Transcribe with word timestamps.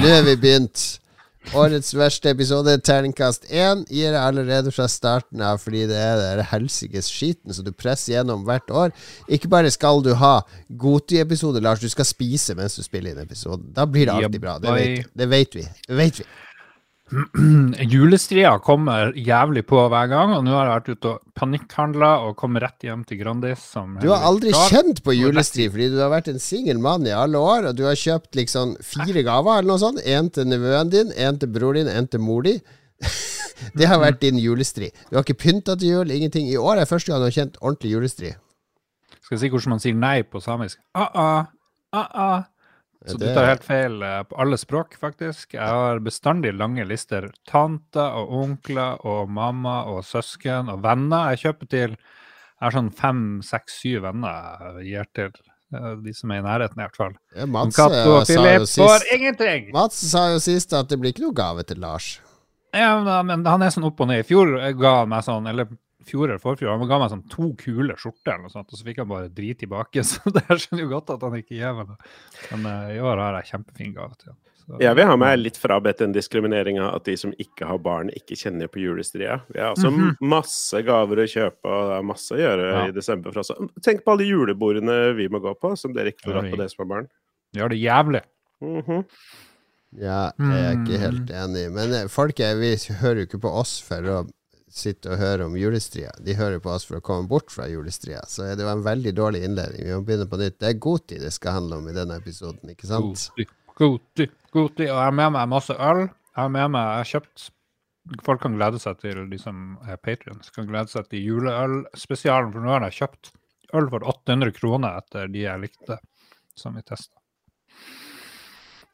Nå 0.00 0.08
er 0.08 0.22
vi 0.24 0.32
begynt. 0.40 0.82
Årets 1.56 1.90
verste 1.96 2.30
episode, 2.32 2.72
terningkast 2.84 3.46
én, 3.52 3.82
gir 3.90 4.12
jeg 4.14 4.20
allerede 4.20 4.72
fra 4.72 4.86
starten 4.88 5.40
av 5.44 5.58
fordi 5.60 5.82
det 5.90 5.96
er 5.98 6.20
den 6.20 6.46
helsikes 6.46 7.08
skiten 7.12 7.52
som 7.56 7.66
du 7.66 7.72
presser 7.76 8.14
gjennom 8.14 8.46
hvert 8.48 8.72
år. 8.72 8.94
Ikke 9.28 9.50
bare 9.52 9.72
skal 9.72 10.00
du 10.04 10.12
ha 10.20 10.38
Goti-episode, 10.80 11.60
Lars, 11.64 11.82
du 11.84 11.88
skal 11.92 12.08
spise 12.08 12.56
mens 12.56 12.76
du 12.78 12.84
spiller 12.84 13.12
inn 13.12 13.24
episode. 13.24 13.64
Da 13.76 13.84
blir 13.88 14.08
det 14.08 14.16
alltid 14.16 14.40
bra. 14.40 14.56
Det 14.62 14.76
vet, 14.76 15.10
det 15.12 15.28
vet 15.32 15.58
vi. 15.58 15.66
Det 15.88 16.00
vet 16.00 16.22
vi. 16.22 16.28
Julestria 17.92 18.52
kommer 18.62 19.10
jævlig 19.18 19.64
på 19.66 19.80
hver 19.90 20.10
gang, 20.10 20.34
og 20.36 20.44
nå 20.46 20.52
har 20.54 20.68
jeg 20.68 20.74
vært 20.76 20.90
ute 20.90 21.10
og 21.10 21.22
panikkhandla 21.40 22.10
og 22.26 22.36
kom 22.38 22.58
rett 22.62 22.86
hjem 22.86 23.02
til 23.08 23.18
Grandis. 23.22 23.64
du 24.02 24.10
har 24.12 24.26
aldri 24.28 24.52
klar. 24.54 24.70
kjent 24.70 25.02
på 25.06 25.16
julestri 25.16 25.66
fordi 25.72 25.88
du 25.90 25.98
har 26.02 26.12
vært 26.12 26.30
en 26.30 26.42
singel 26.42 26.78
mann 26.82 27.06
i 27.08 27.14
alle 27.14 27.38
år, 27.38 27.70
og 27.70 27.78
du 27.78 27.84
har 27.88 27.98
kjøpt 27.98 28.38
liksom 28.38 28.76
fire 28.84 29.24
gaver 29.26 29.58
eller 29.58 29.72
noe 29.72 29.82
sånt. 29.82 30.02
Én 30.06 30.30
til 30.30 30.46
nevøen 30.50 30.92
din, 30.92 31.10
én 31.16 31.40
til 31.40 31.50
bror 31.50 31.78
din, 31.78 31.90
én 31.90 32.06
til 32.10 32.22
mor 32.22 32.46
di. 32.46 32.58
det 33.78 33.90
har 33.90 33.98
vært 34.02 34.22
din 34.22 34.38
julestri. 34.38 34.92
Du 35.10 35.18
har 35.18 35.26
ikke 35.26 35.40
pynta 35.48 35.74
til 35.80 35.96
jul, 35.96 36.14
ingenting. 36.14 36.46
I 36.46 36.60
år 36.60 36.84
er 36.84 36.90
første 36.90 37.10
gang 37.10 37.24
du 37.24 37.28
har 37.30 37.36
kjent 37.40 37.58
ordentlig 37.60 37.96
julestri. 37.96 38.34
Skal 39.18 39.36
jeg 39.36 39.44
si 39.44 39.52
hvordan 39.52 39.74
man 39.74 39.82
sier 39.82 39.98
nei 39.98 40.16
på 40.26 40.42
samisk? 40.42 40.78
Ah-ah, 40.94 41.50
ah-ah. 41.90 42.46
Så 43.08 43.16
du 43.16 43.24
tar 43.32 43.46
helt 43.48 43.64
feil 43.64 44.02
eh, 44.04 44.22
på 44.28 44.36
alle 44.42 44.58
språk, 44.60 44.96
faktisk. 45.00 45.54
Jeg 45.56 45.64
har 45.64 46.02
bestandig 46.04 46.52
lange 46.52 46.84
lister. 46.84 47.30
Tanter 47.48 48.18
og 48.20 48.34
onkler 48.42 49.00
og 49.08 49.30
mamma 49.32 49.82
og 49.88 50.02
søsken 50.04 50.68
og 50.68 50.82
venner. 50.84 51.30
Jeg 51.32 51.46
kjøper 51.46 51.70
til 51.72 51.94
Jeg 51.94 52.66
har 52.66 52.74
sånn 52.76 52.90
fem, 52.92 53.22
seks, 53.40 53.78
syv 53.80 54.02
venner 54.04 54.80
jeg 54.82 54.90
gir 54.90 55.08
til. 55.16 55.30
Eh, 55.72 55.92
de 56.04 56.12
som 56.16 56.34
er 56.34 56.42
i 56.42 56.44
nærheten, 56.44 56.76
i 56.76 56.84
hvert 56.84 56.98
fall. 56.98 57.14
Ja, 57.36 57.46
Mats, 57.48 57.78
Filip 58.28 58.66
får 58.68 59.06
ingenting! 59.16 59.70
Mats 59.72 60.02
sa 60.12 60.26
jo 60.34 60.42
sist 60.42 60.74
at 60.76 60.90
det 60.92 61.00
blir 61.00 61.14
ikke 61.14 61.24
noe 61.24 61.36
gave 61.40 61.64
til 61.64 61.80
Lars. 61.80 62.18
Ja, 62.76 63.22
men 63.26 63.46
han 63.48 63.64
er 63.64 63.72
sånn 63.74 63.88
opp 63.88 64.02
og 64.02 64.10
ned. 64.10 64.22
I 64.22 64.28
fjor 64.28 64.52
ga 64.78 64.98
han 65.00 65.10
meg 65.10 65.24
sånn, 65.26 65.48
eller 65.50 65.70
fjor 66.06 66.28
eller 66.28 66.42
forfjor. 66.42 66.72
Han 66.72 66.88
ga 66.88 66.98
meg 67.02 67.12
sånn 67.12 67.26
to 67.32 67.50
kule 67.60 67.96
skjorter, 68.00 68.34
eller 68.34 68.46
noe 68.46 68.54
sånt, 68.54 68.70
og 68.70 68.78
så 68.78 68.86
fikk 68.86 69.02
han 69.02 69.10
bare 69.10 69.32
drit 69.34 69.60
tilbake. 69.62 70.04
Så 70.10 70.32
det 70.34 70.46
skjønner 70.48 70.86
jo 70.86 70.92
godt 70.94 71.12
at 71.16 71.26
han 71.26 71.36
ikke 71.40 71.58
gir 71.58 71.74
meg 71.76 71.90
det. 71.92 71.98
Men 72.52 72.70
uh, 72.70 72.94
i 72.94 73.02
år 73.02 73.20
har 73.24 73.40
jeg 73.40 73.52
kjempefin 73.54 73.96
gave 73.96 74.16
til 74.16 74.32
ham. 74.32 74.38
Jeg 74.78 74.94
vil 74.94 75.08
ha 75.08 75.16
meg 75.18 75.40
litt 75.40 75.56
frabedt 75.58 75.98
den 75.98 76.12
diskrimineringa 76.14 76.92
at 76.94 77.02
de 77.08 77.16
som 77.18 77.32
ikke 77.42 77.66
har 77.66 77.80
barn, 77.82 78.12
ikke 78.14 78.36
kjenner 78.38 78.70
på 78.70 78.78
julestria. 78.84 79.40
Vi 79.50 79.58
har 79.58 79.72
altså 79.72 79.90
mm 79.90 79.98
-hmm. 79.98 80.28
masse 80.30 80.82
gaver 80.86 81.24
å 81.24 81.26
kjøpe, 81.26 81.66
og 81.66 81.88
det 81.90 81.96
er 81.96 82.06
masse 82.06 82.34
å 82.34 82.38
gjøre 82.38 82.70
ja. 82.70 82.86
i 82.86 82.92
desember 82.92 83.32
for 83.32 83.40
oss. 83.40 83.50
Tenk 83.82 84.04
på 84.04 84.12
alle 84.12 84.28
julebordene 84.28 85.12
vi 85.18 85.28
må 85.28 85.38
gå 85.38 85.54
på, 85.54 85.76
som 85.76 85.92
dere 85.92 86.12
ikke 86.12 86.24
får 86.24 86.32
dratt 86.32 86.50
på, 86.50 86.56
dere 86.56 86.68
som 86.68 86.84
har 86.84 86.94
barn. 86.94 87.08
Vi 87.52 87.60
har 87.60 87.68
det 87.68 87.80
jævlig. 87.82 88.22
Mm 88.62 88.82
-hmm. 88.82 89.04
Ja, 89.98 90.30
det 90.38 90.54
er 90.54 90.62
jeg 90.62 90.78
ikke 90.78 90.98
helt 90.98 91.30
enig. 91.30 91.64
Men 91.72 92.08
folk 92.08 92.38
folk, 92.38 92.60
vi 92.60 92.76
hører 93.00 93.14
jo 93.14 93.26
ikke 93.26 93.42
på 93.42 93.50
oss 93.50 93.80
for 93.82 94.06
å 94.06 94.18
sitter 94.70 95.14
og 95.14 95.20
hører 95.20 95.44
om 95.46 95.56
julestria. 95.58 96.12
De 96.22 96.34
hører 96.38 96.62
på 96.62 96.70
oss 96.72 96.86
for 96.86 97.00
å 97.00 97.04
komme 97.04 97.28
bort 97.30 97.50
fra 97.52 97.66
julestria. 97.70 98.22
Så 98.30 98.46
det 98.56 98.66
var 98.66 98.78
en 98.78 98.86
veldig 98.86 99.12
dårlig 99.16 99.42
innledning. 99.46 99.86
Vi 99.86 99.96
må 99.96 100.04
begynne 100.06 100.28
på 100.30 100.38
nytt. 100.40 100.60
Det 100.62 100.68
er 100.70 100.78
Goti 100.82 101.18
det 101.20 101.32
skal 101.34 101.58
handle 101.58 101.80
om 101.80 101.88
i 101.90 101.96
denne 101.96 102.18
episoden, 102.20 102.70
ikke 102.72 102.90
sant? 102.90 103.28
Goti, 103.80 104.28
Goti. 104.54 104.86
Og 104.86 104.94
jeg 104.94 105.08
har 105.08 105.16
med 105.16 105.34
meg 105.36 105.50
masse 105.50 105.74
øl. 105.74 106.06
Jeg 106.06 106.38
har 106.38 106.52
med 106.54 106.70
meg 106.76 106.86
Jeg 106.86 107.02
har 107.02 107.10
kjøpt 107.14 107.50
Folk 108.24 108.40
kan 108.42 108.54
glede 108.56 108.78
seg 108.80 108.96
til 108.98 109.18
de 109.30 109.38
som 109.38 109.74
er 109.86 109.98
patrions. 110.00 110.48
Kan 110.54 110.66
glede 110.66 110.90
seg 110.90 111.06
til 111.10 111.20
juleølspesialen, 111.20 112.48
for 112.50 112.64
nå 112.64 112.72
har 112.72 112.86
jeg 112.88 112.96
kjøpt 112.96 113.30
øl 113.76 113.90
for 113.92 114.06
800 114.08 114.54
kroner 114.56 114.96
etter 114.98 115.28
de 115.30 115.44
jeg 115.44 115.62
likte, 115.62 115.98
som 116.58 116.74
vi 116.74 116.82
testa. 116.82 117.20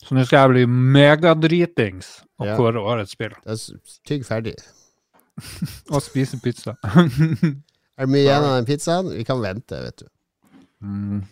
Så 0.03 0.15
nå 0.15 0.27
skal 0.27 0.45
jeg 0.45 0.53
bli 0.53 0.65
megadritings 0.97 2.11
og 2.43 2.51
ja. 2.51 2.59
kåre 2.59 2.83
årets 2.83 3.15
spill. 3.17 3.33
Tygg 4.07 4.27
ferdig. 4.29 4.59
og 5.95 6.03
spise 6.05 6.41
pizza. 6.43 6.77
er 6.87 8.07
det 8.07 8.11
mye 8.13 8.25
igjen 8.25 8.47
av 8.47 8.59
den 8.59 8.69
pizzaen? 8.69 9.11
Vi 9.15 9.25
kan 9.29 9.43
vente, 9.43 9.81
vet 9.89 10.05
du. 10.05 10.09
Mm. 10.85 11.23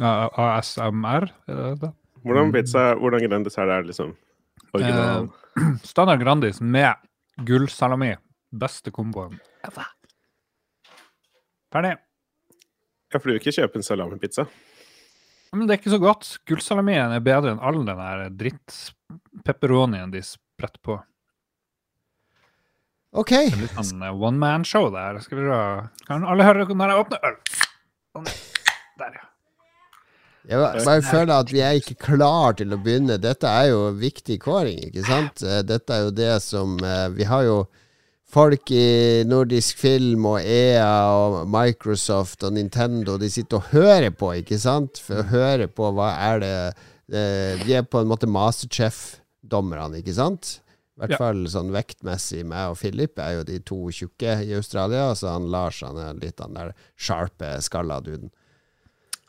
ASMR, 0.00 1.28
er 1.48 1.60
det 1.62 1.72
det? 1.82 1.92
Hvordan 2.26 2.52
pizza, 2.54 2.88
hvordan 2.98 3.22
Grandis 3.28 3.58
er 3.58 3.68
det 3.70 3.80
liksom? 3.92 4.14
Original? 4.74 5.28
Eh, 5.56 5.74
standard 5.90 6.20
Grandis 6.20 6.60
med 6.60 6.94
gullsalami. 7.46 8.14
Beste 8.56 8.90
komboen. 8.94 9.38
Ferdig. 11.72 11.96
Ja, 13.12 13.18
for 13.18 13.28
du 13.28 13.34
vil 13.34 13.40
ikke 13.40 13.54
kjøpe 13.54 13.78
en 13.78 13.86
salamipizza? 13.86 14.46
Men 15.54 15.66
det 15.66 15.76
er 15.76 15.80
ikke 15.80 15.94
så 15.94 16.02
godt. 16.02 16.30
Gullsalamien 16.48 17.14
er 17.14 17.24
bedre 17.24 17.54
enn 17.54 17.62
all 17.62 17.78
den 17.80 18.00
der 18.00 18.26
drittpepperonien 18.34 20.10
de 20.12 20.22
spretter 20.26 20.82
på. 20.82 20.98
OK. 23.14 23.30
Det 23.30 23.60
litt 23.60 23.78
sånn 23.78 24.02
uh, 24.02 24.10
one 24.12 24.40
man-show 24.40 24.90
der. 24.94 25.20
Skal 25.24 25.40
vi 25.40 25.46
se. 25.46 25.62
Kan 26.08 26.26
alle 26.26 26.46
høre 26.46 26.66
når 26.66 26.92
jeg 26.92 27.04
åpner 27.04 27.30
øl? 27.30 27.38
Sånn. 28.16 28.28
Der, 29.00 29.16
ja. 29.16 29.24
Jeg 30.46 30.60
bare 30.86 31.02
føler 31.02 31.32
at 31.34 31.50
vi 31.50 31.62
er 31.64 31.78
ikke 31.80 31.96
klar 32.06 32.54
til 32.58 32.74
å 32.74 32.78
begynne. 32.78 33.18
Dette 33.18 33.50
er 33.50 33.72
jo 33.72 33.88
viktig 33.98 34.38
kåring, 34.44 34.78
ikke 34.88 35.02
sant? 35.08 35.42
Eh, 35.42 35.62
dette 35.66 35.94
er 35.94 36.06
jo 36.06 36.12
det 36.14 36.36
som 36.44 36.76
eh, 36.78 37.08
Vi 37.16 37.26
har 37.26 37.42
jo 37.48 37.56
folk 38.30 38.70
i 38.74 39.24
nordisk 39.26 39.78
film 39.82 40.28
og 40.30 40.38
EA 40.42 40.86
og 41.14 41.50
Microsoft 41.50 42.42
og 42.46 42.54
Nintendo 42.56 43.16
De 43.18 43.30
sitter 43.30 43.58
og 43.58 43.72
hører 43.74 44.14
på, 44.14 44.32
ikke 44.42 44.58
sant? 44.62 45.02
For 45.02 45.22
å 45.22 45.28
høre 45.32 45.66
på 45.70 45.90
hva 45.94 46.12
er 46.28 46.42
det 46.42 46.54
Vi 47.66 47.74
er 47.74 47.86
på 47.86 48.02
en 48.02 48.10
måte 48.10 48.30
Masterchef-dommerne, 48.30 50.02
ikke 50.02 50.14
sant? 50.14 50.56
I 50.96 51.02
hvert 51.02 51.12
ja. 51.12 51.20
fall 51.20 51.44
sånn 51.52 51.74
vektmessig. 51.74 52.40
Meg 52.48 52.72
og 52.72 52.78
Philip 52.80 53.20
er 53.20 53.34
jo 53.36 53.44
de 53.44 53.60
to 53.60 53.82
tjukke 53.92 54.38
i 54.46 54.54
Australia. 54.56 55.10
Så 55.18 55.28
han 55.28 55.50
Lars 55.52 55.82
han 55.84 55.98
er 56.00 56.16
litt 56.16 56.38
den 56.40 56.56
der 56.56 56.72
sharpe, 56.96 57.52
skalla 57.64 58.00
duden. 58.04 58.32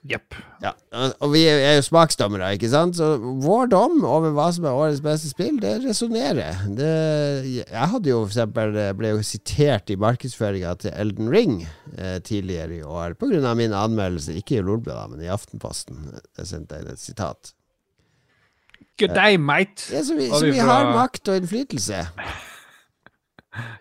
Jepp. 0.08 0.38
Ja. 0.64 0.72
Og 1.20 1.34
vi 1.34 1.42
er 1.50 1.74
jo 1.76 1.84
smaksdommere, 1.84 2.54
ikke 2.56 2.70
sant? 2.72 2.96
Så 2.96 3.18
vår 3.44 3.68
dom 3.74 4.06
over 4.08 4.32
hva 4.36 4.46
som 4.56 4.68
er 4.70 4.78
årets 4.78 5.02
beste 5.04 5.34
spill, 5.34 5.58
det 5.60 5.74
resonnerer. 5.84 6.64
Jeg 6.78 7.92
hadde 7.92 8.14
jo 8.14 8.22
for 8.22 8.32
eksempel 8.32 8.80
ble 8.96 9.12
jo 9.16 9.26
sitert 9.26 9.92
i 9.92 10.00
markedsføringa 10.00 10.78
til 10.84 10.96
Elden 10.96 11.32
Ring 11.34 11.60
eh, 11.66 12.22
tidligere 12.24 12.80
i 12.80 12.86
år 12.86 13.18
pga. 13.20 13.54
min 13.58 13.76
anmeldelse, 13.76 14.38
ikke 14.40 14.62
i 14.62 14.64
Lolbua, 14.64 15.10
men 15.12 15.26
i 15.26 15.32
Aftenposten. 15.34 16.14
Jeg 16.38 16.52
sendte 16.54 16.80
inn 16.80 16.94
et 16.94 17.04
sitat. 17.04 17.57
Good 18.98 19.14
day, 19.14 19.38
mate. 19.38 19.94
Ja, 19.94 20.04
så 20.04 20.16
vi, 20.18 20.30
så 20.30 20.46
vi 20.46 20.60
har 20.60 20.92
makt 20.96 21.30
og 21.30 21.38
innflytelse. 21.38 22.06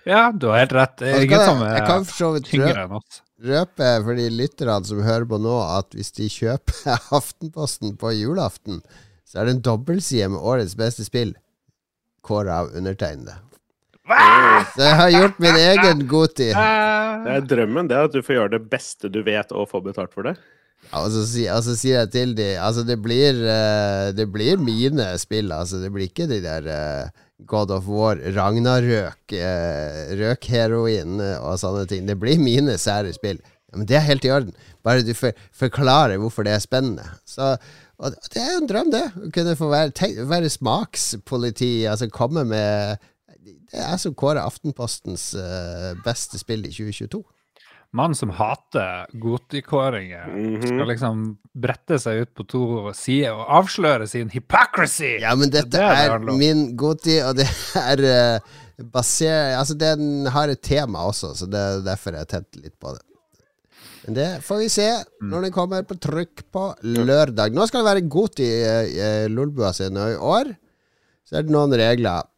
Ja, 0.04 0.32
du 0.32 0.50
har 0.50 0.60
helt 0.60 0.74
rett. 0.76 0.98
Det 1.00 1.08
er 1.12 1.24
ingen 1.24 1.44
som 1.44 1.62
er 1.64 2.42
tyngre 2.44 2.84
enn 2.84 2.92
oss. 2.98 3.22
Røpe 3.46 3.88
for 4.04 4.16
de 4.16 4.26
lytterne 4.32 4.76
som 4.88 5.02
hører 5.04 5.26
på 5.28 5.38
nå, 5.40 5.56
at 5.76 5.92
hvis 5.96 6.12
de 6.16 6.28
kjøper 6.32 6.94
Aftenposten 7.18 7.96
på 8.00 8.12
julaften, 8.16 8.80
så 9.28 9.40
er 9.40 9.48
det 9.48 9.56
en 9.56 9.64
dobbeltside 9.66 10.30
med 10.32 10.40
årets 10.40 10.76
beste 10.78 11.04
spill, 11.04 11.34
kåra 12.24 12.62
av 12.62 12.72
undertegnede. 12.76 13.36
Så 14.06 14.84
jeg 14.84 14.98
har 15.00 15.10
gjort 15.10 15.40
min 15.42 15.56
egen 15.58 16.04
godtid. 16.08 16.54
Det 17.26 17.32
er 17.32 17.46
drømmen, 17.48 17.88
det, 17.90 17.96
at 17.98 18.12
du 18.14 18.20
får 18.22 18.36
gjøre 18.36 18.50
det 18.52 18.68
beste 18.70 19.08
du 19.10 19.18
vet, 19.26 19.50
og 19.50 19.66
få 19.70 19.80
betalt 19.82 20.12
for 20.14 20.28
det. 20.28 20.36
Ja, 20.90 21.02
og, 21.02 21.10
så, 21.12 21.22
og, 21.50 21.62
så, 21.66 21.74
sier 21.78 22.02
jeg 22.04 22.12
til 22.14 22.34
de 22.38 22.48
Altså, 22.62 22.84
det 22.86 22.98
blir, 23.02 23.38
uh, 23.42 24.12
det 24.16 24.28
blir 24.32 24.60
mine 24.62 25.08
spill. 25.20 25.52
Altså, 25.54 25.80
det 25.82 25.90
blir 25.94 26.10
ikke 26.10 26.28
de 26.30 26.40
der 26.44 26.68
uh, 26.70 27.24
God 27.48 27.74
of 27.74 27.88
War, 27.90 28.20
Ragnarøk, 28.36 29.34
uh, 29.34 30.14
røkheroin 30.20 31.20
og 31.40 31.58
sånne 31.60 31.86
ting. 31.90 32.06
Det 32.08 32.18
blir 32.20 32.40
mine 32.42 32.78
sære 32.80 33.14
spill. 33.16 33.42
Men 33.74 33.88
det 33.88 33.98
er 33.98 34.06
helt 34.06 34.24
i 34.24 34.32
orden. 34.32 34.54
Bare 34.86 35.04
du 35.04 35.12
for, 35.16 35.36
forklarer 35.52 36.20
hvorfor 36.22 36.46
det 36.46 36.54
er 36.54 36.62
spennende. 36.64 37.04
Så 37.28 37.56
og 37.96 38.12
det 38.12 38.42
er 38.42 38.50
jo 38.52 38.58
en 38.60 38.68
drøm, 38.68 38.90
det. 38.92 39.06
Å 39.08 39.30
kunne 39.32 39.54
få 39.56 39.70
være, 39.72 39.92
tenk, 39.96 40.18
være 40.28 40.50
smakspoliti. 40.52 41.86
Altså 41.88 42.10
komme 42.12 42.42
med 42.44 43.00
Det 43.72 43.80
er 43.80 43.96
som 43.96 44.12
kårer 44.12 44.42
Aftenpostens 44.44 45.30
beste 46.04 46.36
spill 46.40 46.66
i 46.68 46.74
2022 46.76 47.22
mann 47.96 48.14
som 48.14 48.30
hater 48.36 49.06
gotikåringer, 49.12 50.26
mm 50.28 50.56
-hmm. 50.56 50.66
skal 50.66 50.88
liksom 50.88 51.24
brette 51.56 51.98
seg 51.98 52.20
ut 52.22 52.34
på 52.34 52.44
to 52.44 52.92
sider 52.94 53.32
og 53.32 53.48
avsløre 53.60 54.06
sin 54.06 54.30
hypocrisy. 54.30 55.16
Ja, 55.22 55.34
men 55.34 55.50
dette 55.50 55.78
det 55.78 55.82
er, 55.82 56.18
det 56.18 56.28
er 56.28 56.38
min 56.38 56.76
goti, 56.76 57.18
og 57.24 57.36
det 57.36 57.48
er 57.80 58.04
uh, 58.04 58.40
basert 58.92 59.56
Altså, 59.56 59.74
den 59.74 60.26
har 60.26 60.48
et 60.48 60.62
tema 60.62 61.06
også, 61.08 61.34
så 61.34 61.48
det 61.48 61.58
er 61.60 61.84
derfor 61.86 62.18
jeg 62.18 62.28
tente 62.28 62.60
litt 62.60 62.76
på 62.78 62.92
det. 62.92 63.02
Men 64.06 64.14
det 64.14 64.28
får 64.46 64.62
vi 64.62 64.68
se 64.70 64.86
mm. 64.92 65.28
når 65.32 65.48
den 65.48 65.52
kommer 65.52 65.82
på 65.82 65.98
trykk 65.98 66.46
på 66.52 66.68
lørdag. 66.82 67.52
Nå 67.54 67.66
skal 67.66 67.82
det 67.82 67.90
være 67.90 68.08
Goti 68.08 68.46
i 68.46 68.62
uh, 69.00 69.26
Lolbua 69.32 69.72
sin, 69.72 69.96
og 69.96 70.12
i 70.12 70.16
år 70.16 70.54
så 71.26 71.38
er 71.38 71.46
det 71.46 71.54
noen 71.54 71.74
regler. 71.74 72.28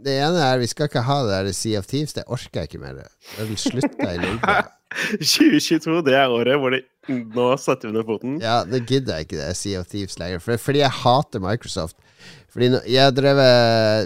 Det 0.00 0.14
ene 0.16 0.40
er 0.40 0.60
vi 0.62 0.68
skal 0.70 0.88
ikke 0.88 1.02
ha 1.04 1.22
det 1.26 1.32
der 1.34 1.52
Sea 1.52 1.80
of 1.82 1.88
Thieves. 1.90 2.14
Det 2.16 2.24
orker 2.26 2.62
jeg 2.62 2.70
ikke 2.70 2.80
mer. 2.80 3.02
Jeg 3.36 3.48
vil 3.50 3.58
slutte 3.58 4.06
i 4.14 4.20
Lolbua. 4.22 4.62
2022, 4.90 6.00
det 6.06 6.14
er 6.18 6.32
året 6.34 6.58
hvor 6.60 6.74
de 6.74 6.80
nå 7.34 7.46
setter 7.58 7.90
vi 7.90 7.96
ned 7.96 8.06
foten. 8.06 8.36
Ja, 8.42 8.60
det 8.68 8.82
gidder 8.88 9.16
jeg 9.18 9.28
ikke 9.28 9.38
det 9.40 9.56
Sea 9.58 9.80
of 9.80 9.88
Thieves 9.90 10.18
lenger. 10.20 10.42
For, 10.44 10.58
fordi 10.60 10.82
jeg 10.82 10.90
hater 11.00 11.42
Microsoft. 11.42 11.96
Fordi 12.50 12.68
nå- 12.72 12.82
jeg 12.90 13.14
drev 13.14 13.38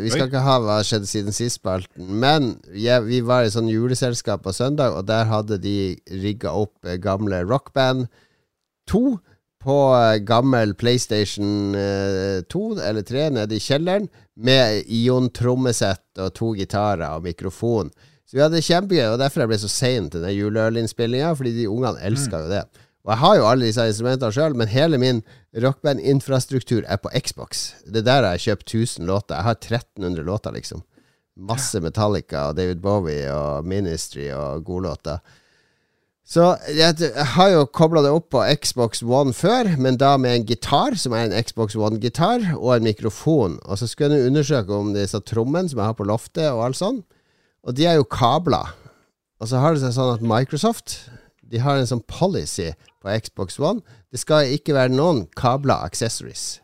Vi 0.05 0.11
skal 0.13 0.27
Oi. 0.27 0.29
ikke 0.29 0.43
ha 0.45 0.57
hva 0.61 0.79
skjedde 0.85 1.09
siden 1.09 1.33
sist-spalten, 1.35 2.09
men 2.21 2.51
jeg, 2.77 3.03
vi 3.09 3.21
var 3.25 3.45
i 3.47 3.53
sånn 3.53 3.71
juleselskap 3.73 4.45
på 4.45 4.53
søndag, 4.53 4.93
og 4.97 5.07
der 5.09 5.25
hadde 5.31 5.59
de 5.65 5.97
rigga 6.23 6.53
opp 6.53 6.75
eh, 6.85 6.99
gamle 7.01 7.41
Rockband 7.49 8.07
2 8.93 9.03
på 9.65 9.79
eh, 9.97 10.19
gammel 10.29 10.75
PlayStation 10.77 11.73
eh, 11.75 12.43
2 12.53 12.65
eller 12.85 13.03
3 13.09 13.31
nede 13.41 13.57
i 13.57 13.65
kjelleren, 13.65 14.11
med 14.37 14.85
Ion-trommesett 14.93 16.21
og 16.21 16.33
to 16.37 16.53
gitarer 16.59 17.07
og 17.17 17.25
mikrofon. 17.25 17.91
Så 18.35 18.41
vi 18.41 18.43
hadde 18.43 18.61
kjempegøy, 18.67 19.13
og 19.13 19.21
derfor 19.23 19.45
jeg 19.45 19.49
ble 19.53 19.57
så 19.63 19.69
sein 19.71 20.09
til 20.11 20.25
den 20.27 20.33
juleølinnspillinga, 20.35 21.29
fordi 21.39 21.53
de 21.55 21.69
ungene 21.71 22.01
elska 22.03 22.41
jo 22.43 22.49
det. 22.51 22.65
Og 23.07 23.13
jeg 23.13 23.21
har 23.21 23.37
jo 23.39 23.45
alle 23.47 23.69
disse 23.69 23.85
instrumentene 23.87 24.35
sjøl, 24.35 24.57
men 24.59 24.73
hele 24.73 24.99
min 24.99 25.21
rockband-infrastruktur 25.63 26.83
er 26.83 26.99
på 26.99 27.13
Xbox. 27.15 27.63
Det 27.87 28.03
er 28.03 28.09
der 28.09 28.27
jeg 28.27 28.33
har 28.33 28.43
kjøpt 28.43 28.75
1000 28.75 29.07
låter. 29.07 29.39
Jeg 29.39 29.47
har 29.47 29.61
1300 29.61 30.27
låter, 30.27 30.59
liksom. 30.59 30.83
Masse 31.39 31.79
Metallica 31.79 32.49
og 32.49 32.59
David 32.59 32.83
Bowie 32.83 33.31
og 33.31 33.71
Ministry 33.71 34.27
og 34.35 34.67
godlåter. 34.67 35.23
Så 36.27 36.57
jeg, 36.75 37.15
har 37.39 37.55
jo 37.55 37.65
kobla 37.71 38.03
det 38.03 38.11
opp 38.19 38.33
på 38.35 38.43
Xbox 38.59 39.07
One 39.07 39.31
før, 39.31 39.77
men 39.79 40.03
da 40.03 40.17
med 40.19 40.41
en 40.41 40.51
gitar, 40.51 40.99
som 40.99 41.15
er 41.15 41.29
en 41.29 41.39
Xbox 41.39 41.79
One-gitar, 41.79 42.57
og 42.59 42.81
en 42.81 42.91
mikrofon. 42.91 43.61
Og 43.63 43.79
så 43.79 43.87
skulle 43.87 44.19
jeg 44.19 44.33
undersøke 44.33 44.75
om 44.75 44.91
disse 44.97 45.23
trommene 45.23 45.71
som 45.71 45.79
jeg 45.79 45.93
har 45.93 46.01
på 46.03 46.11
loftet, 46.11 46.49
og 46.51 46.67
alt 46.73 46.83
sånn. 46.83 47.05
Og 47.65 47.77
de 47.77 47.87
er 47.89 47.99
jo 47.99 48.09
kabla. 48.09 48.63
Og 49.41 49.51
så 49.51 49.61
har 49.61 49.75
det 49.75 49.83
seg 49.83 49.95
sånn 49.97 50.15
at 50.17 50.25
Microsoft 50.25 50.99
De 51.51 51.61
har 51.61 51.77
en 51.77 51.89
sånn 51.89 52.03
policy 52.09 52.71
på 53.05 53.13
Xbox 53.21 53.59
One. 53.61 53.83
Det 54.13 54.21
skal 54.23 54.53
ikke 54.55 54.77
være 54.77 54.95
noen 54.95 55.27
kabla 55.37 55.83
accessories. 55.85 56.63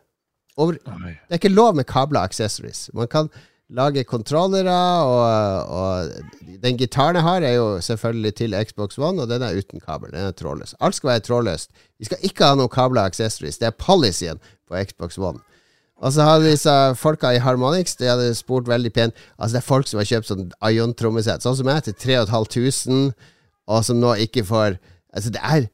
Over, 0.60 0.78
det 0.80 1.30
er 1.30 1.38
ikke 1.38 1.52
lov 1.52 1.76
med 1.76 1.88
kabla 1.88 2.24
accessories. 2.26 2.88
Man 2.96 3.10
kan 3.12 3.28
lage 3.70 4.02
kontrollere, 4.08 4.74
og, 5.06 5.68
og 5.70 6.56
den 6.64 6.78
gitaren 6.80 7.20
jeg 7.20 7.26
har, 7.26 7.44
er 7.46 7.54
jo 7.54 7.68
selvfølgelig 7.84 8.32
til 8.40 8.56
Xbox 8.66 8.98
One, 8.98 9.22
og 9.22 9.30
den 9.30 9.44
er 9.46 9.60
uten 9.60 9.84
kabel. 9.84 10.10
Den 10.10 10.26
er 10.30 10.34
trådløs. 10.36 10.74
Alt 10.80 10.98
skal 10.98 11.12
være 11.12 11.26
trådløst. 11.28 11.70
Vi 12.00 12.08
skal 12.08 12.26
ikke 12.26 12.50
ha 12.50 12.58
noen 12.58 12.72
kabla 12.72 13.04
accessories. 13.06 13.60
Det 13.60 13.70
er 13.70 13.78
policyen 13.78 14.42
på 14.68 14.80
Xbox 14.90 15.20
One. 15.20 15.44
Og 16.00 16.14
så 16.14 16.24
hadde 16.24 16.48
disse 16.48 16.76
folka 16.96 17.34
i 17.36 17.42
Harmonix 17.44 17.92
De 18.00 18.08
hadde 18.08 18.30
spurt 18.38 18.68
veldig 18.70 18.92
pent 18.96 19.18
Altså 19.36 19.52
det 19.52 19.60
er 19.60 19.66
folk 19.66 19.90
som 19.90 20.00
har 20.00 20.08
kjøpt 20.08 20.30
sånn 20.30 20.46
Ion-trommesett, 20.64 21.44
sånn 21.44 21.58
som 21.58 21.68
jeg, 21.68 21.84
til 21.90 21.98
3500, 22.24 23.12
og 23.68 23.84
som 23.84 24.00
nå 24.00 24.14
ikke 24.24 24.46
får 24.48 24.78
Altså, 25.10 25.32
det 25.34 25.42
er, 25.42 25.64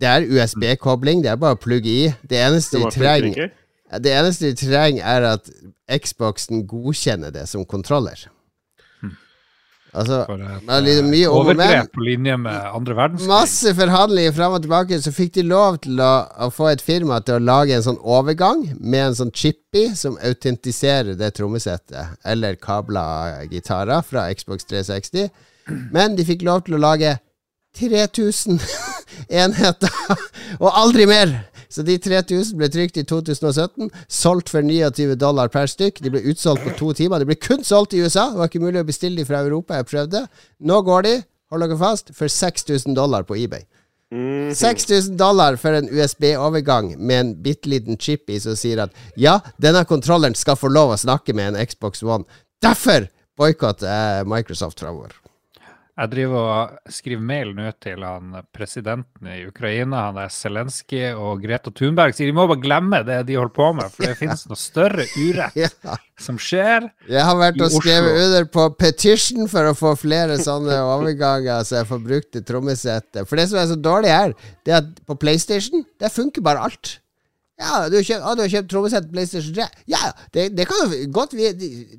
det 0.00 0.08
er 0.08 0.26
USB-kobling, 0.32 1.20
det 1.22 1.28
er 1.30 1.36
bare 1.36 1.58
å 1.58 1.60
plugge 1.60 1.90
i. 1.92 2.04
Det 2.24 2.38
eneste 2.40 2.80
de 2.80 2.88
trenger 2.94 3.50
det 3.96 4.12
eneste 4.12 4.50
de 4.50 4.56
trenger, 4.68 5.04
er 5.04 5.24
at 5.34 5.48
Xboxen 5.88 6.66
godkjenner 6.68 7.32
det 7.32 7.46
som 7.48 7.64
kontroller. 7.64 8.26
Altså 9.96 10.18
eh, 10.28 11.04
mye 11.06 11.28
om 11.30 11.38
overgrep 11.40 11.92
på 11.94 12.04
linje 12.04 12.36
med 12.40 12.56
andre 12.76 12.96
verdenskrig. 12.98 13.30
Masse 13.30 13.72
forhandlinger 13.78 14.34
fram 14.36 14.56
og 14.58 14.64
tilbake, 14.64 14.98
så 15.00 15.12
fikk 15.14 15.34
de 15.38 15.44
lov 15.48 15.78
til 15.84 16.02
å, 16.04 16.12
å 16.44 16.50
få 16.52 16.68
et 16.72 16.84
firma 16.84 17.20
til 17.24 17.38
å 17.38 17.44
lage 17.44 17.76
en 17.76 17.86
sånn 17.86 18.00
overgang 18.04 18.66
med 18.78 19.06
en 19.06 19.18
sånn 19.22 19.32
chip 19.32 19.78
i 19.78 19.86
som 19.96 20.18
autentiserer 20.20 21.16
det 21.18 21.32
trommesettet, 21.38 22.18
eller 22.28 22.60
kabla 22.60 23.06
gitarer 23.48 24.04
fra 24.04 24.28
Xbox 24.34 24.68
360. 24.68 25.30
Men 25.94 26.16
de 26.18 26.26
fikk 26.28 26.44
lov 26.48 26.66
til 26.66 26.76
å 26.76 26.82
lage 26.84 27.16
3000 27.78 28.60
enheter, 29.44 30.02
og 30.60 30.68
aldri 30.72 31.08
mer! 31.08 31.38
Så 31.68 31.84
de 31.84 31.98
3000 32.00 32.56
ble 32.58 32.68
trykt 32.72 32.96
i 33.00 33.04
2017, 33.04 33.90
solgt 34.08 34.52
for 34.52 34.64
29 34.64 35.16
dollar 35.20 35.50
per 35.52 35.68
stykk. 35.68 36.00
De 36.04 36.12
ble 36.12 36.22
utsolgt 36.32 36.64
på 36.64 36.76
to 36.78 36.92
timer. 36.96 37.20
De 37.20 37.28
ble 37.28 37.36
kun 37.36 37.64
solgt 37.64 37.96
i 37.96 38.00
USA. 38.00 38.30
Det 38.32 38.40
var 38.40 38.50
ikke 38.50 38.64
mulig 38.64 38.80
å 38.80 38.88
bestille 38.88 39.20
de 39.20 39.28
fra 39.28 39.42
Europa. 39.44 39.76
Jeg 39.76 39.90
prøvde. 39.90 40.24
Nå 40.64 40.80
går 40.86 41.04
de, 41.04 41.16
hold 41.52 41.66
dere 41.66 41.80
fast, 41.80 42.14
for 42.16 42.32
6000 42.32 42.96
dollar 42.96 43.28
på 43.28 43.36
eBay. 43.36 43.66
Mhm. 44.10 44.54
6000 44.56 45.18
dollar 45.20 45.56
for 45.60 45.76
en 45.76 45.88
USB-overgang 45.92 46.94
med 46.96 47.20
en 47.20 47.34
bitte 47.44 47.68
liten 47.68 47.98
chip 48.00 48.30
i 48.30 48.38
som 48.40 48.56
sier 48.56 48.80
at 48.80 48.94
ja, 49.20 49.38
denne 49.60 49.84
kontrolleren 49.84 50.34
skal 50.34 50.56
få 50.56 50.70
lov 50.72 50.94
å 50.94 51.00
snakke 51.00 51.36
med 51.36 51.52
en 51.52 51.66
Xbox 51.66 52.02
One. 52.02 52.24
Derfor 52.64 53.10
boikotter 53.36 53.86
jeg 53.86 54.26
Microsoft 54.26 54.80
framover. 54.80 55.12
Jeg 55.98 56.10
driver 56.12 56.44
og 56.46 56.92
skriver 56.94 57.22
mail 57.26 57.48
nå 57.56 57.72
til 57.82 58.04
han 58.06 58.36
presidenten 58.54 59.26
i 59.34 59.40
Ukraina, 59.48 60.04
han 60.08 60.20
er 60.22 60.30
Zelenskyj 60.30 61.08
og 61.18 61.40
Greta 61.42 61.72
Thunberg. 61.74 62.14
Sier 62.14 62.30
de 62.30 62.36
må 62.36 62.44
bare 62.46 62.62
glemme 62.62 63.00
det 63.08 63.16
de 63.26 63.34
holder 63.34 63.54
på 63.56 63.66
med, 63.80 63.90
for 63.96 64.06
det 64.06 64.14
finnes 64.20 64.44
noe 64.46 64.60
større 64.60 65.08
urett 65.18 65.58
Ja. 65.58 65.96
som 66.22 66.38
skjer. 66.38 66.86
Jeg 67.10 67.26
har 67.26 67.40
vært 67.40 67.58
og 67.66 67.74
skrevet 67.74 68.12
Oslo. 68.14 68.28
under 68.28 68.46
på 68.54 68.68
petition 68.78 69.50
for 69.50 69.72
å 69.72 69.74
få 69.78 69.96
flere 69.98 70.38
sånne 70.38 70.78
overganger, 70.94 71.66
så 71.66 71.80
jeg 71.80 71.90
får 71.90 72.04
brukt 72.06 72.30
det 72.38 72.44
trommesettet. 72.46 73.26
For 73.26 73.34
det 73.42 73.48
som 73.50 73.58
er 73.64 73.68
så 73.74 73.80
dårlig 73.90 74.14
her, 74.14 74.36
det 74.62 74.76
er 74.76 74.80
at 74.84 75.04
på 75.08 75.18
PlayStation, 75.18 75.82
der 75.98 76.14
funker 76.14 76.46
bare 76.46 76.62
alt. 76.70 77.00
Ja, 77.58 77.88
du 77.90 77.96
har 77.98 78.04
kjøpt, 78.06 78.22
ah, 78.22 78.36
du 78.38 78.44
har 78.44 78.52
kjøpt 78.52 78.68
trommesett 78.70 79.08
PlayStation 79.10 79.54
3. 79.56 79.64
Ja, 79.90 80.12
det, 80.34 80.44
det 80.54 80.68
kan 80.70 80.78
jo 80.84 81.00
godt 81.14 81.34
vi, 81.34 81.48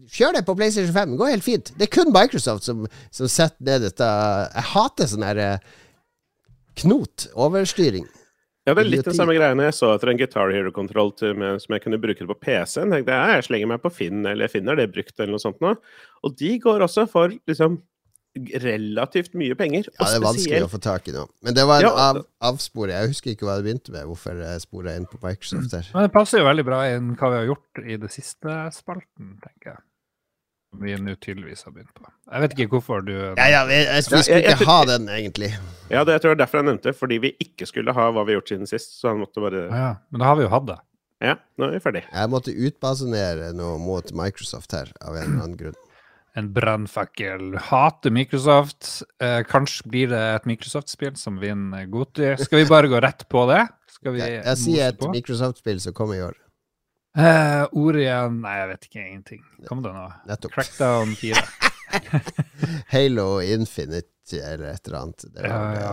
Kjør 0.08 0.38
det 0.38 0.46
på 0.48 0.56
PlayStation 0.56 0.96
5. 0.96 1.12
Det 1.12 1.20
går 1.20 1.34
helt 1.34 1.46
fint. 1.46 1.72
Det 1.76 1.88
er 1.90 1.92
kun 1.98 2.14
Microsoft 2.16 2.68
som, 2.68 2.86
som 3.12 3.32
setter 3.32 3.68
ned 3.68 3.84
dette 3.84 4.08
Jeg 4.08 4.66
hater 4.72 5.12
sånn 5.12 5.28
her 5.28 5.42
eh, 5.44 5.76
knot. 6.80 7.28
Overstyring. 7.36 8.08
Ja, 8.70 8.76
det 8.78 8.86
er 8.86 8.92
litt 8.94 9.08
den 9.08 9.18
samme 9.18 9.36
greiene. 9.36 9.66
Jeg 9.68 9.76
så 9.76 9.92
etter 9.96 10.14
en 10.14 10.20
Guitar 10.20 10.52
Hero-kontroll 10.54 11.12
som 11.18 11.76
jeg 11.76 11.84
kunne 11.84 12.00
bruke 12.00 12.28
på 12.30 12.40
PC-en. 12.46 12.96
Jeg, 12.96 13.08
jeg 13.10 13.46
slenger 13.48 13.72
meg 13.72 13.84
på 13.84 13.92
Finn, 13.92 14.22
eller 14.24 14.46
jeg 14.46 14.60
finner 14.60 14.80
det 14.80 14.92
brukt, 14.94 15.16
eller 15.18 15.36
noe 15.36 15.44
sånt 15.44 15.60
nå. 15.64 15.74
Og 16.24 16.36
de 16.40 16.54
går 16.62 16.86
også 16.86 17.08
for 17.10 17.34
liksom 17.50 17.80
relativt 18.64 19.34
mye 19.38 19.56
penger. 19.60 19.90
Ja, 20.00 20.06
det 20.06 20.16
er 20.20 20.24
vanskelig 20.26 20.62
å 20.66 20.70
få 20.72 20.80
tak 20.84 21.08
i 21.08 21.12
nå. 21.16 21.26
Men 21.46 21.54
det 21.58 21.66
var 21.68 21.82
en 21.84 21.88
Ja, 21.90 21.92
av, 22.10 22.22
avsporing. 22.52 22.96
Jeg 22.96 23.12
husker 23.14 23.32
ikke 23.36 23.46
hva 23.50 23.58
det 23.60 23.66
begynte 23.68 23.92
med. 23.96 24.06
Hvorfor 24.10 24.40
jeg 24.44 24.62
spora 24.62 24.96
inn 24.96 25.06
på 25.10 25.20
Microsoft 25.24 25.72
her. 25.78 25.90
Men 25.94 26.08
det 26.08 26.14
passer 26.16 26.40
jo 26.42 26.46
veldig 26.50 26.66
bra 26.66 26.82
inn 26.96 27.14
hva 27.20 27.30
vi 27.34 27.40
har 27.42 27.46
gjort 27.52 27.84
i 27.86 27.98
det 27.98 28.12
siste 28.14 28.58
spalten, 28.76 29.36
tenker 29.44 29.74
jeg. 29.76 29.80
Som 30.70 30.84
Vi 30.86 30.94
nå 31.02 31.16
tydeligvis 31.18 31.64
har 31.66 31.72
begynt 31.74 31.94
på. 31.98 32.06
Jeg 32.32 32.42
vet 32.44 32.52
ikke 32.58 32.70
hvorfor 32.76 33.02
du 33.06 33.14
Ja, 33.16 33.48
ja, 33.50 33.64
vi, 33.66 33.74
jeg, 33.74 33.96
vi 33.96 34.02
skulle 34.06 34.22
jeg- 34.28 34.44
jeg 34.44 34.54
ikke 34.60 34.66
ha 34.70 34.86
den, 34.86 35.08
egentlig. 35.10 35.50
Ja, 35.90 36.04
det 36.04 36.14
jeg 36.14 36.22
tror 36.22 36.36
jeg 36.36 36.38
derfor 36.44 36.58
jeg 36.62 36.66
nevnte, 36.70 36.94
fordi 36.94 37.18
vi 37.18 37.32
ikke 37.42 37.66
skulle 37.66 37.92
ha 37.94 38.12
hva 38.12 38.24
vi 38.26 38.34
har 38.36 38.42
gjort 38.42 38.50
siden 38.54 38.68
sist. 38.70 39.00
Så 39.02 39.10
han 39.10 39.18
måtte 39.18 39.42
bare 39.42 39.66
ja. 39.68 39.96
Men 40.12 40.20
da 40.22 40.26
har 40.26 40.36
vi 40.36 40.44
jo 40.44 40.50
hatt 40.50 40.68
det. 40.68 40.78
Ja, 41.22 41.34
nå 41.58 41.66
er 41.68 41.72
vi 41.74 41.80
ferdig. 41.84 42.04
Jeg 42.14 42.30
måtte 42.32 42.54
utbasunere 42.56 43.50
noe 43.54 43.78
mot 43.82 44.12
Microsoft 44.16 44.72
her, 44.72 44.88
av 45.02 45.16
en 45.18 45.24
eller 45.26 45.44
annen 45.44 45.58
grunn. 45.58 45.76
En 46.40 46.52
brannfakkel. 46.56 47.58
Hater 47.70 48.14
Microsoft. 48.16 49.02
Eh, 49.20 49.42
kanskje 49.50 49.90
blir 49.92 50.12
det 50.14 50.22
et 50.38 50.46
Microsoft-spill 50.50 51.18
som 51.20 51.40
vinner 51.42 51.90
Goti. 51.92 52.32
Skal 52.40 52.64
vi 52.64 52.70
bare 52.70 52.92
gå 52.92 53.02
rett 53.04 53.26
på 53.32 53.44
det? 53.50 53.66
Jeg, 54.00 54.38
jeg 54.38 54.60
sier 54.62 54.94
et? 54.94 55.10
Microsoft-spill 55.12 55.82
som 55.84 55.96
kommer 55.98 56.16
i 56.16 56.24
år. 56.24 56.38
Eh, 57.20 57.64
ordet 57.74 58.04
igjen 58.06 58.38
Nei, 58.44 58.54
jeg 58.62 58.70
vet 58.70 58.86
ikke 58.88 59.02
ingenting. 59.02 59.42
Kom 59.68 59.82
det 59.84 59.92
nå? 59.96 60.06
Nettopp. 60.30 60.54
Crackdown 60.56 61.16
4. 61.20 61.44
Halo 62.94 63.28
Infinite 63.42 64.08
eller 64.38 64.70
et 64.74 64.88
eller 64.88 64.98
annet. 65.00 65.26
Det 65.34 65.48
Ja, 65.48 65.64
ja. 65.76 65.92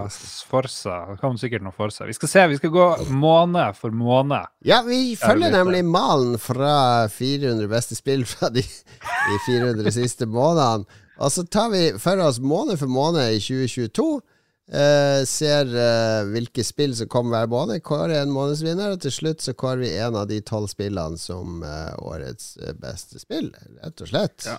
Forsa. 0.50 0.98
Det 1.10 1.16
kom 1.22 1.38
sikkert 1.40 1.64
noe 1.64 1.74
Forsa. 1.76 2.06
Vi 2.06 2.14
skal 2.16 2.28
se. 2.28 2.44
Vi 2.52 2.60
skal 2.60 2.74
gå 2.74 2.86
måned 3.08 3.78
for 3.80 3.94
måned. 3.96 4.52
Ja, 4.66 4.82
vi 4.86 5.16
følger 5.16 5.54
nemlig 5.54 5.84
malen 5.88 6.36
fra 6.38 7.08
400 7.08 7.68
beste 7.72 7.98
spill 7.98 8.26
fra 8.28 8.50
de, 8.52 8.62
de 8.62 9.42
400 9.48 9.96
siste 9.96 10.28
månedene. 10.28 11.02
Og 11.16 11.32
så 11.32 11.46
tar 11.48 11.70
vi 11.72 11.84
for 11.98 12.20
oss 12.20 12.38
måned 12.44 12.76
for 12.78 12.92
måned 12.92 13.32
i 13.32 13.40
2022. 13.40 14.20
Uh, 14.66 15.22
ser 15.22 15.68
uh, 15.70 16.26
hvilke 16.26 16.64
spill 16.66 16.90
som 16.98 17.06
kommer 17.06 17.36
hver 17.36 17.50
måned, 17.52 17.84
kårer 17.86 18.16
en 18.18 18.32
månedsvinner, 18.34 18.96
og 18.96 19.04
til 19.04 19.12
slutt 19.14 19.44
så 19.44 19.54
kårer 19.54 19.84
vi 19.84 19.92
en 20.02 20.18
av 20.18 20.26
de 20.26 20.40
tolv 20.42 20.66
spillene 20.72 21.20
som 21.22 21.60
uh, 21.62 21.94
årets 22.02 22.56
eh, 22.58 22.74
beste 22.74 23.22
spill, 23.22 23.52
rett 23.84 24.02
og 24.02 24.10
slett. 24.10 24.48
Ja. 24.50 24.58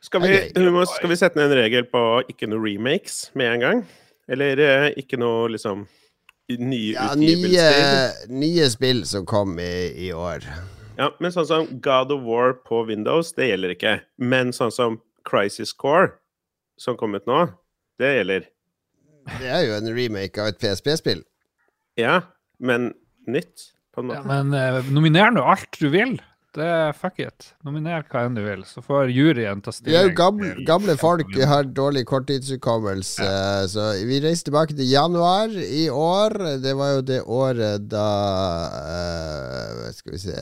Skal 0.00 0.22
vi, 0.24 0.70
må, 0.72 0.84
skal 0.88 1.10
vi 1.12 1.16
sette 1.20 1.36
ned 1.36 1.50
en 1.52 1.58
regel 1.60 1.84
på 1.90 2.00
ikke 2.32 2.48
noe 2.48 2.62
remakes 2.64 3.26
med 3.36 3.50
en 3.54 3.64
gang? 3.64 3.80
Eller 4.30 4.62
eh, 4.64 4.86
ikke 5.00 5.18
noe 5.20 5.50
liksom 5.52 5.82
nye 6.50 6.94
Ja, 6.94 7.10
nye, 7.18 7.34
utgivelser? 7.36 8.30
nye 8.32 8.68
spill 8.72 9.02
som 9.06 9.26
kom 9.28 9.58
i, 9.62 9.72
i 10.06 10.12
år. 10.16 10.46
Ja, 10.98 11.10
men 11.22 11.32
sånn 11.34 11.46
som 11.48 11.68
God 11.84 12.10
of 12.14 12.24
War 12.26 12.54
på 12.66 12.82
Windows, 12.88 13.34
det 13.36 13.50
gjelder 13.52 13.74
ikke. 13.76 13.92
Men 14.20 14.50
sånn 14.56 14.72
som 14.74 14.98
Crisis 15.28 15.72
Core, 15.76 16.14
som 16.80 16.96
kom 16.98 17.14
ut 17.16 17.28
nå, 17.28 17.44
det 18.00 18.14
gjelder. 18.16 18.48
Det 19.36 19.52
er 19.52 19.62
jo 19.68 19.76
en 19.76 19.92
remake 19.94 20.40
av 20.42 20.50
et 20.50 20.58
PSP-spill. 20.64 21.22
Ja, 22.00 22.22
men 22.58 22.90
nytt, 23.30 23.68
på 23.94 24.02
en 24.02 24.14
Ja, 24.16 24.24
men 24.26 24.54
eh, 24.56 24.80
nominer 24.90 25.30
nå 25.34 25.44
alt 25.44 25.76
du 25.78 25.90
vil. 25.92 26.16
Det 26.50 26.66
er 26.66 26.94
fuck 26.98 27.20
it. 27.22 27.52
Nominer 27.62 28.02
hva 28.10 28.24
enn 28.26 28.34
du 28.34 28.40
vil, 28.42 28.64
så 28.66 28.82
får 28.82 29.12
juryen 29.14 29.60
ta 29.62 29.70
stilling. 29.70 29.92
Vi 29.92 29.98
er 30.00 30.08
jo 30.08 30.14
gamle, 30.18 30.48
gamle 30.66 30.96
folk, 30.98 31.28
vi 31.36 31.46
har 31.46 31.68
dårlig 31.76 32.02
korttidshukommelse. 32.10 33.28
Så 33.70 33.84
vi 34.08 34.18
reiser 34.24 34.48
tilbake 34.48 34.74
til 34.74 34.90
januar 34.90 35.54
i 35.54 35.84
år. 35.94 36.34
Det 36.64 36.74
var 36.74 36.96
jo 36.96 37.04
det 37.06 37.20
året 37.22 37.86
da 37.92 38.08
uh, 38.74 39.86
Skal 39.94 40.16
vi 40.16 40.22
se 40.24 40.36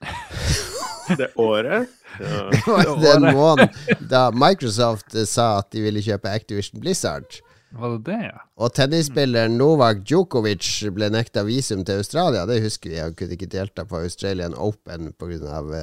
Det 1.20 1.32
året. 1.34 1.88
Ja. 2.20 2.50
Det 2.50 2.66
var 2.66 2.98
den 3.00 3.22
måneden 3.32 4.08
da 4.10 4.24
Microsoft 4.34 5.14
sa 5.30 5.60
at 5.60 5.68
de 5.72 5.80
ville 5.84 6.02
kjøpe 6.02 6.28
Activision 6.28 6.82
Blizzard. 6.82 7.38
Var 7.70 7.92
det 7.92 8.00
det, 8.08 8.18
ja? 8.26 8.40
Og 8.58 8.72
tennisspilleren 8.74 9.54
Novak 9.58 10.00
Djokovic 10.02 10.66
ble 10.96 11.10
nekta 11.14 11.44
visum 11.46 11.84
til 11.86 12.02
Australia. 12.02 12.42
Det 12.50 12.58
husker 12.64 12.90
vi. 12.90 12.98
Han 12.98 13.14
kunne 13.18 13.36
ikke 13.36 13.50
delta 13.50 13.84
på 13.86 14.00
Australian 14.02 14.56
Open 14.58 15.12
pga. 15.14 15.60
Uh, 15.62 15.76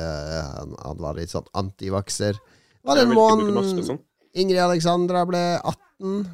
han, 0.58 0.75
han 0.84 1.00
var 1.00 1.15
litt 1.20 1.32
sånn 1.32 1.48
antivakser. 1.56 2.41
Var 2.88 3.00
det 3.00 3.08
en 3.08 3.15
måned 3.15 3.88
sånn. 3.88 4.03
Ingrid 4.38 4.62
Alexandra 4.62 5.24
ble 5.27 5.46
18? 5.63 6.27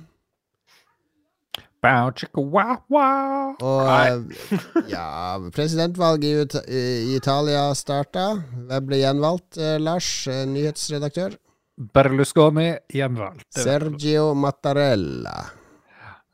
Bow, 1.84 2.12
chicka, 2.16 2.40
wow, 2.40 2.78
wow. 2.88 3.56
Og 3.60 3.88
eh, 3.92 4.60
ja, 4.88 5.36
presidentvalget 5.52 6.30
i, 6.30 6.36
Ut 6.40 6.56
i 6.72 7.16
Italia 7.18 7.66
starta. 7.76 8.30
Hvem 8.70 8.86
ble 8.88 9.02
gjenvalgt? 9.02 9.58
Eh, 9.60 9.76
Lars, 9.84 10.08
eh, 10.32 10.46
nyhetsredaktør. 10.48 11.36
Berlusconi 11.78 12.68
gjenvalgt. 12.94 13.48
Sergio 13.58 14.34
Mattarella. 14.38 15.38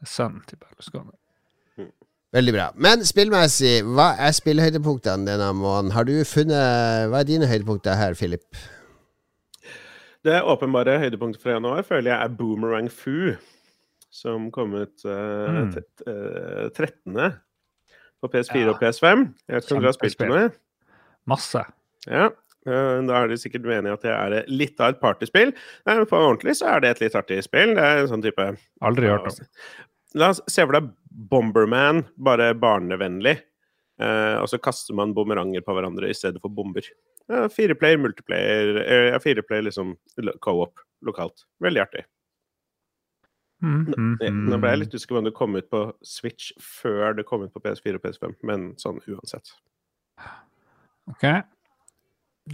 Sønnen 0.05 0.43
til 0.47 0.57
Berlusconi. 0.59 1.15
Veldig 2.35 2.51
bra. 2.53 2.65
Men 2.77 3.01
spillmessig, 3.07 3.79
hva 3.89 4.11
er 4.21 4.35
spillhøydepunktene 4.37 5.25
denne 5.25 5.47
måneden? 5.57 5.93
Har 5.95 6.05
du 6.05 6.11
funnet 6.29 7.07
Hva 7.09 7.23
er 7.23 7.25
dine 7.25 7.47
høydepunkter 7.49 7.95
her, 7.97 8.13
Philip? 8.13 8.45
Det 10.27 10.35
åpenbare 10.43 10.97
høydepunktet 11.01 11.41
fra 11.41 11.55
januar 11.55 11.81
føler 11.87 12.11
jeg 12.11 12.19
er 12.27 12.35
Boomerang 12.37 12.89
Fu, 12.91 13.31
som 14.11 14.49
kom 14.51 14.75
ut 14.75 15.05
uh, 15.07 15.63
Mm. 15.63 15.71
t- 15.73 16.05
eh, 16.05 16.69
13. 16.75 17.33
på 18.21 18.27
PS4 18.33 18.59
Ja. 18.61 18.69
og 18.73 18.81
PS5. 18.83 19.25
Jeg 19.47 19.55
vet 19.55 19.63
ikke 19.65 19.75
om 19.75 19.81
dere 19.81 19.87
har 19.93 19.97
spilt 19.97 20.19
det 20.19 20.27
nå? 20.29 20.43
Masse. 21.25 21.63
Ja. 22.05 22.29
Eh, 22.69 23.01
Da 23.09 23.19
er 23.19 23.31
de 23.31 23.37
sikkert 23.41 23.67
uenige 23.67 23.91
i 23.91 23.97
at 23.97 24.05
det 24.05 24.13
er 24.15 24.49
litt 24.51 24.79
av 24.79 24.93
et 24.93 25.01
partyspill. 25.01 25.53
På 25.85 26.21
ordentlig 26.21 26.57
så 26.59 26.71
er 26.75 26.83
det 26.83 26.93
et 26.93 27.03
litt 27.05 27.17
artig 27.19 27.41
spill. 27.45 27.75
Det 27.77 27.85
er 27.85 28.03
en 28.03 28.11
sånn 28.11 28.25
type 28.25 28.47
Aldri 28.85 29.11
hørt 29.11 29.29
om. 29.29 29.45
La 30.17 30.31
oss 30.33 30.41
se 30.49 30.65
for 30.65 30.77
deg 30.77 30.89
Bomberman, 31.29 32.05
bare 32.17 32.53
barnevennlig. 32.57 33.37
Eh, 33.99 34.35
og 34.39 34.47
så 34.49 34.61
kaster 34.63 34.95
man 34.95 35.13
bumeranger 35.17 35.65
på 35.65 35.75
hverandre 35.75 36.09
i 36.09 36.15
stedet 36.15 36.41
for 36.41 36.53
bomber. 36.53 36.85
Fireplayer, 37.53 37.99
multiplayer 38.01 38.79
eh, 38.81 39.07
ja, 39.11 39.19
Fireplayer 39.21 39.67
liksom 39.67 39.93
co-op 40.41 40.81
lokalt. 41.05 41.45
Veldig 41.61 41.83
artig. 41.83 42.05
Mm, 43.61 43.93
mm, 43.97 44.17
Eh, 44.21 44.31
mm. 44.31 44.45
Nå 44.47 44.59
ble 44.61 44.71
jeg 44.71 44.79
litt 44.83 44.93
usikker 44.95 45.15
på 45.15 45.19
om 45.19 45.27
det 45.27 45.35
kom 45.35 45.55
ut 45.59 45.69
på 45.71 45.81
Switch 46.05 46.51
før 46.63 47.17
det 47.17 47.25
kom 47.27 47.43
ut 47.43 47.53
på 47.53 47.61
PS4 47.63 47.99
og 47.99 48.05
PS5, 48.05 48.35
men 48.47 48.69
sånn 48.79 49.01
uansett. 49.07 49.51
OK. 51.11 51.25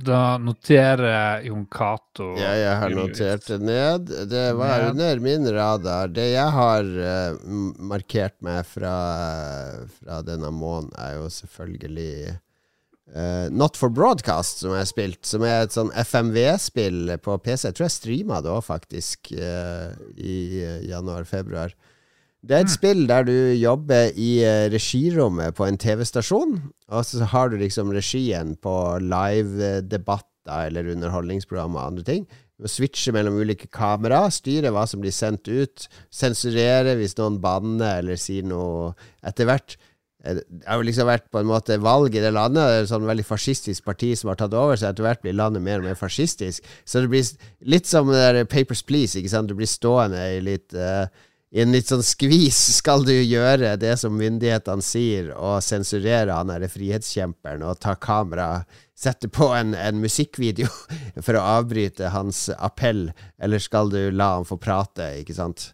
Da 0.03 0.37
noterer 0.37 1.41
Jon 1.45 1.65
Cato 1.71 2.33
Ja, 2.35 2.51
jeg 2.59 2.77
har 2.81 2.95
notert 2.95 3.45
det 3.47 3.59
ned. 3.63 4.09
Det 4.29 4.45
var 4.57 4.89
under 4.89 5.21
min 5.23 5.47
radar. 5.55 6.09
Det 6.11 6.25
jeg 6.33 6.51
har 6.55 6.83
uh, 6.83 7.37
markert 7.79 8.35
meg 8.43 8.65
fra, 8.67 8.95
fra 9.99 10.19
denne 10.27 10.51
måneden, 10.51 10.91
er 10.99 11.15
jo 11.21 11.29
selvfølgelig 11.31 12.35
uh, 13.15 13.47
Not 13.55 13.79
for 13.79 13.93
Broadcast, 13.93 14.65
som 14.65 14.75
jeg 14.75 14.83
har 14.83 14.91
spilt. 14.91 15.21
Som 15.27 15.47
er 15.47 15.63
et 15.63 15.75
sånn 15.75 15.93
FMV-spill 15.95 17.15
på 17.23 17.39
PC. 17.45 17.69
Jeg 17.69 17.79
tror 17.79 17.87
jeg 17.87 17.95
streama 17.95 18.43
det 18.43 18.51
òg, 18.51 18.63
faktisk, 18.67 19.31
uh, 19.39 19.95
i 20.19 20.39
januar-februar. 20.91 21.75
Det 22.45 22.53
er 22.53 22.61
et 22.65 22.69
spill 22.69 23.07
der 23.09 23.25
du 23.25 23.33
jobber 23.57 24.11
i 24.21 24.37
eh, 24.45 24.67
regirommet 24.69 25.55
på 25.57 25.65
en 25.65 25.79
TV-stasjon, 25.81 26.59
og 26.93 27.05
så 27.07 27.25
har 27.31 27.49
du 27.49 27.57
liksom 27.57 27.89
regien 27.95 28.53
på 28.61 28.73
live-debatter 29.01 30.67
eller 30.67 30.91
underholdningsprogrammer 30.93 31.79
og 31.81 31.87
andre 31.89 32.05
ting. 32.05 32.27
Du 32.55 32.67
må 32.67 32.69
switche 32.71 33.11
mellom 33.15 33.39
ulike 33.41 33.65
kamera, 33.73 34.27
styre 34.31 34.69
hva 34.75 34.85
som 34.87 35.01
blir 35.01 35.15
sendt 35.15 35.49
ut, 35.49 35.87
sensurere 36.13 36.93
hvis 36.99 37.17
noen 37.17 37.41
banner 37.41 38.03
eller 38.03 38.21
sier 38.21 38.45
noe 38.45 38.93
etter 39.25 39.49
hvert. 39.49 39.77
eh, 40.23 40.37
Det 40.45 40.69
har 40.69 40.85
liksom 40.85 41.09
vært 41.09 41.31
på 41.33 41.41
en 41.41 41.49
måte 41.49 41.81
valg 41.81 42.13
i 42.13 42.21
det 42.21 42.31
landet. 42.37 42.61
Det 42.61 42.77
er 42.77 42.85
et 42.85 42.93
sånn 42.93 43.09
veldig 43.09 43.25
fascistisk 43.25 43.89
parti 43.89 44.13
som 44.15 44.29
har 44.29 44.37
tatt 44.37 44.53
over, 44.53 44.77
så 44.77 44.91
etter 44.93 45.07
hvert 45.07 45.25
blir 45.25 45.33
landet 45.33 45.65
mer 45.65 45.81
og 45.81 45.89
mer 45.89 45.97
fascistisk. 45.97 46.61
Så 46.85 47.01
det 47.01 47.09
blir 47.09 47.25
litt 47.65 47.89
som 47.89 48.13
det 48.13 48.21
der 48.21 48.45
Papers 48.45 48.85
Please, 48.85 49.17
ikke 49.17 49.33
sant. 49.33 49.49
Du 49.49 49.57
blir 49.57 49.71
stående 49.71 50.21
i 50.37 50.43
litt 50.45 50.77
eh, 50.77 51.09
i 51.55 51.61
en 51.63 51.71
litt 51.71 51.87
sånn 51.87 52.03
skvis 52.03 52.57
skal 52.81 53.05
du 53.07 53.13
gjøre 53.15 53.77
det 53.79 53.93
som 54.01 54.17
myndighetene 54.19 54.83
sier, 54.83 55.29
og 55.39 55.63
sensurere 55.63 56.35
han 56.35 56.51
derre 56.51 56.67
frihetskjemperen 56.71 57.63
og 57.63 57.79
ta 57.83 57.95
kamera 57.95 58.65
Sette 58.95 59.27
på 59.27 59.49
en, 59.51 59.73
en 59.75 59.97
musikkvideo 59.99 60.69
for 61.25 61.35
å 61.35 61.47
avbryte 61.57 62.13
hans 62.13 62.45
appell, 62.55 63.09
eller 63.43 63.59
skal 63.59 63.91
du 63.91 63.99
la 64.15 64.29
han 64.37 64.47
få 64.47 64.55
prate, 64.55 65.09
ikke 65.19 65.35
sant? 65.35 65.65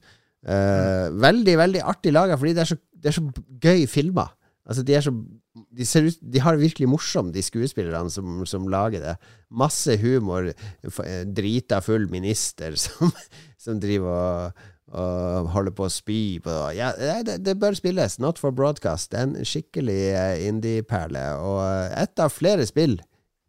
Uh, 0.41 1.13
veldig, 1.21 1.53
veldig 1.59 1.83
artig 1.85 2.15
laga, 2.15 2.38
fordi 2.41 2.55
det 2.57 2.63
er 2.63 2.71
så, 2.71 2.79
det 2.97 3.11
er 3.11 3.17
så 3.19 3.27
gøy 3.61 3.85
filma. 3.85 4.25
Altså, 4.65 4.81
de 4.88 4.97
er 4.97 5.05
så 5.05 5.13
de, 5.53 5.85
ut, 5.85 6.17
de 6.33 6.41
har 6.41 6.55
det 6.55 6.63
virkelig 6.63 6.89
morsomt, 6.89 7.33
de 7.35 7.43
skuespillerne 7.45 8.09
som, 8.09 8.41
som 8.50 8.65
lager 8.71 9.03
det. 9.03 9.15
Masse 9.53 9.97
humor. 10.01 10.50
eh, 10.50 11.23
Drita 11.27 11.81
full 11.85 12.07
minister 12.11 12.77
som, 12.83 13.11
som 13.59 13.81
driver 13.83 14.17
og, 14.17 14.67
og 14.91 15.48
holder 15.53 15.74
på 15.77 15.86
å 15.88 15.91
spy 15.91 16.19
på 16.43 16.55
ja, 16.75 16.91
det, 17.24 17.38
det 17.45 17.55
bør 17.62 17.77
spilles. 17.77 18.17
Not 18.19 18.41
for 18.41 18.51
broadcast. 18.55 19.13
En 19.15 19.38
skikkelig 19.48 20.00
eh, 20.12 20.48
indie-perle. 20.50 21.24
Og 21.39 21.62
eh, 21.63 22.01
ett 22.03 22.19
av 22.19 22.33
flere 22.36 22.65
spill 22.67 22.98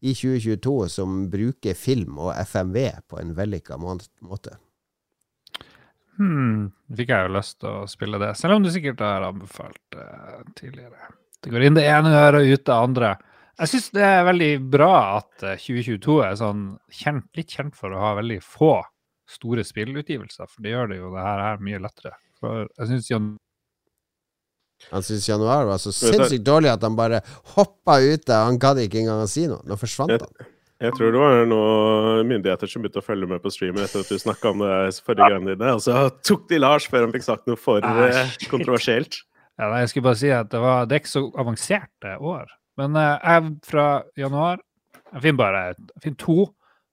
i 0.02 0.14
2022 0.18 0.76
som 0.90 1.24
bruker 1.30 1.74
film 1.78 2.18
og 2.18 2.32
FMV 2.42 2.78
på 3.10 3.18
en 3.22 3.34
vellykka 3.38 3.78
må- 3.78 3.98
måte. 4.26 4.56
Hmm, 6.18 6.70
fikk 6.92 7.10
jeg 7.14 7.26
jo 7.26 7.34
lyst 7.38 7.58
til 7.62 7.70
å 7.72 7.84
spille 7.90 8.18
det, 8.20 8.34
selv 8.38 8.58
om 8.58 8.64
du 8.66 8.70
sikkert 8.70 9.00
har 9.02 9.24
anbefalt 9.26 9.80
det 9.94 10.06
tidligere. 10.58 11.08
Det 11.42 11.50
går 11.50 11.64
inn 11.66 11.78
det 11.78 11.86
ene 11.88 12.12
øret 12.14 12.42
og 12.44 12.50
ut 12.52 12.66
det 12.68 12.74
andre. 12.76 13.12
Jeg 13.62 13.70
syns 13.72 13.88
det 13.94 14.04
er 14.06 14.26
veldig 14.28 14.50
bra 14.72 14.92
at 15.18 15.46
eh, 15.46 15.58
2022 15.60 16.18
er 16.26 16.36
sånn 16.40 16.64
kjent, 16.92 17.28
litt 17.38 17.54
kjent 17.56 17.78
for 17.78 17.94
å 17.94 18.02
ha 18.02 18.12
veldig 18.20 18.38
få 18.44 18.74
store 19.32 19.64
spillutgivelser, 19.66 20.48
for 20.50 20.64
det 20.64 20.74
gjør 20.74 20.92
det 20.92 21.00
jo 21.00 21.10
det 21.14 21.24
her, 21.24 21.42
her 21.48 21.64
mye 21.64 21.80
lettere. 21.82 22.14
For 22.42 22.66
jeg 22.66 22.90
synes 22.90 23.10
Jan 23.10 23.32
Han 24.90 25.04
syntes 25.06 25.28
januar 25.28 25.68
var 25.68 25.78
så 25.78 25.92
sinnssykt 25.94 26.42
dårlig 26.42 26.72
at 26.72 26.82
han 26.82 26.96
bare 26.98 27.20
hoppa 27.54 28.00
ut 28.02 28.24
der. 28.26 28.48
Han 28.48 28.58
gadd 28.58 28.80
ikke 28.82 28.98
engang 28.98 29.22
å 29.22 29.28
si 29.30 29.44
noe. 29.46 29.62
Nå 29.62 29.78
forsvant 29.78 30.16
han. 30.16 30.48
Jeg 30.82 30.96
tror 30.96 31.12
det 31.14 31.20
var 31.20 31.44
noen 31.46 32.26
myndigheter 32.26 32.70
som 32.70 32.82
begynte 32.82 32.98
å 32.98 33.06
følge 33.06 33.28
med 33.30 33.42
på 33.44 33.52
streamen 33.54 33.84
etter 33.84 34.02
at 34.02 34.08
du 34.10 34.18
snakka 34.18 34.50
om 34.50 34.64
det 34.64 34.78
forrige 35.06 35.28
gang 35.30 35.44
dine, 35.46 35.74
og 35.76 35.82
så 35.84 36.08
tok 36.26 36.48
de 36.50 36.58
Lars 36.58 36.88
før 36.90 37.06
han 37.06 37.14
fikk 37.14 37.26
sagt 37.28 37.46
noe 37.46 37.60
for 37.60 37.86
eh, 37.86 38.34
kontroversielt. 38.50 39.20
Ja, 39.60 39.68
nei, 39.68 39.84
jeg 39.84 39.92
skulle 39.92 40.08
bare 40.08 40.18
si 40.18 40.32
at 40.34 40.50
det, 40.50 40.58
var, 40.64 40.88
det 40.90 40.96
er 40.96 41.04
ikke 41.04 41.12
så 41.12 41.22
avanserte 41.38 42.16
år. 42.18 42.50
Men 42.80 42.98
eh, 42.98 43.14
jeg 43.20 43.52
fra 43.68 43.86
januar 44.18 44.62
Jeg 45.12 45.22
finner 45.26 45.38
bare 45.38 45.62
jeg 45.76 46.02
finner 46.06 46.18
to, 46.24 46.36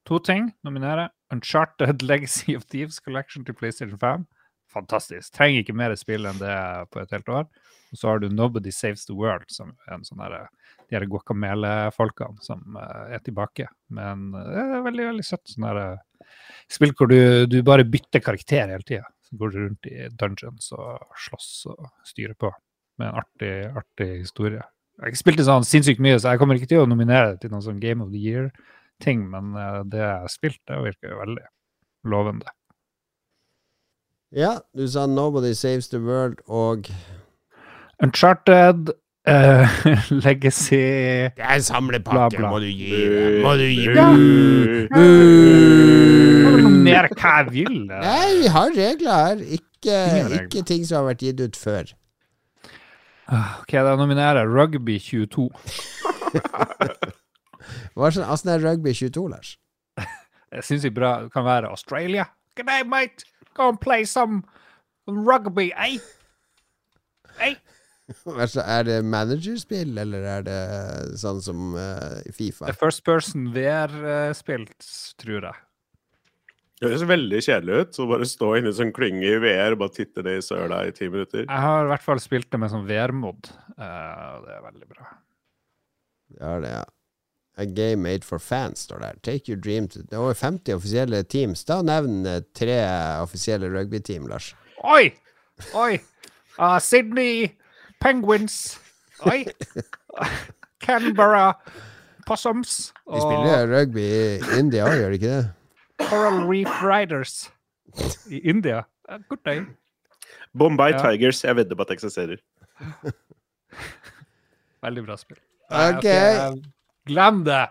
to 0.05 0.19
ting 0.21 0.51
nominere. 0.67 1.07
Uncharted 1.33 2.01
Legacy 2.11 2.55
of 2.57 2.67
Thieves 2.69 2.99
Collection 2.99 3.45
til 3.45 3.57
PlayStation 3.57 3.99
5. 3.99 4.25
Fantastisk. 4.69 5.33
Trenger 5.33 5.63
ikke 5.63 5.77
mer 5.77 5.95
spill 5.97 6.29
enn 6.29 6.41
det 6.41 6.55
på 6.93 7.01
et 7.01 7.13
helt 7.15 7.29
år. 7.33 7.47
Og 7.89 7.97
så 7.97 8.11
har 8.11 8.19
du 8.21 8.29
Nobody 8.29 8.71
Saves 8.73 9.07
the 9.09 9.15
World, 9.17 9.47
som 9.49 9.71
er 9.87 9.95
en 9.95 10.05
sånn 10.05 10.21
derre 10.21 10.47
de 10.89 10.97
her 10.97 11.05
guacamele-folkene 11.09 12.41
som 12.45 12.77
eh, 12.77 13.15
er 13.17 13.23
tilbake. 13.25 13.69
Men 13.93 14.29
eh, 14.37 14.49
det 14.49 14.65
er 14.79 14.85
veldig 14.85 15.07
veldig 15.11 15.25
søtt. 15.25 15.45
sånn 15.49 15.67
der, 15.69 15.81
eh, 15.85 16.29
Spill 16.69 16.93
hvor 16.97 17.09
du, 17.09 17.47
du 17.49 17.61
bare 17.65 17.87
bytter 17.87 18.21
karakter 18.21 18.69
hele 18.69 18.85
tida. 18.85 19.07
Går 19.37 19.53
rundt 19.55 19.89
i 19.89 20.09
dungeons 20.17 20.71
og 20.73 21.15
slåss 21.25 21.49
og 21.69 21.87
styrer 22.05 22.35
på. 22.37 22.51
Med 23.01 23.09
en 23.09 23.21
artig, 23.21 23.53
artig 23.77 24.09
historie. 24.25 24.61
Jeg 24.97 25.05
har 25.05 25.13
ikke 25.13 25.21
spilt 25.21 25.39
det 25.39 25.47
sånn 25.47 25.65
sinnssykt 25.65 26.01
mye, 26.03 26.17
så 26.19 26.33
jeg 26.33 26.41
kommer 26.41 26.57
ikke 26.59 26.69
til 26.73 26.83
å 26.83 26.89
nominere 26.89 27.37
til 27.39 27.53
noen 27.53 27.63
sånn 27.63 27.79
Game 27.81 28.03
of 28.03 28.11
the 28.11 28.19
Year-ting, 28.99 29.29
men 29.29 29.55
eh, 29.55 29.83
det 29.91 29.99
jeg 29.99 30.19
har 30.21 30.27
spilt, 30.27 30.59
det 30.67 30.77
virker 30.83 31.09
jo 31.13 31.19
veldig 31.19 31.45
lovende. 32.05 32.45
Ja, 34.31 34.59
du 34.77 34.87
sa 34.87 35.05
'Nobody 35.07 35.53
Saves 35.53 35.87
the 35.89 35.97
World' 35.99 36.41
og 36.47 36.85
Uncharted, 38.03 38.89
uh, 39.27 39.67
Legacy 40.23 40.75
Det 40.75 41.31
er 41.39 41.55
en 41.55 41.61
samlepakke, 41.61 42.37
Bla, 42.37 42.39
bla. 42.39 42.49
må 42.49 42.59
du 42.59 42.65
gi 42.65 42.91
det. 42.91 43.41
Må 43.43 43.53
du 43.57 43.63
gi 43.63 43.87
det. 43.87 43.95
Ja. 43.95 44.13
Bu. 44.13 44.99
hva 47.19 47.37
jeg 47.37 47.51
vil. 47.51 47.91
eh. 47.91 47.99
Nei, 47.99 48.41
vi 48.41 48.47
har 48.47 48.69
regler 48.77 49.11
her. 49.11 49.35
Ikke, 49.35 49.95
regler. 50.13 50.41
ikke 50.45 50.63
ting 50.65 50.85
som 50.85 50.95
har 50.97 51.13
vært 51.13 51.19
gitt 51.25 51.41
ut 51.41 51.55
før. 51.57 51.83
Ah, 53.27 53.59
OK, 53.61 53.71
da 53.71 53.95
nominerer 53.95 54.39
jeg 54.43 54.47
Rugby 54.49 54.99
22. 54.99 55.49
Åssen 57.95 58.53
er 58.53 58.63
rugby 58.63 58.93
22, 58.95 59.25
Lars? 59.31 59.55
Jeg 60.55 60.65
syns 60.65 60.87
bra 60.95 61.15
det 61.25 61.33
kan 61.33 61.45
være 61.47 61.69
Australia. 61.69 62.29
Good 62.57 62.67
day, 62.67 62.85
mate. 62.87 63.27
Go 63.57 63.69
and 63.69 63.79
play 63.81 64.05
some 64.05 64.43
rugby, 65.07 65.71
eh? 65.77 65.99
Eh? 67.39 67.55
Altså, 68.25 68.63
er 68.65 68.83
det 68.87 68.99
managerspill, 69.05 69.97
eller 70.01 70.23
er 70.25 70.45
det 70.47 70.59
sånn 71.21 71.41
som 71.45 71.75
uh, 71.77 72.17
Fifa? 72.33 72.65
Er 72.65 72.77
First 72.77 73.03
person 73.05 73.51
VR-spill, 73.53 74.65
tror 75.21 75.45
jeg. 75.51 75.59
Det 76.79 76.87
høres 76.87 77.03
veldig 77.09 77.39
kjedelig 77.43 77.79
ut. 77.79 77.95
Så 77.95 78.05
bare 78.07 78.27
stå 78.29 78.53
inne 78.55 78.69
i 78.69 78.73
en 78.73 78.77
sånn 78.77 78.93
klynge 78.95 79.27
i 79.27 79.39
VR 79.43 79.75
og 79.75 79.81
bare 79.81 79.95
titte 79.97 80.23
det 80.25 80.37
i 80.39 80.43
søla 80.45 80.85
i 80.87 80.93
ti 80.95 81.09
minutter. 81.11 81.43
Jeg 81.43 81.65
har 81.65 81.85
i 81.85 81.91
hvert 81.91 82.05
fall 82.05 82.21
spilt 82.23 82.47
det 82.53 82.61
med 82.61 82.71
sånn 82.71 82.87
VR-mod. 82.87 83.51
Uh, 83.75 84.39
det 84.45 84.55
er 84.55 84.63
veldig 84.63 84.87
bra. 84.87 85.09
Det 86.29 86.45
er 86.53 86.63
det, 86.63 86.71
ja. 86.77 86.85
A 87.57 87.65
game 87.65 88.01
made 88.03 88.23
for 88.23 88.39
fans, 88.39 88.79
står 88.79 88.99
der. 88.99 89.13
Take 89.23 89.49
your 89.49 89.57
dream 89.59 89.87
to 89.87 89.99
Det 90.01 90.13
er 90.13 90.17
over 90.17 90.33
50 90.33 90.73
offisielle 90.73 91.23
teams. 91.23 91.63
Da 91.67 91.81
nevn 91.81 92.25
eh, 92.25 92.41
tre 92.55 92.77
offisielle 93.21 93.67
rugbyteam, 93.73 94.27
Lars. 94.27 94.53
Oi! 94.83 95.09
Oi! 95.75 95.99
Uh, 96.59 96.79
Sydney 96.89 97.49
Penguins. 98.01 98.79
Oi! 99.25 99.45
Canberra 100.85 101.53
Possums. 102.27 102.93
De 103.13 103.19
spiller 103.19 103.67
rugby 103.67 104.05
i 104.07 104.59
India 104.59 104.85
òg, 104.87 104.95
gjør 105.01 105.09
de 105.09 105.19
ikke 105.19 105.33
det? 105.35 106.07
Coral 106.07 106.39
Reef 106.47 106.79
Riders 106.85 107.49
i 108.35 108.39
India. 108.47 108.85
Uh, 109.09 109.17
good 109.27 109.43
day. 109.43 109.65
Bombay 110.55 110.91
Ja. 110.95 111.01
Tigers. 111.11 111.43
Jeg 111.43 111.55
vedder 111.59 111.75
på 111.75 111.81
at 111.83 111.91
det 111.91 111.99
eksisterer. 111.99 112.39
Veldig 114.83 115.03
bra 115.05 115.17
spill. 115.19 115.39
Ok. 115.69 116.03
jeg- 116.07 116.63
Glem 117.09 117.43
det! 117.47 117.63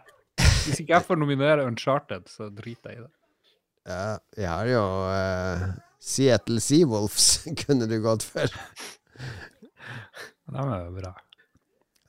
Hvis 0.68 0.82
ikke 0.82 0.96
jeg 0.98 1.06
får 1.06 1.20
nominere 1.20 1.64
Uncharted, 1.68 2.26
så 2.30 2.50
driter 2.52 2.92
jeg 2.92 2.98
i 2.98 3.04
det. 3.04 3.12
Ja, 3.88 4.18
vi 4.36 4.44
har 4.44 4.68
jo 4.68 4.82
uh, 5.08 5.62
Seattle 6.02 6.60
Seawolves, 6.60 7.28
kunne 7.62 7.88
du 7.88 7.96
gått 8.04 8.26
for. 8.26 8.52
De 10.48 10.66
er 10.66 10.84
jo 10.84 10.92
bra. 10.98 11.14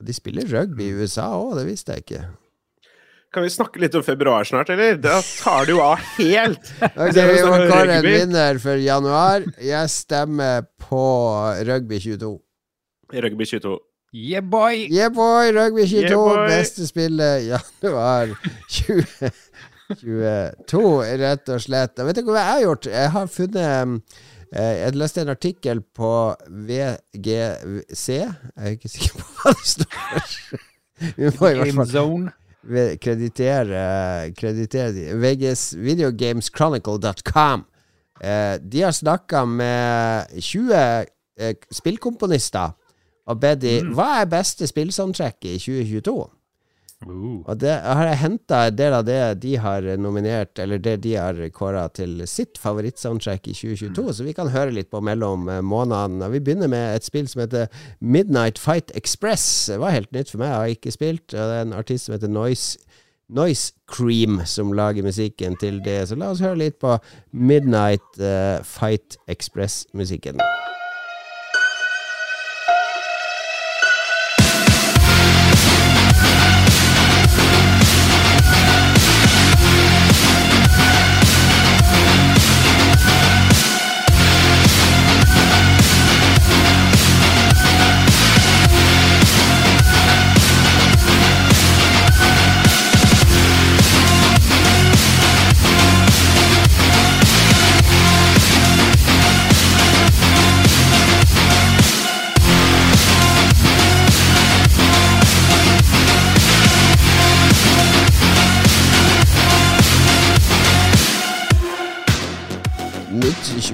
De 0.00 0.16
spiller 0.16 0.48
rugby 0.48 0.88
i 0.88 0.94
USA 0.96 1.30
òg, 1.36 1.54
det 1.60 1.66
visste 1.68 1.96
jeg 1.96 2.06
ikke. 2.06 2.22
Kan 3.30 3.44
vi 3.46 3.50
snakke 3.54 3.78
litt 3.78 3.94
om 3.94 4.02
februar 4.02 4.44
snart, 4.48 4.72
eller? 4.74 4.96
Da 4.98 5.20
tar 5.22 5.68
det 5.68 5.76
jo 5.76 5.82
av 5.84 6.00
helt! 6.16 6.72
Ok, 6.88 7.12
Det 7.14 7.26
Vi 7.28 7.42
må 7.46 7.60
kåre 7.70 8.00
en 8.00 8.06
vinner 8.06 8.58
for 8.62 8.80
januar. 8.82 9.46
Jeg 9.62 9.92
stemmer 9.92 10.66
på 10.82 11.04
Rugby 11.68 12.00
22. 12.02 12.32
Rugby 13.22 13.46
22. 13.46 13.76
Yeah, 14.12 14.40
boy! 14.42 14.88
Yeah, 14.90 15.08
boy! 15.08 15.52
Rugby 15.54 15.86
22, 15.86 16.00
Yeah, 16.00 16.14
boy. 16.16 16.48
beste 16.48 16.86
spillet 16.86 17.42
januar 17.46 18.28
2022, 18.66 21.02
rett 21.20 21.48
og 21.54 21.60
slett. 21.62 21.92
Jeg 21.94 22.06
vet 22.08 22.18
ikke 22.18 22.32
hva 22.34 22.40
jeg 22.42 22.50
har 22.56 22.60
gjort. 22.64 22.86
Jeg 22.90 23.10
har 23.14 23.26
funnet 23.30 23.62
eh, 24.50 24.74
Jeg 24.80 24.98
leste 24.98 25.22
en 25.22 25.30
artikkel 25.30 25.78
på 25.94 26.10
VGC. 26.66 28.06
Jeg 28.10 28.34
er 28.58 28.74
ikke 28.74 28.90
sikker 28.96 29.14
på 29.20 29.24
hva 29.44 29.50
det 29.54 29.68
står. 29.76 30.26
Vi 31.14 31.30
må 31.38 31.46
i 31.46 31.54
hvert 31.62 31.94
fall 31.94 32.26
kreditere, 33.00 33.80
kreditere. 34.36 34.90
VGs 35.22 35.62
Videogameschronicle.com. 35.86 37.62
Eh, 38.20 38.54
de 38.58 38.82
har 38.84 38.92
snakka 38.92 39.44
med 39.48 40.26
20 40.42 40.74
eh, 40.74 41.54
spillkomponister 41.72 42.74
og 43.30 43.40
bedt 43.42 43.62
de 43.64 43.78
Hva 43.94 44.20
er 44.20 44.30
beste 44.30 44.68
spillsoundtrack 44.68 45.46
i 45.46 45.56
2022? 45.62 46.18
Uh. 47.06 47.40
Og 47.48 47.56
det 47.56 47.72
har 47.80 48.02
jeg 48.10 48.20
henta 48.20 48.58
en 48.68 48.76
del 48.76 48.92
av 48.92 49.06
det 49.08 49.20
de 49.40 49.54
har 49.56 49.86
nominert, 49.96 50.58
eller 50.60 50.82
det 50.82 50.98
de 51.06 51.14
har 51.16 51.38
kåra 51.56 51.86
til 51.96 52.18
sitt 52.28 52.60
favorittsoundtrack 52.60 53.48
i 53.48 53.54
2022, 53.56 54.04
så 54.18 54.26
vi 54.26 54.34
kan 54.36 54.52
høre 54.52 54.74
litt 54.76 54.90
på 54.92 55.00
mellom 55.00 55.48
eh, 55.48 55.62
månedene. 55.64 56.28
Vi 56.34 56.42
begynner 56.44 56.68
med 56.68 56.98
et 56.98 57.08
spill 57.08 57.28
som 57.30 57.40
heter 57.46 57.72
Midnight 58.00 58.60
Fight 58.60 58.92
Express. 58.98 59.46
Det 59.72 59.80
var 59.80 59.96
helt 59.96 60.12
nytt 60.12 60.34
for 60.34 60.42
meg, 60.42 60.52
jeg 60.52 60.60
har 60.60 60.76
ikke 60.76 60.96
spilt. 60.98 61.26
Det 61.32 61.40
er 61.40 61.64
en 61.64 61.76
artist 61.78 62.08
som 62.08 62.18
heter 62.18 62.32
Noise, 62.32 62.84
Noise 63.32 63.72
Cream 63.88 64.42
som 64.44 64.74
lager 64.76 65.06
musikken 65.06 65.56
til 65.56 65.80
det. 65.86 66.02
Så 66.10 66.20
la 66.20 66.34
oss 66.34 66.44
høre 66.44 66.66
litt 66.66 66.76
på 66.84 66.98
Midnight 67.32 68.20
eh, 68.20 68.60
Fight 68.66 69.16
Express-musikken. 69.30 70.44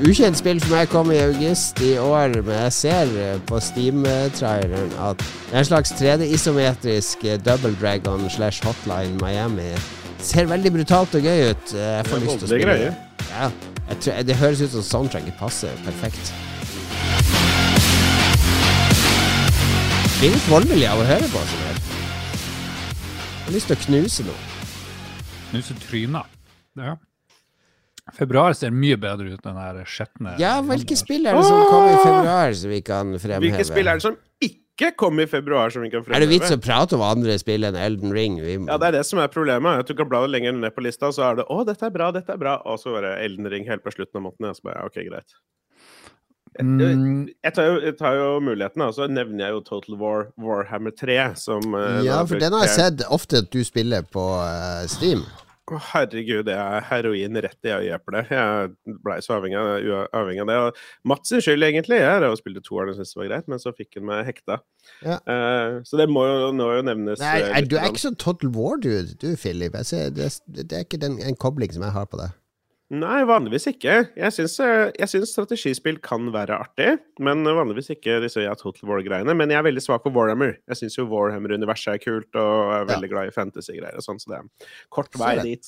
Ukjent 0.07 0.39
spill 0.39 0.61
for 0.63 0.75
meg 0.77 0.89
kom 0.93 1.11
i 1.15 1.19
august 1.23 1.81
i 1.85 1.95
år, 1.99 2.37
men 2.47 2.55
jeg 2.67 2.73
ser 2.77 3.13
på 3.49 3.59
Steam-traileren 3.63 4.93
at 5.09 5.23
det 5.23 5.55
er 5.55 5.63
en 5.63 5.69
slags 5.71 5.93
3D-isometrisk 5.99 7.25
eh, 7.27 7.39
Double 7.43 7.75
Dragon 7.81 8.27
slash 8.31 8.63
Hotline 8.67 9.17
Miami. 9.23 9.73
Ser 10.23 10.49
veldig 10.51 10.73
brutalt 10.75 11.15
og 11.19 11.27
gøy 11.27 11.51
ut. 11.51 11.75
Eh, 11.75 11.89
Jeg 11.99 12.07
får 12.11 12.23
lyst 12.25 12.39
til 12.43 12.47
å 12.49 12.53
spille 12.53 12.77
det. 12.85 12.93
Ja, 13.33 13.49
jeg 13.89 13.99
tror, 14.05 14.23
det 14.31 14.37
høres 14.41 14.63
ut 14.67 14.75
som 14.77 14.87
soundtracket 14.93 15.39
passer 15.41 15.75
perfekt. 15.87 16.33
Blir 20.17 20.33
litt 20.33 20.47
voldelig 20.49 20.87
av 20.89 21.03
å 21.03 21.09
høre 21.11 21.27
på 21.29 21.43
sånn 21.51 21.67
her. 21.67 21.83
Jeg 23.37 23.49
har 23.51 23.55
lyst 23.59 23.69
til 23.71 23.77
å 23.77 23.83
knuse 23.85 24.25
noe. 24.27 24.47
Knuse 25.51 25.77
tryner. 25.83 26.31
Ja. 26.81 26.95
Februar 28.15 28.55
ser 28.55 28.71
mye 28.71 28.95
bedre 29.03 29.33
ut 29.35 29.49
enn 29.49 29.57
den 29.59 29.89
skjetne 29.91 30.37
Ja, 30.39 30.61
hvilke 30.63 30.95
spill 30.99 31.27
er 31.27 31.35
det 31.35 31.43
som 31.49 31.65
kom 31.67 31.89
i 31.91 31.97
februar 32.05 32.55
som 32.55 32.71
vi 32.71 32.79
kan 32.87 33.17
fremheve? 33.19 33.43
Hvilke 33.49 33.67
spill 33.67 33.91
er 33.91 33.99
det 33.99 34.05
som 34.05 34.19
ikke 34.47 34.93
kom 35.01 35.19
i 35.19 35.27
februar, 35.27 35.73
som 35.75 35.83
vi 35.83 35.91
kan 35.91 36.05
fremheve? 36.05 36.21
Er 36.21 36.23
det 36.23 36.31
vits 36.31 36.55
å 36.55 36.61
prate 36.63 36.95
om 36.95 37.03
andre 37.03 37.35
spill 37.43 37.67
enn 37.67 37.79
Elden 37.81 38.15
Ring? 38.15 38.39
Vi, 38.45 38.61
Ja, 38.61 38.79
det 38.79 38.93
er 38.93 38.99
det 39.01 39.03
som 39.09 39.19
er 39.19 39.33
problemet. 39.33 39.83
At 39.83 39.91
du 39.91 39.97
kan 39.99 40.07
bladet 40.13 40.31
lenger 40.31 40.55
ned 40.55 40.77
på 40.77 40.85
lista, 40.87 41.11
så 41.11 41.33
er 41.33 41.41
det 41.41 41.49
'Å, 41.51 41.67
dette 41.67 41.83
er 41.87 41.91
bra, 41.91 42.13
dette 42.15 42.31
er 42.31 42.39
bra', 42.39 42.61
og 42.65 42.79
så 42.79 42.95
bare 42.95 43.17
Elden 43.25 43.51
Ring 43.51 43.67
helt 43.67 43.83
på 43.83 43.91
slutten 43.91 44.23
av 44.23 44.31
måneden. 44.31 44.51
Og 44.51 44.57
så 44.57 44.63
bare, 44.63 44.79
ja, 44.79 44.87
OK, 44.87 45.03
greit. 45.11 45.39
Mm, 46.63 47.29
Jeg 47.45 47.53
tar 47.53 47.67
jo, 47.67 47.81
jeg 47.81 47.97
tar 47.99 48.15
jo 48.17 48.41
muligheten, 48.41 48.83
og 48.83 48.95
så 48.95 49.09
nevner 49.11 49.45
jeg 49.45 49.57
jo 49.57 49.61
Total 49.67 49.99
War 50.01 50.29
Warhammer 50.41 50.95
3, 50.95 51.35
som 51.37 51.75
eh, 51.75 52.05
ja, 52.07 52.23
for 52.25 52.39
den 52.39 52.53
har 52.53 52.65
jeg 52.65 52.77
sett 52.77 53.03
ofte 53.11 53.43
at 53.43 53.51
du 53.53 53.65
spiller 53.65 54.07
på 54.09 54.25
uh, 54.41 54.87
Steam. 54.87 55.27
Å, 55.67 55.79
herregud, 55.83 56.45
det 56.47 56.55
er 56.55 56.85
heroin 56.87 57.41
rett 57.43 57.67
i 57.67 57.73
øyeeplet. 57.75 58.29
Jeg 58.31 58.99
blei 59.03 59.17
så 59.25 59.35
avhengig 59.35 59.59
av, 59.59 60.05
avhengig 60.15 60.45
av 60.45 60.51
det. 60.51 60.59
Og 60.63 61.11
Mats 61.11 61.33
sin 61.33 61.43
skyld, 61.43 61.67
egentlig. 61.67 61.99
Jeg 61.99 62.23
har 62.23 62.39
spilte 62.39 62.63
toeren 62.63 62.93
og 62.93 63.01
syntes 63.01 63.17
det 63.17 63.21
var 63.21 63.31
greit, 63.33 63.51
men 63.51 63.63
så 63.63 63.75
fikk 63.75 63.99
han 63.99 64.07
meg 64.13 64.23
hekta. 64.29 64.61
Ja. 65.03 65.19
Uh, 65.27 65.83
så 65.89 65.99
det 65.99 66.07
må 66.13 66.23
jo, 66.29 66.53
nå 66.55 66.71
jo 66.77 66.87
nevnes. 66.87 67.19
Nei, 67.23 67.35
eh, 67.43 67.51
er, 67.59 67.67
du 67.67 67.79
er 67.81 67.91
ikke 67.91 68.05
sånn 68.05 68.19
Total 68.23 68.55
War-dude, 68.55 69.19
du, 69.19 69.33
Philip. 69.41 69.75
Jeg 69.83 69.91
ser, 69.91 70.15
det, 70.15 70.31
det 70.47 70.71
er 70.71 70.87
ikke 70.87 71.03
den, 71.03 71.19
en 71.27 71.39
kobling 71.43 71.75
som 71.75 71.87
jeg 71.87 71.97
har 71.99 72.07
på 72.13 72.23
det. 72.23 72.31
Nei, 72.95 73.25
vanligvis 73.27 73.65
ikke. 73.73 73.95
Jeg 74.15 74.31
syns, 74.37 74.53
eh, 74.63 74.93
jeg 74.95 75.09
syns 75.11 75.33
strategispill 75.35 75.97
kan 76.05 76.29
være 76.31 76.55
artig, 76.55 76.93
men 77.19 77.43
vanligvis 77.43 77.91
ikke 77.97 78.21
disse 78.23 78.45
ja, 78.45 78.53
Total 78.55 78.87
War-greiene. 78.93 79.35
Men 79.35 79.51
jeg 79.51 79.59
er 79.59 79.67
veldig 79.67 79.83
svak 79.83 80.05
for 80.07 80.15
Warhammer. 80.15 80.53
Jeg 80.71 80.79
syns 80.79 80.95
jo 81.01 81.09
Warhammer-universet 81.11 81.97
er 81.97 81.99
kult, 82.05 82.31
og 82.39 82.71
er 82.71 82.85
Ja. 82.85 82.93
veldig 82.95 83.11
glad 83.11 83.27
i 83.27 83.35
fantasy-greier 83.35 83.97
og 83.99 84.07
sånn, 84.07 84.21
så 84.23 84.31
det 84.31 84.39
er 84.39 84.71
kort 84.95 85.11
vei 85.19 85.35
dit. 85.43 85.67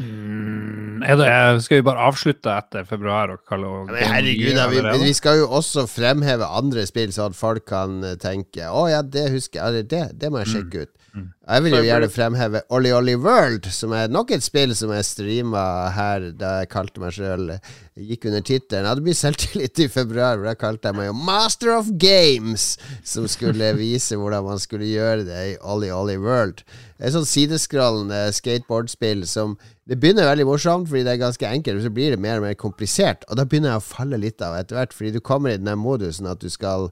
mm, 0.00 1.02
er 1.04 1.16
det, 1.20 1.62
skal 1.62 1.78
vi 1.78 1.84
bare 1.86 2.06
avslutte 2.08 2.50
etter 2.56 2.86
februar 2.88 3.30
og 3.34 3.42
kalle 3.46 3.68
og 3.68 3.90
Men 3.92 4.00
herregud, 4.10 4.56
ja, 4.56 4.66
vi, 4.72 4.80
vi 5.04 5.12
skal 5.14 5.42
jo 5.42 5.48
også 5.60 5.84
fremheve 5.90 6.48
andre 6.48 6.86
spill, 6.88 7.12
så 7.14 7.28
at 7.30 7.36
folk 7.38 7.66
kan 7.68 8.00
eh, 8.02 8.16
tenke 8.16 8.66
Å 8.72 8.86
ja, 8.90 9.02
det 9.02 9.28
husker 9.34 9.60
jeg. 9.60 9.66
eller 9.68 9.82
Det, 9.92 10.18
det 10.24 10.32
må 10.32 10.40
jeg 10.42 10.54
sjekke 10.56 10.86
ut. 10.86 10.92
Mm. 11.16 11.28
Jeg 11.48 11.62
vil 11.64 11.72
jo 11.72 11.84
gjerne 11.86 12.08
fremheve 12.12 12.60
Olli 12.76 12.90
Olli 12.92 13.14
World, 13.16 13.64
som 13.72 13.94
er 13.96 14.10
nok 14.12 14.34
et 14.36 14.44
spill 14.44 14.74
som 14.76 14.90
jeg 14.92 15.06
streama 15.08 15.62
her 15.96 16.26
da 16.36 16.58
jeg 16.60 16.68
kalte 16.74 17.00
meg 17.00 17.14
sjøl 17.16 17.54
Gikk 17.96 18.26
under 18.28 18.42
tittelen. 18.44 18.84
Jeg 18.84 18.90
hadde 18.90 19.04
mye 19.06 19.16
selvtillit 19.16 19.80
i 19.80 19.86
februar, 19.88 20.36
for 20.36 20.44
da 20.44 20.52
kalte 20.60 20.90
jeg 20.90 20.98
meg 20.98 21.06
jo 21.08 21.14
Master 21.16 21.72
of 21.72 21.88
Games, 21.96 22.66
som 23.08 23.24
skulle 23.32 23.70
vise 23.80 24.18
hvordan 24.20 24.44
man 24.44 24.60
skulle 24.60 24.90
gjøre 24.90 25.24
det 25.24 25.38
i 25.54 25.54
Olli 25.64 25.88
Olli 25.94 26.18
World. 26.20 26.60
Det 26.98 27.08
er 27.08 27.14
sånn 27.16 27.28
sideskrollende 27.28 28.26
skateboardspill 28.36 29.24
som 29.28 29.56
Det 29.86 29.96
begynner 30.02 30.26
veldig 30.26 30.48
morsomt 30.48 30.88
fordi 30.90 31.04
det 31.06 31.12
er 31.14 31.22
ganske 31.22 31.48
enkelt, 31.48 31.78
og 31.78 31.86
så 31.86 31.94
blir 31.94 32.12
det 32.12 32.20
mer 32.20 32.40
og 32.40 32.48
mer 32.48 32.56
komplisert. 32.60 33.24
Og 33.30 33.38
da 33.38 33.46
begynner 33.46 33.72
jeg 33.72 33.80
å 33.80 33.88
falle 33.88 34.20
litt 34.20 34.42
av 34.42 34.58
etter 34.58 34.76
hvert, 34.76 34.92
fordi 34.92 35.14
du 35.14 35.20
kommer 35.24 35.54
i 35.54 35.60
den 35.62 35.78
modusen 35.78 36.28
at 36.28 36.42
du 36.42 36.50
skal 36.52 36.90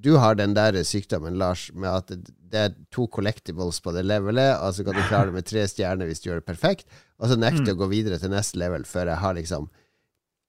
du 0.00 0.16
har 0.16 0.34
den 0.34 0.56
der 0.56 0.76
sykdommen, 0.84 1.36
Lars, 1.38 1.70
med 1.74 1.90
at 1.90 2.30
det 2.50 2.60
er 2.60 2.74
to 2.94 3.06
collectibles 3.12 3.78
på 3.84 3.92
det 3.94 4.02
levelet, 4.06 4.56
og 4.58 4.74
så 4.74 4.84
kan 4.86 4.96
du 4.96 5.02
klare 5.06 5.30
det 5.30 5.36
med 5.38 5.46
tre 5.48 5.64
stjerner 5.70 6.10
hvis 6.10 6.22
du 6.22 6.30
gjør 6.30 6.40
det 6.42 6.48
perfekt, 6.48 6.88
og 7.20 7.30
så 7.30 7.38
nekter 7.38 7.70
jeg 7.70 7.78
å 7.78 7.82
gå 7.84 7.90
videre 7.92 8.18
til 8.20 8.32
neste 8.32 8.58
level 8.60 8.86
før 8.88 9.12
jeg 9.12 9.22
har 9.22 9.36
liksom 9.38 9.68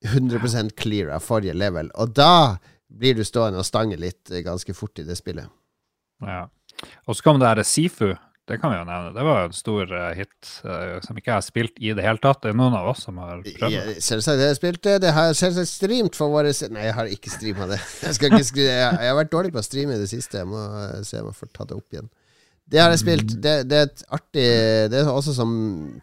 100% 0.08 0.74
clear 0.82 1.12
av 1.14 1.22
forrige 1.26 1.54
level. 1.54 1.92
Og 2.02 2.16
da 2.18 2.58
blir 2.92 3.16
du 3.18 3.24
stående 3.28 3.62
og 3.62 3.68
stange 3.68 4.00
litt 4.02 4.32
ganske 4.46 4.74
fort 4.76 5.00
i 5.00 5.06
det 5.08 5.18
spillet. 5.20 5.52
Ja. 6.26 6.48
Og 7.06 7.18
så 7.18 7.26
kom 7.26 7.42
det 7.42 7.52
her 7.52 7.62
Sifu. 7.68 8.16
Det 8.52 8.58
kan 8.60 8.74
vi 8.74 8.78
jo 8.82 8.86
nevne. 8.88 9.14
Det 9.16 9.24
var 9.24 9.38
jo 9.40 9.50
en 9.50 9.56
stor 9.56 9.92
uh, 9.96 10.08
hit 10.18 10.50
uh, 10.68 10.98
som 11.06 11.16
ikke 11.16 11.32
jeg 11.32 11.38
har 11.38 11.46
spilt 11.46 11.78
i 11.80 11.94
det 11.96 12.04
hele 12.04 12.20
tatt. 12.20 12.42
Det 12.44 12.52
er 12.52 12.58
noen 12.60 12.76
av 12.76 12.90
oss 12.92 13.06
som 13.08 13.20
har 13.24 13.40
prøvd 13.46 13.78
det. 13.78 13.98
Selvsagt 14.04 14.44
jeg 14.44 14.58
spilt 14.60 14.82
det. 14.88 14.98
Det 15.06 15.14
har 15.16 15.30
jeg 15.30 15.40
selvsagt 15.40 15.72
streamt 15.72 16.20
for 16.20 16.34
våre 16.34 16.52
Nei, 16.72 16.88
jeg 16.90 16.96
har 16.98 17.12
ikke 17.12 17.32
streama 17.32 17.70
det. 17.72 17.80
Jeg, 18.12 18.18
ikke 18.44 18.64
jeg, 18.66 18.98
har 19.00 19.16
vært 19.16 19.32
dårlig 19.32 19.54
på 19.56 19.62
å 19.62 19.66
streame 19.66 19.96
i 19.96 20.02
det 20.02 20.10
siste. 20.12 20.42
Jeg 20.42 20.50
må 20.50 20.60
se 21.08 21.22
om 21.22 21.30
jeg 21.30 21.38
får 21.38 21.50
ta 21.56 21.66
det 21.70 21.78
opp 21.78 21.96
igjen. 21.96 22.10
Det 22.72 22.80
har 22.80 22.94
jeg 22.94 23.02
spilt. 23.02 23.34
Det, 23.44 23.56
det, 23.68 23.80
er 23.80 23.90
et 23.90 24.04
artig 24.16 24.46
Det 24.92 25.00
er 25.02 25.10
også 25.12 25.34
som 25.36 25.52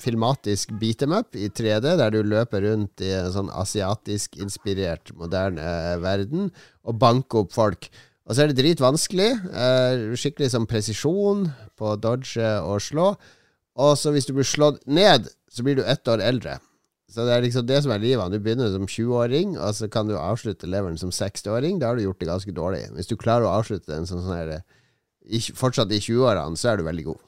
filmatisk 0.03 0.75
beat 0.81 1.05
em 1.07 1.15
up 1.17 1.37
i 1.39 1.49
3D, 1.49 1.95
der 2.01 2.13
du 2.13 2.21
løper 2.27 2.67
rundt 2.67 3.05
i 3.05 3.13
en 3.17 3.31
sånn 3.33 3.49
asiatisk 3.57 4.37
inspirert, 4.43 5.15
moderne 5.17 5.97
verden 6.03 6.51
og 6.85 7.01
banker 7.01 7.47
opp 7.47 7.55
folk. 7.57 7.89
Og 8.29 8.37
så 8.37 8.45
er 8.45 8.51
det 8.51 8.61
dritvanskelig. 8.61 9.31
Uh, 9.49 10.15
skikkelig 10.21 10.53
sånn 10.53 10.69
presisjon 10.69 11.47
på 11.81 11.97
dodge 11.97 12.49
og 12.61 12.83
slå. 12.85 13.13
Og 13.79 13.93
så 13.97 14.13
hvis 14.13 14.29
du 14.29 14.35
blir 14.37 14.49
slått 14.49 14.83
ned, 14.91 15.31
så 15.49 15.65
blir 15.65 15.79
du 15.79 15.87
ett 15.87 16.09
år 16.11 16.21
eldre. 16.25 16.59
Så 17.09 17.25
det 17.25 17.33
er 17.33 17.45
liksom 17.47 17.65
det 17.65 17.79
som 17.85 17.93
er 17.95 18.03
livet. 18.03 18.35
Du 18.35 18.43
begynner 18.43 18.69
som 18.69 18.85
20-åring, 18.85 19.55
og 19.57 19.73
så 19.79 19.89
kan 19.89 20.11
du 20.11 20.19
avslutte 20.19 20.69
leveren 20.69 20.99
som 21.01 21.13
60-åring. 21.15 21.79
Da 21.81 21.89
har 21.89 21.97
du 21.97 22.05
gjort 22.05 22.21
det 22.21 22.29
ganske 22.29 22.53
dårlig. 22.53 22.83
Hvis 22.99 23.09
du 23.09 23.17
klarer 23.17 23.49
å 23.49 23.55
avslutte 23.55 23.89
den 23.95 24.05
sånn, 24.09 24.21
sånn 24.27 24.37
her, 24.37 24.53
fortsatt 25.57 25.95
i 25.95 26.03
20-årene, 26.05 26.61
så 26.61 26.75
er 26.75 26.81
du 26.81 26.85
veldig 26.85 27.07
god. 27.09 27.23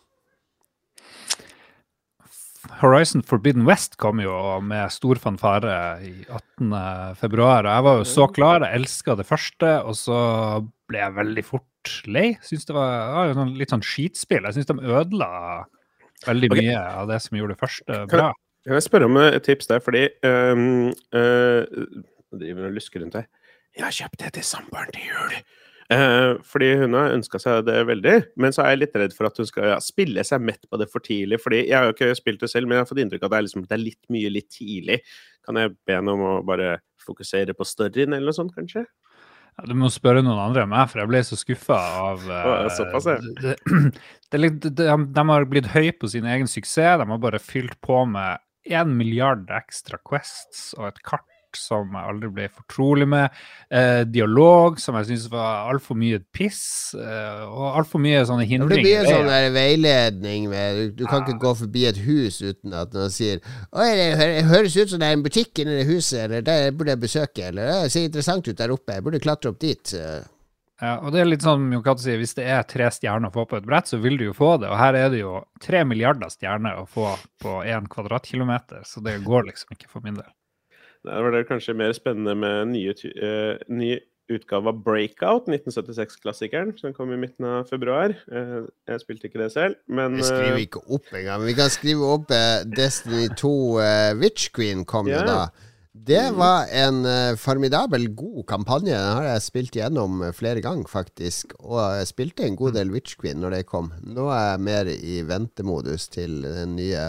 Horizon 2.81 3.23
Forbidden 3.27 3.67
West 3.69 3.99
kom 4.01 4.23
jo 4.23 4.35
med 4.65 4.93
stor 4.93 5.21
fanfare 5.21 5.75
i 6.07 6.13
18. 6.25 6.71
februar. 7.21 7.67
Og 7.67 7.73
jeg 7.75 7.87
var 7.87 7.99
jo 7.99 8.07
så 8.09 8.27
klar, 8.33 8.65
jeg 8.65 8.81
elska 8.81 9.17
det 9.19 9.27
første, 9.29 9.73
og 9.85 9.99
så 9.99 10.21
ble 10.89 11.03
jeg 11.03 11.17
veldig 11.19 11.45
fort 11.45 11.95
lei. 12.09 12.31
Syns 12.47 12.65
det 12.69 12.77
var 12.77 12.95
ja, 13.29 13.45
litt 13.57 13.75
sånn 13.75 13.85
skitspill. 13.85 14.49
Jeg 14.49 14.59
syns 14.59 14.71
de 14.71 14.79
ødela 14.81 15.31
veldig 16.27 16.53
okay. 16.53 16.71
mye 16.71 16.81
av 17.03 17.11
det 17.13 17.21
som 17.25 17.37
gjorde 17.37 17.57
det 17.57 17.61
første 17.61 18.01
bra. 18.11 18.31
Kan 18.65 18.77
jeg 18.77 18.85
spørre 18.85 19.09
om 19.09 19.21
et 19.23 19.41
tips 19.45 19.71
der, 19.71 19.81
fordi 19.85 20.07
um, 20.25 20.91
uh, 21.17 21.63
driver 22.37 22.69
og 22.69 22.77
lusker 22.77 23.05
rundt 23.05 23.17
her. 23.21 23.29
Jeg 23.77 23.87
har 23.87 23.97
kjøpt 23.97 24.25
det 24.25 24.33
til 24.37 24.45
samboeren 24.45 24.93
til 24.97 25.07
jul. 25.09 25.37
Eh, 25.91 26.37
fordi 26.47 26.69
hun 26.85 26.95
har 26.95 27.17
ønska 27.17 27.41
seg 27.43 27.65
det 27.67 27.81
veldig, 27.89 28.15
men 28.39 28.55
så 28.55 28.63
er 28.63 28.75
jeg 28.75 28.81
litt 28.85 28.99
redd 29.03 29.15
for 29.17 29.27
at 29.27 29.41
hun 29.41 29.49
skal 29.49 29.73
ja, 29.73 29.79
spille 29.83 30.23
seg 30.27 30.43
mett 30.47 30.63
på 30.71 30.79
det 30.79 30.87
for 30.93 31.03
tidlig. 31.03 31.41
fordi 31.43 31.65
Jeg 31.65 31.77
har 31.77 31.89
jo 31.89 31.97
ikke 31.97 32.15
spilt 32.19 32.45
det 32.45 32.51
selv, 32.53 32.69
men 32.69 32.79
jeg 32.79 32.85
har 32.85 32.91
fått 32.93 33.03
inntrykk 33.03 33.25
av 33.25 33.31
at 33.31 33.35
det 33.35 33.41
er, 33.41 33.47
liksom, 33.49 33.67
det 33.67 33.77
er 33.77 33.83
litt 33.83 34.03
mye 34.15 34.31
litt 34.31 34.51
tidlig. 34.55 35.01
Kan 35.47 35.59
jeg 35.59 35.75
be 35.89 35.97
henne 35.99 36.15
om 36.15 36.27
å 36.29 36.35
bare 36.47 36.77
fokusere 37.03 37.57
på 37.59 37.67
storyen, 37.67 38.15
eller 38.15 38.31
noe 38.31 38.37
sånt, 38.37 38.55
kanskje? 38.55 38.85
Ja, 39.59 39.67
du 39.67 39.75
må 39.75 39.91
spørre 39.91 40.23
noen 40.23 40.39
andre 40.39 40.63
enn 40.63 40.71
meg, 40.71 40.87
for 40.93 41.03
jeg 41.03 41.11
ble 41.11 41.25
så 41.27 41.39
skuffa 41.41 41.81
av 42.05 42.23
Såpass, 42.77 43.09
ja. 43.11 43.19
Det, 43.19 43.57
det, 43.67 43.91
det, 44.31 44.53
de, 44.71 44.87
de, 45.11 45.27
har 45.33 45.49
blitt 45.51 45.73
høye 45.75 45.97
på 45.99 46.13
sin 46.13 46.29
egen 46.29 46.47
suksess. 46.51 47.01
De 47.03 47.09
har 47.11 47.23
bare 47.27 47.43
fylt 47.43 47.75
på 47.83 48.05
med 48.07 48.39
én 48.71 48.95
milliard 48.95 49.51
ekstra 49.57 49.99
quests 50.07 50.71
og 50.79 50.93
et 50.93 51.03
kart 51.03 51.27
som 51.59 51.95
jeg 51.97 52.13
aldri 52.13 52.31
ble 52.37 52.47
fortrolig 52.53 53.09
med. 53.11 53.37
Eh, 53.71 54.03
dialog 54.09 54.81
som 54.83 54.99
jeg 54.99 55.11
syns 55.11 55.29
var 55.33 55.71
altfor 55.71 55.99
mye 56.01 56.21
piss, 56.35 56.63
eh, 56.99 57.45
og 57.47 57.79
altfor 57.81 58.03
mye 58.03 58.25
sånne 58.29 58.47
hindringer. 58.49 58.77
Det 58.77 58.87
blir 58.87 59.05
mye 59.05 59.15
sånn 59.15 59.31
der 59.31 59.49
veiledning 59.55 60.49
med 60.51 60.81
Du, 60.81 60.83
du 61.03 61.05
kan 61.07 61.21
ja. 61.21 61.29
ikke 61.29 61.45
gå 61.45 61.55
forbi 61.63 61.87
et 61.91 62.03
hus 62.05 62.41
uten 62.41 62.75
at 62.77 62.93
noen 62.97 63.13
sier 63.13 63.41
Oi, 63.71 63.89
det 63.97 64.45
høres 64.49 64.77
ut 64.77 64.93
som 64.93 65.01
det 65.03 65.09
er 65.09 65.19
en 65.19 65.25
butikk 65.25 65.63
inni 65.63 65.81
det 65.81 65.89
huset, 65.91 66.27
eller 66.27 66.45
det 66.47 66.59
burde 66.77 66.95
jeg 66.95 67.05
besøke, 67.07 67.49
eller 67.51 67.73
det 67.85 67.95
ser 67.95 68.07
interessant 68.09 68.47
ut 68.49 68.59
der 68.59 68.75
oppe, 68.75 68.99
jeg 68.99 69.07
burde 69.07 69.23
klatre 69.23 69.53
opp 69.53 69.61
dit. 69.63 69.95
Ja, 70.81 70.95
og 71.05 71.13
det 71.13 71.21
er 71.21 71.29
litt 71.29 71.45
sånn 71.45 71.67
Mjokate 71.69 72.03
sier, 72.03 72.21
Hvis 72.21 72.37
det 72.39 72.47
er 72.49 72.65
tre 72.69 72.89
stjerner 72.95 73.29
å 73.29 73.35
få 73.35 73.45
på 73.49 73.59
et 73.59 73.67
brett, 73.69 73.91
så 73.91 74.01
vil 74.01 74.17
du 74.21 74.27
jo 74.31 74.37
få 74.37 74.55
det. 74.63 74.71
Og 74.73 74.79
her 74.81 74.97
er 74.97 75.11
det 75.13 75.21
jo 75.21 75.37
tre 75.61 75.83
milliarder 75.85 76.33
stjerner 76.33 76.81
å 76.81 76.87
få 76.89 77.13
på 77.43 77.61
én 77.69 77.89
kvadratkilometer, 77.91 78.87
så 78.89 79.05
det 79.05 79.19
går 79.27 79.51
liksom 79.51 79.77
ikke 79.77 79.91
for 79.93 80.05
min 80.05 80.17
del. 80.17 80.29
Der 81.05 81.23
var 81.25 81.33
det 81.33 81.47
kanskje 81.49 81.75
mer 81.77 81.93
spennende 81.97 82.35
med 82.37 82.73
nye, 82.75 82.93
uh, 82.93 83.57
ny 83.73 83.95
utgave 84.31 84.71
av 84.71 84.83
Breakout, 84.85 85.49
1976-klassikeren, 85.49 86.75
som 86.79 86.93
kom 86.95 87.11
i 87.15 87.19
midten 87.19 87.47
av 87.49 87.71
februar. 87.71 88.13
Uh, 88.29 88.69
jeg 88.89 89.03
spilte 89.03 89.31
ikke 89.31 89.41
det 89.41 89.49
selv, 89.55 89.79
men 89.89 90.19
Vi 90.19 90.27
skriver 90.29 90.59
eh, 90.59 90.67
ikke 90.67 90.85
opp 90.93 91.09
engang. 91.17 91.47
Vi 91.49 91.57
kan 91.57 91.73
skrive 91.73 92.13
opp 92.19 92.31
uh, 92.35 92.61
Destiny 92.77 93.31
2 93.41 93.57
Witch 94.21 94.53
Queen 94.55 94.85
kom 94.85 95.09
jo 95.11 95.25
da. 95.25 95.49
Det 95.91 96.21
mm. 96.31 96.37
var 96.39 96.69
en 96.71 97.01
formidabel 97.37 98.07
god 98.17 98.45
kampanje. 98.49 98.95
Den 98.95 99.17
har 99.19 99.27
jeg 99.27 99.43
spilt 99.43 99.75
gjennom 99.77 100.23
flere 100.37 100.63
ganger, 100.63 100.87
faktisk. 100.89 101.57
Og 101.59 101.81
jeg 101.99 102.13
spilte 102.13 102.47
en 102.47 102.57
god 102.61 102.71
mm. 102.71 102.77
del 102.77 102.93
Witch 102.95 103.19
Queen 103.21 103.43
når 103.43 103.57
det 103.57 103.67
kom. 103.73 103.91
Nå 104.05 104.29
er 104.31 104.53
jeg 104.53 104.63
mer 104.69 104.93
i 104.95 105.19
ventemodus 105.27 106.07
til 106.13 106.39
den 106.45 106.77
nye 106.79 107.09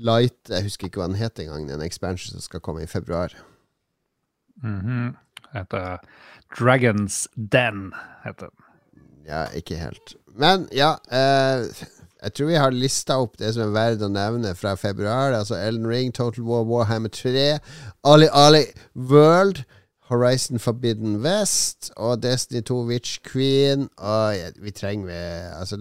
Light 0.00 0.48
Jeg 0.48 0.66
husker 0.66 0.88
ikke 0.88 1.02
hva 1.02 1.08
den 1.10 1.20
het 1.20 1.38
engang, 1.42 1.68
den 1.68 1.84
expansion 1.84 2.32
som 2.32 2.44
skal 2.44 2.62
komme 2.64 2.82
i 2.82 2.90
februar. 2.90 3.34
Mm 4.62 4.80
-hmm. 4.80 5.16
Heter 5.52 5.98
Dragons 6.58 7.28
Den, 7.34 7.92
heter 8.24 8.46
den. 8.46 8.64
Ja, 9.26 9.44
ikke 9.54 9.76
helt. 9.76 10.16
Men 10.26 10.68
ja, 10.72 10.94
eh, 11.12 11.66
jeg 12.22 12.34
tror 12.34 12.46
vi 12.46 12.54
har 12.54 12.70
lista 12.70 13.16
opp 13.22 13.38
det 13.38 13.54
som 13.54 13.62
er 13.62 13.74
verdt 13.74 14.02
å 14.02 14.08
nevne 14.12 14.54
fra 14.54 14.74
februar. 14.74 15.32
Altså 15.32 15.56
Elden 15.56 15.88
Ring, 15.88 16.14
Total 16.14 16.44
War, 16.44 16.64
Warhammer 16.68 17.08
3, 17.08 17.58
Ali 18.04 18.28
Ali 18.32 18.64
World, 18.94 19.64
Horizon 20.10 20.58
Forbidden 20.58 21.22
West 21.24 21.92
og 21.96 22.22
Destiny 22.22 22.60
2 22.60 22.80
Witch 22.86 23.20
Queen. 23.24 23.88
Og 23.96 24.36
ja, 24.36 24.50
vi 24.60 24.70
trenger 24.70 25.10
altså, 25.58 25.76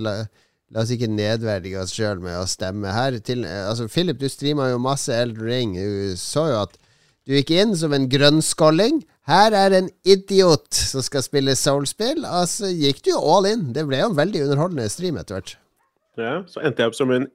La 0.70 0.84
oss 0.84 0.92
ikke 0.94 1.10
nedverdige 1.10 1.80
oss 1.82 1.96
sjøl 1.96 2.20
med 2.22 2.38
å 2.38 2.46
stemme 2.50 2.92
her. 2.94 3.18
Til, 3.26 3.42
altså, 3.46 3.88
Philip, 3.90 4.20
du 4.22 4.30
streama 4.30 4.70
jo 4.70 4.82
masse 4.82 5.14
Elden 5.14 5.48
Ring. 5.48 5.74
Du 5.74 6.20
så 6.20 6.46
jo 6.52 6.60
at 6.62 6.78
du 7.26 7.34
gikk 7.36 7.54
inn 7.54 7.74
som 7.78 7.94
en 7.94 8.06
grønnskolling. 8.10 9.02
Her 9.30 9.54
er 9.54 9.76
en 9.78 9.90
idiot 10.06 10.74
som 10.74 11.04
skal 11.06 11.26
spille 11.26 11.54
soulspill. 11.58 12.22
Altså 12.26 12.70
gikk 12.70 13.04
du 13.06 13.12
jo 13.16 13.24
all 13.34 13.50
in. 13.50 13.68
Det 13.74 13.86
ble 13.90 14.02
jo 14.02 14.12
en 14.12 14.18
veldig 14.18 14.46
underholdende 14.48 14.88
stream 14.94 15.18
etter 15.22 15.40
hvert. 15.40 15.56
Ja, 16.20 16.40
så 16.50 16.62
endte 16.66 16.84
jeg 16.84 16.92
opp 16.92 16.98
som 16.98 17.14
en 17.16 17.30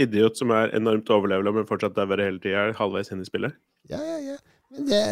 idiot 0.00 0.38
som 0.40 0.52
er 0.54 0.72
enormt 0.76 1.10
overlevela, 1.12 1.52
men 1.54 1.68
fortsatt 1.68 1.94
dauer 1.98 2.22
hele 2.22 2.40
tida, 2.42 2.70
halvveis 2.78 3.12
inn 3.12 3.22
i 3.22 3.28
spillet. 3.28 3.58
Ja, 3.90 3.98
ja, 3.98 4.18
ja. 4.32 4.38
Det, 4.72 5.02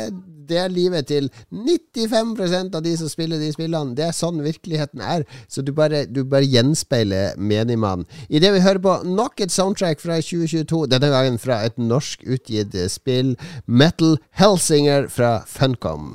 det, 0.49 0.57
er 0.57 0.73
livet 0.73 1.07
til 1.11 1.29
95% 1.53 2.77
av 2.77 2.85
de 2.85 2.95
som 2.97 3.11
spiller 3.13 3.41
de 3.43 3.51
spillene. 3.53 3.95
Det 3.97 4.07
er 4.07 4.17
sånn 4.17 4.41
virkeligheten 4.45 5.03
er. 5.05 5.27
Så 5.53 5.65
du 5.67 5.73
bare, 5.77 6.07
du 6.09 6.23
bare 6.25 6.49
gjenspeiler 6.49 7.37
menigmannen. 7.37 8.09
Idet 8.29 8.55
vi 8.57 8.65
hører 8.65 8.81
på 8.85 8.97
nok 9.05 9.45
et 9.45 9.53
soundtrack 9.53 10.01
fra 10.01 10.17
2022, 10.25 10.87
denne 10.95 11.13
gangen 11.13 11.39
fra 11.43 11.61
et 11.69 11.77
norsk 11.77 12.25
utgitt 12.25 12.77
spill, 12.93 13.37
Metal 13.67 14.17
Helsinger 14.41 15.11
fra 15.13 15.41
Funcom. 15.49 16.15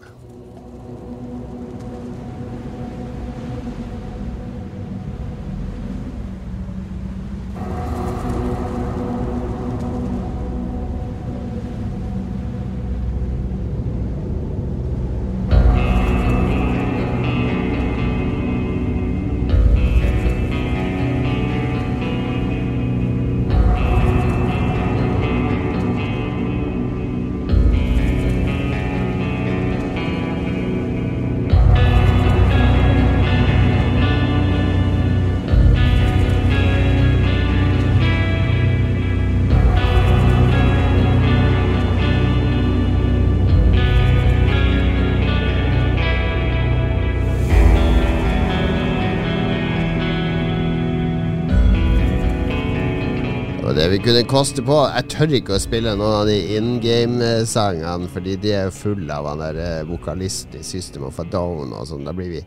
Kunne 54.06 54.26
koste 54.30 54.62
på. 54.66 54.76
Jeg 54.94 55.08
tør 55.10 55.32
ikke 55.40 55.56
å 55.56 55.62
spille 55.62 55.96
noen 55.98 56.20
av 56.20 56.28
de 56.30 56.36
in 56.54 56.76
game-sangene, 56.84 58.10
fordi 58.14 58.36
de 58.44 58.52
er 58.54 58.74
fulle 58.74 59.10
av 59.10 59.26
han 59.32 59.42
der 59.42 59.58
eh, 59.64 59.88
vokalisten 59.90 60.60
i 60.60 60.66
System 60.66 61.08
of 61.08 61.18
a 61.22 61.26
Down 61.26 61.74
og 61.74 61.88
sånn. 61.90 62.06
Da 62.06 62.14
blir 62.14 62.30
vi 62.36 62.44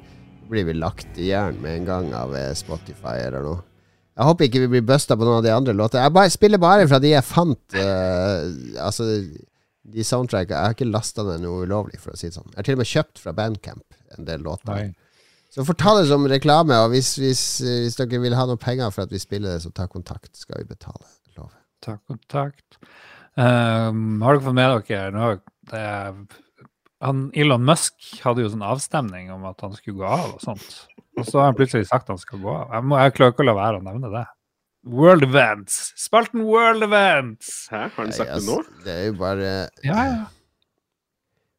blir 0.48 0.64
vi 0.64 0.76
lagt 0.78 1.18
i 1.20 1.28
jern 1.28 1.58
med 1.62 1.80
en 1.80 1.88
gang 1.88 2.12
av 2.16 2.36
eh, 2.36 2.52
Spotify 2.56 3.18
eller 3.26 3.44
noe. 3.44 3.64
Jeg 4.18 4.26
håper 4.26 4.48
ikke 4.48 4.62
vi 4.64 4.70
blir 4.76 4.86
busta 4.86 5.16
på 5.18 5.26
noen 5.26 5.40
av 5.40 5.44
de 5.46 5.52
andre 5.54 5.74
låtene. 5.76 6.06
Jeg 6.06 6.14
bare, 6.14 6.32
spiller 6.34 6.62
bare 6.62 6.86
fra 6.90 6.98
de 7.02 7.12
jeg 7.12 7.26
fant. 7.26 7.60
Uh, 7.74 8.78
altså 8.82 9.04
de 9.88 10.04
soundtrackene 10.04 10.56
Jeg 10.56 10.70
har 10.72 10.74
ikke 10.74 10.88
lasta 10.90 11.22
ned 11.26 11.44
noe 11.44 11.68
ulovlig, 11.68 12.00
for 12.02 12.14
å 12.14 12.18
si 12.18 12.26
det 12.26 12.34
sånn. 12.34 12.48
Jeg 12.50 12.58
har 12.58 12.66
til 12.66 12.78
og 12.78 12.82
med 12.82 12.90
kjøpt 12.90 13.22
fra 13.22 13.34
Bandcamp 13.36 14.00
en 14.16 14.26
del 14.26 14.42
låter. 14.42 14.72
Nei. 14.74 14.88
Så 15.54 15.64
får 15.64 15.78
ta 15.80 15.94
det 15.96 16.08
som 16.10 16.26
reklame, 16.28 16.76
og 16.82 16.92
hvis, 16.92 17.12
hvis, 17.18 17.44
hvis, 17.62 17.96
dere 17.98 18.20
vil 18.20 18.36
ha 18.36 18.44
noe 18.48 18.60
penger 18.60 18.90
for 18.94 19.06
at 19.06 19.14
vi 19.14 19.22
spiller 19.22 19.54
det, 19.54 19.62
så 19.64 19.70
ta 19.74 19.86
kontakt. 19.90 20.34
Skal 20.36 20.64
vi 20.64 20.68
betale. 20.74 21.06
Ta 21.84 21.96
kontakt. 22.08 22.78
Um, 23.38 24.20
har 24.24 24.34
dere 24.34 24.44
fått 24.48 24.56
med 24.58 24.88
dere 24.88 25.10
nå, 25.14 25.26
det, 25.70 25.82
han, 27.04 27.20
Elon 27.38 27.62
Musk 27.62 28.08
hadde 28.24 28.42
jo 28.42 28.50
sånn 28.50 28.64
avstemning 28.66 29.28
om 29.30 29.44
at 29.46 29.60
han 29.62 29.76
skulle 29.76 30.00
gå 30.00 30.08
av 30.08 30.32
og 30.32 30.40
sånt. 30.42 30.66
Og 31.18 31.26
så 31.26 31.38
har 31.40 31.52
han 31.52 31.58
plutselig 31.58 31.86
sagt 31.90 32.10
han 32.10 32.18
skal 32.18 32.40
gå 32.42 32.50
av. 32.50 32.72
Jeg, 32.74 32.86
må, 32.90 32.98
jeg 32.98 33.14
klarer 33.14 33.34
ikke 33.34 33.44
å 33.44 33.48
la 33.50 33.54
være 33.58 33.78
å 33.78 33.84
nevne 33.86 34.10
det. 34.14 34.24
World 34.88 35.26
Events! 35.26 35.78
Spalten 35.98 36.42
World 36.46 36.82
Events! 36.86 37.52
Hæ, 37.70 37.84
har 37.92 37.94
han 37.98 38.12
sagt 38.14 38.30
det 38.32 38.42
nå? 38.46 38.58
altså, 38.62 38.82
Det 38.84 38.94
er 38.94 39.06
jo 39.10 39.14
bare 39.20 39.48
Ja, 39.84 40.02
ja. 40.08 40.26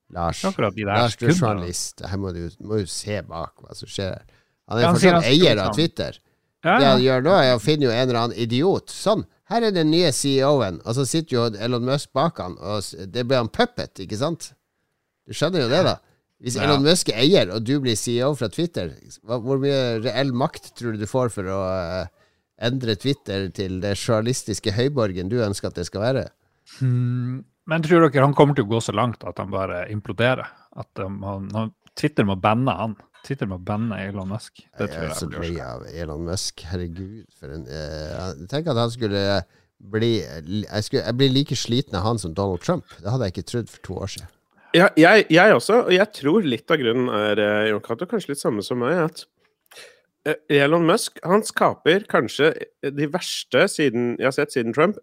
Lars. 0.09 0.41
Lars, 0.41 1.15
du 1.19 1.27
er 1.27 1.35
journalist. 1.35 2.01
Her 2.01 2.17
må 2.17 2.31
du, 2.33 2.47
må 2.65 2.79
jo 2.81 2.87
se 2.89 3.19
bak 3.27 3.59
hva 3.61 3.75
som 3.77 3.91
skjer. 3.91 4.23
Han 4.69 4.79
er 4.79 4.81
Ja, 4.81 4.87
han 4.89 4.97
fortsatt 4.97 5.19
han 5.19 5.27
eier 5.29 5.61
av. 5.61 5.75
Twitter. 5.77 6.17
Ja, 6.65 6.79
Det 6.79 6.87
han 6.87 7.03
gjør 7.03 7.21
nå, 7.27 7.35
er 7.37 7.51
å 7.55 7.61
finne 7.61 7.85
jo 7.85 7.91
en 7.93 8.01
eller 8.07 8.19
annen 8.23 8.39
idiot. 8.41 8.89
Sånn, 8.91 9.21
her 9.49 9.65
er 9.65 9.73
den 9.73 9.89
nye 9.91 10.11
CEO-en, 10.13 10.79
og 10.85 10.95
så 10.97 11.05
sitter 11.09 11.35
jo 11.35 11.45
Elon 11.57 11.87
Musk 11.87 12.11
bak 12.13 12.37
han, 12.41 12.55
og 12.61 12.85
det 13.09 13.25
blir 13.27 13.41
han 13.41 13.49
puppet, 13.49 14.03
ikke 14.05 14.19
sant? 14.19 14.51
Du 15.25 15.33
skjønner 15.37 15.65
jo 15.65 15.71
det, 15.71 15.83
da. 15.87 15.97
Hvis 16.39 16.55
Ja. 16.55 16.67
Elon 16.67 16.85
Musk 16.85 17.09
er 17.11 17.19
eier, 17.23 17.49
og 17.51 17.65
du 17.67 17.73
blir 17.83 17.97
CEO 17.99 18.31
fra 18.39 18.47
Twitter, 18.47 18.93
hvor 19.27 19.59
mye 19.59 19.99
reell 20.05 20.31
makt 20.31 20.71
tror 20.77 20.95
du 20.95 21.01
du 21.01 21.09
får 21.09 21.33
for 21.33 21.49
å 21.51 21.59
eh, 21.73 22.07
endre 22.69 22.95
Twitter 22.95 23.49
til 23.55 23.81
det 23.83 23.95
journalistiske 23.97 24.71
høyborgen 24.77 25.31
du 25.31 25.39
ønsker 25.43 25.67
at 25.71 25.81
det 25.81 25.87
skal 25.89 26.05
være? 26.05 26.23
Hmm, 26.79 27.43
Men 27.69 27.83
tror 27.83 28.07
dere 28.07 28.23
han 28.23 28.33
kommer 28.37 28.55
til 28.55 28.65
å 28.65 28.71
gå 28.71 28.79
så 28.81 28.95
langt 28.95 29.25
at 29.27 29.37
han 29.41 29.51
bare 29.51 29.83
imploderer? 29.91 30.47
At 30.79 31.03
um, 31.03 31.19
han, 31.25 31.49
han, 31.53 31.73
Twitter 31.97 32.23
må 32.25 32.37
banne 32.39 32.71
han? 32.71 32.95
Twitter 33.27 33.49
må 33.49 33.59
banne 33.61 33.97
Elon 34.07 34.29
Musk? 34.31 34.61
Det 34.77 34.87
Jeg 34.87 34.93
tror 34.93 35.07
er 35.07 35.15
så 35.17 35.29
lei 35.33 35.53
av 35.63 35.85
Elon 35.91 36.25
Musk. 36.27 36.63
Herregud, 36.71 37.23
for 37.39 37.53
en 37.53 37.65
eh, 37.67 38.45
Tenk 38.51 38.69
at 38.71 38.79
han 38.79 38.91
skulle 38.93 39.23
bli 39.79 40.11
jeg, 40.19 40.83
skulle, 40.83 41.05
jeg 41.05 41.17
blir 41.19 41.31
like 41.31 41.55
sliten 41.55 41.95
av 41.99 42.05
han 42.07 42.19
som 42.19 42.35
Donald 42.35 42.63
Trump. 42.65 42.87
Det 42.99 43.07
hadde 43.11 43.29
jeg 43.29 43.37
ikke 43.37 43.49
trodd 43.51 43.71
for 43.71 43.85
to 43.85 43.99
år 44.03 44.13
siden. 44.15 44.31
Ja, 44.75 44.89
jeg, 44.99 45.25
jeg 45.33 45.53
også, 45.55 45.81
og 45.87 45.93
jeg 45.95 46.13
tror 46.13 46.45
litt 46.45 46.69
av 46.69 46.77
grunnen 46.77 47.09
er 47.09 47.41
eh, 47.41 47.69
Jon 47.71 47.81
Cato, 47.85 48.05
kanskje 48.09 48.35
litt 48.35 48.41
samme 48.41 48.61
som 48.65 48.83
meg, 48.83 48.99
at 49.07 49.23
eh, 50.29 50.59
Elon 50.59 50.85
Musk 50.85 51.17
han 51.25 51.41
skaper 51.47 52.05
kanskje 52.11 52.51
de 52.85 53.07
verste 53.09 53.65
siden, 53.71 54.11
jeg 54.19 54.29
har 54.29 54.35
sett 54.35 54.53
siden 54.53 54.75
Trump, 54.77 54.99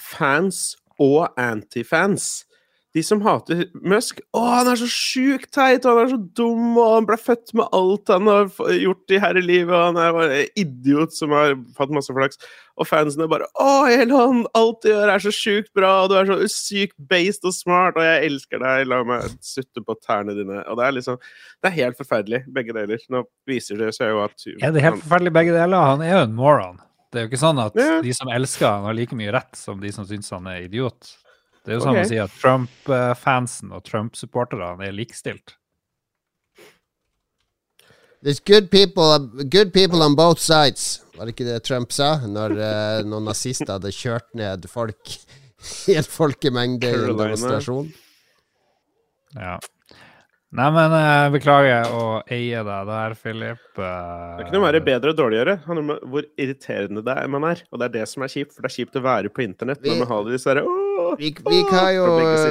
fans 0.00 0.74
og 0.98 1.28
antifans. 1.38 2.46
De 2.96 3.02
som 3.04 3.20
hater 3.20 3.66
Musk 3.84 4.22
Å, 4.32 4.40
han 4.54 4.68
er 4.72 4.78
så 4.80 4.86
sjukt 4.88 5.50
teit, 5.52 5.84
og 5.84 5.98
han 5.98 6.06
er 6.06 6.12
så 6.14 6.18
dum, 6.38 6.78
og 6.80 6.94
han 6.94 7.08
ble 7.08 7.18
født 7.20 7.52
med 7.58 7.68
alt 7.76 8.08
han 8.12 8.30
har 8.30 8.46
gjort 8.72 9.12
i 9.12 9.18
her 9.20 9.36
i 9.36 9.42
livet, 9.44 9.74
og 9.76 9.82
han 9.90 9.98
er 10.00 10.14
bare 10.16 10.38
en 10.38 10.54
idiot 10.62 11.12
som 11.12 11.34
har 11.36 11.52
fått 11.76 11.92
masse 11.92 12.14
flaks. 12.16 12.40
Og 12.76 12.88
fansene 12.88 13.28
bare 13.28 13.48
Å, 13.60 13.68
Elon, 13.92 14.42
alt 14.56 14.80
du 14.84 14.90
gjør 14.90 15.12
er 15.12 15.22
så 15.24 15.32
sjukt 15.34 15.70
bra, 15.76 15.90
og 16.04 16.10
du 16.12 16.16
er 16.20 16.30
så 16.30 16.38
sykt 16.52 16.96
based 17.12 17.44
og 17.48 17.52
smart, 17.56 18.00
og 18.00 18.04
jeg 18.08 18.30
elsker 18.30 18.60
deg, 18.64 18.86
la 18.88 19.02
meg 19.08 19.28
sutte 19.44 19.84
på 19.84 19.98
tærne 20.04 20.36
dine. 20.36 20.62
Og 20.70 20.80
det 20.80 20.88
er 20.88 20.96
liksom 20.96 21.20
Det 21.20 21.70
er 21.70 21.76
helt 21.82 22.00
forferdelig, 22.00 22.42
begge 22.52 22.74
deler. 22.76 23.04
Nå 23.12 23.22
viser 23.48 23.80
det 23.80 23.92
seg 23.96 24.12
jo 24.14 24.24
at 24.24 24.48
Er 24.56 24.72
det 24.72 24.84
helt 24.84 25.02
forferdelig 25.04 25.32
begge 25.36 25.54
deler? 25.56 25.92
Han 25.92 26.04
er 26.04 26.12
jo 26.16 26.24
en 26.30 26.34
moron. 26.40 26.80
Det 27.12 27.20
er 27.20 27.26
jo 27.26 27.32
ikke 27.32 27.44
sånn 27.44 27.60
at 27.62 27.76
Ja. 27.80 28.00
de 28.04 28.12
som 28.16 28.28
elsker 28.32 28.66
han 28.68 28.84
har 28.88 28.96
like 28.96 29.16
mye 29.16 29.32
rett 29.32 29.56
som 29.56 29.80
de 29.80 29.92
som 29.92 30.04
syns 30.08 30.28
han 30.32 30.46
er 30.48 30.64
idiot. 30.64 31.16
Det 31.66 31.74
er 31.74 31.80
jo 31.80 31.82
sånn 31.82 31.96
okay. 31.96 32.06
å 32.06 32.10
si 32.12 32.18
at 32.22 32.34
Trump-fansen 32.38 33.72
og 33.74 33.82
Trump-supporterne 33.88 34.86
er 34.86 34.94
likestilt. 34.94 35.56
There's 38.22 38.38
good 38.38 38.70
people, 38.70 39.18
good 39.50 39.72
people 39.74 40.02
on 40.02 40.14
both 40.14 40.38
sides. 40.38 41.02
Var 41.16 41.26
det 41.26 41.34
ikke 41.34 41.48
det 41.48 41.58
Trump 41.66 41.92
sa? 41.94 42.16
Når 42.22 42.54
uh, 42.54 43.02
noen 43.06 43.26
nazister 43.28 43.76
hadde 43.76 43.92
kjørt 43.94 44.30
ned 44.38 44.66
folk 44.70 45.10
i 45.90 45.98
en 45.98 46.06
folkemengde 46.06 46.90
i 46.90 47.00
en 47.02 47.18
demonstrasjon. 47.18 47.90
Ja. 49.34 49.56
Nei, 50.56 50.68
men 50.72 50.94
eh, 50.96 51.26
beklager 51.34 51.90
å 51.92 52.04
eie 52.32 52.62
deg 52.64 52.86
der, 52.88 53.14
Philip. 53.20 53.60
Uh, 53.76 53.82
Det 53.84 54.40
er 54.40 54.46
ikke 54.46 54.54
noe 54.56 54.64
mer 54.64 54.78
bedre 54.86 55.12
og 55.12 55.18
dårligere. 55.18 55.58
Det 55.60 55.68
handler 55.68 55.84
om 55.84 56.10
hvor 56.14 56.24
irriterende 56.40 57.02
det 57.04 57.16
er 57.20 57.28
man 57.28 57.44
er. 57.50 57.60
Og 57.70 57.80
det 57.82 57.90
er 57.90 57.94
det 57.98 58.06
som 58.08 58.24
er 58.24 58.32
kjipt, 58.32 58.54
for 58.56 58.64
det 58.64 58.70
er 58.72 58.76
kjipt 58.78 58.96
å 58.96 59.04
være 59.04 59.32
på 59.36 59.44
internett 59.44 59.82
Vi- 59.84 59.92
når 59.92 60.00
man 60.06 60.12
har 60.14 60.30
disse 60.32 60.48
herre 60.48 60.64
Vi, 61.20 61.28
vi, 61.44 61.58
har 61.68 61.90
jo, 61.92 62.04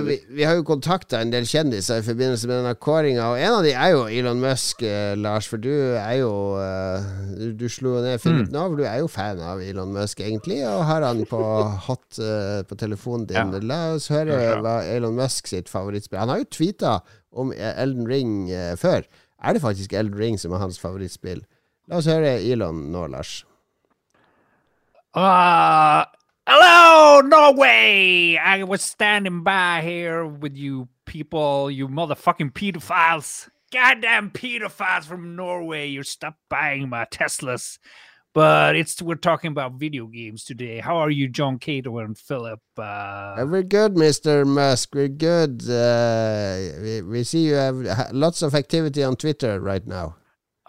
vi, 0.05 0.15
vi 0.37 0.43
har 0.45 0.53
jo 0.59 0.63
kontakta 0.67 1.17
en 1.19 1.31
del 1.33 1.47
kjendiser 1.49 1.97
i 1.97 2.05
forbindelse 2.05 2.45
med 2.45 2.59
denne 2.59 2.75
kåringa, 2.77 3.25
og 3.33 3.39
en 3.41 3.55
av 3.57 3.63
de 3.65 3.71
er 3.73 3.89
jo 3.95 4.03
Elon 4.05 4.37
Musk, 4.43 4.83
eh, 4.85 5.15
Lars. 5.17 5.47
For 5.49 5.57
du 5.57 5.71
er 5.97 6.19
jo 6.19 6.29
eh, 6.61 7.09
Du, 7.39 7.47
du 7.57 7.65
slo 7.73 7.95
ned 8.05 8.21
Philip 8.21 8.53
nå, 8.53 8.67
for 8.69 8.77
du 8.79 8.85
er 8.85 9.01
jo 9.01 9.09
fan 9.09 9.41
av 9.41 9.63
Elon 9.65 9.89
Musk, 9.97 10.21
egentlig, 10.21 10.61
og 10.69 10.85
har 10.91 11.01
han 11.09 11.25
på 11.29 11.41
hot 11.89 12.21
eh, 12.21 12.61
på 12.69 12.77
telefonen 12.79 13.25
din. 13.33 13.57
Ja. 13.57 13.65
La 13.65 13.81
oss 13.97 14.11
høre 14.13 14.37
Ja, 14.37 14.45
ja. 14.53 14.61
hva 14.61 14.77
Elon 14.93 15.17
Musk 15.17 15.49
sitt 15.49 15.73
favorittspill 15.73 16.21
Han 16.21 16.35
har 16.35 16.43
jo 16.45 16.51
tweeta 16.53 16.99
om 17.35 17.53
Elden 17.55 18.07
Ring 18.09 18.51
eh, 18.51 18.77
før. 18.77 19.05
Er 19.43 19.53
det 19.53 19.61
faktisk 19.61 19.93
Elden 19.93 20.19
Ring 20.19 20.39
som 20.39 20.51
er 20.51 20.63
hans 20.63 20.79
favorittspill? 20.79 21.43
La 21.87 21.99
oss 21.99 22.09
høre 22.09 22.39
Elon 22.41 22.87
nå, 22.91 23.05
Lars. 23.13 23.43
Uh, 25.15 26.03
hello, 26.47 27.21
Norway! 27.21 28.37
I 28.37 28.63
was 28.63 28.81
standing 28.81 29.43
by 29.43 29.81
here 29.81 30.25
with 30.25 30.57
you 30.57 30.87
people, 31.05 31.69
you 31.69 31.87
motherfucking 31.87 32.51
pedophiles. 32.51 33.49
Goddamn 33.71 34.31
pedophiles 34.31 35.05
from 35.05 35.35
Norway, 35.35 35.87
you 35.87 36.03
stop 36.03 36.35
buying 36.49 36.89
my 36.89 37.05
Teslas. 37.05 37.77
But 38.35 38.75
it's 38.75 39.01
we're 39.01 39.15
talking 39.15 39.51
about 39.51 39.75
video 39.79 40.07
games 40.07 40.43
today. 40.43 40.79
How 40.81 40.97
are 40.97 41.09
you, 41.09 41.29
John 41.29 41.57
Cato 41.57 41.99
and 41.99 42.17
Philip? 42.17 42.59
Uh, 42.77 43.45
we're 43.47 43.63
good, 43.63 43.95
Mr. 43.95 44.45
Musk. 44.45 44.93
We're 44.93 45.07
good. 45.07 45.63
Uh, 45.69 46.57
we, 46.81 47.01
we 47.01 47.23
see 47.23 47.45
you 47.47 47.53
have 47.53 48.11
lots 48.11 48.41
of 48.41 48.53
activity 48.53 49.01
on 49.03 49.15
Twitter 49.15 49.61
right 49.61 49.87
now. 49.87 50.17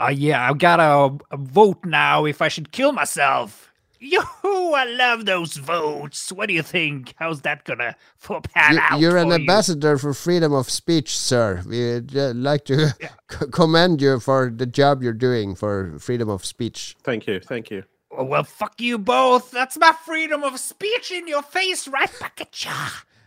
uh, 0.00 0.12
yeah, 0.14 0.48
I've 0.48 0.58
got 0.58 0.76
to 0.76 1.18
vote 1.36 1.84
now 1.84 2.24
if 2.24 2.40
I 2.40 2.48
should 2.48 2.70
kill 2.70 2.92
myself. 2.92 3.72
Yoo-hoo, 4.10 4.72
I 4.72 4.84
love 4.84 5.24
those 5.26 5.56
votes. 5.56 6.30
What 6.32 6.48
do 6.48 6.54
you 6.54 6.62
think? 6.62 7.14
How's 7.16 7.40
that 7.42 7.64
gonna 7.64 7.96
f- 8.22 8.42
pan 8.54 8.74
You, 8.74 8.80
out 8.80 9.00
you're 9.00 9.16
an 9.16 9.28
for 9.30 9.34
you? 9.34 9.40
ambassador 9.40 9.98
for 9.98 10.14
freedom 10.14 10.52
of 10.52 10.70
speech, 10.70 11.16
sir. 11.18 11.62
We'd 11.66 12.16
uh, 12.16 12.32
like 12.34 12.64
to 12.66 12.88
c- 13.30 13.46
commend 13.52 14.00
you 14.00 14.20
for 14.20 14.50
the 14.54 14.66
job 14.66 15.02
you're 15.02 15.12
doing 15.12 15.54
for 15.54 15.98
freedom 15.98 16.28
of 16.28 16.44
speech. 16.44 16.96
Thank 17.02 17.26
you, 17.26 17.40
thank 17.40 17.70
you. 17.70 17.84
Well, 18.10 18.44
fuck 18.44 18.80
you 18.80 18.96
both. 18.98 19.50
That's 19.50 19.76
my 19.76 19.92
freedom 20.04 20.42
of 20.44 20.58
speech 20.60 21.10
in 21.10 21.26
your 21.28 21.42
face 21.42 21.86
right 21.88 22.10
back 22.20 22.40
at 22.40 22.64
ya. 22.64 22.72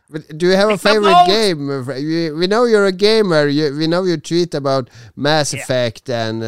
But 0.09 0.37
do 0.37 0.47
you 0.47 0.53
have 0.53 0.69
a 0.69 0.73
It's 0.73 0.83
a 0.85 0.89
favorite 0.89 1.25
game? 1.27 1.67
We, 1.85 2.31
we 2.31 2.47
know 2.47 2.65
you're 2.65 2.87
a 2.87 2.91
gamer. 2.91 3.47
You, 3.47 3.75
we 3.77 3.85
know 3.85 4.03
you 4.03 4.17
tweet 4.17 4.55
about 4.55 4.89
Mass 5.15 5.53
Yeah. 5.53 5.61
Effect 5.61 6.09
and 6.09 6.41
uh, 6.41 6.45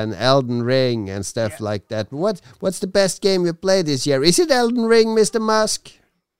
and 0.00 0.14
Elden 0.14 0.62
Ring 0.62 1.10
and 1.10 1.24
stuff 1.26 1.60
like 1.60 1.88
that. 1.88 2.10
What 2.10 2.40
what's 2.60 2.78
the 2.78 2.86
best 2.86 3.20
game 3.20 3.44
you 3.44 3.52
played 3.52 3.86
this 3.86 4.06
year? 4.06 4.24
Is 4.24 4.38
it 4.38 4.50
Elden 4.50 4.86
Ring, 4.86 5.08
Mr. 5.08 5.40
Musk? 5.40 5.92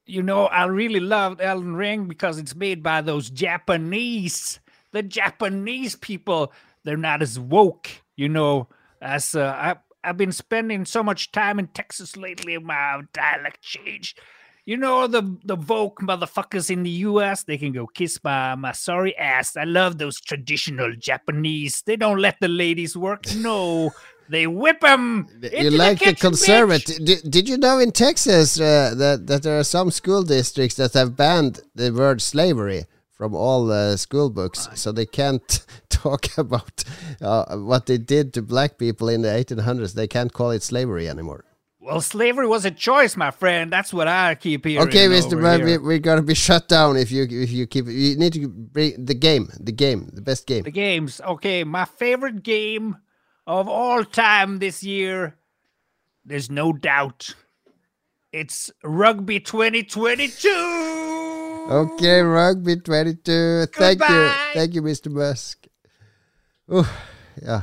You 0.07 0.23
know, 0.23 0.47
I 0.47 0.65
really 0.65 1.01
loved 1.01 1.41
Elden 1.41 1.77
Ring 1.77 2.07
because 2.07 2.39
it's 2.39 2.57
made 2.57 2.83
by 2.83 3.03
those 3.03 3.31
Japanese. 3.31 4.59
The 4.93 5.03
Japanese 5.03 5.95
people, 5.97 6.53
they're 6.85 6.97
not 6.97 7.23
as 7.23 7.39
woke, 7.39 7.89
you 8.17 8.29
know, 8.29 8.69
as 9.01 9.35
uh, 9.35 9.55
I, 9.57 9.77
I've 10.05 10.17
been 10.17 10.33
spending 10.33 10.85
so 10.85 11.03
much 11.03 11.33
time 11.33 11.59
in 11.59 11.69
Texas 11.69 12.17
lately, 12.17 12.59
my 12.59 13.03
dialect 13.13 13.63
changed. 13.63 14.19
You 14.64 14.77
know 14.77 15.09
the 15.09 15.22
the 15.44 15.57
woke 15.57 16.01
motherfuckers 16.01 16.70
in 16.70 16.85
the 16.85 16.96
U.S. 17.11 17.42
They 17.42 17.59
can 17.59 17.72
go 17.72 17.87
kiss 17.87 18.20
my 18.22 18.55
my 18.55 18.70
sorry 18.72 19.16
ass. 19.16 19.57
I 19.57 19.64
love 19.64 19.98
those 19.98 20.20
traditional 20.20 20.94
Japanese. 20.94 21.83
They 21.83 21.96
don't 21.96 22.18
let 22.18 22.37
the 22.40 22.46
ladies 22.46 22.96
work. 22.96 23.25
No, 23.35 23.90
they 24.29 24.46
whip 24.46 24.81
them. 24.81 25.27
you 25.42 25.70
like 25.70 25.98
the 25.98 26.14
conservative. 26.14 27.05
Did, 27.05 27.29
did 27.29 27.48
you 27.48 27.59
know 27.59 27.81
in 27.81 27.90
Texas 27.90 28.61
uh, 28.61 28.94
that 28.96 29.27
that 29.27 29.42
there 29.42 29.59
are 29.59 29.64
some 29.64 29.90
school 29.90 30.22
districts 30.22 30.77
that 30.77 30.92
have 30.92 31.16
banned 31.16 31.62
the 31.75 31.90
word 31.90 32.22
slavery 32.22 32.85
from 33.11 33.35
all 33.35 33.70
uh, 33.72 33.96
school 33.96 34.31
books, 34.31 34.68
so 34.75 34.92
they 34.92 35.07
can't 35.07 35.66
talk 35.88 36.38
about 36.38 36.85
uh, 37.20 37.57
what 37.57 37.87
they 37.87 37.98
did 37.98 38.33
to 38.35 38.42
black 38.42 38.79
people 38.79 39.09
in 39.09 39.22
the 39.22 39.29
1800s. 39.29 39.94
They 39.94 40.07
can't 40.07 40.33
call 40.33 40.53
it 40.53 40.62
slavery 40.62 41.09
anymore. 41.09 41.44
Well, 41.83 42.01
slavery 42.01 42.47
was 42.47 42.64
a 42.64 42.71
choice, 42.71 43.16
my 43.16 43.33
friend. 43.33 43.73
That's 43.73 43.92
what 43.92 44.07
I 44.07 44.37
keep 44.37 44.64
hearing. 44.64 44.87
Okay, 44.87 45.09
Mr. 45.09 45.37
Man, 45.37 45.64
we, 45.64 45.79
we're 45.79 45.99
gonna 45.99 46.23
be 46.23 46.35
shut 46.35 46.68
down 46.68 46.97
if 46.97 47.11
you 47.11 47.27
if 47.29 47.51
you 47.51 47.66
keep. 47.66 47.87
You 47.87 48.16
need 48.16 48.35
to 48.35 48.49
bring 48.49 49.05
the 49.05 49.14
game, 49.14 49.51
the 49.59 49.73
game, 49.73 50.09
the 50.12 50.23
best 50.23 50.47
game. 50.47 50.62
the 50.62 50.71
games. 50.71 51.21
Okay, 51.21 51.64
my 51.64 51.85
favorite 51.85 52.45
game 52.45 52.99
of 53.49 53.68
all 53.68 54.05
time 54.05 54.61
this 54.61 54.85
year. 54.85 55.37
There's 56.25 56.51
no 56.51 56.73
doubt. 56.73 57.35
It's 58.33 58.71
rugby 58.85 59.40
2022! 59.40 60.49
Ok, 61.68 62.21
Rugby 62.23 62.77
22. 62.77 63.66
Thank 63.66 64.01
you, 64.09 64.31
thank 64.55 64.75
you, 64.75 64.83
Mr. 64.83 65.11
Musk. 65.11 65.66
Oh, 66.68 66.88
ja. 67.42 67.62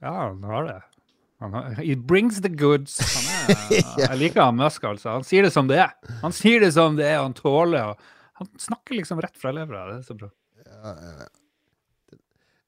Ja, 0.00 0.12
han 0.12 0.40
he 1.80 1.94
brings 1.96 2.40
the 2.44 2.50
goods. 2.52 2.98
Er, 3.00 3.54
jeg 4.04 4.18
liker 4.20 4.44
han 4.44 4.58
Musk, 4.60 4.84
altså. 4.84 5.14
Han 5.16 5.24
sier 5.24 5.46
det 5.46 5.52
som 5.54 5.68
det 5.70 5.80
er. 5.80 5.94
Han 6.20 6.34
sier 6.36 6.60
det 6.60 6.74
som 6.76 6.98
det 6.98 7.08
er, 7.08 7.20
og 7.22 7.30
han 7.30 7.36
tåler 7.38 7.94
Han 8.40 8.48
snakker 8.60 8.98
liksom 8.98 9.20
rett 9.24 9.36
fra 9.40 9.52
levra. 9.52 9.86
Det 9.88 10.00
er 10.00 10.06
så 10.08 10.16
bra. 10.16 10.28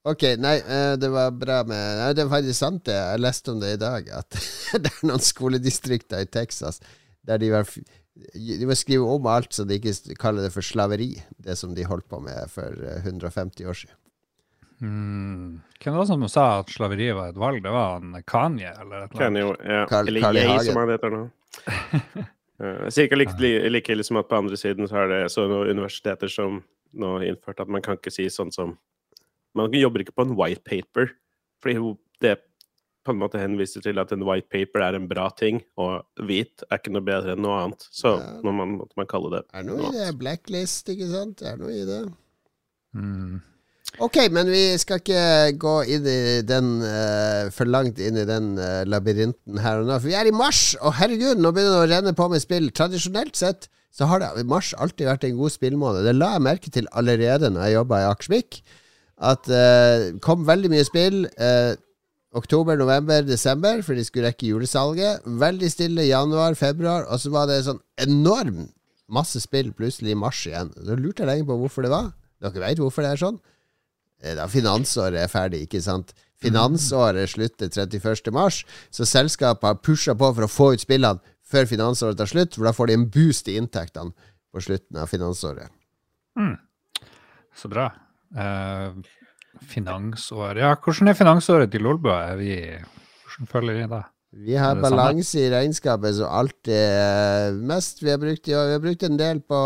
Ok, 0.03 0.25
nei, 0.43 0.57
eh, 0.59 0.95
det 0.99 1.09
var 1.15 1.31
bra 1.31 1.61
med 1.63 1.99
Nei, 2.01 2.09
det 2.17 2.25
er 2.25 2.33
faktisk 2.33 2.59
sant, 2.59 2.83
det. 2.89 2.97
Jeg 2.97 3.23
leste 3.23 3.53
om 3.53 3.61
det 3.63 3.77
i 3.77 3.81
dag. 3.81 4.09
At 4.19 4.35
det 4.83 4.91
er 4.91 5.07
noen 5.07 5.23
skoledistrikter 5.23 6.25
i 6.25 6.31
Texas 6.31 6.83
der 7.23 7.39
de 7.39 7.53
var 7.53 7.69
De 8.35 8.67
må 8.67 8.75
skrive 8.77 9.07
om 9.09 9.29
alt, 9.31 9.53
så 9.55 9.65
de 9.65 9.79
ikke 9.79 10.17
kaller 10.21 10.49
det 10.49 10.55
for 10.57 10.67
slaveri. 10.67 11.15
Det 11.39 11.55
som 11.57 11.77
de 11.77 11.87
holdt 11.87 12.09
på 12.11 12.19
med 12.25 12.51
for 12.51 12.75
eh, 12.83 13.05
150 13.05 13.69
år 13.69 13.79
siden. 13.85 13.97
Hmm. 14.83 15.61
Hvem 15.79 15.95
var 15.95 16.03
det 16.03 16.09
som 16.11 16.25
sa 16.29 16.45
at 16.61 16.71
slaveri 16.75 17.09
var 17.15 17.31
et 17.31 17.39
valg? 17.39 17.61
Det 17.63 17.71
var 17.71 17.93
han 18.01 18.17
Kanye? 18.27 18.73
eller 18.83 19.05
et 19.05 19.13
eller 19.15 19.29
annet? 19.29 19.55
Kanye, 19.55 19.75
ja. 19.77 19.85
Carl- 19.87 20.09
Eller 20.11 20.21
Carl 20.25 20.37
I. 20.43 20.59
Som 20.67 20.81
han 20.83 20.95
heter 20.97 21.11
nå. 21.17 21.25
Eh, 22.63 22.89
Cirka 22.95 23.17
like, 23.17 23.33
like 23.73 23.89
ille 23.91 24.05
som 24.07 24.19
at 24.21 24.29
på 24.31 24.37
andre 24.39 24.55
siden 24.61 24.87
så 24.87 25.01
er 25.01 25.09
det 25.11 25.21
så 25.33 25.49
noen 25.51 25.71
universiteter 25.73 26.31
som 26.31 26.61
nå 26.95 27.09
har 27.17 27.25
innført 27.27 27.59
at 27.65 27.71
man 27.73 27.83
kan 27.83 27.97
ikke 27.97 28.13
si 28.13 28.29
sånn 28.31 28.53
som 28.55 28.77
Man 29.57 29.73
jobber 29.75 30.05
ikke 30.05 30.15
på 30.15 30.23
en 30.29 30.37
white 30.39 30.63
paper, 30.63 31.11
fordi 31.61 31.97
det 32.23 32.37
på 33.05 33.11
en 33.11 33.19
måte 33.19 33.41
henviser 33.41 33.83
til 33.83 33.99
at 33.99 34.13
en 34.15 34.23
white 34.29 34.47
paper 34.53 34.81
er 34.85 34.95
en 34.95 35.09
bra 35.11 35.27
ting, 35.35 35.59
og 35.77 36.05
hvit 36.23 36.63
er 36.71 36.79
ikke 36.79 36.93
noe 36.95 37.03
bedre 37.03 37.35
enn 37.35 37.43
noe 37.43 37.59
annet. 37.65 37.89
Så 37.91 38.15
Ja. 38.21 38.31
når 38.45 38.53
må 38.61 38.67
måtte 38.79 38.97
man 38.97 39.07
kalle 39.11 39.31
det 39.35 39.43
Er 39.53 39.65
noe, 39.67 39.77
noe 39.83 39.91
i 39.91 39.99
det? 39.99 40.19
Blacklist, 40.23 40.87
ikke 40.89 41.09
sant? 41.11 41.43
Er 41.43 41.57
noe 41.57 41.73
i 41.75 41.85
det? 41.85 42.13
Hmm. 42.95 43.43
Ok, 44.01 44.17
men 44.33 44.49
vi 44.49 44.63
skal 44.81 45.03
ikke 45.03 45.53
gå 45.61 45.75
inn 45.93 46.07
i 46.09 46.41
den 46.49 46.79
uh, 46.81 47.51
for 47.53 47.69
langt 47.69 48.01
inn 48.01 48.17
i 48.17 48.25
den 48.29 48.55
uh, 48.57 48.83
labyrinten 48.89 49.61
her 49.61 49.83
og 49.83 49.91
nå. 49.91 49.99
For 49.99 50.09
vi 50.09 50.17
er 50.17 50.31
i 50.31 50.35
mars, 50.35 50.73
og 50.81 50.97
herregud, 50.97 51.37
nå 51.37 51.53
begynner 51.53 51.77
det 51.77 51.85
å 51.85 51.91
renne 51.91 52.15
på 52.17 52.31
med 52.33 52.41
spill. 52.41 52.71
Tradisjonelt 52.73 53.37
sett 53.37 53.69
så 53.93 54.09
har 54.09 54.25
det 54.25 54.47
mars 54.49 54.73
alltid 54.81 55.11
vært 55.11 55.27
en 55.29 55.37
god 55.37 55.53
spillmåned. 55.53 56.07
Det 56.09 56.17
la 56.17 56.33
jeg 56.39 56.47
merke 56.49 56.73
til 56.73 56.89
allerede 56.97 57.53
når 57.53 57.67
jeg 57.67 57.77
jobba 57.77 58.01
i 58.01 58.09
Akersvik. 58.09 58.63
At 59.23 59.45
det 59.47 60.23
kom 60.25 60.49
veldig 60.49 60.73
mye 60.73 60.87
spill. 60.89 61.27
Uh, 61.37 61.77
oktober, 62.33 62.81
november, 62.81 63.21
desember, 63.29 63.83
for 63.85 63.93
de 63.93 64.05
skulle 64.09 64.31
rekke 64.31 64.49
julesalget. 64.49 65.21
Veldig 65.27 65.69
stille 65.71 66.09
januar, 66.09 66.57
februar, 66.57 67.05
og 67.13 67.21
så 67.21 67.33
var 67.35 67.51
det 67.51 67.61
sånn 67.69 67.83
enorm 68.01 68.71
masse 69.13 69.43
spill 69.45 69.73
plutselig 69.77 70.15
i 70.15 70.19
mars 70.19 70.41
igjen. 70.49 70.73
Da 70.81 70.97
lurte 70.97 71.27
jeg 71.27 71.29
lenge 71.29 71.49
på 71.49 71.59
hvorfor 71.61 71.85
det 71.85 71.93
var. 71.93 72.15
Dere 72.43 72.65
veit 72.65 72.81
hvorfor 72.81 73.05
det 73.05 73.13
er 73.13 73.21
sånn? 73.21 73.43
Eh, 74.23 74.37
Da 74.39 74.47
finansåret 74.49 75.21
er 75.21 75.29
ferdig, 75.33 75.67
ikke 75.67 75.83
sant? 75.83 76.15
Finansåret 76.43 77.31
slutter 77.31 77.69
31. 77.71 78.33
mars, 78.35 78.65
så 78.91 79.07
selskapet 79.07 79.69
har 79.69 79.79
pusha 79.79 80.15
på 80.19 80.33
for 80.35 80.47
å 80.47 80.51
få 80.51 80.73
ut 80.75 80.83
spillene 80.83 81.21
før 81.53 81.69
finansåret 81.69 82.19
tar 82.19 82.31
slutt, 82.31 82.57
for 82.57 82.67
da 82.67 82.73
får 82.75 82.91
de 82.91 82.97
en 82.99 83.09
boost 83.13 83.49
i 83.49 83.59
inntektene 83.61 84.15
på 84.53 84.63
slutten 84.65 84.99
av 84.99 85.11
finansåret. 85.11 85.71
Så 87.55 87.69
bra. 87.69 87.91
Uh, 88.33 88.97
finansåret 89.69 90.63
Ja, 90.63 90.73
hvordan 90.81 91.11
er 91.13 91.19
finansåret 91.19 91.71
til 91.71 91.85
Lolbua? 91.85 92.33
Hvordan 92.39 93.51
følger 93.51 93.77
vi 93.77 93.89
det? 93.93 94.03
Vi 94.33 94.55
har 94.57 94.79
balanse 94.81 95.43
i 95.43 95.49
regnskapet, 95.53 96.15
som 96.17 96.31
alltid 96.33 97.59
mest 97.69 98.01
vi 98.03 98.11
har 98.11 98.19
brukt. 98.19 98.49
Vi 98.49 98.55
har 98.57 98.81
brukt 98.81 99.03
en 99.05 99.19
del 99.21 99.43
på 99.45 99.59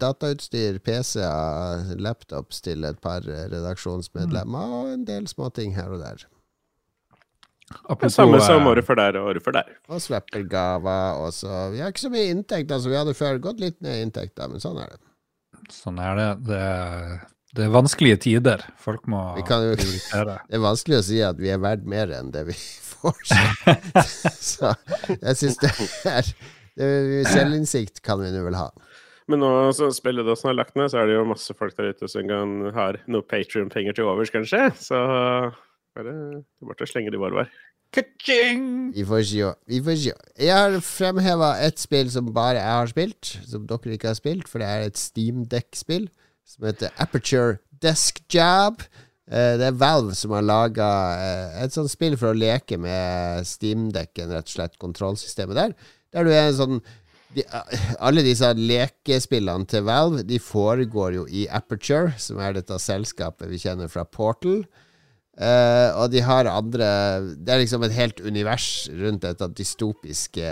datautstyr, 0.00 0.78
PC-er, 0.80 1.90
laptops 2.00 2.64
til 2.64 2.88
et 2.88 3.00
par 3.04 3.26
redaksjonsmedlemmer, 3.28 4.78
og 4.78 4.94
en 4.94 5.04
del 5.04 5.28
småting 5.28 5.76
her 5.76 5.92
og 5.92 6.00
der. 6.06 6.24
Apropos 7.84 8.16
samme 8.16 8.40
som 8.44 8.62
eh, 8.62 8.70
året 8.72 8.86
før 8.86 8.98
der 9.00 9.18
og 9.20 9.30
året 9.32 9.44
før 9.44 9.58
der. 9.58 9.76
Og 9.88 10.00
Swapper-gaver, 10.04 11.20
og 11.20 11.32
så 11.32 11.68
Vi 11.72 11.80
har 11.80 11.92
ikke 11.92 12.06
så 12.06 12.12
mye 12.12 12.32
inntekt 12.32 12.72
som 12.72 12.92
vi 12.92 12.98
hadde 13.00 13.16
før. 13.16 13.40
Gått 13.44 13.60
litt 13.60 13.80
ned 13.84 14.00
i 14.00 14.08
inntekter, 14.08 14.48
men 14.52 14.62
sånn 14.62 14.80
er 14.80 14.92
det. 14.94 15.00
Sånn 15.72 16.00
er 16.00 16.20
det. 16.20 16.28
Det 16.48 16.64
det 17.54 17.66
er 17.68 17.72
vanskelige 17.74 18.16
tider. 18.24 18.62
Folk 18.82 19.04
må 19.10 19.20
Vi 19.36 19.44
kan 19.46 19.62
jo- 19.66 19.76
prioritere. 19.78 20.38
Det 20.50 20.58
er 20.58 20.64
vanskelig 20.64 20.98
å 20.98 21.04
si 21.06 21.20
at 21.22 21.38
vi 21.38 21.52
er 21.54 21.60
verdt 21.62 21.84
mer 21.86 22.10
enn 22.16 22.32
det 22.34 22.46
vi 22.48 22.56
får. 22.94 23.20
Så 24.40 24.72
jeg 25.26 25.38
syns 25.40 25.60
det 25.62 25.70
er 26.10 26.32
det, 26.74 26.88
Selvinnsikt 27.30 28.00
kan 28.02 28.18
vi 28.22 28.32
nå 28.34 28.42
vel 28.48 28.56
ha. 28.58 28.68
Men 29.30 29.40
nå 29.40 29.50
som 29.72 29.92
spilledåsen 29.94 30.50
er 30.50 30.56
lagt 30.58 30.74
ned, 30.76 30.90
så 30.92 30.98
er 31.00 31.06
det 31.08 31.14
jo 31.16 31.22
masse 31.30 31.54
folk 31.56 31.76
der 31.78 31.92
ute 31.94 32.08
som 32.12 32.26
kan 32.28 32.56
har 32.76 32.98
noe 33.08 33.24
Patrion-penger 33.24 33.94
til 33.96 34.10
overs, 34.10 34.32
kanskje. 34.34 34.66
Så 34.76 34.98
bare 35.94 36.10
det 36.10 36.16
er 36.18 36.66
bare 36.68 36.84
å 36.84 36.90
slenge 36.90 37.14
de 37.14 37.16
i 37.16 37.22
var 37.22 37.38
var. 37.38 37.54
Vi 37.94 39.04
får 39.06 39.22
se. 39.22 39.48
Vi 39.70 39.78
får 39.86 39.96
se. 40.02 40.12
Jeg 40.42 40.50
har 40.50 40.74
fremheva 40.82 41.52
et 41.62 41.78
spill 41.78 42.10
som 42.10 42.26
bare 42.34 42.58
jeg 42.58 42.74
har 42.80 42.90
spilt, 42.90 43.30
som 43.46 43.64
dere 43.70 43.94
ikke 43.94 44.10
har 44.10 44.18
spilt, 44.18 44.50
for 44.50 44.58
det 44.60 44.66
er 44.68 44.88
et 44.88 44.98
Steamdeck-spill 44.98 46.08
som 46.44 46.66
heter 46.68 46.92
Aperture 47.02 47.58
Desk 47.82 48.20
Job. 48.32 48.82
Eh, 49.30 49.56
Det 49.58 49.68
er 49.70 49.78
Valve 49.80 50.14
som 50.18 50.34
har 50.36 50.44
laga 50.44 50.88
et 51.64 51.72
sånt 51.72 51.92
spill 51.92 52.16
for 52.20 52.32
å 52.32 52.38
leke 52.38 52.78
med 52.78 53.46
steamdekken, 53.48 54.30
rett 54.30 54.50
og 54.50 54.54
slett, 54.56 54.78
kontrollsystemet 54.82 55.56
der. 55.56 55.74
Der 56.12 56.24
du 56.24 56.30
er 56.30 56.48
en 56.48 56.58
sånn 56.58 56.80
de, 57.34 57.42
Alle 57.98 58.22
disse 58.22 58.46
lekespillene 58.54 59.66
til 59.66 59.82
Valve 59.88 60.22
De 60.22 60.38
foregår 60.38 61.16
jo 61.16 61.24
i 61.26 61.48
Aperture, 61.50 62.12
som 62.18 62.38
er 62.38 62.54
dette 62.54 62.78
selskapet 62.78 63.50
vi 63.50 63.58
kjenner 63.58 63.90
fra 63.90 64.04
Portal. 64.04 64.62
Eh, 65.34 65.90
og 65.98 66.12
de 66.12 66.20
har 66.22 66.46
andre 66.46 66.86
Det 67.42 67.50
er 67.50 67.58
liksom 67.58 67.82
et 67.82 67.94
helt 67.96 68.20
univers 68.22 68.86
rundt 68.94 69.24
dette 69.24 69.48
dystopiske, 69.58 70.46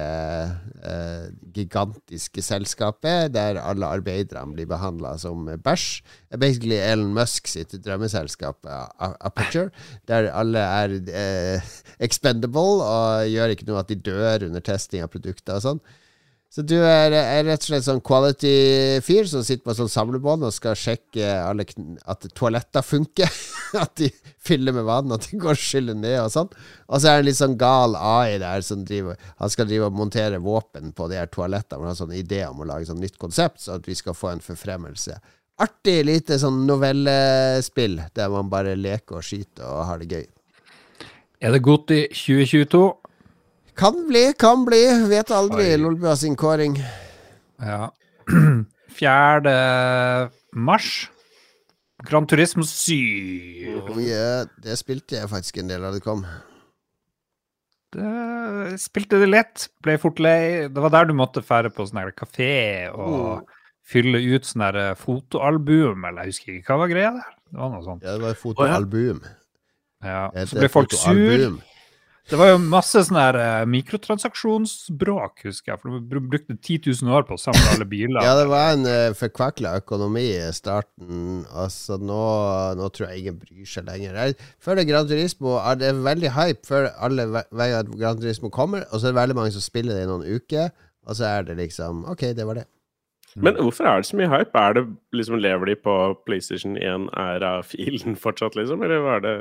uh, 0.83 1.29
gigantiske 1.55 2.42
selskapet, 2.42 3.31
der 3.35 3.61
alle 3.62 3.87
arbeiderne 3.87 4.57
blir 4.57 4.66
behandla 4.66 5.14
som 5.23 5.47
bæsj. 5.47 6.03
Det 6.03 6.35
er 6.35 6.42
basically 6.42 6.81
Elon 6.83 7.14
Musk 7.14 7.47
sitt 7.47 7.77
drømmeselskap, 7.85 8.66
A- 8.66 9.14
Aperture, 9.21 9.71
der 10.11 10.33
alle 10.35 10.59
er 10.59 10.99
uh, 10.99 11.73
expendable 12.03 12.83
og 12.83 13.31
gjør 13.31 13.55
ikke 13.55 13.71
noe 13.71 13.85
at 13.85 13.92
de 13.92 14.01
dør 14.03 14.49
under 14.49 14.61
testing 14.66 15.07
av 15.07 15.12
produkter 15.14 15.61
og 15.61 15.66
sånn. 15.68 15.85
Så 16.52 16.60
du 16.68 16.74
er, 16.76 17.14
er 17.16 17.46
rett 17.46 17.62
og 17.62 17.70
slett 17.70 17.86
sånn 17.86 18.02
quality-fyr 18.04 19.28
som 19.30 19.40
sitter 19.40 19.64
på 19.64 19.72
sånn 19.78 19.88
samlebånd 19.88 20.44
og 20.44 20.52
skal 20.52 20.76
sjekke 20.76 21.30
alle 21.46 21.64
at 22.12 22.26
toaletter 22.36 22.84
funker. 22.84 23.30
at 23.80 23.94
de 23.96 24.10
fyller 24.42 24.74
med 24.76 24.84
vann, 24.84 25.14
at 25.16 25.30
de 25.30 25.38
går 25.40 25.54
og 25.54 25.62
skyller 25.62 25.96
ned 25.96 26.18
og 26.20 26.28
sånn. 26.34 26.50
Og 26.90 27.00
så 27.00 27.08
er 27.08 27.16
det 27.16 27.22
en 27.22 27.28
litt 27.30 27.38
sånn 27.38 27.56
gal 27.60 27.96
AI 27.96 28.36
der 28.42 28.64
som 28.66 28.82
driver 28.84 29.16
Han 29.40 29.52
skal 29.54 29.70
drive 29.70 29.88
og 29.88 29.96
montere 29.96 30.42
våpen 30.44 30.92
på 30.92 31.08
de 31.08 31.16
her 31.22 31.30
toalettene. 31.32 31.80
Han 31.86 31.94
har 31.94 32.00
sånn 32.02 32.12
idé 32.20 32.42
om 32.50 32.60
å 32.60 32.68
lage 32.68 32.90
sånn 32.90 33.00
nytt 33.00 33.16
konsept, 33.22 33.62
så 33.64 33.78
at 33.78 33.88
vi 33.88 33.96
skal 33.96 34.18
få 34.18 34.34
en 34.34 34.44
forfremmelse. 34.44 35.16
Artig 35.62 35.98
lite 36.04 36.36
sånn 36.42 36.66
novellespill 36.68 37.96
der 38.12 38.32
man 38.32 38.52
bare 38.52 38.76
leker 38.76 39.22
og 39.22 39.24
skyter 39.24 39.72
og 39.72 39.86
har 39.88 40.04
det 40.04 40.12
gøy. 40.12 40.28
Er 41.42 41.56
det 41.56 41.64
godt 41.64 41.90
i 41.96 42.04
2022? 42.12 42.82
Kan 43.78 44.06
bli, 44.08 44.32
kan 44.38 44.64
bli. 44.68 44.82
Vet 45.08 45.30
aldri. 45.30 45.76
Lolbua 45.80 46.16
sin 46.16 46.37
kåring. 46.37 46.76
Ja. 47.61 47.90
4. 48.98 50.30
mars. 50.52 51.11
Grand 52.02 52.28
Turismo 52.28 52.64
7. 52.66 52.94
Yeah, 53.97 54.49
det 54.62 54.76
spilte 54.80 55.20
jeg 55.20 55.30
faktisk 55.30 55.61
en 55.62 55.70
del 55.70 55.84
av 55.86 55.94
det 55.94 56.03
kom. 56.05 56.24
Det, 57.92 58.78
spilte 58.80 59.20
det 59.20 59.28
lett, 59.28 59.66
ble 59.84 59.99
fort 60.01 60.20
lei. 60.22 60.68
Det 60.72 60.82
var 60.82 60.92
der 60.94 61.11
du 61.11 61.14
måtte 61.16 61.44
fære 61.44 61.70
på 61.74 61.86
sånn 61.86 62.11
kafé 62.16 62.88
og 62.90 63.44
fylle 63.86 64.18
ut 64.32 64.49
sånn 64.49 64.64
her 64.64 64.97
fotoalbum, 64.99 66.07
eller 66.09 66.26
jeg 66.26 66.34
husker 66.34 66.57
ikke 66.57 66.72
hva 66.72 66.84
var 66.84 66.92
greia 66.92 67.12
der. 67.18 67.30
Det 67.53 67.61
var 67.61 67.72
noe 67.74 67.84
sånt. 67.84 68.07
Ja, 68.07 68.16
det 68.16 68.24
var 68.24 68.38
fotoalbum. 68.40 69.22
Ja. 70.03 70.22
Det 70.34 70.49
Så 70.51 70.59
ble 70.59 70.72
folk 70.72 70.97
sur. 70.97 71.61
Det 72.31 72.39
var 72.39 72.53
jo 72.53 72.59
masse 72.62 73.01
sånn 73.03 73.18
her 73.18 73.37
eh, 73.37 73.64
mikrotransaksjonsbråk, 73.68 75.43
husker 75.49 75.73
jeg, 75.73 75.81
for 75.83 75.91
de 75.91 76.01
br- 76.09 76.23
brukte 76.33 76.55
10 76.57 76.91
000 77.03 77.12
år 77.16 77.25
på 77.29 77.35
å 77.35 77.41
samle 77.41 77.64
alle 77.75 77.87
biler. 77.89 78.23
Ja, 78.25 78.37
det 78.39 78.47
var 78.51 78.77
en 78.77 78.87
uh, 78.87 79.14
forkvakla 79.18 79.75
økonomi 79.81 80.25
i 80.37 80.53
starten. 80.55 81.43
Altså, 81.51 81.99
nå, 82.01 82.20
nå 82.79 82.89
tror 82.95 83.11
jeg 83.11 83.25
ingen 83.25 83.41
bryr 83.43 83.66
seg 83.68 83.89
lenger. 83.91 84.14
Jeg 84.23 84.37
føler 84.62 84.87
Gran 84.89 85.09
Turismo 85.11 85.57
er 85.61 85.81
det 85.81 85.91
er 85.91 86.03
veldig 86.07 86.33
hype 86.37 86.68
før 86.70 86.89
alle 87.03 87.27
ve- 87.35 87.47
veier 87.59 87.83
at 87.83 87.91
Gran 87.99 88.20
Turismo 88.23 88.53
kommer, 88.55 88.87
og 88.93 89.01
så 89.03 89.09
er 89.11 89.16
det 89.16 89.20
veldig 89.23 89.39
mange 89.41 89.55
som 89.57 89.64
spiller 89.66 89.99
det 89.99 90.07
i 90.07 90.11
noen 90.12 90.27
uker, 90.39 90.70
og 91.09 91.18
så 91.18 91.27
er 91.33 91.49
det 91.51 91.59
liksom 91.59 92.05
OK, 92.12 92.29
det 92.39 92.47
var 92.47 92.62
det. 92.62 92.68
Men 93.35 93.57
hvorfor 93.57 93.87
er 93.89 94.03
det 94.03 94.07
så 94.11 94.16
mye 94.20 94.29
hype? 94.29 94.61
Er 94.61 94.75
det 94.77 94.83
liksom 95.16 95.39
Lever 95.41 95.70
de 95.70 95.75
på 95.81 95.93
PlayStation 96.29 96.75
1-æra-filen 96.77 98.14
fortsatt, 98.20 98.55
liksom? 98.59 98.83
Eller 98.85 99.01
hva 99.03 99.14
er 99.18 99.23
det 99.25 99.35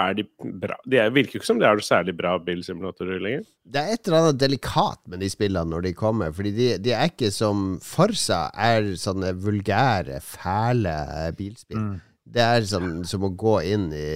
er 0.00 0.16
de 0.18 0.24
bra? 0.62 0.76
De 0.88 0.98
er, 1.02 1.12
virker 1.14 1.38
ikke 1.38 1.48
som 1.48 1.60
de 1.60 1.66
er 1.68 1.78
noe 1.78 1.86
særlig 1.86 2.14
bra 2.18 2.34
bilsimulatorer 2.42 3.22
lenger. 3.22 3.46
Det 3.64 3.82
er 3.82 3.94
et 3.94 4.08
eller 4.08 4.24
annet 4.24 4.40
delikat 4.40 5.00
med 5.10 5.22
de 5.24 5.30
spillene 5.32 5.72
når 5.72 5.86
de 5.86 5.94
kommer. 5.98 6.34
Fordi 6.36 6.52
de, 6.56 6.68
de 6.82 6.94
er 6.96 7.12
ikke 7.12 7.32
som 7.34 7.78
Forsa 7.84 8.46
er 8.56 8.92
sånne 9.00 9.34
vulgære, 9.44 10.20
fæle 10.24 10.96
bilspill. 11.38 11.86
Mm. 11.86 11.96
Det 12.30 12.44
er 12.44 12.68
sånn 12.68 13.00
som 13.08 13.26
å 13.26 13.32
gå 13.34 13.56
inn 13.72 13.88
i 13.96 14.10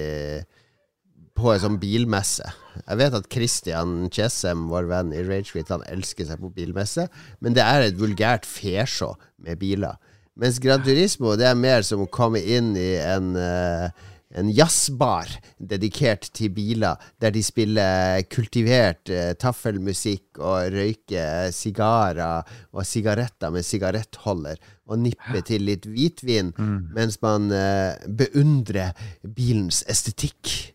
på 1.35 1.51
en 1.51 1.59
sånn 1.59 1.80
bilmesse. 1.82 2.47
Jeg 2.85 2.99
vet 3.01 3.14
at 3.18 3.28
Christian 3.32 3.95
Chessem, 4.14 4.68
vår 4.70 4.87
venn 4.91 5.12
i 5.14 5.22
Ragequit, 5.26 5.72
han 5.72 5.82
elsker 5.91 6.28
seg 6.28 6.39
på 6.43 6.53
bilmesse, 6.55 7.09
men 7.43 7.57
det 7.57 7.64
er 7.64 7.89
et 7.89 7.99
vulgært 7.99 8.47
fesjå 8.47 9.11
med 9.43 9.59
biler. 9.59 9.99
Mens 10.39 10.59
Gran 10.62 10.82
Turismo 10.82 11.37
det 11.39 11.47
er 11.47 11.59
mer 11.59 11.85
som 11.87 12.03
å 12.03 12.11
komme 12.11 12.41
inn 12.43 12.72
i 12.78 12.95
en 12.99 13.35
uh, 13.39 13.91
en 14.35 14.49
jazzbar 14.51 15.28
dedikert 15.62 16.28
til 16.35 16.51
biler, 16.51 16.97
der 17.22 17.30
de 17.35 17.43
spiller 17.47 18.22
kultivert 18.32 19.11
eh, 19.11 19.32
taffelmusikk 19.39 20.41
og 20.43 20.72
røyker 20.74 21.51
sigarer 21.55 22.43
og 22.74 22.85
sigaretter 22.87 23.51
med 23.55 23.64
sigarettholder, 23.66 24.59
og 24.91 24.99
nipper 24.99 25.41
til 25.47 25.62
litt 25.70 25.87
hvitvin 25.87 26.53
Mm. 26.59 26.91
mens 26.95 27.20
man 27.22 27.51
eh, 27.53 27.95
beundrer 28.09 28.93
bilens 29.22 29.82
estetikk. 29.89 30.72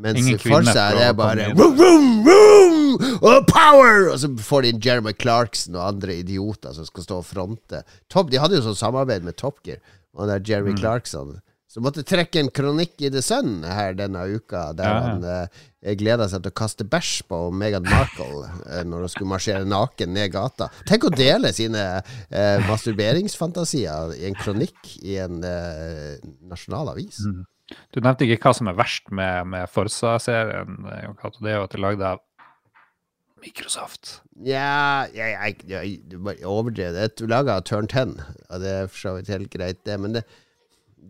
Mens 0.00 0.16
Ingen 0.22 0.38
for 0.40 0.62
seg 0.64 0.78
er 0.78 0.94
det 0.96 1.06
er 1.10 1.16
bare 1.18 1.48
vroom, 1.52 1.74
vroom, 1.76 2.06
vroom, 2.24 3.18
og 3.20 3.46
power! 3.50 4.06
Og 4.14 4.18
så 4.22 4.30
får 4.40 4.62
de 4.64 4.70
inn 4.72 4.80
Jeremy 4.80 5.12
Clarkson 5.20 5.76
og 5.76 5.84
andre 5.90 6.14
idioter 6.22 6.72
som 6.72 6.86
skal 6.88 7.04
stå 7.04 7.18
og 7.20 7.26
fronte. 7.28 7.82
Top, 8.08 8.30
de 8.32 8.40
hadde 8.40 8.56
jo 8.56 8.64
sånn 8.64 8.78
samarbeid 8.80 9.26
med 9.26 9.36
Top 9.36 9.60
Gear, 9.66 9.82
og 10.16 10.30
der 10.30 10.40
Jeremy 10.40 10.72
Mm. 10.72 10.78
Clarkson 10.80 11.34
så 11.74 11.82
måtte 11.82 12.04
trekke 12.06 12.38
en 12.38 12.52
kronikk 12.54 13.00
i 13.02 13.08
The 13.10 13.18
Sun 13.24 13.64
her 13.66 13.96
denne 13.98 14.20
uka, 14.30 14.68
der 14.78 14.86
Ja, 14.86 14.90
ja. 14.94 15.06
han 15.08 15.24
eh, 15.26 15.94
gleda 15.98 16.28
seg 16.30 16.44
til 16.44 16.52
å 16.52 16.56
kaste 16.60 16.84
bæsj 16.86 17.24
på 17.26 17.38
Meghan 17.50 17.88
Markle 17.88 18.44
eh, 18.68 18.84
når 18.86 19.02
hun 19.02 19.10
skulle 19.10 19.32
marsjere 19.32 19.66
naken 19.66 20.14
ned 20.14 20.30
gata. 20.36 20.68
Tenk 20.86 21.08
å 21.08 21.10
dele 21.10 21.50
sine 21.56 21.82
eh, 21.98 22.62
masturberingsfantasier 22.68 24.14
i 24.20 24.28
en 24.28 24.38
kronikk 24.38 24.92
i 25.02 25.16
en 25.24 25.42
eh, 25.42 26.22
nasjonal 26.46 26.92
avis. 26.92 27.18
Mm. 27.26 27.42
Du 27.90 27.98
nevnte 27.98 28.28
ikke 28.28 28.38
hva 28.44 28.54
som 28.54 28.70
er 28.70 28.78
verst 28.78 29.10
med, 29.10 29.50
med 29.50 29.66
Forsa-serien, 29.72 30.78
eh. 30.78 31.10
Det 31.40 31.50
er 31.50 31.58
jo 31.58 31.66
at 31.66 31.74
det 31.74 31.80
er 31.80 31.84
lagd 31.88 32.06
av 32.06 32.22
Microsoft. 33.42 34.20
Ja, 34.46 35.10
jeg, 35.10 35.34
jeg, 35.34 35.66
jeg, 35.74 36.22
bare 36.22 36.38
overdrev 36.46 36.94
det. 36.94 37.10
Du 37.18 37.26
laga 37.26 37.58
Turn 37.66 37.90
10, 37.90 38.14
og 38.46 38.62
det 38.62 38.78
er 38.78 38.88
for 38.92 39.00
så 39.02 39.18
vidt 39.18 39.34
helt 39.34 39.50
greit, 39.52 39.82
det. 39.82 39.98
Men 40.00 40.20
det, 40.20 40.24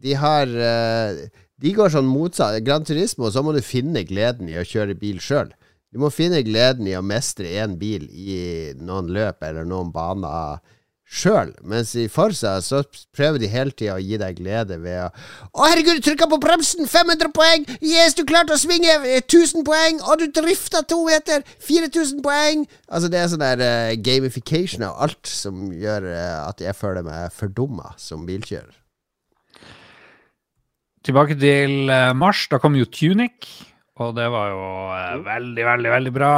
de 0.02 0.14
har 0.18 0.50
eh, 0.50 1.24
De 1.62 1.72
går 1.72 1.92
sånn 1.94 2.08
motsatt. 2.10 2.58
Gran 2.66 2.84
Turismo, 2.84 3.30
så 3.30 3.44
må 3.44 3.54
du 3.54 3.62
finne 3.64 4.02
gleden 4.04 4.50
i 4.50 4.58
å 4.58 4.66
kjøre 4.66 4.96
bil 4.98 5.20
sjøl. 5.22 5.52
Du 5.94 6.00
må 6.02 6.10
finne 6.10 6.42
gleden 6.42 6.88
i 6.90 6.96
å 6.98 7.04
mestre 7.06 7.52
én 7.62 7.76
bil 7.78 8.08
i 8.10 8.72
noen 8.82 9.12
løp 9.14 9.44
eller 9.46 9.66
noen 9.68 9.92
baner 9.94 10.58
sjøl. 11.04 11.52
Mens 11.62 11.92
i 11.98 12.06
Forsa 12.10 12.56
så 12.64 12.80
prøver 13.14 13.38
de 13.42 13.50
hele 13.52 13.74
tida 13.76 13.94
å 13.94 14.02
gi 14.02 14.18
deg 14.20 14.38
glede 14.40 14.80
ved 14.82 15.04
å 15.04 15.08
Å, 15.12 15.68
herregud, 15.68 16.00
du 16.00 16.08
trykka 16.08 16.26
på 16.30 16.40
bremsen! 16.42 16.88
500 16.90 17.30
poeng! 17.36 17.66
Yes, 17.78 18.16
du 18.18 18.24
klarte 18.26 18.56
å 18.56 18.60
svinge! 18.60 18.90
eh, 19.06 19.22
1000 19.22 19.62
poeng! 19.66 20.00
Og 20.02 20.24
du 20.24 20.26
drifta 20.34 20.82
to 20.82 21.04
meter! 21.06 21.44
4000 21.62 22.24
poeng! 22.24 22.64
Altså, 22.88 23.10
det 23.12 23.20
er 23.20 23.28
sånn 23.30 23.44
der 23.44 23.62
uh, 23.62 23.96
gamification 24.00 24.88
av 24.88 24.98
alt 25.06 25.30
som 25.30 25.68
gjør 25.72 26.10
uh, 26.10 26.48
at 26.48 26.64
jeg 26.64 26.74
føler 26.78 27.06
meg 27.06 27.30
fordumma 27.36 27.94
som 28.00 28.26
bilkjører. 28.26 28.74
Tilbake 31.04 31.36
til 31.38 31.90
eh, 31.92 32.12
mars. 32.16 32.46
Da 32.52 32.58
kom 32.62 32.76
jo 32.78 32.86
Tunic, 32.88 33.50
og 34.00 34.14
det 34.16 34.26
var 34.32 34.50
jo 34.54 34.62
eh, 34.96 35.18
veldig, 35.26 35.64
veldig, 35.68 35.90
veldig 35.98 36.12
bra. 36.16 36.32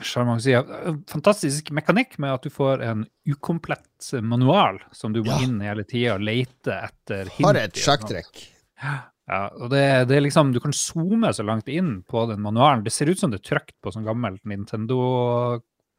Sjarmoffensiv. 0.00 0.64
Fantastisk 1.10 1.68
mekanikk 1.76 2.14
med 2.22 2.32
at 2.32 2.46
du 2.46 2.52
får 2.54 2.80
en 2.86 3.02
ukomplett 3.28 4.12
manual 4.24 4.78
som 4.96 5.12
du 5.12 5.20
må 5.22 5.34
Ja. 5.34 5.40
inn 5.44 5.58
hele 5.60 5.84
tida 5.84 6.14
og 6.14 6.22
lete 6.24 6.78
etter 6.86 7.28
hint 7.34 7.44
Har 7.44 7.58
et 7.60 7.76
sjakktrekk. 7.76 8.46
Ja, 8.80 9.42
og 9.60 9.68
det, 9.70 9.82
det 10.08 10.16
er 10.16 10.24
liksom, 10.24 10.54
Du 10.54 10.58
kan 10.58 10.72
zoome 10.72 11.28
så 11.36 11.44
langt 11.46 11.68
inn 11.68 12.00
på 12.08 12.24
den 12.30 12.40
manualen. 12.42 12.82
Det 12.82 12.92
ser 12.94 13.10
ut 13.12 13.18
som 13.20 13.30
det 13.30 13.42
er 13.42 13.48
trykt 13.50 13.76
på 13.82 13.92
sånn 13.92 14.06
gammelt 14.08 14.40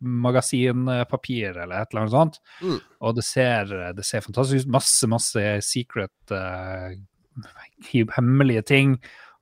Nintendo-magasinpapir 0.02 1.58
eller 1.64 1.82
et 1.82 1.91
eller 1.91 2.02
annet 2.02 2.14
sånt. 2.14 2.39
Mm. 2.62 2.78
Og 3.02 3.16
det 3.16 3.26
ser, 3.26 3.74
det 3.95 4.06
ser 4.06 4.22
fantastisk 4.26 4.66
ut. 4.66 4.74
Masse, 4.74 5.08
masse 5.10 5.45
secret 5.66 6.34
uh, 6.36 6.91
hemmelige 8.16 8.62
ting. 8.62 8.95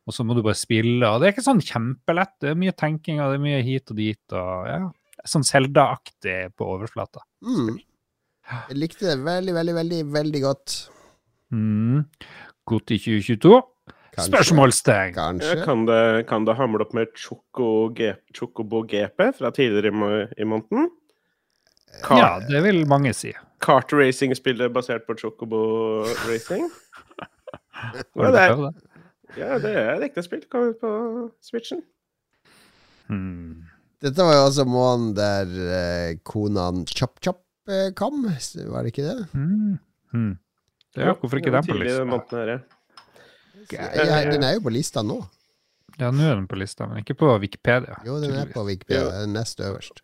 Og 0.07 0.13
så 0.15 0.23
må 0.25 0.33
du 0.33 0.43
bare 0.43 0.57
spille. 0.57 1.05
Og 1.05 1.19
det 1.19 1.27
er 1.27 1.35
ikke 1.35 1.45
sånn 1.45 1.61
kjempelett. 1.63 2.35
Det 2.41 2.51
er 2.51 2.59
mye 2.59 2.73
tenking, 2.73 3.21
og 3.21 3.31
det 3.31 3.39
er 3.39 3.45
mye 3.45 3.65
hit 3.65 3.91
og 3.91 3.99
dit. 3.99 4.23
og 4.33 4.69
ja, 4.69 4.79
Sånn 5.27 5.45
Zelda-aktig 5.45 6.55
på 6.57 6.69
overflata. 6.75 7.21
Mm. 7.45 7.77
Jeg 8.71 8.79
likte 8.79 9.05
det 9.05 9.19
veldig, 9.21 9.53
veldig, 9.53 9.75
veldig, 9.77 9.99
veldig 10.15 10.41
godt. 10.41 10.77
Mm. 11.53 12.07
Godt 12.69 12.95
i 12.95 12.97
2022? 13.01 13.59
Kanskje. 14.19 14.31
Spørsmålstegn. 14.33 15.13
Kanskje. 15.15 15.55
Ja, 15.57 15.65
kan, 15.65 15.85
det, 15.89 15.99
kan 16.29 16.45
det 16.47 16.55
hamle 16.59 16.83
opp 16.85 16.93
med 16.97 17.11
Chocobo 17.17 18.81
GP 18.87 19.25
fra 19.39 19.51
tidligere 19.55 19.91
i, 19.91 20.25
i 20.43 20.47
måneden? 20.47 20.89
Ka 22.05 22.17
Ja, 22.19 22.29
det 22.45 22.61
vil 22.67 22.83
mange 22.87 23.13
si. 23.17 23.31
Kart 23.63 23.91
Racing-spillet 23.95 24.71
basert 24.75 25.07
på 25.07 25.15
Chocobo 25.19 26.03
Racing? 26.29 26.69
Hva 28.15 28.29
Ja, 28.29 28.31
det 28.35 28.43
er- 28.45 28.55
det? 28.67 28.73
Ja, 29.37 29.57
det 29.61 29.71
er 29.77 29.89
et 29.99 30.03
ekte 30.09 30.23
spill. 30.25 30.41
Kommer 30.49 30.73
på 30.81 30.89
Switchen. 31.45 31.83
Hmm. 33.09 33.65
Dette 34.01 34.23
var 34.25 34.33
jo 34.37 34.45
altså 34.47 34.63
måneden 34.65 35.11
der 35.17 35.51
eh, 35.75 36.17
konaen 36.25 36.85
Chop 36.89 37.19
Chop 37.21 37.41
eh, 37.69 37.89
kom, 37.97 38.23
var 38.71 38.85
det 38.87 38.93
ikke 38.93 39.05
det? 39.05 39.27
Mm. 39.33 39.77
Mm. 40.13 40.31
Ja, 40.97 41.13
hvorfor 41.13 41.37
ikke 41.41 41.51
den 41.53 41.61
på 41.67 41.73
Tidlig 41.75 41.85
i 41.85 41.89
lista? 41.91 42.05
måneden 42.09 42.39
her, 42.39 42.51
ja. 42.55 42.59
Jeg, 43.71 44.31
den 44.31 44.45
er 44.45 44.55
jo 44.57 44.63
på 44.65 44.73
lista 44.73 45.03
nå. 45.05 45.19
Ja, 45.99 46.13
nå 46.15 46.23
er 46.23 46.37
den 46.37 46.47
på 46.47 46.55
lista, 46.59 46.87
men 46.87 47.01
ikke 47.03 47.17
på 47.19 47.33
Wikipedia. 47.43 47.97
Jo, 48.07 48.19
den 48.23 48.35
er 48.39 48.47
på 48.53 48.63
Wikipedia. 48.67 49.09
Den 49.19 49.35
er 49.35 49.41
nest 49.41 49.59
øverst. 49.59 49.99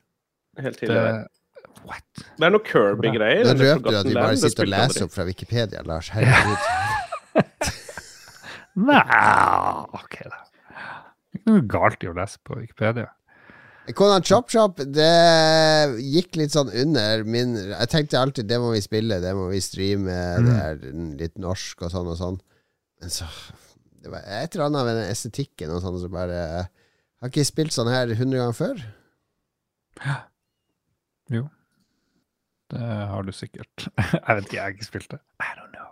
Helt 0.59 0.79
tidlig. 0.79 0.97
Det... 0.97 1.27
What? 1.85 2.23
Det 2.39 2.47
er 2.47 2.53
noe 2.55 2.65
Kirby-greier. 2.65 3.43
Nå 3.45 3.53
eller 3.53 3.75
røper 3.75 3.93
du 3.93 3.97
at 3.99 4.07
vi 4.09 4.15
bare 4.17 4.37
sitter 4.41 4.65
og 4.65 4.71
leser 4.73 5.05
opp 5.05 5.13
fra 5.13 5.25
Wikipedia, 5.27 5.83
Lars. 5.85 6.09
Herregud. 6.15 6.63
Nei, 8.89 9.01
ok 9.95 10.17
da. 10.25 10.41
Det 10.41 11.37
er 11.37 11.39
ikke 11.39 11.53
noe 11.53 11.67
galt 11.75 12.03
i 12.03 12.09
å 12.09 12.15
lese 12.17 12.41
på 12.43 12.57
Wikipedia. 12.59 13.11
Konan 13.95 14.25
Chop 14.25 14.49
Chop, 14.49 14.79
det 14.81 16.01
gikk 16.01 16.39
litt 16.39 16.55
sånn 16.55 16.71
under 16.73 17.21
min 17.21 17.51
Jeg 17.59 17.89
tenkte 17.91 18.17
alltid 18.17 18.47
det 18.49 18.57
må 18.57 18.71
vi 18.73 18.81
spille, 18.81 19.19
det 19.21 19.35
må 19.37 19.45
vi 19.51 19.61
streame, 19.61 20.15
det 20.41 20.55
er 20.63 20.79
litt 21.19 21.35
norsk 21.37 21.85
og 21.85 21.93
sånn 21.93 22.09
og 22.09 22.17
sånn. 22.17 22.39
Men 23.01 23.09
så 23.13 23.25
Det 24.05 24.11
var 24.13 24.21
et 24.25 24.53
eller 24.55 24.67
annet 24.69 24.85
med 24.87 24.95
den 25.01 25.09
estetikken 25.11 25.71
og 25.73 25.81
sånn 25.83 25.97
som 26.01 26.11
bare 26.13 26.39
Har 27.21 27.31
ikke 27.31 27.45
spilt 27.47 27.73
sånn 27.73 27.89
her 27.91 28.11
hundre 28.19 28.37
ganger 28.41 28.57
før. 28.57 28.83
Jo. 31.33 31.47
Det 32.71 32.81
har 32.81 33.23
du 33.25 33.31
sikkert. 33.33 33.87
Jeg 34.13 34.35
vet 34.35 34.45
ikke, 34.47 34.55
jeg 34.57 34.63
har 34.63 34.73
ikke 34.75 34.87
spilt 34.89 35.11
det. 35.13 35.19
I 35.41 35.51
don't 35.57 35.71
know. 35.73 35.91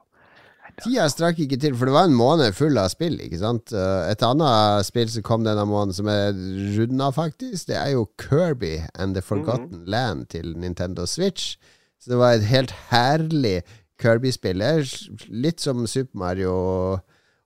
Tida 0.82 1.06
strakk 1.12 1.38
ikke 1.43 1.60
til, 1.62 1.76
for 1.78 1.86
det 1.89 1.93
var 1.93 2.08
en 2.10 2.16
måned 2.18 2.56
full 2.58 2.80
av 2.82 2.88
spill. 2.89 3.20
ikke 3.22 3.38
sant? 3.41 3.70
Eh, 3.78 4.08
Et 4.10 4.24
annet 4.26 4.86
spill 4.88 5.10
som 5.14 5.26
kom 5.26 5.43
denne 5.45 5.66
måneden, 5.70 5.93
som 5.93 6.10
er 6.10 6.34
runda, 6.80 7.12
faktisk, 7.14 7.68
det 7.70 7.78
er 7.78 7.91
jo 7.93 8.08
Kirby 8.22 8.80
and 8.97 9.14
the 9.18 9.22
Forgotten 9.22 9.84
Land 9.86 10.28
til 10.34 10.56
Nintendo 10.58 11.06
Switch. 11.10 11.56
Så 12.01 12.10
det 12.12 12.18
var 12.20 12.34
et 12.39 12.49
helt 12.49 12.74
herlig 12.89 13.60
Kirby-spill. 14.02 14.62
Det 14.64 14.70
er 14.70 15.28
Litt 15.44 15.64
som 15.64 15.84
Super 15.88 16.20
Mario 16.20 16.54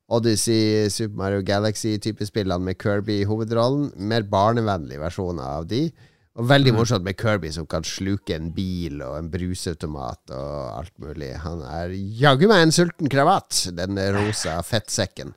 Odyssey, 0.07 0.87
Super 0.89 1.17
Mario 1.19 1.41
Galaxy-type 1.45 2.27
spillene 2.27 2.63
med 2.63 2.79
Kirby 2.81 3.21
i 3.21 3.27
hovedrollen. 3.27 3.89
Mer 3.97 4.23
barnevennlig 4.29 5.01
versjon 5.01 5.41
av 5.43 5.67
de. 5.67 5.87
Og 6.37 6.45
veldig 6.45 6.73
morsomt 6.75 7.05
med 7.05 7.17
Kirby 7.17 7.49
som 7.53 7.65
kan 7.69 7.85
sluke 7.87 8.35
en 8.35 8.51
bil 8.53 9.01
og 9.01 9.15
en 9.17 9.29
brusautomat 9.33 10.35
og 10.37 10.57
alt 10.77 10.93
mulig. 11.01 11.31
Han 11.41 11.63
er 11.65 11.95
jaggu 12.21 12.45
meg 12.51 12.67
en 12.67 12.73
sulten 12.75 13.09
kravat, 13.09 13.63
den 13.73 13.97
rosa 14.13 14.59
fettsekken. 14.61 15.33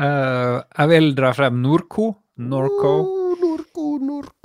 uh, 0.00 0.62
jeg 0.78 0.90
vil 0.94 1.12
dra 1.18 1.34
frem 1.36 1.60
Norco. 1.60 2.14
Norco. 2.40 2.94
Oh, 3.04 3.36
Norco, 3.38 3.84
Norco. 4.00 4.43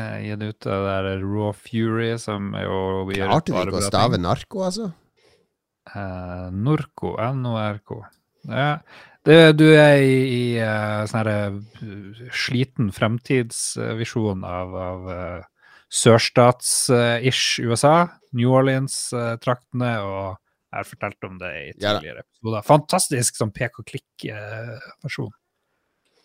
Uh, 0.00 0.16
gitt 0.24 0.42
ut 0.42 0.66
det 0.66 0.80
der 0.86 1.10
Raw 1.20 1.52
Fury, 1.56 2.14
som 2.22 2.54
er 2.56 2.64
jo 2.64 2.80
Klarte 3.12 3.52
de 3.52 3.68
ikke 3.68 3.82
å 3.82 3.86
stave 3.86 4.20
narko, 4.20 4.64
altså? 4.66 4.90
Uh, 5.90 6.48
Norco. 6.54 7.14
N-O-R-K. 7.18 8.00
Ja. 8.48 8.74
Det, 9.26 9.36
du 9.60 9.66
er 9.76 10.00
i, 10.00 10.20
i 10.32 10.44
uh, 10.64 11.04
sånn 11.08 11.28
eh, 11.28 11.56
sliten 12.32 12.88
fremtidsvisjon 12.96 14.46
av, 14.48 14.76
av 14.80 15.10
uh, 15.10 15.66
sørstats-ish 15.92 17.60
USA. 17.66 17.96
New 18.38 18.54
Orleans-traktene 18.54 19.90
og 20.06 20.38
Jeg 20.70 20.78
har 20.78 20.86
fortalt 20.86 21.26
om 21.26 21.38
det 21.40 21.50
i 21.50 21.66
Ja 21.82 21.96
tidligere 21.98 22.22
episoder. 22.22 22.64
Fantastisk 22.68 23.36
sånn 23.40 23.50
pek-og-klikk-versjon. 23.52 25.32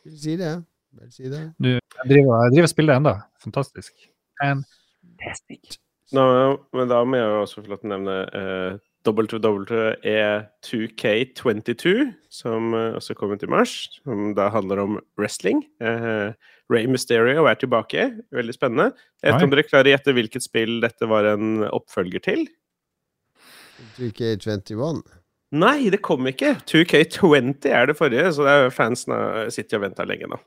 Vil 0.06 0.20
si 0.22 0.36
det. 0.38 0.54
Vil 0.96 1.12
si 1.12 1.28
det. 1.32 1.54
Du, 1.60 1.70
jeg 1.76 1.82
driver, 2.08 2.44
jeg 2.46 2.52
driver 2.56 2.68
og 2.68 2.70
spiller 2.72 2.96
ennå. 3.00 3.14
Fantastisk. 3.44 3.94
Fantastic. 4.42 5.78
Nå, 6.16 6.24
men 6.76 6.90
da 6.92 6.98
må 7.08 7.16
jeg 7.18 7.30
jo 7.32 7.42
også 7.42 7.62
få 7.62 7.68
lov 7.72 7.80
til 7.82 7.90
å 7.90 7.94
nevne 7.96 8.16
eh, 8.38 8.74
WWE2K22, 9.06 11.94
som 12.34 12.74
eh, 12.78 12.96
også 13.00 13.14
kommer 13.18 13.38
til 13.42 13.52
mars. 13.54 13.74
Som 14.04 14.20
da 14.38 14.46
handler 14.54 14.78
om 14.84 14.94
wrestling. 15.20 15.60
Eh, 15.82 16.30
Ray 16.72 16.86
Mysterio 16.90 17.46
er 17.50 17.58
tilbake. 17.62 18.02
Veldig 18.36 18.56
spennende. 18.56 18.88
Jeg 19.22 19.28
vet 19.28 19.36
ikke 19.40 19.50
om 19.50 19.56
dere 19.56 19.68
klarer 19.68 19.88
å 19.90 19.94
gjette 19.96 20.16
hvilket 20.18 20.44
spill 20.46 20.74
dette 20.86 21.04
var 21.10 21.24
en 21.36 21.48
oppfølger 21.68 22.22
til? 22.26 22.42
2K21. 24.00 24.96
Nei, 25.56 25.90
det 25.94 26.00
kom 26.06 26.22
ikke! 26.30 26.52
2K20 26.68 27.68
er 27.70 27.84
det 27.90 27.98
forrige, 27.98 28.28
så 28.36 28.40
det 28.46 28.54
er 28.54 28.74
fansen 28.74 29.14
sitter 29.54 29.78
og 29.80 29.84
venter 29.86 30.06
lenge 30.10 30.28
nå. 30.32 30.38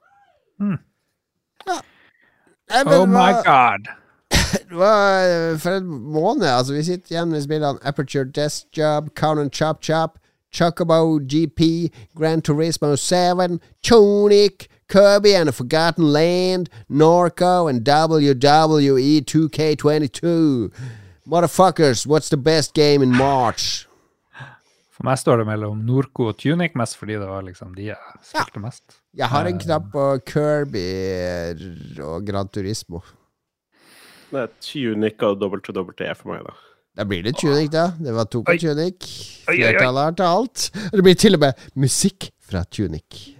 Nei, 0.59 0.79
men 2.85 2.95
Oh 2.95 3.07
my 3.07 3.33
hva- 3.33 3.45
god! 3.45 3.89
Var 4.81 5.57
for 5.59 5.71
en 5.77 5.87
måned. 5.89 6.47
Altså, 6.47 6.73
vi 6.75 6.83
sitter 6.85 7.13
igjen 7.15 7.31
med 7.33 7.43
spillene 7.43 7.79
Aperture 7.83 8.25
Desk 8.25 8.67
Job, 8.77 9.09
Count 9.17 9.41
and 9.41 9.51
Chop 9.53 9.83
Chop, 9.83 10.19
Chocobo 10.53 11.19
GP, 11.19 11.91
Grand 12.17 12.43
Turismo 12.43 12.97
7, 12.97 13.59
Tonic, 13.83 14.69
Kirby 14.89 15.35
and 15.35 15.49
a 15.49 15.53
Forgotten 15.53 16.13
Land, 16.13 16.69
Norco 16.91 17.69
and 17.69 17.89
E 17.89 17.91
WWE 17.91 19.21
2K22. 19.25 20.73
Motherfuckers, 21.27 22.07
what's 22.07 22.29
the 22.31 22.37
best 22.39 22.73
game 22.75 23.03
in 23.03 23.11
March? 23.11 23.85
For 24.91 25.05
meg 25.07 25.19
står 25.21 25.37
det 25.39 25.47
mellom 25.47 25.79
Norco 25.87 26.25
og 26.33 26.39
Tunic, 26.41 26.73
mest 26.75 26.97
fordi 26.99 27.13
det 27.21 27.29
var 27.29 27.43
liksom 27.47 27.75
de 27.77 27.85
jeg 27.93 27.97
spilte 28.25 28.59
mest. 28.61 28.97
Jeg 29.19 29.27
har 29.33 29.49
en 29.51 29.59
knapp 29.59 29.89
på 29.91 30.03
Kirby 30.31 30.83
og 32.07 32.27
Gran 32.27 32.49
Turismo. 32.55 33.01
Det 34.31 34.45
er 34.45 34.53
Tunic 34.63 35.25
og 35.27 35.41
WWE 35.43 36.15
for 36.15 36.31
meg, 36.31 36.45
da. 36.47 36.55
Da 36.99 37.07
blir 37.09 37.25
det 37.27 37.33
Tunic, 37.41 37.71
da. 37.73 37.89
Det 37.99 38.15
var 38.15 38.29
to 38.31 38.45
på 38.47 38.55
Tunic. 38.61 39.09
Flertallet 39.49 40.05
har 40.11 40.15
talt. 40.19 40.69
Det 40.93 41.03
blir 41.03 41.19
til 41.19 41.39
og 41.39 41.43
med 41.49 41.67
musikk 41.75 42.31
fra 42.47 42.63
Tunic. 42.71 43.38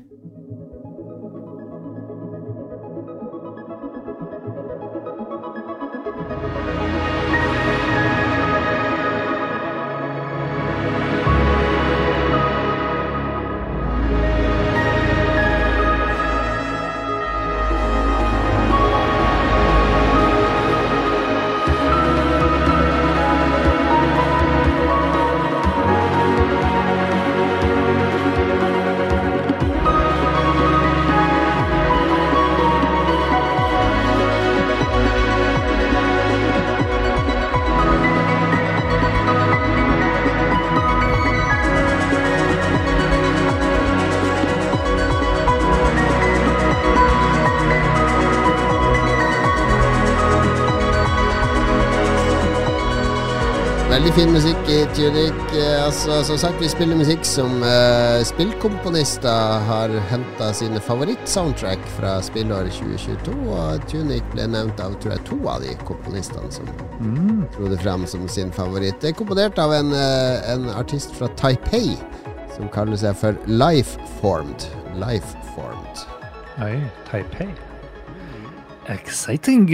Fin 54.19 54.33
musikk 54.33 54.69
i 54.69 54.87
Tunic. 54.95 55.35
Eh, 55.55 55.85
altså, 55.85 56.25
som 56.25 56.39
sagt, 56.39 56.63
vi 56.63 56.69
spiller 56.69 56.97
musikk 56.99 57.23
som 57.27 57.61
uh, 57.63 58.19
spillkomponister 58.27 59.61
har 59.69 59.93
henta 60.11 60.49
sine 60.57 60.81
favorittsoundtrack 60.83 61.85
fra 61.95 62.17
spillåret 62.27 62.75
2022. 62.75 63.35
Og 63.55 63.85
Tunic 63.91 64.25
ble 64.33 64.49
nevnt 64.51 64.81
av 64.83 64.97
tror 64.99 65.15
jeg, 65.15 65.25
to 65.29 65.39
av 65.47 65.63
de 65.63 65.77
komponistene 65.87 66.51
som 66.51 66.67
dro 67.55 67.71
det 67.71 67.79
frem 67.85 68.07
som 68.11 68.25
sin 68.33 68.51
favoritt. 68.55 68.99
Det 69.03 69.13
er 69.13 69.19
komponert 69.21 69.61
av 69.63 69.77
en, 69.77 69.93
uh, 69.95 70.41
en 70.51 70.67
artist 70.75 71.15
fra 71.15 71.31
Taipei 71.39 71.95
som 72.57 72.67
kaller 72.75 72.99
seg 72.99 73.15
for 73.21 73.39
Lifeformed. 73.47 74.67
Lifeformed. 74.99 76.03
Oi, 76.67 76.75
Taipei. 77.07 77.53
Exciting. 78.89 79.69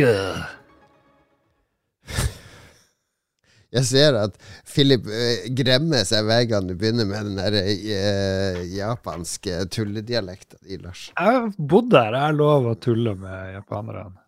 Jeg 3.74 3.86
ser 3.88 4.16
at 4.20 4.36
Philip 4.70 5.06
eh, 5.10 5.48
gremmer 5.58 6.04
seg 6.06 6.26
hver 6.28 6.44
gang 6.50 6.68
du 6.68 6.76
begynner 6.78 7.08
med 7.10 7.30
den 7.30 7.40
der 7.40 7.56
eh, 7.58 8.60
japanske 8.70 9.64
tulledialekta 9.74 10.60
di, 10.62 10.78
Lars. 10.78 11.08
Jeg 11.10 11.38
har 11.40 11.48
bodd 11.58 11.90
der, 11.94 12.14
jeg 12.14 12.28
har 12.28 12.36
lov 12.38 12.68
å 12.70 12.74
tulle 12.78 13.16
med 13.18 13.56
japanerne. 13.56 14.20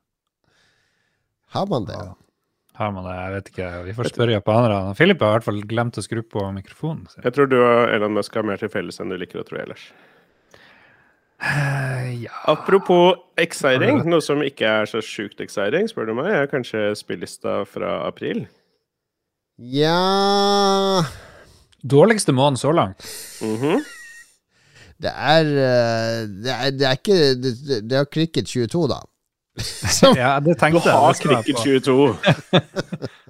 Har 1.54 1.68
man 1.70 1.86
det? 1.86 1.94
Ja. 1.94 2.16
Har 2.76 2.90
man 2.92 3.06
det? 3.08 3.14
Jeg 3.16 3.32
vet 3.36 3.52
ikke. 3.52 3.68
Vi 3.86 3.94
får 3.96 4.10
spørre 4.10 4.34
japanerne. 4.34 4.96
Philip 4.98 5.22
har 5.24 5.30
i 5.30 5.36
hvert 5.38 5.46
fall 5.46 5.62
glemt 5.70 5.96
å 5.96 6.04
skru 6.04 6.20
på 6.26 6.42
mikrofonen. 6.52 7.06
Så. 7.08 7.22
Jeg 7.24 7.32
tror 7.38 7.48
du 7.48 7.56
og 7.62 7.94
Elon 7.94 8.18
Musk 8.18 8.34
har 8.36 8.44
mer 8.44 8.60
til 8.60 8.72
felles 8.72 9.00
enn 9.00 9.14
du 9.14 9.16
liker 9.20 9.40
å 9.40 9.46
tro 9.46 9.62
ellers. 9.62 9.86
Eh, 11.40 12.10
Ja 12.24 12.32
Apropos 12.48 13.16
exciting, 13.40 14.02
noe 14.08 14.22
som 14.24 14.42
ikke 14.44 14.68
er 14.82 14.90
så 14.90 15.02
sjukt 15.04 15.40
exciting, 15.44 15.88
spør 15.90 16.10
du 16.10 16.14
meg, 16.18 16.30
er 16.32 16.50
kanskje 16.50 16.90
spillista 16.98 17.60
fra 17.68 17.98
april. 18.06 18.44
Ja 19.58 21.04
Dårligste 21.82 22.32
måneden 22.32 22.56
så 22.60 22.72
langt. 22.72 23.06
Mhm. 23.40 23.84
Det 25.02 25.12
er 25.12 25.44
eh, 25.44 26.28
Det 26.44 26.50
er, 26.52 26.70
det 26.72 26.86
er 26.88 26.90
ikke 26.96 27.16
Det, 27.34 27.52
det- 27.90 27.98
er 27.98 28.04
Cricket 28.12 28.46
22, 28.46 28.88
da. 28.88 29.00
Som, 29.98 30.16
Ja, 30.16 30.38
det 30.40 30.58
tenkte 30.60 30.82
jeg. 30.84 30.92
Du 30.92 31.04
har 31.06 31.14
Cricket 31.14 31.56
22! 31.56 32.16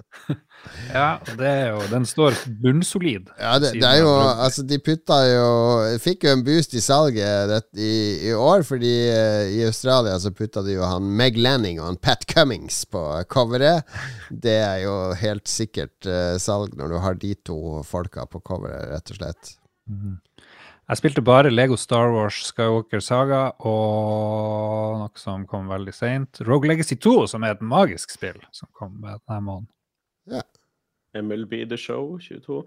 Ja, 0.91 1.07
det 1.39 1.47
er 1.47 1.69
jo, 1.73 1.81
den 1.91 2.05
står 2.07 2.37
bunnsolid. 2.63 3.29
ja, 3.39 3.57
det, 3.61 3.73
det 3.77 3.87
er 3.87 4.01
jo. 4.03 4.11
Altså, 4.17 4.65
de 4.67 4.79
putta 4.83 5.19
jo 5.29 5.47
Fikk 6.03 6.27
jo 6.27 6.33
en 6.35 6.43
boost 6.45 6.75
i 6.77 6.83
salget 6.83 7.51
det, 7.51 7.61
i, 7.81 8.29
i 8.29 8.33
år, 8.33 8.65
fordi 8.67 8.93
eh, 9.11 9.57
i 9.57 9.63
Australia 9.67 10.17
så 10.21 10.31
putta 10.35 10.63
de 10.65 10.77
jo 10.77 10.85
han 10.87 11.07
Meg 11.19 11.39
Lanning 11.39 11.81
og 11.81 11.89
han 11.91 12.01
Pat 12.01 12.27
Cummings 12.29 12.83
på 12.91 13.03
coveret. 13.31 13.87
Det 14.29 14.59
er 14.61 14.83
jo 14.85 14.95
helt 15.17 15.47
sikkert 15.49 16.07
uh, 16.09 16.35
salg 16.41 16.75
når 16.77 16.93
du 16.93 17.01
har 17.03 17.19
de 17.19 17.33
to 17.47 17.59
folka 17.87 18.27
på 18.29 18.41
coveret, 18.45 18.89
rett 18.91 19.13
og 19.13 19.21
slett. 19.21 19.53
Jeg 20.87 21.01
spilte 21.01 21.21
bare 21.25 21.51
Lego 21.51 21.75
Star 21.75 22.13
Wars 22.15 22.37
Skywalker 22.47 23.01
Saga 23.03 23.41
og 23.67 25.01
noe 25.01 25.19
som 25.19 25.43
kom 25.49 25.67
veldig 25.67 25.91
seint. 25.91 26.39
Rogue 26.47 26.69
Legacy 26.71 26.95
2, 26.95 27.15
som 27.27 27.43
er 27.43 27.57
et 27.57 27.65
magisk 27.75 28.13
spill, 28.15 28.39
som 28.55 28.71
kom 28.71 29.01
denne 29.03 29.41
måneden. 29.41 29.67
MLB 31.21 31.63
The 31.71 31.79
Show 31.79 32.17
22. 32.23 32.61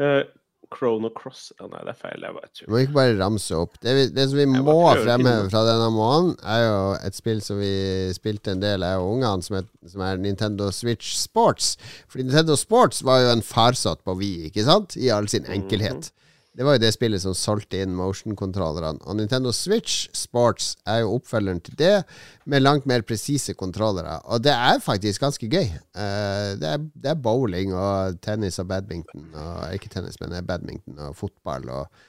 Eh, 0.00 0.22
Chrono 0.70 1.10
Cross 1.10 1.52
ja, 1.58 1.66
Nei, 1.66 1.80
det 1.86 1.92
er 1.94 1.98
feil. 1.98 2.22
Jeg 2.24 2.36
bare 2.36 2.50
tuller. 2.54 2.70
må 2.70 2.82
ikke 2.84 2.96
bare 2.96 3.16
ramse 3.18 3.56
opp. 3.58 3.74
Det, 3.82 3.94
vi, 3.96 4.04
det 4.14 4.26
som 4.30 4.38
vi 4.38 4.44
Jeg 4.46 4.64
må 4.66 4.76
fremheve 5.00 5.48
fra 5.50 5.62
denne 5.66 5.88
måneden, 5.94 6.36
er 6.46 6.62
jo 6.62 6.78
et 7.08 7.18
spill 7.18 7.42
som 7.42 7.58
vi 7.58 7.72
spilte 8.14 8.54
en 8.54 8.62
del, 8.62 8.84
jeg 8.86 9.00
og 9.02 9.16
ungene, 9.16 9.46
som 9.46 9.66
som 9.90 10.04
er 10.06 10.20
Nintendo 10.22 10.70
Switch 10.74 11.16
Sports. 11.18 11.72
Fordi 12.08 12.28
Nintendo 12.28 12.54
Sports 12.60 13.02
var 13.06 13.24
jo 13.24 13.32
en 13.34 13.42
farsott 13.42 14.04
på 14.06 14.14
Wii, 14.20 14.50
ikke 14.50 14.66
sant? 14.68 14.94
I 15.00 15.10
all 15.14 15.26
sin 15.32 15.48
enkelhet. 15.50 16.12
Det 16.60 16.66
var 16.66 16.74
jo 16.76 16.80
det 16.82 16.90
spillet 16.92 17.22
som 17.22 17.32
solgte 17.32 17.78
inn 17.80 17.94
motion-kontrollerne. 17.96 19.00
Og 19.08 19.16
Nintendo 19.16 19.48
Switch 19.56 20.10
Sports 20.12 20.74
er 20.84 20.98
jo 21.00 21.14
oppfølgeren 21.14 21.62
til 21.64 21.78
det, 21.80 22.02
med 22.44 22.60
langt 22.60 22.84
mer 22.84 23.00
presise 23.00 23.54
kontrollere. 23.56 24.18
Og 24.28 24.42
det 24.44 24.52
er 24.52 24.82
faktisk 24.84 25.24
ganske 25.24 25.48
gøy. 25.48 25.70
Uh, 25.96 26.52
det, 26.60 26.74
er, 26.74 26.84
det 27.00 27.14
er 27.14 27.22
bowling 27.24 27.72
og 27.72 28.20
tennis 28.20 28.60
og 28.60 28.68
badminton. 28.68 29.24
Og, 29.32 29.72
ikke 29.72 29.88
tennis, 29.88 30.20
men 30.20 30.36
badminton 30.44 31.00
og 31.08 31.16
fotball 31.16 31.64
og 31.78 32.06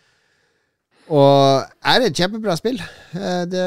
og 1.11 1.63
er 1.87 2.03
et 2.09 2.15
kjempebra 2.15 2.59
spill. 2.59 2.83
Uh, 3.15 3.47
Det, 3.47 3.65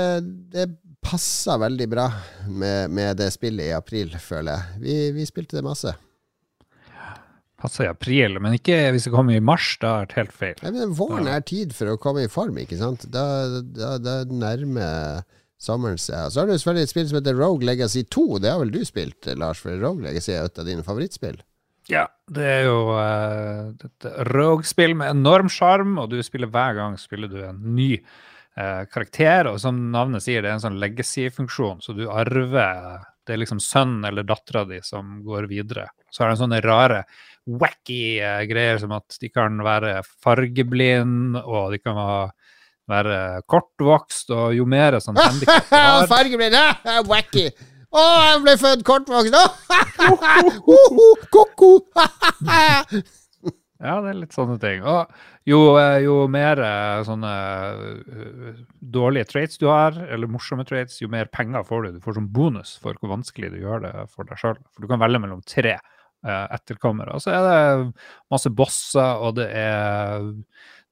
det 0.52 0.68
passer 1.00 1.64
veldig 1.64 1.88
bra 1.96 2.10
med, 2.44 2.92
med 2.92 3.16
det 3.24 3.32
spillet 3.32 3.72
i 3.72 3.76
april, 3.76 4.12
føler 4.20 4.52
jeg. 4.52 4.82
Vi, 4.84 4.98
vi 5.16 5.32
spilte 5.32 5.56
det 5.56 5.64
masse. 5.64 5.96
Passer 7.64 7.86
i 7.86 7.88
april, 7.88 8.36
men 8.44 8.58
ikke 8.58 8.76
hvis 8.92 9.06
det 9.08 9.14
kommer 9.14 9.38
i 9.38 9.40
mars. 9.40 9.70
Da 9.80 10.02
er 10.02 10.10
det 10.10 10.18
helt 10.18 10.34
feil. 10.36 10.58
Nei, 10.60 10.74
men 10.74 10.92
Våren 10.98 11.30
er 11.32 11.46
tid 11.48 11.72
for 11.72 11.94
å 11.94 12.00
komme 12.00 12.26
i 12.26 12.32
form, 12.32 12.58
ikke 12.60 12.76
sant? 12.76 13.06
Da, 13.08 13.24
da, 13.64 13.94
da 14.02 14.18
nærmer 14.28 15.24
sommeren 15.64 15.96
seg. 16.00 16.28
Så 16.28 16.42
har 16.42 16.50
du 16.50 16.54
selvfølgelig 16.58 16.88
et 16.88 16.92
spill 16.92 17.08
som 17.08 17.18
heter 17.22 17.38
Rogue 17.38 17.64
Legacy 17.64 18.04
2. 18.12 18.26
Det 18.44 18.52
har 18.52 18.60
vel 18.60 18.74
du 18.74 18.82
spilt, 18.84 19.30
Lars? 19.40 19.62
For 19.64 19.80
Rogue 19.80 20.04
Legacy 20.04 20.34
er 20.34 20.44
et 20.44 20.60
av 20.60 20.68
dine 20.68 20.84
favorittspill? 20.86 21.40
Ja, 21.90 22.06
det 22.32 22.44
er 22.48 22.62
jo 22.64 22.76
uh, 22.96 23.72
et 23.84 24.06
rogue-spill 24.32 24.94
med 24.96 25.12
enorm 25.12 25.50
sjarm, 25.52 25.98
og 26.00 26.12
du 26.14 26.20
spiller 26.24 26.48
hver 26.52 26.78
gang 26.78 26.96
spiller 27.00 27.28
du 27.28 27.42
en 27.44 27.60
ny 27.76 27.90
uh, 27.98 28.84
karakter. 28.92 29.50
Og 29.52 29.60
som 29.60 29.80
navnet 29.92 30.24
sier, 30.24 30.44
det 30.44 30.52
er 30.52 30.58
en 30.58 30.64
sånn 30.64 30.80
legacy-funksjon, 30.80 31.84
så 31.84 31.96
du 31.96 32.06
arver 32.08 33.04
Det 33.24 33.32
er 33.32 33.40
liksom 33.40 33.60
sønnen 33.60 34.04
eller 34.04 34.24
dattera 34.28 34.66
di 34.68 34.82
som 34.84 35.22
går 35.24 35.46
videre. 35.48 35.88
Så 36.12 36.22
er 36.22 36.28
det 36.28 36.34
en 36.34 36.42
sånne 36.42 36.60
rare 36.60 37.04
wacky 37.44 38.18
uh, 38.24 38.42
greier 38.48 38.80
som 38.82 38.94
at 38.96 39.18
de 39.20 39.30
kan 39.32 39.58
være 39.64 39.98
fargeblind, 40.24 41.38
og 41.44 41.74
de 41.74 41.80
kan 41.82 41.98
ha 41.98 42.16
være 42.90 43.42
kortvokst, 43.48 44.32
og 44.34 44.54
jo 44.56 44.66
mer 44.68 44.98
sånn 45.02 45.18
handikap 45.22 45.70
du 45.70 45.76
har 45.76 46.08
Fargeblind! 46.10 46.56
Wacky! 47.10 47.48
Å, 47.94 48.00
han 48.02 48.44
ble 48.44 48.56
født 48.60 48.84
kortvokst! 48.86 49.36
Ko-ko! 51.34 51.76
Ja, 53.84 53.98
det 54.00 54.14
er 54.14 54.16
litt 54.16 54.34
sånne 54.34 54.56
ting. 54.62 54.84
Og 54.88 55.10
jo, 55.48 55.58
eh, 55.76 55.98
jo 56.06 56.22
mer 56.30 56.60
eh, 56.62 57.02
sånne 57.04 57.32
dårlige 58.94 59.28
traits 59.28 59.60
du 59.60 59.66
har, 59.68 59.98
eller 60.08 60.30
morsomme 60.30 60.64
traits, 60.64 61.02
jo 61.02 61.10
mer 61.12 61.28
penger 61.28 61.66
får 61.68 61.84
du. 61.84 61.98
Du 61.98 62.04
får 62.04 62.16
som 62.16 62.30
bonus 62.32 62.78
for 62.80 62.96
hvor 63.00 63.12
vanskelig 63.12 63.52
du 63.52 63.58
gjør 63.60 63.84
det 63.84 63.92
for 64.14 64.24
deg 64.28 64.40
sjøl. 64.40 64.56
For 64.72 64.84
du 64.84 64.90
kan 64.90 65.02
velge 65.02 65.20
mellom 65.20 65.44
tre 65.44 65.76
etterkommere. 66.24 67.16
Og 67.16 67.24
så 67.24 67.34
er 67.34 67.48
det 67.48 68.04
masse 68.32 68.52
bosser, 68.52 69.20
og 69.24 69.36
det 69.40 69.50
er 69.52 70.32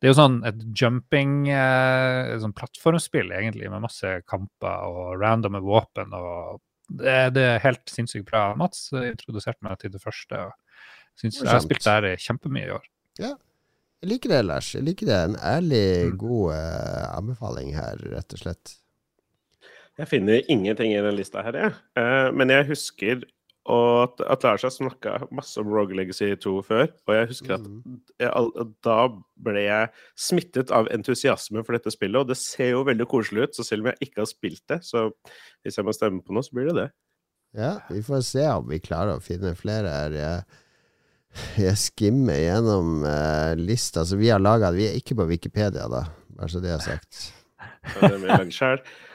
det 0.02 0.08
er 0.08 0.10
jo 0.10 0.18
sånn 0.18 0.40
et 0.48 0.62
jumping 0.74 1.34
eh, 1.54 2.32
sånn 2.42 2.54
plattformspill, 2.58 3.28
egentlig, 3.36 3.68
med 3.70 3.84
masse 3.84 4.16
kamper 4.26 4.88
og 4.90 5.20
randomme 5.22 5.60
våpen. 5.62 6.10
og 6.10 6.58
det, 6.90 7.14
det, 7.36 7.44
er 7.46 7.62
helt 7.62 7.86
sinnssykt 7.86 8.26
bra. 8.26 8.48
Mats 8.58 8.88
introduserte 8.98 9.62
meg 9.62 9.78
til 9.78 9.92
det 9.94 10.02
første. 10.02 10.40
og 10.48 11.20
synes, 11.22 11.38
Jeg 11.38 11.52
har 11.52 11.62
spilt 11.62 11.86
der 11.86 12.08
kjempemye 12.18 12.66
i 12.66 12.74
år. 12.74 12.88
Ja, 13.22 13.30
jeg 14.02 14.10
liker 14.16 14.32
det, 14.34 14.40
Lars. 14.48 14.72
Jeg 14.74 14.82
liker 14.88 15.06
det. 15.06 15.16
En 15.28 15.36
ærlig, 15.38 15.84
mm. 16.10 16.16
god 16.18 16.46
uh, 16.56 17.04
anbefaling 17.20 17.70
her, 17.76 18.00
rett 18.16 18.34
og 18.34 18.40
slett. 18.42 18.72
Jeg 20.00 20.10
finner 20.10 20.50
ingenting 20.50 20.90
i 20.90 21.04
den 21.04 21.14
lista 21.14 21.44
her, 21.46 21.54
jeg. 21.54 21.76
Uh, 21.94 22.34
men 22.34 22.50
jeg 22.50 22.66
husker 22.72 23.22
og 23.70 24.22
at, 24.26 24.42
Lars 24.42 24.64
har 24.66 24.72
snakka 24.74 25.28
masse 25.30 25.60
om 25.60 25.68
Rogue 25.70 25.94
Legacy 25.94 26.32
2 26.34 26.54
før. 26.66 26.88
Og 27.06 27.14
jeg 27.14 27.28
husker 27.30 27.54
at 27.54 27.66
mm. 27.68 28.00
jeg, 28.18 28.66
da 28.82 28.96
ble 29.46 29.62
jeg 29.62 29.92
smittet 30.18 30.72
av 30.74 30.90
entusiasme 30.90 31.62
for 31.62 31.78
dette 31.78 31.92
spillet. 31.94 32.24
Og 32.24 32.32
det 32.32 32.38
ser 32.40 32.72
jo 32.72 32.82
veldig 32.88 33.06
koselig 33.10 33.46
ut, 33.46 33.54
så 33.54 33.66
selv 33.66 33.84
om 33.86 33.92
jeg 33.92 34.08
ikke 34.08 34.24
har 34.24 34.30
spilt 34.30 34.64
det, 34.72 34.80
så 34.86 35.06
hvis 35.62 35.78
jeg 35.78 35.86
må 35.86 35.94
stemme 35.94 36.24
på 36.26 36.34
noe, 36.34 36.42
så 36.42 36.58
blir 36.58 36.72
det 36.72 36.76
det. 36.80 36.88
Ja, 37.62 37.76
vi 37.92 38.02
får 38.02 38.26
se 38.26 38.48
om 38.48 38.66
vi 38.70 38.80
klarer 38.82 39.20
å 39.20 39.22
finne 39.22 39.54
flere 39.54 39.94
her. 39.94 40.18
Jeg, 40.18 40.58
jeg 41.68 41.78
skimmer 41.84 42.40
gjennom 42.42 43.06
uh, 43.06 43.54
lista 43.60 44.06
som 44.08 44.18
vi 44.18 44.32
har 44.32 44.42
laga. 44.42 44.72
Vi 44.74 44.88
er 44.88 44.98
ikke 44.98 45.20
på 45.20 45.28
Wikipedia, 45.30 45.86
da, 45.92 46.06
bare 46.34 46.50
så 46.50 46.64
det 46.64 46.74
er 46.74 46.82
sagt. 46.82 47.28
Ja, 47.94 48.10
det 48.10 48.18
er 48.18 48.82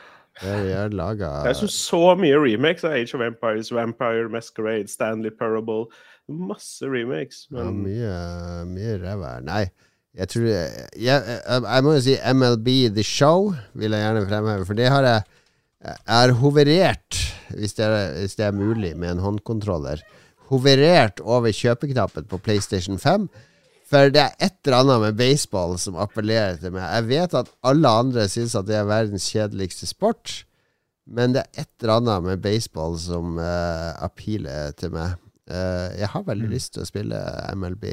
Det 1.47 1.53
er 1.53 1.71
så 1.73 2.01
mye 2.19 2.37
remakes 2.41 2.85
av 2.85 2.93
Age 2.97 3.17
of 3.17 3.23
Empires, 3.25 3.71
Vampire, 3.73 4.27
Masquerade, 4.33 4.91
Stanley 4.91 5.33
Parable. 5.33 5.87
Masse 6.27 6.85
remakes. 6.85 7.45
Men... 7.49 7.85
Ja, 7.87 8.13
mye, 8.67 8.67
mye 8.69 8.97
ræva. 9.01 9.37
Nei, 9.47 9.63
jeg 10.17 10.31
tror 10.33 10.45
jeg, 10.49 10.85
jeg, 10.97 11.39
jeg, 11.53 11.85
må 11.85 11.95
jo 11.95 12.03
si 12.03 12.15
MLB 12.33 12.69
The 12.95 13.05
Show 13.05 13.51
vil 13.77 13.93
jeg 13.93 14.05
gjerne 14.05 14.27
fremheve, 14.29 14.67
for 14.67 14.77
det 14.77 14.91
har 14.93 15.05
jeg 15.05 15.25
Jeg 15.77 16.09
har 16.09 16.31
hoverert, 16.41 17.17
hvis 17.53 17.75
det, 17.77 17.85
er, 17.85 18.15
hvis 18.19 18.33
det 18.35 18.45
er 18.47 18.55
mulig, 18.55 18.95
med 18.97 19.11
en 19.11 19.19
håndkontroller. 19.21 20.01
Hoverert 20.49 21.21
over 21.21 21.53
kjøpeknappen 21.53 22.25
på 22.25 22.39
PlayStation 22.41 22.97
5 22.99 23.27
for 23.87 24.11
det 24.11 24.19
er 24.19 24.35
et 24.43 24.57
eller 24.65 24.81
annet 24.81 25.03
med 25.05 25.19
baseball 25.19 25.77
som 25.79 25.95
appellerer 26.01 26.57
til 26.59 26.73
meg. 26.75 26.83
Jeg 26.83 27.07
vet 27.07 27.37
at 27.39 27.53
alle 27.67 27.93
andre 28.03 28.25
syns 28.31 28.55
at 28.59 28.67
det 28.67 28.75
er 28.75 28.89
verdens 28.89 29.29
kjedeligste 29.31 29.87
sport, 29.87 30.41
men 31.07 31.35
det 31.35 31.45
er 31.45 31.63
et 31.63 31.71
eller 31.79 32.01
annet 32.01 32.25
med 32.25 32.43
baseball 32.43 32.97
som 32.99 33.39
uh, 33.39 33.95
appealer 34.03 34.75
til 34.79 34.91
meg. 34.95 35.15
Uh, 35.47 35.95
jeg 35.95 36.11
har 36.11 36.27
veldig 36.27 36.49
mm. 36.49 36.53
lyst 36.57 36.73
til 36.75 36.83
å 36.83 36.89
spille 36.89 37.21
MLB 37.55 37.87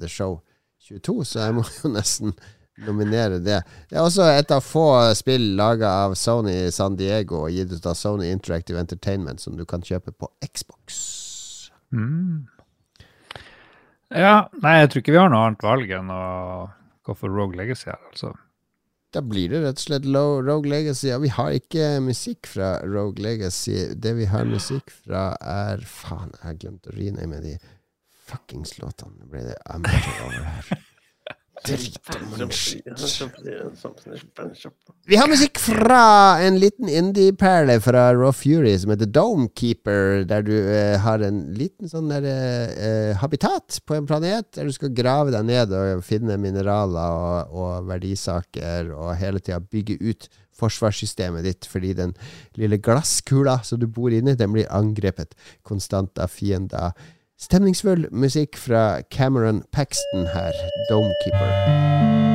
The 0.00 0.10
Show 0.10 0.40
22, 0.88 1.16
så 1.30 1.46
jeg 1.46 1.58
må 1.60 1.66
jo 1.78 1.92
nesten 1.94 2.34
nominere 2.82 3.38
det. 3.38 3.60
Det 3.88 3.96
er 3.96 4.02
også 4.02 4.26
et 4.34 4.50
av 4.52 4.64
få 4.66 4.88
spill 5.16 5.54
laga 5.56 5.94
av 6.02 6.18
Sony 6.18 6.66
San 6.74 6.98
Diego 6.98 7.44
og 7.46 7.54
gitt 7.54 7.72
ut 7.72 7.86
av 7.86 7.96
Sony 7.96 8.28
Interactive 8.34 8.82
Entertainment 8.82 9.40
som 9.40 9.56
du 9.56 9.64
kan 9.68 9.86
kjøpe 9.86 10.12
på 10.12 10.28
Xbox. 10.44 10.98
Mm. 11.94 12.44
Ja, 14.14 14.48
nei, 14.62 14.76
jeg 14.82 14.90
tror 14.92 15.02
ikke 15.02 15.14
vi 15.16 15.20
har 15.20 15.30
noe 15.32 15.46
annet 15.48 15.64
valg 15.66 15.90
enn 15.96 16.10
å 16.14 16.24
gå 17.06 17.14
for 17.18 17.32
Rogue 17.32 17.58
Legacy 17.58 17.88
her, 17.90 18.02
altså. 18.12 18.32
Da 19.14 19.22
blir 19.24 19.48
det 19.50 19.62
rett 19.62 19.80
og 19.80 19.84
slett 19.86 20.06
low, 20.06 20.40
Rogue 20.44 20.68
Legacy. 20.70 21.08
Ja, 21.08 21.18
vi 21.22 21.30
har 21.32 21.54
ikke 21.56 21.96
musikk 22.04 22.48
fra 22.50 22.76
Rogue 22.84 23.22
Legacy. 23.22 23.94
Det 23.94 24.12
vi 24.18 24.26
har 24.28 24.44
musikk 24.48 24.90
fra, 24.92 25.30
er 25.40 25.82
Faen, 25.88 26.34
jeg 26.36 26.44
har 26.44 26.58
glemt 26.60 26.90
å 26.90 26.94
rename 26.96 27.40
de 27.44 27.54
fuckings 28.26 28.76
låtene. 28.82 29.16
Nå 29.22 29.30
ble 29.30 29.46
det 29.46 29.56
amateur 29.72 30.26
over 30.26 30.44
her. 30.50 30.84
Vi 35.06 35.16
har 35.16 35.30
musikk 35.30 35.58
fra 35.62 36.02
en 36.44 36.58
liten 36.60 36.88
indie-perle 36.90 37.78
fra 37.82 38.06
Raw 38.14 38.32
Fury 38.36 38.74
som 38.78 38.92
heter 38.92 39.10
Domekeeper, 39.10 40.24
der 40.28 40.44
du 40.46 40.54
eh, 40.54 40.96
har 41.02 41.24
en 41.24 41.42
liten 41.56 41.90
sånn 41.90 42.10
der, 42.12 42.26
eh, 42.28 43.12
habitat 43.22 43.80
på 43.86 43.96
en 43.96 44.08
planet 44.08 44.52
der 44.58 44.68
du 44.68 44.74
skal 44.76 44.94
grave 44.96 45.34
deg 45.34 45.46
ned 45.48 45.74
og 45.74 46.04
finne 46.06 46.38
mineraler 46.40 47.20
og, 47.20 47.54
og 47.56 47.88
verdisaker 47.90 48.92
og 48.94 49.14
hele 49.20 49.42
tida 49.42 49.62
bygge 49.62 49.98
ut 50.02 50.28
forsvarssystemet 50.56 51.44
ditt, 51.44 51.66
fordi 51.68 51.92
den 51.96 52.14
lille 52.56 52.78
glasskula 52.80 53.58
som 53.66 53.80
du 53.80 53.86
bor 53.92 54.14
inni, 54.14 54.36
den 54.36 54.54
blir 54.54 54.70
angrepet 54.72 55.36
konstant 55.66 56.16
av 56.22 56.32
fiender 56.32 56.96
Stemningsfull 57.38 58.08
musikk 58.12 58.56
fra 58.56 59.02
Cameron 59.10 59.62
Paxton 59.72 60.26
her, 60.26 60.52
Domekeeper. 60.90 62.25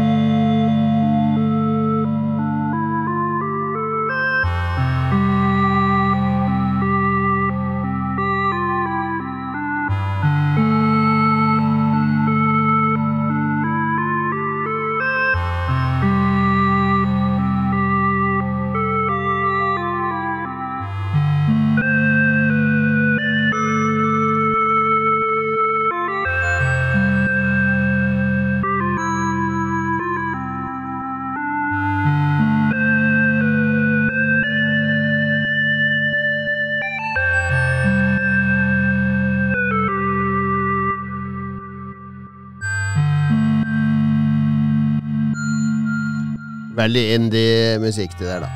Veldig 46.82 47.02
indie-musikk, 47.14 48.16
det 48.18 48.26
der, 48.26 48.46
da. 48.48 48.50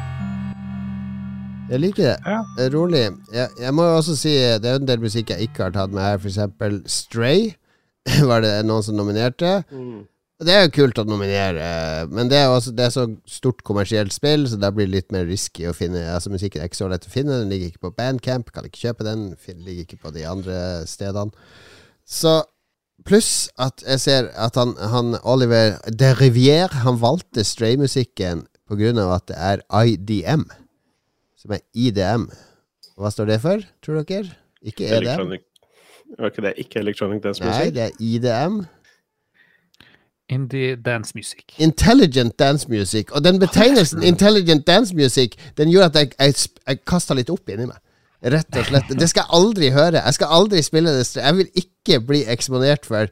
Jeg 1.69 1.81
liker 1.81 2.03
det. 2.07 2.15
Ja. 2.25 2.39
det 2.57 2.65
er 2.65 2.73
rolig. 2.73 3.03
Jeg, 3.33 3.49
jeg, 3.61 3.73
må 3.73 3.85
jo 3.85 3.99
også 3.99 4.15
si 4.17 4.33
det 4.33 4.69
er 4.69 4.79
en 4.79 4.87
del 4.89 5.01
musikk 5.01 5.33
jeg 5.33 5.45
ikke 5.45 5.67
har 5.67 5.75
tatt 5.75 5.93
med 5.93 6.01
her. 6.01 6.17
For 6.21 6.31
eksempel 6.31 6.79
Stray 6.89 7.51
var 8.29 8.41
det 8.45 8.53
noen 8.65 8.85
som 8.85 8.97
nominerte. 8.97 9.59
Mm. 9.69 10.05
Det 10.45 10.51
er 10.55 10.65
jo 10.65 10.73
kult 10.75 10.97
å 10.99 11.05
nominere, 11.07 11.67
men 12.11 12.27
det 12.27 12.41
er, 12.41 12.49
også, 12.51 12.73
det 12.75 12.83
er 12.83 12.91
så 12.91 13.05
stort 13.29 13.61
kommersielt 13.63 14.11
spill, 14.11 14.43
så 14.51 14.57
da 14.59 14.67
blir 14.73 14.89
det 14.89 14.91
litt 14.97 15.13
mer 15.15 15.23
risky 15.29 15.63
å 15.63 15.71
finne 15.71 16.01
Altså 16.11 16.27
Musikken 16.33 16.59
er 16.59 16.67
ikke 16.67 16.81
så 16.81 16.89
lett 16.91 17.07
å 17.07 17.13
finne. 17.13 17.37
Den 17.39 17.53
ligger 17.53 17.71
ikke 17.71 17.85
på 17.87 17.93
Bandcamp, 17.95 18.49
kan 18.51 18.67
ikke 18.67 18.87
kjøpe 18.87 19.07
den. 19.07 19.29
Ligger 19.61 19.85
ikke 19.85 20.01
på 20.01 20.11
de 20.17 20.25
andre 20.27 20.57
stedene. 20.89 21.31
Så 22.05 22.39
Pluss 23.05 23.49
at 23.61 23.83
jeg 23.85 24.01
ser 24.01 24.29
at 24.33 24.57
han, 24.57 24.73
han 24.91 25.17
Oliver 25.23 25.77
de 25.93 26.09
Rivière 26.17 26.81
Han 26.85 26.97
valgte 27.01 27.43
Stray-musikken 27.45 28.47
pga. 28.65 28.93
at 29.15 29.27
det 29.27 29.35
er 29.37 29.61
IDM, 29.85 30.47
som 31.37 31.51
er 31.51 31.61
IDM. 31.73 32.29
Hva 32.97 33.11
står 33.11 33.25
det 33.29 33.41
for, 33.41 33.61
tror 33.85 34.01
dere? 34.01 34.33
Ikke 34.63 34.87
EDM? 34.87 35.03
Electronic. 35.03 35.41
Var 36.17 36.31
ikke 36.31 36.41
det 36.41 36.53
ikke 36.57 36.79
Electronic 36.79 37.21
Dance 37.21 37.43
Music? 37.43 37.61
Nei, 37.61 37.69
det 37.69 37.83
er 37.83 37.91
IDM. 37.99 38.65
Indie 40.29 40.75
Dance 40.75 41.11
Music. 41.15 41.43
Intelligent 41.57 42.39
Dance 42.39 42.69
Music. 42.69 43.11
Og 43.11 43.23
den 43.23 43.39
betegnelsen 43.39 44.03
Intelligent 44.03 44.67
Dance 44.67 44.95
Music 44.95 45.35
Den 45.57 45.69
gjør 45.69 45.85
at 45.85 45.95
jeg, 45.95 46.11
jeg, 46.19 46.33
jeg 46.67 46.79
kaster 46.87 47.13
litt 47.15 47.29
opp 47.29 47.49
inni 47.49 47.67
meg. 47.69 47.77
Rett 48.21 48.57
og 48.57 48.65
slett. 48.69 48.89
Det 48.97 49.09
skal 49.11 49.23
jeg 49.25 49.33
aldri 49.37 49.67
høre. 49.75 49.99
Jeg 50.01 50.13
skal 50.17 50.27
aldri 50.37 50.59
spille 50.65 50.91
det. 50.95 51.05
Jeg 51.17 51.33
vil 51.39 51.49
ikke 51.61 51.95
bli 52.07 52.21
eksponert 52.31 52.83
for 52.87 53.03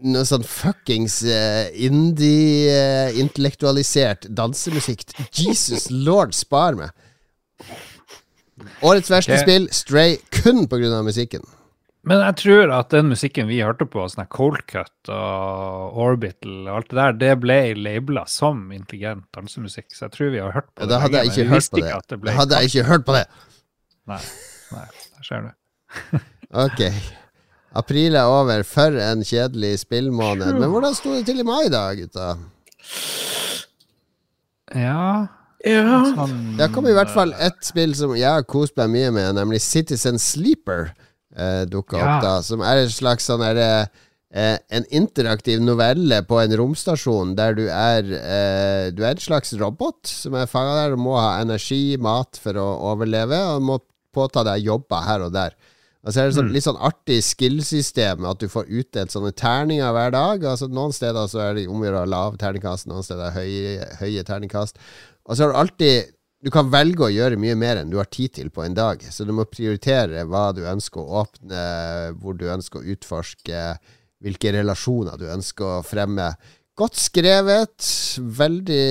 noe 0.00 0.24
sånn 0.24 0.44
fuckings 0.48 1.22
uh, 1.28 1.68
indie-intellektualisert 1.76 4.24
uh, 4.26 4.30
dansemusikk. 4.36 5.04
Jesus 5.36 5.90
lord, 5.92 6.34
spar 6.36 6.74
meg. 6.78 6.90
Årets 8.84 9.10
verste 9.12 9.32
okay. 9.36 9.44
spill, 9.44 9.68
Stray, 9.72 10.16
kun 10.34 10.68
pga. 10.68 11.02
musikken. 11.04 11.40
Men 12.08 12.18
jeg 12.24 12.34
tror 12.40 12.72
at 12.72 12.88
den 12.94 13.10
musikken 13.12 13.44
vi 13.50 13.58
hørte 13.60 13.84
på, 13.88 14.08
sånn 14.08 14.26
Cold 14.32 14.62
Cut 14.70 15.08
og 15.12 15.96
Orbital 16.00 16.64
og 16.64 16.76
alt 16.78 16.88
det 16.88 16.96
der, 16.96 17.12
det 17.20 17.40
ble 17.42 17.74
labela 17.76 18.24
som 18.30 18.72
intelligent 18.72 19.24
dansemusikk. 19.36 19.92
Så 19.92 20.06
jeg 20.06 20.12
tror 20.14 20.30
vi 20.32 20.40
har 20.40 20.52
hørt 20.56 20.70
på 20.72 20.80
ja, 20.80 20.86
det. 20.86 20.92
Da 20.94 21.00
hadde 21.04 21.16
jeg 21.20 21.28
ikke 21.34 21.52
hørt 21.52 21.68
på 21.68 21.76
det. 21.84 21.92
det 22.08 22.16
da 22.24 22.32
hadde 22.38 22.54
jeg 22.56 22.64
ikke 22.72 22.88
hørt 22.88 23.04
på 23.04 23.12
det. 23.18 23.26
Nei, 24.10 24.20
nei, 24.74 24.86
der 25.16 25.26
ser 25.26 25.48
du. 25.48 26.20
ok. 26.66 26.84
April 27.80 28.18
er 28.18 28.30
over. 28.30 28.64
For 28.66 28.96
en 29.00 29.22
kjedelig 29.26 29.84
spillmåned. 29.84 30.56
Men 30.58 30.70
hvordan 30.72 30.96
sto 30.98 31.14
det 31.14 31.26
til 31.28 31.42
i 31.42 31.46
mai, 31.46 31.68
da, 31.72 31.88
gutta? 31.98 32.32
Ja 34.74 35.28
ja. 35.66 35.96
Sånn, 36.14 36.36
det 36.56 36.70
kom 36.72 36.86
i 36.88 36.94
hvert 36.96 37.10
fall 37.12 37.34
ett 37.36 37.58
spill 37.66 37.92
som 37.96 38.14
jeg 38.16 38.28
har 38.28 38.46
kost 38.48 38.76
meg 38.80 38.92
mye 38.94 39.10
med, 39.12 39.34
nemlig 39.36 39.60
Citizen 39.64 40.20
Sleeper. 40.20 40.94
Eh, 41.36 41.64
Dukka 41.70 41.98
ja. 42.00 42.06
opp 42.06 42.24
da 42.24 42.30
Som 42.42 42.62
er 42.66 42.80
en 42.80 42.88
slags 42.90 43.28
sånn 43.28 43.44
herre 43.46 43.66
eh, 44.34 44.56
En 44.74 44.82
interaktiv 44.90 45.60
novelle 45.62 46.24
på 46.26 46.40
en 46.42 46.56
romstasjon 46.58 47.36
der 47.38 47.54
du 47.54 47.62
er 47.70 48.08
eh, 48.18 48.88
Du 48.90 49.04
er 49.04 49.12
en 49.12 49.22
slags 49.22 49.54
robot 49.60 50.10
som 50.10 50.34
er 50.34 50.50
fanga 50.50 50.74
der. 50.74 50.96
Du 50.96 51.04
må 51.04 51.14
ha 51.20 51.36
energi, 51.38 51.94
mat 52.02 52.40
for 52.42 52.58
å 52.58 52.66
overleve, 52.90 53.38
og 53.52 53.62
må 53.68 53.78
påta 54.14 54.44
deg 54.46 54.64
jobber 54.66 55.06
her 55.06 55.26
og 55.26 55.34
der. 55.34 55.56
Og 56.00 56.14
så 56.14 56.22
er 56.22 56.30
det 56.30 56.36
sånn, 56.38 56.48
mm. 56.48 56.54
litt 56.56 56.64
sånn 56.64 56.80
artig 56.80 57.18
skill-system, 57.26 58.24
at 58.28 58.40
du 58.40 58.48
får 58.48 58.70
utdelt 58.80 59.12
sånne 59.12 59.34
terninger 59.36 59.92
hver 59.92 60.14
dag. 60.14 60.46
Altså 60.48 60.70
Noen 60.72 60.94
steder 60.96 61.28
så 61.28 61.42
er 61.44 61.58
det 61.58 61.66
om 61.68 61.82
å 61.82 61.86
gjøre 61.86 62.06
lav 62.08 62.38
terningkast, 62.40 62.88
noen 62.88 63.04
steder 63.04 63.34
høye, 63.34 63.90
høye 64.00 64.24
terningkast. 64.24 64.80
Og 65.28 65.36
så 65.36 65.44
har 65.44 65.52
du 65.52 65.60
alltid 65.64 66.16
Du 66.40 66.48
kan 66.48 66.70
velge 66.72 67.04
å 67.04 67.12
gjøre 67.12 67.36
mye 67.36 67.52
mer 67.52 67.76
enn 67.76 67.90
du 67.92 67.98
har 67.98 68.06
tid 68.08 68.32
til 68.32 68.46
på 68.48 68.62
en 68.64 68.72
dag. 68.72 69.02
Så 69.12 69.26
du 69.28 69.32
må 69.36 69.44
prioritere 69.44 70.22
hva 70.24 70.54
du 70.56 70.62
ønsker 70.64 71.02
å 71.02 71.20
åpne, 71.20 71.64
hvor 72.16 72.32
du 72.32 72.46
ønsker 72.48 72.80
å 72.80 72.94
utforske, 72.94 73.58
hvilke 74.24 74.54
relasjoner 74.56 75.20
du 75.20 75.26
ønsker 75.28 75.66
å 75.68 75.82
fremme. 75.84 76.30
Godt 76.80 76.96
skrevet. 76.96 77.84
Veldig 78.16 78.86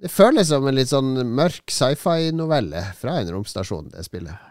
Det 0.00 0.08
føles 0.08 0.48
som 0.48 0.64
en 0.64 0.78
litt 0.78 0.88
sånn 0.88 1.12
mørk 1.36 1.68
sci-fi-novelle 1.68 2.86
fra 2.96 3.18
en 3.20 3.32
romstasjon, 3.34 3.90
det 3.92 4.06
spillet. 4.06 4.46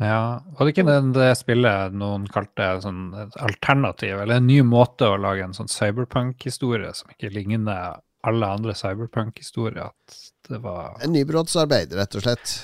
Ja, 0.00 0.40
Var 0.56 0.64
det 0.64 0.72
ikke 0.72 0.86
det, 0.88 0.96
det 1.12 1.26
spillet 1.36 1.96
noen 2.00 2.24
kalte 2.32 2.70
sånn 2.80 3.10
et 3.20 3.34
alternativ, 3.44 4.14
eller 4.22 4.40
en 4.40 4.46
ny 4.48 4.62
måte 4.64 5.04
å 5.04 5.18
lage 5.20 5.44
en 5.44 5.52
sånn 5.56 5.68
cyberpunk-historie 5.68 6.94
som 6.96 7.12
ikke 7.12 7.28
ligner 7.34 7.98
alle 8.24 8.48
andre 8.48 8.72
cyberpunk-historier? 8.78 9.90
At 9.92 10.16
det 10.48 10.62
var 10.64 10.96
En 11.04 11.12
nybrottsarbeid, 11.12 11.92
rett 12.00 12.16
og 12.16 12.24
slett. 12.24 12.54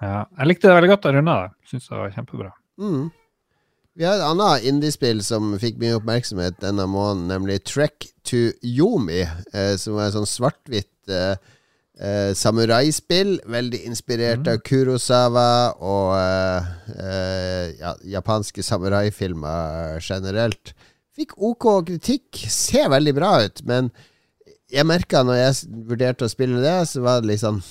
Ja. 0.00 0.24
Jeg 0.38 0.48
likte 0.48 0.70
det 0.70 0.78
veldig 0.78 0.90
godt. 0.94 1.08
av 1.10 1.14
runda 1.18 1.36
det. 1.42 1.50
Syns 1.68 1.90
det 1.90 1.98
var 2.00 2.14
kjempebra. 2.16 2.50
Mm. 2.80 3.10
Vi 3.96 4.04
har 4.04 4.16
et 4.16 4.24
annet 4.24 4.64
indiespill 4.68 5.20
som 5.24 5.52
fikk 5.60 5.76
mye 5.80 5.98
oppmerksomhet 6.00 6.56
denne 6.64 6.88
måneden, 6.88 7.28
nemlig 7.28 7.62
Trek 7.68 8.08
to 8.28 8.48
Yomi, 8.64 9.22
eh, 9.52 9.76
som 9.80 10.00
er 10.00 10.12
sånn 10.16 10.28
svart-hvitt 10.28 11.12
eh, 11.12 11.36
eh, 12.00 12.32
samuraispill. 12.36 13.38
Veldig 13.46 13.82
inspirert 13.88 14.44
mm. 14.44 14.50
av 14.52 14.60
Kurosawa 14.66 15.48
og 15.78 16.12
eh, 16.18 16.68
eh, 16.96 17.64
ja, 17.80 17.94
japanske 18.16 18.64
samuraifilmer 18.66 20.00
generelt. 20.00 20.74
Fikk 21.16 21.36
OK 21.38 21.70
kritikk. 21.88 22.44
Ser 22.52 22.90
veldig 22.92 23.16
bra 23.16 23.32
ut, 23.46 23.64
men 23.68 23.90
jeg 24.72 24.86
merka 24.88 25.22
når 25.24 25.40
jeg 25.40 25.82
vurderte 25.88 26.26
å 26.26 26.30
spille 26.30 26.62
det, 26.64 26.78
så 26.90 27.02
var 27.04 27.22
det 27.22 27.34
liksom 27.34 27.62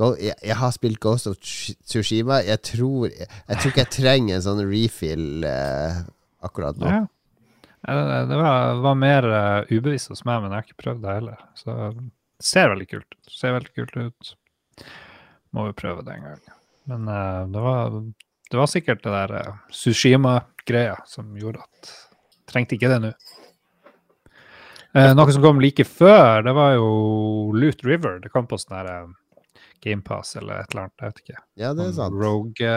jeg, 0.00 0.32
jeg, 0.32 0.56
har 0.56 0.70
spilt 0.72 1.00
Ghost 1.00 1.28
of 1.28 1.36
Tsushima. 1.44 2.38
Jeg 2.40 2.62
tror, 2.64 3.10
jeg, 3.12 3.26
jeg 3.28 3.58
tror 3.58 3.72
ikke 3.72 3.82
jeg 3.82 3.96
trenger 3.98 4.38
en 4.38 4.44
sånn 4.46 4.62
refill 4.64 5.44
eh, 5.44 5.98
akkurat 6.40 6.80
nå. 6.80 6.88
Ja. 6.88 7.02
Det 7.80 8.36
var, 8.36 8.80
var 8.84 8.96
mer 8.96 9.24
uh, 9.24 9.70
ubevisst 9.72 10.10
hos 10.12 10.20
meg, 10.28 10.42
men 10.42 10.52
jeg 10.52 10.58
har 10.58 10.66
ikke 10.66 10.82
prøvd 10.82 11.04
det 11.04 11.14
heller. 11.16 11.44
Så 11.56 11.76
ser 12.44 12.70
veldig 12.72 12.88
kult 12.90 13.06
ut. 13.06 13.32
Ser 13.32 13.54
veldig 13.56 13.74
kult 13.76 13.96
ut. 13.96 14.32
Må 15.56 15.68
jo 15.70 15.76
prøve 15.76 16.04
det 16.06 16.16
en 16.16 16.26
gang. 16.28 16.42
Men 16.90 17.08
uh, 17.08 17.46
det, 17.50 17.60
var, 17.64 17.98
det, 18.50 18.56
var, 18.56 18.70
sikkert 18.70 19.04
det 19.04 19.14
der 19.14 19.34
uh, 19.36 19.58
Sushima-greia 19.74 20.96
som 21.08 21.36
gjorde 21.38 21.62
at 21.64 21.92
Trengte 22.50 22.74
ikke 22.74 22.90
det 22.90 22.98
nå. 23.04 23.12
Uh, 24.90 25.12
noe 25.14 25.30
som 25.30 25.44
kom 25.44 25.60
like 25.62 25.84
før, 25.86 26.40
det 26.42 26.54
var 26.56 26.74
jo 26.74 26.88
Loot 27.54 27.84
River. 27.86 28.18
Det 28.24 28.32
kom 28.34 28.48
på 28.50 28.58
sånn 28.58 28.74
her 28.80 28.90
GamePass 29.84 30.34
eller 30.40 30.64
et 30.64 30.74
eller 30.74 30.88
annet. 30.88 30.96
Jeg 30.98 31.12
vet 31.12 31.22
ikke. 31.22 31.42
Ja, 31.62 31.70
det 31.78 31.84
er 31.84 31.92
sånn 31.92 32.10
sant. 32.10 32.18
Rogue 32.18 32.74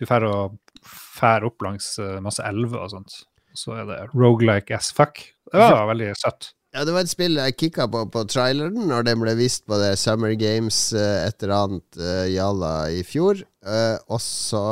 Du 0.00 0.06
drar 0.08 0.26
og 0.30 0.56
fær 0.88 1.44
opp 1.48 1.60
langs 1.64 1.92
masse 2.24 2.44
elver 2.48 2.86
og 2.86 2.94
sånt. 2.96 3.18
Så 3.54 3.76
er 3.76 3.84
det 3.90 4.00
rogelike 4.16 4.74
as 4.74 4.88
fuck. 4.96 5.20
Det 5.52 5.60
var 5.60 5.86
veldig 5.92 6.14
søtt. 6.18 6.54
Ja, 6.74 6.82
det 6.82 6.90
var 6.90 7.04
et 7.04 7.10
spill 7.12 7.36
jeg 7.38 7.54
kicka 7.54 7.84
på 7.86 8.00
på 8.10 8.24
traileren 8.26 8.88
når 8.90 9.04
den 9.06 9.20
ble 9.22 9.36
vist 9.38 9.62
på 9.70 9.76
det 9.78 9.92
Summer 10.00 10.32
Games 10.34 10.88
uh, 10.90 11.22
et 11.22 11.44
eller 11.46 11.54
annet 11.54 11.98
uh, 12.02 12.24
jalla 12.26 12.72
i 12.90 13.04
fjor. 13.06 13.44
Uh, 13.62 13.94
og 14.10 14.18
så 14.22 14.62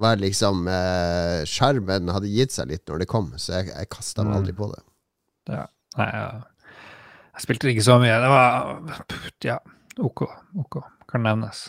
var 0.00 0.20
liksom 0.20 0.68
Skjermen 1.48 2.12
hadde 2.12 2.28
gitt 2.32 2.54
seg 2.54 2.70
litt 2.70 2.84
når 2.88 3.02
det 3.02 3.08
kom, 3.08 3.32
så 3.40 3.58
jeg, 3.58 3.72
jeg 3.72 3.90
kasta 3.92 4.24
meg 4.24 4.38
aldri 4.38 4.54
mm. 4.54 4.60
på 4.60 4.68
det. 4.70 4.80
Ja. 5.52 5.64
Nei, 5.96 6.06
jeg, 6.12 6.76
jeg 7.34 7.44
spilte 7.44 7.72
ikke 7.72 7.88
så 7.88 7.98
mye. 8.00 8.20
Det 8.20 8.30
var 8.32 9.02
ja, 9.48 9.58
OK. 10.00 10.24
OK. 10.60 10.80
Kan 11.08 11.24
nevnes. 11.24 11.66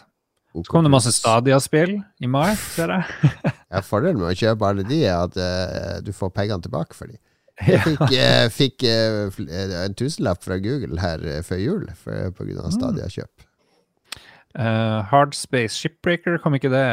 OK. 0.51 0.68
Så 0.68 0.76
kom 0.76 0.88
det 0.88 0.93
masse 0.93 1.16
Stadia-spill 1.16 1.97
i 1.99 2.32
mai, 2.32 2.53
ser 2.76 2.91
jeg. 2.95 3.36
ja, 3.72 3.84
Fordelen 3.84 4.20
med 4.20 4.32
å 4.32 4.39
kjøpe 4.45 4.72
alle 4.72 4.88
de 4.88 5.03
er 5.07 5.28
at 5.28 6.03
du 6.07 6.16
får 6.16 6.36
pengene 6.36 6.64
tilbake 6.68 6.95
for 6.95 7.12
dem. 7.12 7.20
Jeg 7.68 7.84
fikk, 7.86 8.09
eh, 8.18 8.47
fikk 8.53 8.84
eh, 8.89 9.78
en 9.86 9.95
tusenlapp 9.97 10.43
fra 10.45 10.57
Google 10.62 11.01
her 11.01 11.24
eh, 11.28 11.41
før 11.45 11.62
jul 11.62 11.88
på 12.03 12.45
grunn 12.45 12.62
av 12.62 12.72
mm. 12.72 12.76
Stadia-kjøp. 12.78 13.47
Uh, 14.51 14.99
Hard 15.07 15.32
Space 15.32 15.78
Shipbreaker, 15.80 16.36
kom 16.43 16.57
ikke 16.57 16.68
det 16.74 16.84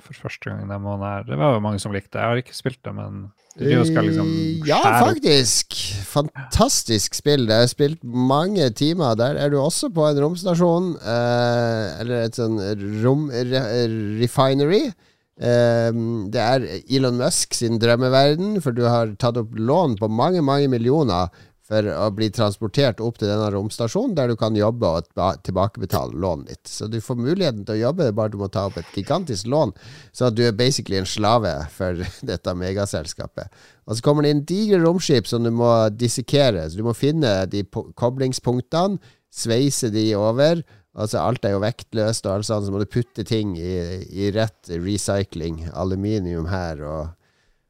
for 0.00 0.16
første 0.24 0.48
gang 0.48 0.62
den 0.70 0.80
måneden? 0.80 1.04
her? 1.04 1.26
Det 1.28 1.36
var 1.36 1.52
jo 1.52 1.60
mange 1.60 1.82
som 1.82 1.92
likte 1.92 2.14
det. 2.14 2.22
Jeg 2.22 2.30
har 2.30 2.40
ikke 2.40 2.56
spilt 2.56 2.80
det, 2.80 2.94
men 2.96 3.26
liksom 3.60 4.30
Ja, 4.64 4.80
faktisk! 5.02 5.76
Fantastisk 6.08 7.18
spill. 7.18 7.44
Det 7.50 7.58
har 7.60 7.68
spilt 7.68 8.00
mange 8.02 8.70
timer. 8.72 9.18
Der 9.20 9.36
er 9.36 9.52
du 9.52 9.58
også 9.60 9.92
på 9.92 10.06
en 10.08 10.22
romstasjon, 10.24 10.94
uh, 11.02 12.00
eller 12.00 12.24
et 12.24 12.40
sånn 12.40 12.56
rom-refinery. 13.04 14.82
Um, 14.88 15.07
det 15.38 16.40
er 16.42 16.64
Elon 16.90 17.20
Musk 17.20 17.54
sin 17.54 17.78
drømmeverden, 17.78 18.56
for 18.64 18.74
du 18.74 18.82
har 18.90 19.12
tatt 19.22 19.38
opp 19.38 19.52
lån 19.54 19.94
på 20.00 20.08
mange, 20.10 20.42
mange 20.42 20.66
millioner 20.72 21.30
for 21.68 21.84
å 21.84 22.06
bli 22.16 22.30
transportert 22.32 23.00
opp 23.04 23.18
til 23.20 23.28
denne 23.28 23.50
romstasjonen, 23.52 24.14
der 24.16 24.30
du 24.30 24.38
kan 24.40 24.56
jobbe 24.56 24.88
og 24.88 25.10
tilbakebetale 25.44 26.16
lånet 26.16 26.48
ditt. 26.54 26.70
Så 26.72 26.88
du 26.88 26.96
får 27.04 27.20
muligheten 27.20 27.66
til 27.68 27.76
å 27.76 27.82
jobbe, 27.82 28.08
bare 28.16 28.32
du 28.32 28.38
må 28.40 28.48
ta 28.52 28.64
opp 28.70 28.78
et 28.80 28.94
gigantisk 28.96 29.50
lån. 29.52 29.74
Så 30.16 30.30
du 30.32 30.46
er 30.46 30.56
basically 30.56 31.00
en 31.00 31.08
slave 31.08 31.52
for 31.74 32.00
dette 32.30 32.56
megaselskapet. 32.56 33.52
Og 33.84 33.98
så 33.98 34.04
kommer 34.04 34.24
det 34.24 34.32
inn 34.32 34.46
digre 34.48 34.80
romskip 34.84 35.28
som 35.28 35.44
du 35.44 35.52
må 35.52 35.70
dissekere. 35.92 36.64
Så 36.68 36.80
du 36.80 36.86
må 36.88 36.96
finne 36.96 37.42
de 37.52 37.64
koblingspunktene, 38.00 39.00
sveise 39.28 39.90
de 39.92 40.06
over 40.16 40.62
Altså 40.98 41.20
Alt 41.22 41.46
er 41.46 41.54
jo 41.54 41.62
vektløst, 41.62 42.26
og 42.26 42.38
alt 42.38 42.48
sånt, 42.48 42.66
så 42.66 42.74
må 42.74 42.82
du 42.82 42.90
putte 42.90 43.22
ting 43.26 43.54
i, 43.58 43.74
i 44.10 44.30
rett 44.34 44.70
recycling. 44.72 45.62
Aluminium 45.78 46.48
her, 46.50 46.82
og, 46.82 47.12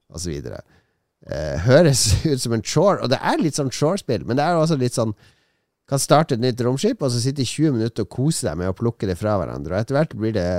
og 0.08 0.22
så 0.22 0.32
videre. 0.32 0.62
Eh, 1.28 1.58
høres 1.66 2.06
ut 2.30 2.40
som 2.40 2.54
en 2.56 2.64
chore, 2.64 3.02
og 3.02 3.12
det 3.12 3.18
er 3.20 3.42
litt 3.42 3.58
sånn 3.58 3.72
chore-spill, 3.74 4.24
men 4.24 4.38
det 4.38 4.46
er 4.46 4.56
også 4.56 4.78
litt 4.80 4.96
sånn 4.96 5.16
Kan 5.88 6.00
starte 6.00 6.36
et 6.36 6.42
nytt 6.42 6.60
romskip, 6.60 7.00
og 7.00 7.08
så 7.08 7.16
sitte 7.16 7.40
i 7.40 7.48
20 7.48 7.72
minutter 7.72 8.04
og 8.04 8.10
kose 8.12 8.44
deg 8.44 8.58
med 8.60 8.68
å 8.68 8.74
plukke 8.76 9.06
det 9.08 9.14
fra 9.16 9.38
hverandre. 9.40 9.72
Og 9.72 9.78
etter 9.78 9.96
hvert 9.96 10.10
blir 10.20 10.34
det 10.36 10.50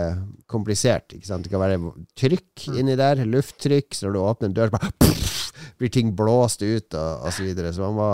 komplisert. 0.49 1.13
Ikke 1.13 1.27
sant? 1.27 1.45
Det 1.45 1.51
kan 1.53 1.61
være 1.61 1.77
trykk 2.17 2.63
mm. 2.65 2.79
inni 2.81 2.95
der, 2.97 3.21
lufttrykk, 3.29 3.93
så 3.93 4.07
når 4.07 4.15
du 4.15 4.19
åpner 4.23 4.49
en 4.49 4.55
dør, 4.57 4.71
så 4.71 4.79
bare 4.79 4.89
puff, 5.05 5.35
blir 5.77 5.93
ting 5.93 6.09
blåst 6.17 6.65
ut, 6.65 6.97
og, 6.97 7.11
og 7.29 7.35
så 7.37 7.45
videre. 7.45 7.69
Så 7.77 7.85
man 7.85 7.99
må, 7.99 8.09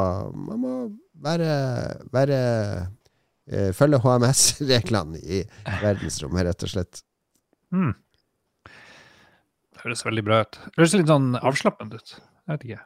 man 0.50 0.60
må 0.66 0.74
være, 1.24 1.56
være 2.12 2.42
uh, 3.54 3.70
følge 3.78 4.00
HMS-reglene 4.04 5.20
i 5.22 5.44
verdensrommet, 5.84 6.46
rett 6.50 6.66
og 6.68 6.72
slett. 6.74 7.04
Mm. 7.76 7.94
Det 9.76 9.84
høres 9.86 10.06
veldig 10.06 10.24
bra 10.26 10.42
ut. 10.46 10.60
Det 10.66 10.80
høres 10.82 10.96
litt 10.98 11.10
sånn 11.12 11.32
avslappende 11.42 12.00
ut. 12.02 12.16
Jeg 12.18 12.54
vet 12.56 12.68
ikke. 12.70 12.84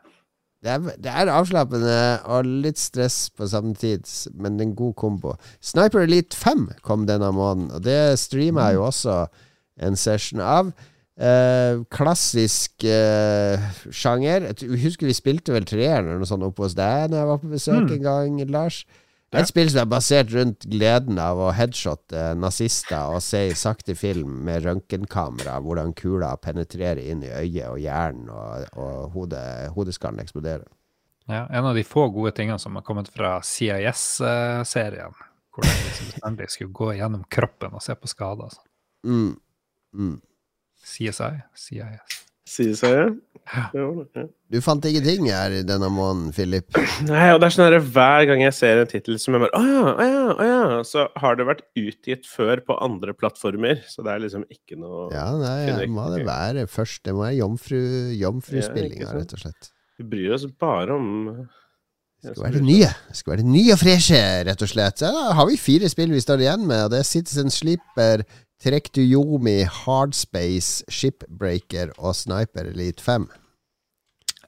Det 0.60 0.72
er, 0.74 0.88
det 0.99 1.12
er 1.22 1.30
avslappende 1.32 1.97
og 2.36 2.47
litt 2.66 2.80
stress 2.82 3.30
på 3.32 3.47
samme 3.47 3.72
tid, 3.80 4.03
men 4.36 4.57
en 4.60 4.74
god 4.76 4.95
kombo. 4.99 5.38
Sniper 5.64 6.03
Elite 6.03 6.36
5 6.36 6.66
kom 6.84 7.05
denne 7.07 7.30
måneden, 7.36 7.70
og 7.78 7.86
det 7.86 8.18
streamer 8.20 8.68
jeg 8.74 8.80
jo 8.82 8.88
også 8.89 9.16
en 9.88 9.95
session 9.95 10.41
av. 10.43 10.74
Eh, 11.20 11.80
klassisk 11.91 12.84
eh, 12.88 13.70
sjanger. 13.91 14.49
Jeg 14.51 14.84
husker 14.84 15.07
vi 15.07 15.16
spilte 15.16 15.55
vel 15.55 15.68
treeren 15.68 16.07
eller 16.10 16.20
noe 16.22 16.28
sånt 16.28 16.45
oppe 16.47 16.64
hos 16.64 16.76
deg 16.80 17.10
Når 17.12 17.18
jeg 17.20 17.28
var 17.28 17.41
på 17.41 17.49
besøk 17.51 17.82
Mm. 17.84 17.89
en 17.97 18.05
gang, 18.05 18.38
Lars. 18.51 18.82
Ja. 19.30 19.44
Et 19.44 19.50
spill 19.52 19.70
som 19.70 19.84
er 19.84 19.90
basert 19.92 20.32
rundt 20.34 20.66
gleden 20.72 21.20
av 21.22 21.38
å 21.38 21.52
headshotte 21.54 22.32
nazister 22.40 23.14
og 23.14 23.22
se 23.22 23.44
i 23.52 23.58
sakte 23.58 23.94
film 23.94 24.40
med 24.48 24.64
røntgenkamera 24.66 25.60
hvordan 25.62 25.94
kula 25.98 26.32
penetrerer 26.42 27.04
inn 27.12 27.22
i 27.28 27.30
øyet 27.30 27.68
og 27.70 27.78
hjernen, 27.84 28.32
og, 28.34 28.66
og 28.74 29.14
hodet, 29.14 29.44
hodeskallen 29.76 30.24
eksploderer. 30.24 30.66
Ja, 31.30 31.44
en 31.46 31.68
av 31.70 31.78
de 31.78 31.86
få 31.86 32.08
gode 32.10 32.32
tingene 32.34 32.58
som 32.58 32.74
har 32.80 32.86
kommet 32.88 33.12
fra 33.14 33.36
CIS-serien. 33.46 35.14
Hvor 35.54 35.66
de 35.66 35.76
liksom 35.84 36.10
bestandig 36.10 36.50
skulle 36.50 36.74
gå 36.74 36.90
gjennom 36.98 37.22
kroppen 37.30 37.78
og 37.78 37.86
se 37.86 37.94
på 37.94 38.10
skader. 38.10 38.50
sånn. 38.50 38.66
Mm. 39.06 39.36
Mm. 39.94 40.18
CSI? 40.82 41.30
CIS. 41.54 42.18
CSI, 42.50 42.74
seg, 42.82 43.20
ja. 43.54 44.26
Du 44.50 44.58
fant 44.66 44.86
ingenting 44.86 45.28
her 45.30 45.54
denne 45.68 45.89
måneden, 45.93 46.34
Philip. 46.36 46.70
Nei, 47.08 47.30
og 47.34 47.41
det 47.41 47.50
er 47.50 47.56
sånn 47.56 47.68
her, 47.68 47.78
hver 47.95 48.26
gang 48.30 48.43
jeg 48.43 48.56
ser 48.58 48.82
en 48.82 48.89
tittel 48.89 49.20
som 49.22 49.36
jeg 49.36 49.43
bare 49.45 49.60
Å 49.60 49.64
ja, 49.66 49.84
å 49.89 50.08
ja, 50.08 50.24
å 50.34 50.47
ja. 50.50 50.80
Så 50.88 51.06
har 51.22 51.38
det 51.39 51.47
vært 51.50 51.64
utgitt 51.80 52.30
før 52.30 52.62
på 52.66 52.78
andre 52.84 53.16
plattformer. 53.18 53.82
Så 53.89 54.06
det 54.06 54.16
er 54.16 54.26
liksom 54.26 54.45
ikke 54.54 54.78
noe 54.80 55.08
Ja, 55.16 55.28
nei, 55.39 55.70
det 55.82 55.89
må 55.93 56.08
det 56.14 56.26
være 56.28 56.68
først. 56.70 57.04
Det 57.08 57.16
må 57.16 57.26
være 57.26 57.39
jomfru, 57.39 57.80
jomfruspillinga, 58.20 59.08
Ja, 59.08 59.16
rett 59.18 59.38
og 59.38 59.43
slett. 59.45 59.72
Vi 60.00 60.08
bryr 60.08 60.36
oss 60.38 60.45
bare 60.60 60.95
om 60.95 61.08
Det 62.24 62.34
skal 62.36 62.45
være 62.45 62.60
det 62.60 62.68
nye. 62.68 62.91
Det 63.10 63.18
skal 63.20 63.34
være 63.34 63.45
det 63.45 63.54
nye 63.56 63.74
og 63.76 63.82
freshe, 63.82 64.22
rett 64.50 64.66
og 64.66 64.72
slett. 64.72 65.02
Da 65.04 65.26
har 65.39 65.50
vi 65.50 65.58
fire 65.60 65.89
spill 65.91 66.14
vi 66.14 66.22
står 66.24 66.45
igjen 66.45 66.68
med, 66.70 66.86
og 66.86 66.93
det 66.93 67.02
er 67.02 67.10
Citizen 67.10 67.52
Slipper, 67.54 68.24
Trek 68.60 68.89
to 68.91 69.01
Yomi, 69.01 69.64
Hardspace, 69.64 70.84
Shipbreaker 70.91 71.93
og 71.97 72.16
Sniper 72.20 72.68
Elite 72.68 73.03
5. 73.03 73.30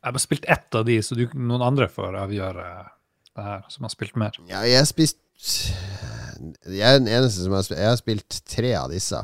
Jeg 0.01 0.03
har 0.03 0.19
spilt 0.19 0.47
ett 0.51 0.75
av 0.75 0.83
de, 0.87 0.97
så 1.05 1.15
du, 1.15 1.27
noen 1.37 1.63
andre 1.63 1.87
får 1.87 2.17
avgjøre 2.19 2.65
det 3.37 3.45
her, 3.45 3.61
som 3.71 3.87
har 3.87 3.93
spilt 3.93 4.17
mer. 4.19 4.35
Ja, 4.49 4.65
jeg 4.67 4.81
har 4.81 4.89
spist 4.89 5.19
Jeg 6.67 6.83
er 6.83 6.99
den 6.99 7.07
eneste 7.07 7.45
som 7.45 7.53
har 7.55 7.63
spilt 7.63 7.79
Jeg 7.79 7.91
har 7.91 8.01
spilt 8.01 8.41
tre 8.49 8.73
av 8.75 8.91
disse. 8.91 9.21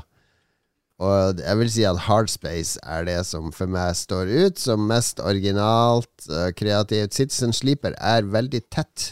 Og 1.04 1.44
jeg 1.44 1.60
vil 1.60 1.70
si 1.74 1.84
at 1.86 2.00
Hardspace 2.08 2.80
er 2.82 3.04
det 3.06 3.20
som 3.28 3.52
for 3.54 3.70
meg 3.70 3.92
står 3.98 4.32
ut 4.32 4.62
som 4.62 4.88
mest 4.90 5.20
originalt, 5.22 6.16
eh, 6.32 6.50
kreativt. 6.58 7.14
Citizen 7.14 7.54
Sleeper 7.54 7.94
er 8.00 8.26
veldig 8.26 8.64
tett 8.74 9.12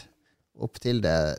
opp 0.56 0.80
til 0.82 1.04
det 1.04 1.36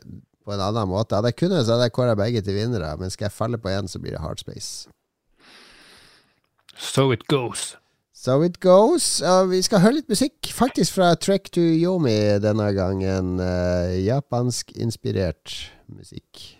på 0.48 0.56
en 0.56 0.64
annen 0.64 0.88
måte. 0.88 1.18
Hadde 1.18 1.34
jeg 1.34 1.42
kunnet, 1.42 1.66
så 1.66 1.76
hadde 1.76 1.90
jeg 1.90 1.96
kåra 1.98 2.16
begge 2.16 2.40
til 2.44 2.56
vinnere, 2.56 2.94
men 2.96 3.12
skal 3.12 3.28
jeg 3.28 3.36
falle 3.36 3.60
på 3.60 3.68
én, 3.68 3.90
så 3.90 4.00
blir 4.00 4.16
det 4.16 4.24
Hardspace. 4.24 4.88
So 6.78 7.10
it 7.12 7.26
goes. 7.28 7.74
So 8.16 8.40
it 8.42 8.60
goes. 8.60 9.20
Uh, 9.22 9.44
vi 9.50 9.60
skal 9.62 9.82
høre 9.84 10.00
litt 10.00 10.08
musikk, 10.10 10.48
faktisk 10.54 10.96
fra 10.96 11.12
Trek 11.20 11.52
to 11.54 11.62
Yomi 11.62 12.16
denne 12.42 12.70
gangen. 12.74 13.36
Uh, 13.42 13.92
Japansk-inspirert 14.02 15.58
musikk. 15.92 16.57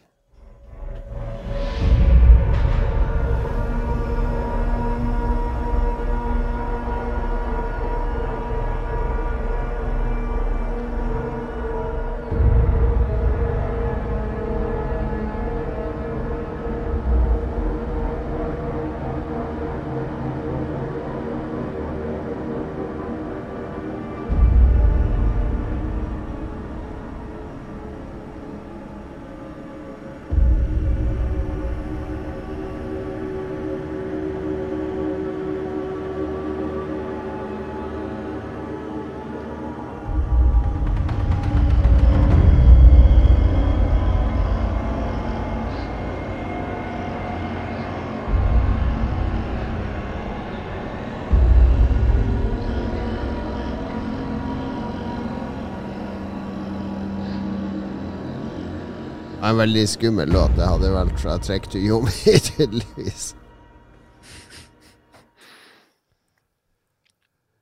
En 59.58 59.64
veldig 59.64 59.88
skummel 59.90 60.28
låt. 60.30 60.52
Det 60.54 60.66
hadde 60.70 60.88
valgt 60.94 61.16
fra 61.18 61.32
Trekk 61.42 61.64
to 61.72 61.80
Yomi, 61.82 62.12
tydeligvis. 62.46 63.32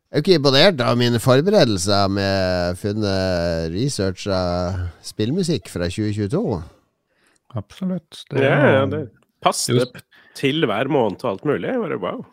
Jeg 0.05 0.13
er 0.13 0.21
ikke 0.21 0.37
imponert 0.37 0.83
av 0.85 1.01
mine 1.01 1.17
forberedelser 1.25 2.13
med 2.13 2.77
funnet 2.83 3.73
av 4.29 4.77
spillmusikk 5.09 5.73
fra 5.73 5.89
2022. 5.89 6.45
Absolutt. 7.57 8.23
Det 8.29 8.45
Ja, 8.45 8.61
ja, 8.75 8.87
det 8.93 9.03
passer 9.41 9.89
til 10.37 10.69
hver 10.69 10.93
måned 10.93 11.25
og 11.25 11.33
alt 11.33 11.49
mulig. 11.49 11.73
Jeg 11.73 11.81
Bare, 11.81 12.03
wow. 12.05 12.25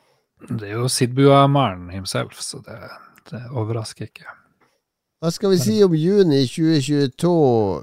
det 0.60 0.74
er 0.74 0.76
jo 0.82 0.92
Sidbua-Maren 0.92 1.88
himself, 1.96 2.36
så 2.44 2.60
det, 2.68 2.82
det 3.32 3.46
overrasker 3.48 4.12
ikke. 4.12 4.28
Hva 5.24 5.30
skal 5.32 5.54
vi 5.54 5.58
si 5.64 5.74
om 5.86 5.94
juni 5.96 6.42
2022? 6.52 7.30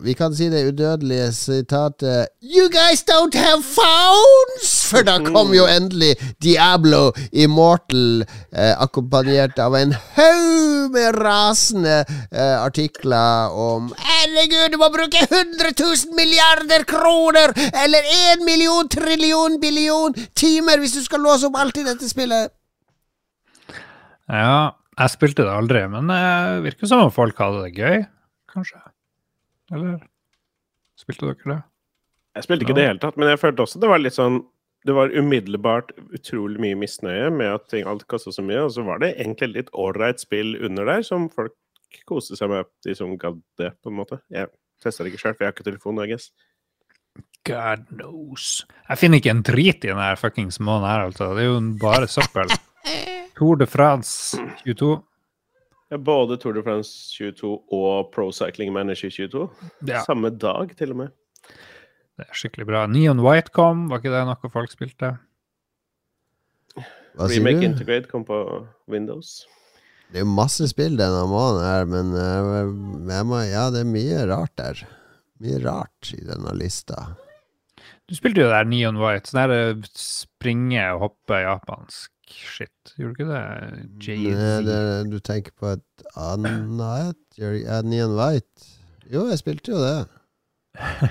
Vi 0.04 0.12
kan 0.12 0.34
si 0.36 0.50
det 0.52 0.58
udødelige 0.68 1.30
sitatet 1.32 2.28
You 2.44 2.66
guys 2.68 3.00
don't 3.08 3.32
have 3.32 3.62
phones! 3.64 4.68
For 4.90 5.00
da 5.08 5.14
kom 5.24 5.54
jo 5.56 5.64
endelig 5.64 6.18
Diablo 6.44 7.14
Immortal, 7.32 8.26
eh, 8.52 8.74
akkompagnert 8.76 9.56
av 9.56 9.72
en 9.78 9.94
haug 10.18 10.92
med 10.92 11.16
rasende 11.16 12.02
eh, 12.28 12.58
artikler 12.60 13.56
om 13.56 13.88
Herregud, 13.96 14.74
du 14.74 14.76
må 14.82 14.90
bruke 14.92 15.22
100 15.24 15.72
000 15.80 16.12
milliarder 16.18 16.84
kroner! 16.84 17.56
Eller 17.84 18.10
1 18.34 18.44
million 18.44 18.88
trillion 18.88 19.56
billion 19.64 20.12
timer 20.36 20.84
hvis 20.84 20.98
du 20.98 21.00
skal 21.08 21.24
låse 21.24 21.48
opp 21.48 21.56
alt 21.56 21.80
i 21.80 21.86
dette 21.88 22.12
spillet! 22.12 22.52
Ja, 24.28 24.76
jeg 24.98 25.12
spilte 25.14 25.46
det 25.46 25.52
aldri, 25.54 25.82
men 25.92 26.10
det 26.10 26.22
virker 26.66 26.90
som 26.90 27.06
om 27.06 27.12
folk 27.14 27.38
hadde 27.40 27.66
det 27.66 27.74
gøy, 27.78 28.06
kanskje. 28.50 28.80
Eller 29.70 30.00
spilte 30.98 31.28
dere 31.28 31.52
det? 31.52 31.60
Jeg 32.36 32.46
spilte 32.46 32.66
ikke 32.66 32.74
i 32.76 32.78
det 32.78 32.88
hele 32.88 33.02
tatt, 33.02 33.18
men 33.18 33.30
jeg 33.30 33.40
følte 33.42 33.64
også 33.64 33.80
det 33.82 33.90
var 33.90 34.02
litt 34.02 34.14
sånn 34.14 34.36
Det 34.86 34.94
var 34.96 35.10
umiddelbart 35.12 35.90
utrolig 36.16 36.60
mye 36.62 36.76
misnøye 36.78 37.26
med 37.34 37.50
at 37.52 37.66
ting 37.68 37.88
alt 37.90 38.06
kosta 38.08 38.32
så 38.32 38.40
mye, 38.40 38.62
og 38.64 38.70
så 38.72 38.84
var 38.86 39.02
det 39.02 39.10
egentlig 39.18 39.50
litt 39.52 39.72
ålreit 39.76 40.22
spill 40.22 40.54
under 40.56 40.88
der 40.88 41.04
som 41.04 41.26
folk 41.28 41.52
koste 42.08 42.38
seg 42.38 42.48
med, 42.48 42.70
de 42.86 42.94
som 42.96 43.12
gadd 43.20 43.42
det, 43.60 43.74
på 43.82 43.92
en 43.92 43.98
måte. 43.98 44.22
Jeg 44.32 44.48
testa 44.80 45.04
det 45.04 45.12
ikke 45.12 45.20
sjøl, 45.20 45.36
for 45.36 45.44
jeg 45.44 45.50
har 45.50 45.56
ikke 45.58 45.68
telefon, 45.68 46.00
I 46.00 46.08
guess. 46.08 46.30
God 47.44 47.84
knows. 47.92 48.62
Jeg 48.88 49.02
finner 49.02 49.20
ikke 49.20 49.34
en 49.34 49.44
drit 49.44 49.84
i 49.84 49.92
denne 49.92 50.10
fuckings 50.16 50.62
månen 50.64 50.88
her, 50.88 51.06
altså. 51.10 51.34
Det 51.36 51.44
er 51.44 51.50
jo 51.50 51.60
bare 51.82 52.08
søppel. 52.08 52.56
Tour 53.40 53.56
de 53.56 53.64
France 53.66 54.36
22. 54.66 54.98
Ja, 55.90 55.98
både 55.98 56.36
Tour 56.36 56.52
de 56.52 56.62
France 56.62 56.90
22 57.16 57.54
og 57.72 58.10
Pro 58.12 58.26
Cycling 58.36 58.68
Manager 58.74 59.08
22. 59.08 59.46
Ja, 59.88 60.02
Samme 60.04 60.28
dag, 60.30 60.74
til 60.76 60.92
og 60.92 60.98
med. 61.00 61.14
det 62.20 62.26
er 62.28 62.36
skikkelig 62.36 62.66
bra. 62.68 62.82
Neon 62.86 63.22
White 63.24 63.54
kom, 63.56 63.86
var 63.88 64.02
ikke 64.02 64.12
det 64.12 64.26
noe 64.28 64.50
folk 64.52 64.74
spilte? 64.74 65.14
Hva 66.76 67.30
sier 67.30 67.40
Remake 67.40 67.64
du? 67.64 67.66
Integrate 67.70 68.12
kom 68.12 68.28
på 68.28 68.42
Windows. 68.92 69.46
Det 70.12 70.20
er 70.20 70.26
jo 70.26 70.36
masse 70.36 70.68
spill 70.68 71.00
denne 71.00 71.24
måneden 71.30 71.64
her, 71.64 71.88
men 71.88 72.12
jeg 73.08 73.26
må, 73.30 73.40
ja, 73.48 73.64
det 73.72 73.86
er 73.86 73.90
mye 73.96 74.22
rart 74.28 74.52
der. 74.60 74.84
Mye 75.40 75.64
rart 75.64 76.12
i 76.12 76.20
denne 76.28 76.52
lista. 76.60 77.14
Du 78.04 78.12
spilte 78.18 78.44
jo 78.44 78.52
der 78.52 78.68
Neon 78.68 79.00
White, 79.00 79.32
sånn 79.32 79.46
der 79.46 79.56
eh, 79.72 79.90
springe 79.96 80.84
og 80.92 81.06
hoppe 81.08 81.40
japansk 81.40 82.12
shit. 82.32 82.92
Gjorde 82.98 83.14
du 83.14 83.22
ikke 83.22 83.32
det? 83.32 83.42
Jay-Z. 84.06 85.10
du 85.10 85.18
tenker 85.18 85.52
på 85.58 85.66
et 85.76 86.04
annet 86.16 87.16
ja, 87.38 87.80
Neon 87.82 88.16
White? 88.18 88.66
Jo, 89.12 89.26
jeg 89.28 89.38
spilte 89.38 89.72
jo 89.72 89.78
det. 89.82 90.06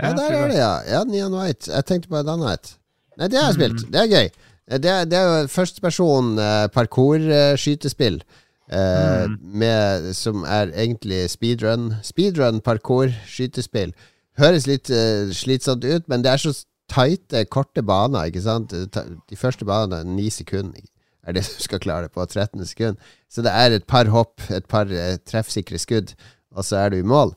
Ja, 0.00 0.12
der 0.16 0.32
er 0.32 0.48
det, 0.48 0.56
ja. 0.88 1.02
Neon 1.04 1.34
White. 1.34 1.68
Jeg 1.72 1.84
tenkte 1.84 2.08
på 2.08 2.16
et 2.16 2.28
annet. 2.30 2.70
Nei, 3.18 3.26
det 3.28 3.36
har 3.38 3.50
jeg 3.50 3.54
spilt. 3.58 3.82
Det 3.92 4.00
er 4.00 4.06
gøy. 4.08 4.28
Det 4.70 4.92
det 5.10 5.18
er 5.18 5.26
jo 5.42 5.48
førsteperson 5.50 6.38
eh, 6.38 6.68
parkour-skytespill. 6.72 8.22
eh, 8.72 9.26
Mm. 9.26 9.38
med, 9.42 10.14
som 10.14 10.44
er 10.44 10.70
egentlig 10.72 11.30
speedrun. 11.30 11.94
Speedrun, 12.02 12.60
parkour, 12.60 13.10
skytespill. 13.26 13.92
Høres 14.38 14.66
litt 14.66 14.88
uh, 14.90 15.28
slitsomt 15.34 15.84
ut, 15.84 16.08
men 16.08 16.22
det 16.24 16.30
er 16.32 16.36
så 16.36 16.52
tighte, 16.90 17.44
korte 17.52 17.84
baner, 17.86 18.28
ikke 18.28 18.42
sant? 18.44 18.74
De 18.74 19.38
første 19.38 19.66
banene 19.68 20.02
er 20.02 20.10
ni 20.10 20.28
sekunder. 20.34 20.82
Er 21.26 21.36
det 21.36 21.44
du 21.46 21.62
skal 21.62 21.82
klare 21.82 22.08
det 22.08 22.14
på 22.16 22.24
13 22.24 22.64
sekunder. 22.66 23.14
Så 23.30 23.44
det 23.46 23.52
er 23.54 23.76
et 23.76 23.86
par 23.86 24.10
hopp, 24.10 24.40
et 24.50 24.66
par 24.66 24.90
eh, 24.90 25.18
treffsikre 25.26 25.78
skudd, 25.78 26.14
og 26.56 26.66
så 26.66 26.84
er 26.84 26.92
du 26.92 27.00
i 27.00 27.06
mål. 27.06 27.34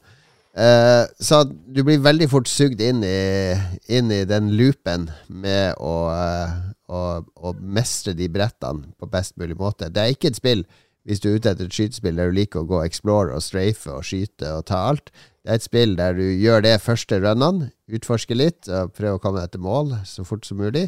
Eh, 0.53 1.03
så 1.19 1.43
du 1.49 1.81
blir 1.81 2.01
veldig 2.01 2.29
fort 2.29 2.49
sugd 2.49 2.81
inn 2.81 3.01
i, 3.05 3.53
inn 3.89 4.11
i 4.13 4.21
den 4.29 4.51
loopen 4.57 5.07
med 5.27 5.79
å, 5.81 5.95
eh, 6.13 6.55
å, 6.93 7.01
å 7.21 7.53
mestre 7.57 8.13
de 8.17 8.29
brettene 8.29 8.93
på 8.97 9.09
best 9.09 9.37
mulig 9.41 9.57
måte. 9.59 9.89
Det 9.89 10.01
er 10.01 10.13
ikke 10.13 10.29
et 10.31 10.39
spill 10.39 10.65
hvis 11.03 11.19
du 11.19 11.29
er 11.29 11.37
ute 11.37 11.51
etter 11.51 11.67
et 11.67 11.75
skytespill 11.75 12.19
der 12.19 12.31
du 12.31 12.37
liker 12.37 12.63
å 12.63 12.67
gå 12.67 12.79
og 12.79 12.85
explore 12.87 13.35
og 13.35 13.43
strafe 13.43 13.91
og 13.91 14.05
skyte 14.07 14.53
og 14.55 14.65
ta 14.69 14.85
alt. 14.91 15.11
Det 15.43 15.51
er 15.51 15.59
et 15.59 15.65
spill 15.65 15.97
der 15.99 16.15
du 16.15 16.23
gjør 16.23 16.63
det 16.63 16.77
første 16.83 17.19
runnene, 17.19 17.71
utforsker 17.91 18.39
litt 18.39 18.69
og 18.71 18.93
prøver 18.95 19.19
å 19.19 19.23
komme 19.23 19.43
deg 19.43 19.53
til 19.53 19.65
mål 19.65 19.97
så 20.07 20.23
fort 20.27 20.47
som 20.47 20.61
mulig. 20.63 20.87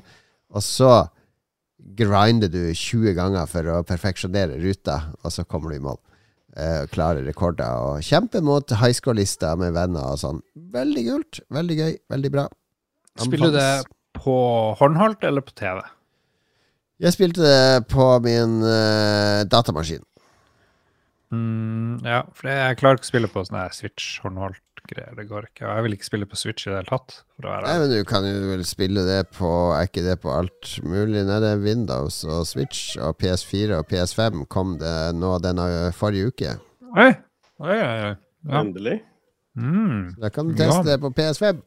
Og 0.55 0.63
så 0.63 0.93
grinder 1.99 2.51
du 2.51 2.61
20 2.71 3.15
ganger 3.17 3.49
for 3.51 3.67
å 3.73 3.81
perfeksjonere 3.87 4.61
ruta, 4.61 5.01
og 5.21 5.33
så 5.35 5.43
kommer 5.43 5.73
du 5.73 5.79
i 5.79 5.83
mål. 5.83 5.99
Uh, 6.55 6.87
klare 6.87 7.19
rekorder 7.25 7.81
og 7.83 8.05
kjempe 8.07 8.39
mot 8.39 8.69
high 8.79 8.95
score-lister 8.95 9.59
med 9.59 9.75
venner 9.75 10.13
og 10.13 10.21
sånn. 10.21 10.39
Veldig 10.55 11.03
kult. 11.09 11.41
Veldig 11.51 11.75
gøy. 11.81 11.97
Veldig 12.13 12.31
bra. 12.31 12.45
Spiller 13.19 13.51
du 13.51 13.57
det 13.59 13.71
på 14.15 14.37
håndholdt 14.79 15.27
eller 15.27 15.43
på 15.43 15.51
TV? 15.59 15.83
Jeg 17.03 17.11
spilte 17.15 17.43
det 17.43 17.87
på 17.91 18.05
min 18.23 18.59
uh, 18.63 19.43
datamaskin. 19.51 20.03
Mm, 21.33 21.97
ja, 22.05 22.21
for 22.37 22.47
jeg 22.47 22.77
klarer 22.79 22.99
ikke 22.99 23.07
å 23.07 23.11
spille 23.11 23.29
på 23.33 23.43
sånn 23.43 23.57
her 23.59 23.73
Switch 23.75 24.19
håndholdt 24.23 24.61
greier. 24.87 25.15
Det 25.17 25.25
går 25.27 25.47
ikke. 25.49 25.65
Og 25.65 25.71
jeg 25.73 25.85
vil 25.85 25.95
ikke 25.97 26.07
spille 26.07 26.27
på 26.29 26.37
Switch 26.39 26.67
i 26.67 26.69
det 26.71 26.77
hele 26.77 26.91
tatt. 26.91 27.17
For 27.35 27.47
å 27.49 27.51
være 27.55 27.67
Nei, 27.67 27.75
men 27.81 27.91
du 27.91 27.99
kan 28.07 28.27
jo 28.29 28.35
vel 28.51 28.63
spille 28.69 29.03
det 29.07 29.19
på 29.35 29.49
Er 29.75 29.89
ikke 29.89 30.03
det 30.05 30.19
på 30.23 30.31
alt 30.31 30.75
mulig? 30.85 31.25
Nei, 31.27 31.39
det 31.43 31.51
er 31.55 31.63
Windows 31.65 32.21
og 32.29 32.45
Switch 32.47 32.93
og 33.01 33.17
PS4 33.19 33.79
og 33.81 33.89
PS5 33.91 34.45
kom 34.53 34.77
det 34.79 34.95
nå 35.17 35.33
denne 35.43 35.67
forrige 35.97 36.31
uke. 36.31 36.55
Oi! 36.95 37.09
Oi, 37.65 37.75
oi, 37.75 37.95
oi. 38.11 38.13
Ja. 38.45 38.61
Endelig. 38.61 38.99
Mm. 39.57 40.13
Da 40.21 40.29
kan 40.29 40.47
du 40.47 40.55
Ja. 40.55 40.67
teste 40.69 40.91
det 40.93 40.99
på 41.01 41.11
PS5. 41.17 41.63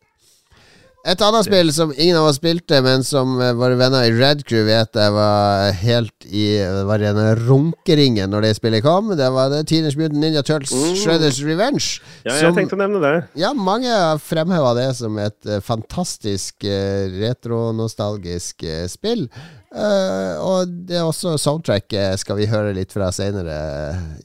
Et 1.08 1.22
annet 1.24 1.46
spill 1.46 1.70
som 1.72 1.92
ingen 1.96 2.18
av 2.20 2.26
oss 2.28 2.36
spilte, 2.36 2.82
men 2.84 3.00
som 3.06 3.38
eh, 3.40 3.54
våre 3.56 3.78
venner 3.80 4.04
i 4.04 4.12
Red 4.12 4.42
Crew 4.44 4.66
vet 4.68 4.92
jeg 4.98 5.12
var 5.14 5.70
helt 5.80 6.26
i 6.28 6.42
var 6.84 7.00
rene 7.00 7.22
en 7.30 7.38
runkeringen 7.48 8.28
når 8.28 8.44
det 8.44 8.50
spillet 8.58 8.84
kom, 8.84 9.14
det 9.16 9.28
var 9.32 9.48
det 9.52 9.62
Teenage 9.70 9.96
Mutant 9.96 10.20
Ninja 10.20 10.42
Turtles 10.44 10.74
Mm. 10.78 10.94
Shredders 11.00 11.38
Revenge. 11.42 11.86
Ja, 12.26 12.34
jeg 12.34 12.40
som- 12.44 12.56
tenkte 12.58 12.76
å 12.76 12.82
nevne 12.82 13.00
det. 13.00 13.14
Ja, 13.40 13.54
mange 13.56 13.88
har 13.88 14.18
fremheva 14.20 14.74
det 14.76 14.90
som 14.96 15.16
et 15.18 15.46
eh, 15.48 15.60
fantastisk 15.64 16.64
uh, 16.68 17.08
retronostalgisk 17.18 18.62
eh, 18.68 18.86
spill. 18.90 19.28
Uh, 19.72 20.36
og 20.40 20.68
det 20.88 20.96
er 21.00 21.04
også 21.08 21.36
soundtracket 21.40 22.20
skal 22.20 22.36
vi 22.40 22.46
høre 22.48 22.74
litt 22.76 22.92
fra 22.92 23.10
seinere 23.12 23.58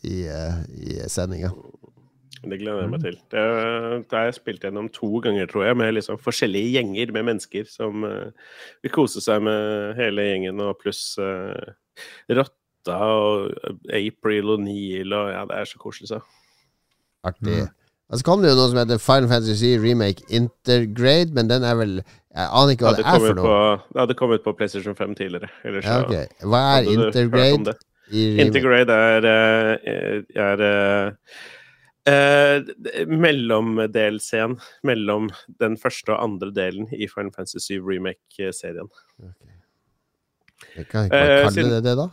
i, 0.03 0.23
uh, 0.27 0.59
i 0.79 0.99
sendinga. 1.11 1.51
Det 2.43 2.59
gleder 2.59 2.83
jeg 2.83 2.91
meg 2.91 3.03
til. 3.03 3.17
Det, 3.31 3.43
det 4.09 4.17
har 4.17 4.25
jeg 4.27 4.35
spilt 4.35 4.65
gjennom 4.65 4.89
to 4.91 5.09
ganger, 5.23 5.47
tror 5.47 5.67
jeg, 5.67 5.77
med 5.79 5.93
liksom 5.95 6.19
forskjellige 6.19 6.73
gjenger 6.75 7.13
med 7.15 7.27
mennesker 7.29 7.69
som 7.71 8.03
uh, 8.03 8.57
vil 8.83 8.93
kose 8.95 9.23
seg 9.23 9.45
med 9.47 9.93
hele 9.99 10.25
gjengen, 10.27 10.59
og 10.63 10.75
pluss 10.81 11.13
uh, 11.21 11.55
Rotta 12.31 12.97
og 13.15 13.53
April 13.95 14.57
og 14.57 14.65
Neil 14.65 15.15
og 15.15 15.31
Ja, 15.31 15.45
det 15.47 15.61
er 15.61 15.71
så 15.71 15.79
koselig, 15.79 16.11
så. 16.11 16.19
Artig. 17.23 17.61
Og 18.11 18.19
så 18.19 18.27
kom 18.27 18.43
det 18.43 18.51
jo 18.51 18.57
noe 18.59 18.67
som 18.69 18.81
heter 18.81 18.99
Final 19.01 19.29
Fantasy 19.31 19.71
Remake 19.81 20.27
Intergrade, 20.29 21.31
men 21.33 21.47
den 21.49 21.63
er 21.65 21.79
vel 21.79 21.95
Jeg 22.03 22.45
aner 22.45 22.75
ikke 22.75 22.85
hva 22.85 22.91
Det 22.97 23.05
det 23.05 23.13
er 23.13 23.23
for 23.23 23.39
noe. 23.39 23.47
på, 23.47 23.55
det 23.93 24.01
hadde 24.03 24.17
kommet 24.19 24.43
på 24.43 24.53
PlayStation 24.57 24.95
5 24.99 25.15
tidligere. 25.17 25.49
Ellers 25.63 25.87
Ja, 25.87 26.01
okay. 26.03 26.27
Hva 26.43 26.61
er 26.75 26.91
Intergrade? 26.91 27.75
Intergrade 28.13 28.93
er, 28.93 29.25
eh, 29.25 30.21
er 30.35 30.63
eh, 32.09 33.05
Mellomdelscenen 33.07 34.57
mellom 34.83 35.29
den 35.61 35.77
første 35.79 36.13
og 36.15 36.23
andre 36.23 36.51
delen 36.55 36.89
i 36.93 37.07
Final 37.11 37.31
Fantasy 37.35 37.79
Remake-serien. 37.79 38.89
Jeg 40.77 40.87
kan 40.89 41.05
ikke 41.07 41.15
Eh, 41.15 41.29
bare 41.43 41.53
kalle 41.53 41.71
det 41.75 41.83
det, 41.85 41.95
da. 41.99 42.09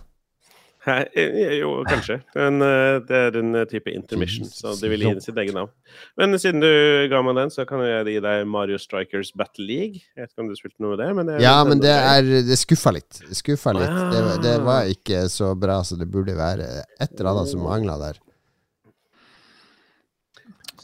Hæ? 0.81 0.95
Eh, 1.15 1.59
Jo, 1.61 1.85
kanskje. 1.85 2.23
Men 2.35 2.63
uh, 2.65 3.01
det 3.05 3.17
er 3.17 3.37
en 3.37 3.55
eh, 3.55 3.67
type 3.69 3.93
intermission, 3.93 4.47
så 4.49 4.73
de 4.81 4.89
vil 4.89 5.03
gi 5.05 5.11
det 5.19 5.23
sitt 5.27 5.37
eget 5.37 5.53
navn. 5.53 5.69
Men 6.17 6.33
siden 6.41 6.63
du 6.63 6.71
ga 7.13 7.21
meg 7.27 7.37
den, 7.37 7.51
så 7.53 7.67
kan 7.69 7.83
jeg 7.85 8.07
gi 8.09 8.23
deg 8.25 8.47
Mario 8.49 8.79
Strikers 8.81 9.33
Battle 9.37 9.67
League. 9.69 10.01
Jeg 10.17 10.25
vet 10.25 10.33
ikke 10.33 10.41
om 10.47 10.49
du 10.49 10.57
spilte 10.57 10.81
noe 10.81 10.95
med 10.97 11.03
det? 11.05 11.11
Men 11.19 11.29
det 11.29 11.37
Ja, 11.45 11.59
men 11.69 11.83
det 11.85 11.93
er 11.93 12.23
Det 12.49 12.57
skuffa 12.59 12.95
litt. 12.97 13.21
Det 13.29 13.37
skuffa 13.37 13.75
litt. 13.77 13.93
Ah. 13.93 14.09
Det, 14.15 14.43
det 14.47 14.57
var 14.65 14.89
ikke 14.89 15.27
så 15.29 15.53
bra 15.55 15.83
som 15.85 16.01
det 16.01 16.09
burde 16.09 16.33
være. 16.39 16.71
Et 16.99 17.13
eller 17.13 17.31
annet 17.35 17.53
som 17.53 17.61
mangla 17.69 17.99
der. 18.01 18.21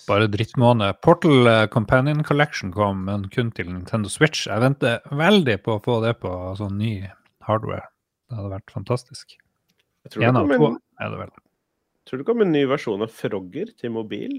Bare 0.07 0.28
drittmåned. 0.30 1.00
Portal 1.02 1.46
eh, 1.50 1.64
Companion 1.66 2.22
Collection 2.24 2.70
kom, 2.72 3.04
men 3.09 3.26
kun 3.34 3.50
til 3.54 3.72
Nintendo 3.72 4.11
Switch. 4.12 4.46
Jeg 4.46 4.62
venter 4.62 5.02
veldig 5.11 5.59
på 5.64 5.76
å 5.76 5.82
få 5.82 5.98
det 6.04 6.14
på 6.22 6.30
sånn 6.59 6.78
ny 6.78 6.92
hardware. 7.46 7.88
Det 8.30 8.38
hadde 8.38 8.52
vært 8.54 8.74
fantastisk. 8.74 9.34
Jeg 10.07 10.14
tror 10.14 10.28
En 10.28 10.38
av 10.38 10.52
kom 10.52 10.68
en, 10.76 10.78
er 11.02 11.11
det 11.11 11.20
vel. 11.24 11.34
tror 12.07 12.22
det 12.22 12.28
kom 12.28 12.44
en 12.44 12.54
ny 12.54 12.62
versjon 12.70 13.02
av 13.02 13.11
Frogger 13.11 13.74
til 13.74 13.94
mobil. 13.96 14.38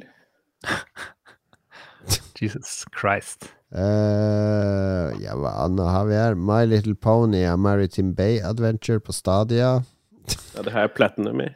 Jesus 2.40 2.86
Christ. 2.96 3.52
Uh, 3.76 5.12
ja, 5.20 5.36
hva 5.36 5.52
annet 5.66 5.92
har 5.92 6.08
vi 6.08 6.16
her? 6.16 6.38
My 6.40 6.64
Little 6.64 6.96
Pony 6.96 7.44
og 7.50 7.60
Maritime 7.60 8.16
Bay 8.16 8.40
Adventure 8.40 9.04
på 9.04 9.16
Stadia. 9.16 9.82
Ja, 10.56 10.64
det 10.64 10.72
har 10.72 10.88
jeg 10.88 10.96
platinum 10.96 11.44
i. 11.44 11.52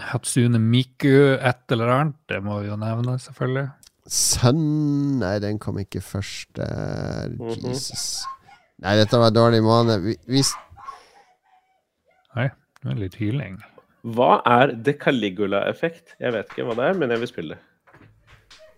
Hatsune 0.00 0.58
Miku 0.62 1.36
et 1.36 1.72
eller 1.74 1.92
annet, 1.94 2.18
det 2.30 2.40
må 2.44 2.60
vi 2.62 2.70
jo 2.70 2.78
nevne, 2.80 3.18
selvfølgelig. 3.20 3.68
Sønn 4.10 5.18
Nei, 5.20 5.36
den 5.42 5.60
kom 5.62 5.78
ikke 5.78 6.00
først 6.02 6.48
der. 6.56 7.30
Mhm. 7.36 7.68
Jesus. 7.68 8.24
Nei, 8.80 8.96
dette 8.96 9.18
var 9.20 9.34
dårlig 9.34 9.60
måned. 9.62 10.00
Vi, 10.06 10.16
vi, 10.26 10.42
Nei, 12.36 12.48
det 12.48 12.88
var 12.88 13.02
litt 13.02 13.18
hyling. 13.20 13.58
Hva 14.16 14.38
er 14.48 14.72
Decaligula-effekt? 14.80 16.16
Jeg 16.22 16.32
vet 16.32 16.48
ikke 16.48 16.64
hva 16.64 16.78
det 16.78 16.86
er, 16.88 16.96
men 17.02 17.12
jeg 17.12 17.20
vil 17.20 17.30
spille 17.30 17.58
det. 17.58 17.64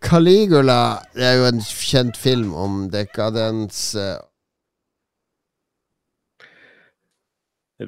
Caligula 0.03 0.99
det 1.15 1.23
er 1.23 1.37
jo 1.39 1.45
en 1.47 1.61
kjent 1.63 2.19
film 2.19 2.51
om 2.59 2.89
dekadens 2.91 3.93
eh, 3.95 4.19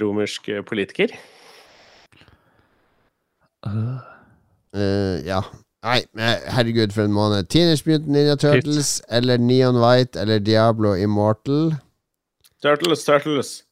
Romersk 0.01 0.49
eh, 0.49 0.63
politiker. 0.67 1.11
Eh, 3.65 5.27
Ja. 5.27 5.43
Nei, 5.85 5.99
eh, 6.17 6.41
herregud, 6.49 6.95
for 6.97 7.05
en 7.05 7.13
måned. 7.13 7.49
Teenage 7.53 7.85
Mutant 7.85 8.09
Ninja 8.09 8.37
Turtles 8.41 9.03
eller 9.13 9.37
Neon 9.39 9.77
White 9.77 10.21
eller 10.21 10.41
Diablo 10.41 10.95
Immortal. 10.95 11.75
Turtles, 12.63 13.05
Turtles. 13.05 13.63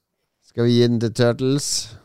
Skal 0.44 0.64
vi 0.68 0.74
gi 0.76 0.82
den 0.86 1.00
til 1.00 1.14
Turtles? 1.16 1.96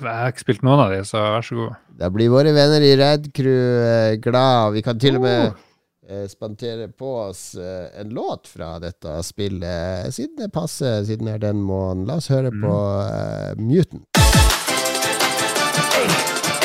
Jeg 0.00 0.08
har 0.08 0.32
ikke 0.32 0.46
spilt 0.46 0.64
noen 0.64 0.80
av 0.80 0.94
de, 0.94 1.02
så 1.04 1.20
vær 1.20 1.44
så 1.44 1.58
god. 1.58 1.74
Da 2.00 2.08
blir 2.10 2.32
våre 2.32 2.54
venner 2.56 2.80
i 2.80 2.94
Red 2.96 3.28
Crew 3.36 3.84
eh, 3.84 4.16
glad. 4.24 4.72
Vi 4.78 4.82
kan 4.82 4.98
til 4.98 5.20
og 5.20 5.26
med 5.26 5.52
uh. 6.08 6.24
spandere 6.32 6.88
på 6.88 7.12
oss 7.28 7.52
eh, 7.54 7.92
en 8.00 8.16
låt 8.16 8.48
fra 8.48 8.78
dette 8.80 9.20
spillet, 9.28 10.08
siden 10.16 10.40
det 10.40 10.48
passer, 10.56 11.04
siden 11.04 11.28
det 11.28 11.36
er 11.36 11.44
den 11.50 11.60
måneden. 11.60 12.08
La 12.08 12.16
oss 12.16 12.32
høre 12.32 12.50
på 12.56 12.78
eh, 13.04 13.60
Mutant. 13.60 14.08
We 15.92 16.41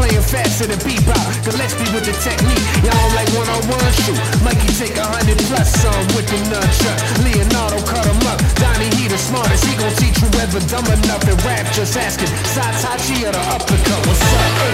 Playing 0.00 0.24
faster 0.32 0.64
than 0.64 0.80
bebop. 0.80 1.28
Gillespie 1.44 1.88
with 1.92 2.08
the 2.08 2.16
technique. 2.24 2.64
Y'all 2.80 3.10
like 3.12 3.28
one 3.36 3.48
on 3.52 3.60
one 3.68 3.92
shoot. 4.00 4.16
Mikey 4.40 4.72
take 4.80 4.96
a 4.96 5.04
hundred 5.04 5.36
plus 5.44 5.68
some 5.76 6.06
with 6.16 6.24
the 6.32 6.40
nunchuck. 6.48 6.98
Leonardo 7.20 7.78
cut 7.84 8.08
him 8.08 8.24
up. 8.32 8.40
Donnie, 8.56 8.88
he 8.96 9.04
the 9.12 9.20
smartest. 9.20 9.60
He 9.68 9.76
gon' 9.76 9.92
teach 10.00 10.16
you 10.24 10.30
ever 10.40 10.60
dumb 10.72 10.88
enough 10.88 11.20
and 11.28 11.36
rap. 11.44 11.68
Just 11.76 12.00
asking. 12.00 12.32
Satachi 12.48 13.28
or 13.28 13.32
the 13.36 13.42
uppercut. 13.52 14.00
What's 14.08 14.24
up? 14.24 14.40
Hey, 14.56 14.72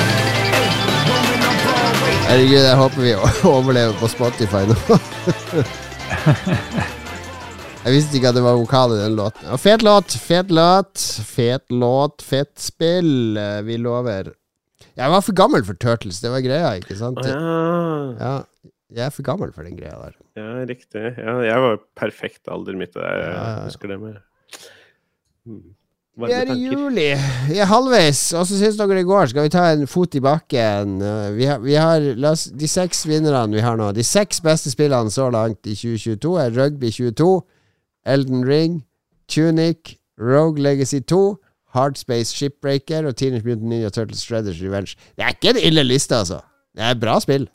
hey, 0.55 0.69
rolling 1.11 1.43
up 1.43 1.57
Broadway. 1.67 2.15
Herregud, 2.31 2.63
jeg 2.63 2.77
håper 2.77 3.01
vi 3.03 3.13
overlever 3.59 3.99
på 3.99 4.07
Spotify 4.15 4.63
nå. 4.71 4.77
Jeg 7.87 7.95
visste 7.95 8.17
ikke 8.19 8.31
at 8.31 8.35
det 8.39 8.43
var 8.43 8.57
vokal 8.59 8.95
i 8.95 9.03
den 9.03 9.15
låten. 9.19 9.59
Fet 9.59 9.83
låt, 9.83 10.11
fet 10.23 10.51
låt, 10.51 10.99
fet 11.27 11.71
låt, 11.71 12.23
fett 12.23 12.55
spill. 12.59 13.39
Vi 13.63 13.77
lover. 13.79 14.33
Jeg 14.97 15.11
var 15.13 15.21
for 15.25 15.33
gammel 15.37 15.65
for 15.65 15.75
Turtles, 15.81 16.21
det 16.21 16.31
var 16.33 16.43
greia, 16.45 16.75
ikke 16.81 16.97
sant? 16.99 17.19
Ah, 17.25 17.31
ja. 17.33 18.11
Ja, 18.21 18.35
jeg 18.97 19.07
er 19.07 19.15
for 19.15 19.25
gammel 19.27 19.53
for 19.53 19.65
den 19.67 19.77
greia 19.79 19.97
der. 19.99 20.15
ja, 20.37 20.51
riktig. 20.69 21.03
Ja, 21.19 21.39
jeg 21.45 21.63
var 21.65 21.79
perfekt 21.97 22.49
alder 22.53 22.77
midt 22.77 22.95
der. 22.95 23.09
Jeg 23.23 23.33
Ja, 23.35 23.65
husker 23.65 23.89
det 23.89 24.01
med 24.01 24.21
mm. 25.47 25.63
Vi 26.17 26.33
er 26.33 26.49
i 26.49 26.55
juli. 26.57 27.11
Vi 27.51 27.59
er 27.61 27.69
halvveis. 27.69 28.21
Åssen 28.33 28.57
syns 28.57 28.79
dere 28.79 28.95
det 28.97 29.03
går? 29.05 29.27
Skal 29.29 29.45
vi 29.45 29.51
ta 29.53 29.67
en 29.75 29.83
fot 29.87 30.15
i 30.17 30.21
bakken? 30.25 30.95
Uh, 31.03 31.35
Vi 31.37 31.45
har, 31.45 31.59
vi 31.61 31.75
har 31.77 32.01
oss, 32.31 32.47
De 32.57 32.69
seks 32.69 33.03
vinnerne 33.05 33.53
vi 33.53 33.61
har 33.61 33.77
nå. 33.77 33.91
De 33.93 34.05
seks 34.05 34.41
beste 34.41 34.73
spillene 34.73 35.13
så 35.13 35.27
langt 35.31 35.67
i 35.69 35.75
2022 35.77 36.33
er 36.41 36.57
Rugby 36.57 36.89
22, 36.89 37.29
Elden 38.07 38.47
Ring, 38.49 38.79
Tunic, 39.29 39.99
Rogue 40.17 40.63
Legacy 40.63 41.03
2, 41.05 41.21
Hardspace 41.77 42.35
Shipbreaker 42.35 43.07
og 43.07 43.17
Teenage 43.21 43.45
Mutant 43.47 43.69
Ninja 43.71 43.93
Turtles 43.93 44.25
Shredders 44.27 44.59
Revenge. 44.65 44.97
Det 45.17 45.25
er 45.27 45.37
ikke 45.37 45.53
en 45.55 45.63
ille 45.69 45.85
liste, 45.87 46.17
altså. 46.17 46.41
Det 46.77 46.85
er 46.89 46.99
bra 47.01 47.17
spill. 47.23 47.47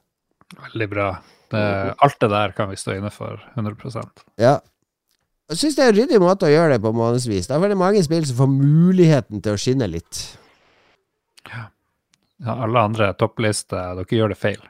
Veldig 0.56 0.90
bra. 0.92 1.10
Det, 1.52 1.62
alt 2.06 2.20
det 2.24 2.30
der 2.32 2.54
kan 2.56 2.70
vi 2.72 2.78
stå 2.80 2.94
inne 2.96 3.10
for 3.12 3.42
100% 3.60 4.22
Ja. 4.40 4.60
Jeg 5.52 5.60
syns 5.60 5.76
det 5.76 5.84
er 5.84 5.90
en 5.92 5.98
ryddig 5.98 6.20
måte 6.24 6.48
å 6.48 6.52
gjøre 6.52 6.78
det 6.78 6.84
på 6.86 6.94
månedsvis. 6.96 7.50
Da 7.50 7.58
er 7.60 7.74
det 7.74 7.80
mange 7.80 8.00
spill 8.06 8.24
som 8.24 8.38
får 8.38 8.52
muligheten 8.54 9.42
til 9.44 9.58
å 9.58 9.60
skinne 9.60 9.90
litt. 9.92 10.22
ja, 11.52 11.66
Alle 12.54 12.86
andre 12.88 13.10
topplister, 13.20 13.98
dere 14.00 14.16
gjør 14.16 14.32
det 14.32 14.40
feil. 14.40 14.62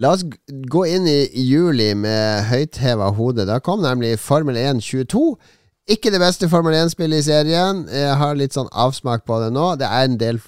La 0.00 0.14
oss 0.16 0.24
gå 0.24 0.82
inn 0.88 1.06
i 1.06 1.28
juli 1.44 1.92
med 1.94 2.48
høytheva 2.50 3.12
hode. 3.14 3.44
Da 3.46 3.60
kom 3.62 3.82
nemlig 3.84 4.16
Formel 4.22 4.56
1 4.58 4.80
22. 4.82 5.22
Ikke 5.88 6.12
det 6.12 6.20
beste 6.20 6.48
Formel 6.50 6.76
1-spillet 6.76 7.22
i 7.22 7.26
serien. 7.30 7.84
Jeg 7.88 8.16
har 8.20 8.36
litt 8.38 8.54
sånn 8.56 8.68
avsmak 8.72 9.24
på 9.28 9.40
det 9.42 9.50
nå. 9.54 9.72
Det 9.80 9.88
er 9.88 10.06
en 10.06 10.18
del 10.20 10.40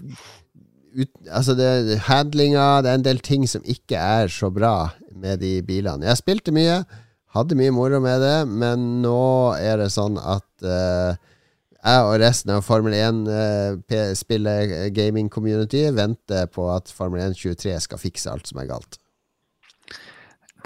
ut, 0.93 1.11
Altså, 1.31 1.55
det 1.57 2.03
handlinga 2.05 2.83
Det 2.85 2.91
er 2.91 2.99
en 2.99 3.07
del 3.07 3.23
ting 3.25 3.47
som 3.49 3.65
ikke 3.65 3.97
er 3.97 4.29
så 4.29 4.51
bra 4.53 4.93
med 5.17 5.41
de 5.41 5.63
bilene. 5.63 6.07
Jeg 6.07 6.21
spilte 6.21 6.53
mye, 6.55 6.83
hadde 7.33 7.57
mye 7.57 7.73
moro 7.73 8.01
med 8.03 8.21
det, 8.21 8.39
men 8.49 9.03
nå 9.03 9.55
er 9.57 9.79
det 9.81 9.93
sånn 9.95 10.19
at 10.19 10.49
uh, 10.67 11.15
jeg 11.83 12.07
og 12.07 12.17
resten 12.23 12.53
av 12.55 12.63
Formel 12.67 12.95
1-spillet 12.95 14.75
gaming-community 14.95 15.89
venter 15.97 16.47
på 16.53 16.69
at 16.71 16.93
Formel 16.95 17.25
1 17.25 17.39
23 17.39 17.79
skal 17.87 18.03
fikse 18.03 18.31
alt 18.31 18.51
som 18.51 18.61
er 18.63 18.69
galt. 18.71 19.02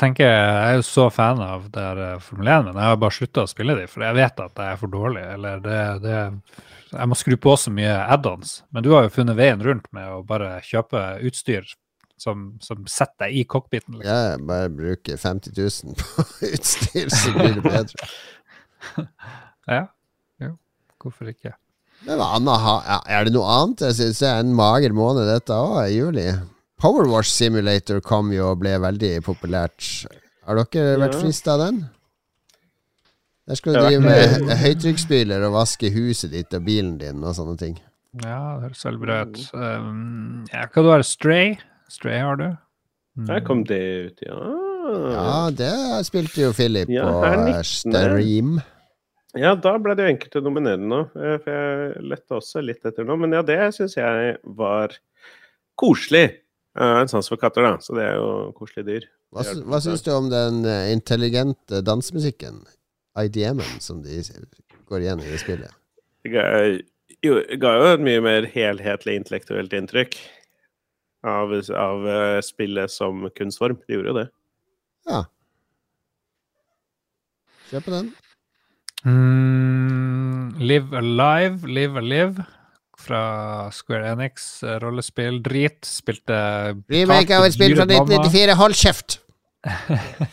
Tenker 0.01 0.28
Jeg 0.28 0.66
er 0.66 0.76
jo 0.78 0.84
så 0.86 1.07
fan 1.12 1.40
av 1.42 1.66
det 1.72 1.82
her 1.82 2.03
eh, 2.05 2.18
Formel 2.24 2.51
1, 2.53 2.68
men 2.68 2.78
jeg 2.80 2.90
har 2.90 3.01
bare 3.03 3.16
slutta 3.16 3.44
å 3.47 3.51
spille 3.51 3.76
de, 3.78 3.86
for 3.90 4.05
jeg 4.07 4.18
vet 4.18 4.44
at 4.44 4.62
jeg 4.62 4.74
er 4.74 4.80
for 4.80 4.92
dårlig. 4.92 5.24
Eller 5.36 5.64
det, 5.64 5.80
det 6.05 6.20
Jeg 6.92 7.11
må 7.11 7.18
skru 7.18 7.36
på 7.40 7.57
så 7.61 7.72
mye 7.74 7.97
add-ons. 8.14 8.61
Men 8.70 8.86
du 8.86 8.92
har 8.94 9.07
jo 9.07 9.14
funnet 9.16 9.38
veien 9.38 9.64
rundt 9.64 9.90
med 9.97 10.09
å 10.12 10.22
bare 10.26 10.57
kjøpe 10.66 11.03
utstyr 11.26 11.68
som, 12.20 12.49
som 12.64 12.86
setter 12.88 13.26
deg 13.26 13.42
i 13.42 13.44
cockpiten. 13.49 13.99
Liksom. 13.99 14.09
Jeg 14.09 14.47
bare 14.49 14.72
bruker 14.72 15.20
50 15.20 15.57
000 15.59 16.01
på 16.01 16.26
utstyr, 16.55 17.12
så 17.12 17.36
blir 17.36 17.61
det 17.61 17.66
bedre. 17.66 18.11
Ja. 19.66 19.88
Jo, 20.38 20.53
hvorfor 21.03 21.26
ikke? 21.26 21.51
Ja, 22.07 22.14
er 22.14 23.24
det 23.26 23.32
noe 23.34 23.49
annet? 23.51 23.82
Jeg 23.88 23.97
synes 23.99 24.20
det 24.22 24.28
er 24.28 24.44
en 24.44 24.53
mager 24.55 24.94
måned 24.94 25.26
dette 25.26 25.57
òg, 25.59 25.80
juli. 25.90 26.28
Powerwash 26.80 27.30
Simulator 27.32 28.00
kom 28.04 28.32
jo 28.34 28.50
og 28.52 28.60
ble 28.60 28.74
veldig 28.82 29.12
populært. 29.24 30.06
Har 30.46 30.58
dere 30.60 30.96
vært 31.00 31.14
Ja. 31.16 31.20
frista 31.22 31.54
av 31.54 31.60
den? 31.64 31.78
Der 33.48 33.54
skal 33.54 33.72
du 33.74 33.80
drive 33.80 34.00
med 34.02 34.50
høytrykksspyler 34.58 35.44
og 35.46 35.52
vaske 35.54 35.90
huset 35.94 36.32
ditt 36.32 36.52
og 36.54 36.64
bilen 36.66 36.98
din 36.98 37.22
og 37.24 37.34
sånne 37.34 37.56
ting. 37.58 37.78
Ja, 38.22 38.58
det 38.58 38.68
høres 38.68 38.84
veldig 38.84 39.00
bra 39.00 39.16
ut. 39.24 39.40
Um, 39.54 40.46
ja, 40.52 40.66
hva 40.66 40.96
er? 40.98 41.02
Stray? 41.06 41.56
Stray 41.88 42.18
har 42.20 42.36
du? 42.40 42.46
Mm. 43.16 43.28
Her 43.28 43.40
kom 43.46 43.64
det 43.64 43.80
ut, 44.10 44.20
ja. 44.26 44.38
Ja, 44.86 45.50
det 45.50 45.72
spilte 46.06 46.42
jo 46.44 46.52
Philip 46.52 46.88
Ja, 46.92 47.04
på 47.06 47.24
her 47.24 47.36
19.. 47.62 47.64
Stream. 47.64 48.60
Ja, 49.36 49.54
da 49.54 49.76
ble 49.78 49.94
det 49.96 50.04
jo 50.06 50.12
enkelt 50.14 50.36
å 50.36 50.42
nominere 50.44 50.78
nå. 50.80 51.00
eh, 51.16 51.38
For 51.42 51.50
jeg 51.50 52.02
lette 52.08 52.36
også 52.36 52.62
litt 52.64 52.84
etter 52.84 53.04
nå. 53.04 53.16
Men 53.18 53.32
ja, 53.32 53.42
det 53.42 53.58
syns 53.74 53.96
jeg 53.96 54.36
var 54.44 54.94
koselig. 55.76 56.38
Jeg 56.76 56.92
har 56.92 57.06
en 57.06 57.08
sans 57.08 57.28
for 57.30 57.40
katter, 57.40 57.64
da, 57.64 57.76
så 57.80 57.94
det 57.96 58.04
er 58.04 58.18
jo 58.18 58.30
koselige 58.56 58.86
dyr. 58.88 59.04
Hva, 59.32 59.44
hva 59.64 59.78
syns 59.80 60.04
du 60.04 60.10
om 60.12 60.28
den 60.32 60.64
eh, 60.68 60.90
intelligente 60.92 61.80
dansemusikken? 61.84 62.60
IDM-en 63.16 63.80
som 63.80 64.02
de 64.04 64.20
går 64.90 65.04
igjen 65.06 65.22
i 65.24 65.30
det 65.32 65.40
spillet. 65.40 65.72
Det 66.20 66.34
ga, 66.34 66.44
jo, 67.24 67.38
ga 67.62 67.70
jo 67.78 67.86
et 67.94 68.04
mye 68.04 68.24
mer 68.24 68.48
helhetlig 68.52 69.14
intellektuelt 69.22 69.72
inntrykk 69.72 70.18
av, 71.26 71.54
av 71.72 72.04
eh, 72.12 72.40
spillet 72.44 72.92
som 72.92 73.24
kunstform. 73.32 73.80
Det 73.86 73.96
gjorde 73.96 74.12
jo 74.12 74.18
det. 74.20 74.26
Ja. 75.08 75.22
Se 77.70 77.80
på 77.80 77.94
den. 77.94 78.12
Mm, 79.06 80.52
live 80.60 81.00
Alive, 81.00 81.66
Live 81.70 81.98
Alive 81.98 82.44
fra 82.99 83.70
Square 83.76 84.12
Enix, 84.14 84.62
eh, 84.64 84.78
rollespill, 84.82 85.42
drit. 85.44 85.84
Spilte 85.84 86.36
Remake 86.90 87.36
av 87.36 87.44
et 87.47 87.55
spill 87.57 87.74
fra 87.76 87.84
1994. 87.88 88.57
Hold 88.61 88.74
kjeft! 88.78 89.18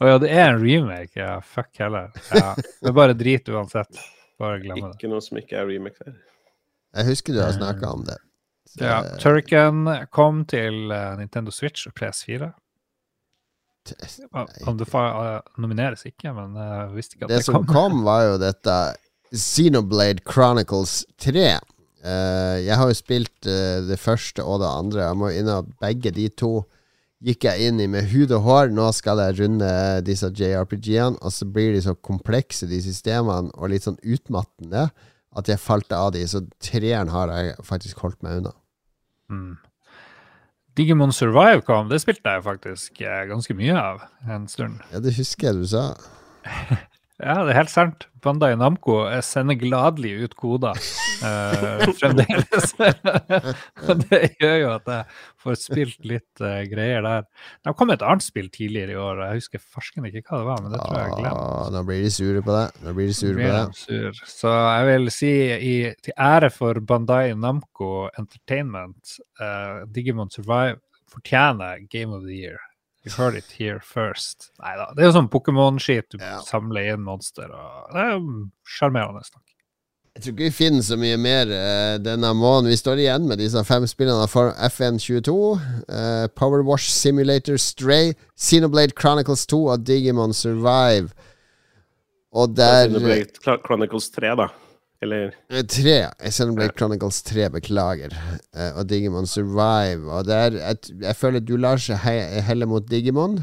Å 0.00 0.06
ja, 0.10 0.18
det 0.22 0.28
er 0.30 0.52
en 0.52 0.60
remake. 0.62 1.16
Ja, 1.18 1.38
fuck 1.42 1.72
heller. 1.80 2.10
Ja. 2.34 2.52
Det 2.56 2.90
er 2.90 2.94
bare 2.94 3.16
drit 3.18 3.48
uansett. 3.50 3.98
Bare 4.38 4.60
glem 4.62 4.82
det. 4.84 4.92
Ikke 4.98 5.10
noe 5.10 5.22
som 5.24 5.38
ikke 5.40 5.56
er 5.62 5.66
remake 5.70 5.98
der. 6.04 6.18
Jeg 6.96 7.08
husker 7.10 7.34
du 7.36 7.40
har 7.42 7.54
snakka 7.56 7.90
om 7.96 8.04
det. 8.06 8.18
Så, 8.70 8.84
Ja, 8.84 8.98
Turrican 9.22 9.86
kom 10.14 10.44
til 10.48 10.92
eh, 10.92 11.16
Nintendo 11.20 11.50
Switch 11.54 11.86
og 11.88 11.96
PS4. 11.98 12.50
t- 13.88 13.96
Om 14.68 14.76
det 14.80 14.86
eh, 14.92 15.40
nomineres 15.62 16.04
ikke, 16.08 16.32
men 16.36 16.54
jeg 16.60 16.92
visste 16.96 17.16
ikke 17.16 17.26
at 17.28 17.32
det 17.32 17.40
det, 17.40 17.46
som 17.48 17.58
kom. 17.62 17.66
kom, 17.72 18.00
var 18.06 18.26
jo 18.28 18.38
dette 18.42 18.76
Xenoblade 19.34 20.24
Chronicles 20.26 21.04
3. 21.22 21.56
Uh, 22.06 22.62
jeg 22.62 22.76
har 22.78 22.90
jo 22.90 22.96
spilt 22.96 23.48
uh, 23.48 23.82
det 23.86 23.98
første 23.98 24.44
og 24.44 24.60
det 24.62 24.70
andre. 24.70 25.04
Jeg 25.08 25.18
må 25.18 25.30
innom 25.34 25.70
begge 25.82 26.12
de 26.14 26.28
to. 26.30 26.60
Gikk 27.26 27.46
jeg 27.48 27.70
inn 27.70 27.80
i 27.80 27.88
med 27.90 28.10
hud 28.12 28.34
og 28.36 28.44
hår. 28.44 28.72
Nå 28.76 28.90
skal 28.94 29.22
jeg 29.24 29.38
runde 29.40 29.68
disse 30.06 30.28
JRPG-ene, 30.30 31.18
og 31.18 31.32
så 31.32 31.48
blir 31.48 31.72
de 31.74 31.82
så 31.82 31.96
komplekse, 31.96 32.68
de 32.70 32.78
systemene, 32.84 33.50
og 33.56 33.72
litt 33.72 33.88
sånn 33.88 33.98
utmattende, 34.04 34.90
at 35.36 35.48
jeg 35.50 35.62
falt 35.62 35.92
av 35.96 36.12
de. 36.14 36.22
Så 36.28 36.44
treeren 36.62 37.10
har 37.14 37.32
jeg 37.32 37.56
faktisk 37.66 38.04
holdt 38.04 38.20
meg 38.26 38.42
unna. 38.42 38.52
Mm. 39.32 39.56
Digimon 40.76 41.12
Survive 41.16 41.64
kom, 41.64 41.88
det 41.88 42.02
spilte 42.02 42.36
jeg 42.36 42.44
faktisk 42.44 43.00
eh, 43.00 43.22
ganske 43.30 43.56
mye 43.56 43.78
av 43.80 44.02
en 44.28 44.44
stund. 44.52 44.82
Ja, 44.92 45.00
det 45.00 45.16
husker 45.16 45.48
jeg 45.48 45.62
du 45.62 45.70
sa. 45.72 45.86
Ja, 47.16 47.38
det 47.46 47.54
er 47.54 47.56
helt 47.62 47.72
sant. 47.72 48.04
Bandai 48.20 48.50
Namco 48.58 48.98
sender 49.24 49.56
gladelig 49.56 50.10
ut 50.26 50.34
koder 50.36 50.76
eh, 51.24 51.84
fremdeles. 52.00 52.74
Det 54.02 54.20
gjør 54.40 54.56
jo 54.60 54.68
at 54.74 54.90
jeg 54.90 55.16
får 55.40 55.56
spilt 55.62 56.08
litt 56.10 56.42
eh, 56.44 56.66
greier 56.68 57.06
der. 57.06 57.24
Det 57.64 57.74
kom 57.78 57.94
et 57.94 58.04
annet 58.04 58.26
spill 58.26 58.50
tidligere 58.52 58.96
i 58.96 59.00
år, 59.00 59.22
jeg 59.24 59.40
husker 59.40 59.64
farsken 59.64 60.10
ikke 60.10 60.26
hva 60.26 60.42
det 60.42 60.48
var, 60.50 60.62
men 60.64 60.74
det 60.74 60.82
tror 60.82 60.98
jeg 60.98 61.06
jeg 61.06 61.16
glemte. 61.22 61.46
Ah, 61.46 61.72
nå 61.72 61.84
blir 61.88 62.04
de 62.04 62.12
sure 62.18 62.44
på 62.44 62.58
deg. 62.58 62.84
Nå 62.84 62.96
blir 62.98 63.10
de 63.12 63.18
sure 63.22 63.38
på 63.40 63.50
deg. 63.56 63.80
sur. 63.80 64.22
Så 64.36 64.54
jeg 64.58 64.90
vil 64.90 65.12
si 65.16 65.34
i, 65.56 65.74
til 66.04 66.18
ære 66.28 66.52
for 66.52 66.84
Bandai 66.92 67.24
Namco 67.32 67.92
Entertainment, 68.18 69.18
eh, 69.40 69.86
Digimon 69.88 70.32
Survive 70.34 70.82
fortjener 71.16 71.86
Game 71.88 72.12
of 72.12 72.28
the 72.28 72.36
Year. 72.36 72.60
You 73.06 73.12
heard 73.14 73.36
it 73.38 73.44
here 73.54 73.78
first. 73.80 74.50
Nei 74.58 74.72
da, 74.76 74.88
det 74.96 75.04
er 75.04 75.10
jo 75.12 75.16
sånn 75.20 75.28
Pokémon-skit. 75.30 76.08
Du 76.10 76.18
Ja. 76.18 76.40
samler 76.42 76.92
inn 76.94 77.04
monster, 77.06 77.46
og 77.54 77.92
det 77.94 78.02
er 78.02 78.24
sjarmerende. 78.66 79.22
Jeg 80.16 80.22
tror 80.24 80.32
ikke 80.32 80.46
vi 80.48 80.50
finner 80.56 80.82
så 80.82 80.96
mye 80.98 81.16
mer 81.20 81.46
uh, 81.52 81.98
denne 82.02 82.32
måneden. 82.34 82.70
Vi 82.72 82.76
står 82.80 82.98
igjen 83.04 83.28
med 83.28 83.38
disse 83.38 83.62
fem 83.68 83.84
spillene 83.86 84.26
for 84.32 84.50
FN22. 84.70 85.34
Uh, 85.86 86.26
Powerwash 86.34 86.88
Simulator 86.90 87.56
Stray, 87.60 88.14
Xenoblade 88.34 88.96
Chronicles 88.98 89.46
2 89.46 89.60
og 89.74 89.84
Digimon 89.86 90.32
Survive. 90.34 91.12
Og 92.32 92.56
der 92.56 92.88
Xenoblade 92.88 93.60
Chronicles 93.66 94.10
3, 94.10 94.34
da. 94.40 94.48
Eller 95.06 95.34
eh, 95.50 95.62
Tre. 95.62 95.98
Xenoblade 96.30 96.74
Chronicles 96.76 97.22
3, 97.22 97.48
beklager. 97.58 98.14
Uh, 98.56 98.80
og 98.80 98.88
Digimon 98.90 99.26
Survive. 99.26 100.10
Og 100.10 100.26
der 100.26 100.58
Jeg, 100.58 100.76
jeg 101.02 101.16
føler 101.16 101.40
du 101.40 101.56
lar 101.56 101.80
seg 101.82 102.02
he 102.04 102.42
helle 102.46 102.66
mot 102.66 102.84
Digimon. 102.90 103.38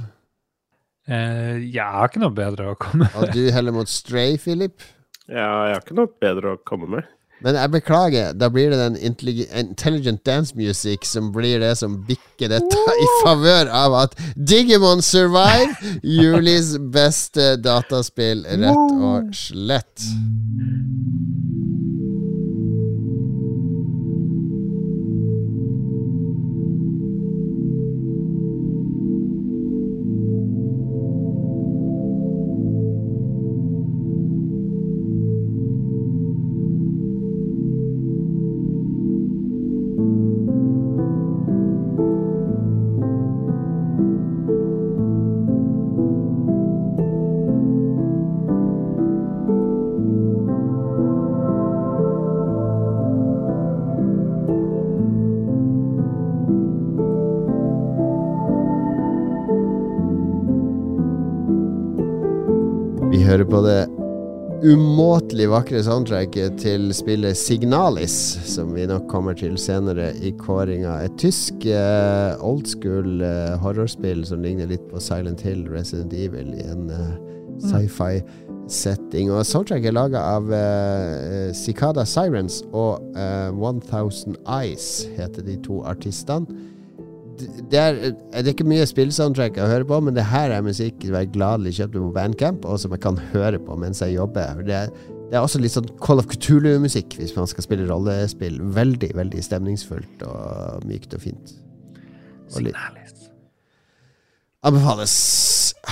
Uh, 1.08 1.60
jeg 1.64 1.84
har 1.84 2.12
ikke 2.12 2.24
noe 2.24 2.36
bedre 2.36 2.74
å 2.74 2.78
komme 2.80 3.08
med. 3.08 3.18
Og 3.20 3.34
du 3.36 3.48
heller 3.52 3.76
mot 3.76 3.90
Stray, 3.90 4.38
Philip. 4.40 4.84
Ja, 5.28 5.68
jeg 5.70 5.78
har 5.78 5.84
ikke 5.84 6.00
noe 6.00 6.12
bedre 6.22 6.56
å 6.58 6.64
komme 6.68 6.92
med. 6.98 7.12
Men 7.44 7.58
jeg 7.60 7.72
beklager, 7.74 8.32
da 8.40 8.48
blir 8.52 8.72
det 8.72 8.78
den 8.80 8.96
intelligent 9.04 10.22
dance 10.24 10.56
music 10.56 11.04
som 11.08 11.28
blir 11.36 11.60
det 11.60 11.74
som 11.76 11.98
bikker 12.08 12.54
dette 12.54 12.84
i 13.04 13.08
favør 13.26 13.72
av 13.84 13.98
at 14.06 14.16
Digimon 14.36 15.04
Survive, 15.04 15.76
Julis 16.08 16.78
beste 16.94 17.58
dataspill, 17.60 18.46
rett 18.48 18.96
og 18.96 19.34
slett. 19.36 20.08
Umåtelig 64.64 65.50
vakre 65.52 65.82
soundtracket 65.84 66.56
til 66.62 66.88
spillet 66.96 67.36
Signalis, 67.38 68.14
som 68.48 68.72
vi 68.76 68.86
nok 68.88 69.10
kommer 69.12 69.36
til 69.36 69.58
senere 69.60 70.12
i 70.24 70.32
kåringa. 70.40 70.96
Et 71.04 71.18
tysk 71.20 71.66
eh, 71.68 72.40
old 72.40 72.70
school 72.72 73.24
eh, 73.26 73.58
horrorspill 73.60 74.24
som 74.28 74.44
ligner 74.44 74.72
litt 74.72 74.86
på 74.92 75.02
Silent 75.04 75.44
Hill, 75.44 75.66
Resident 75.72 76.16
Evil, 76.16 76.54
i 76.56 76.64
en 76.72 76.88
eh, 76.94 77.12
sci-fi 77.66 78.22
setting. 78.72 79.34
Og 79.34 79.44
soundtracket 79.48 79.92
er 79.92 79.98
laga 79.98 80.24
av 80.38 80.54
eh, 80.56 81.52
Cicada 81.58 82.08
Sirens 82.08 82.62
og 82.72 83.04
eh, 83.20 83.52
1000 83.52 84.40
Eyes, 84.48 85.10
heter 85.18 85.44
de 85.44 85.60
to 85.68 85.84
artistene 85.92 86.72
det 87.72 87.80
er, 87.80 87.98
det 88.14 88.44
er 88.44 88.52
ikke 88.54 88.68
mye 88.68 88.86
spillsoundtrack 88.90 89.58
jeg 89.60 89.72
hører 89.72 89.88
på, 89.90 90.00
men 90.06 90.16
det 90.18 90.26
her 90.30 90.54
er 90.54 90.66
musikk 90.66 91.04
som 91.04 91.18
jeg 91.20 91.32
gladelig 91.34 91.76
kjøpte 91.80 92.02
på 92.02 92.12
Bandcamp, 92.16 92.66
og 92.66 92.80
som 92.82 92.96
jeg 92.96 93.04
kan 93.06 93.20
høre 93.34 93.60
på 93.62 93.78
mens 93.80 94.02
jeg 94.04 94.18
jobber. 94.18 94.64
Det 94.68 94.76
er, 94.78 94.94
det 95.30 95.40
er 95.40 95.46
også 95.46 95.62
litt 95.64 95.74
sånn 95.74 95.90
Call 96.04 96.22
of 96.22 96.30
Cthulhu-musikk 96.32 97.18
hvis 97.20 97.36
man 97.38 97.50
skal 97.50 97.66
spille 97.66 97.88
rollespill. 97.90 98.60
Veldig, 98.76 99.14
veldig 99.18 99.46
stemningsfullt 99.46 100.26
og 100.28 100.88
mykt 100.90 101.16
og 101.18 101.24
fint. 101.24 101.56
Og 102.54 102.60
Signalis. 102.60 103.30
anbefales 104.64 105.16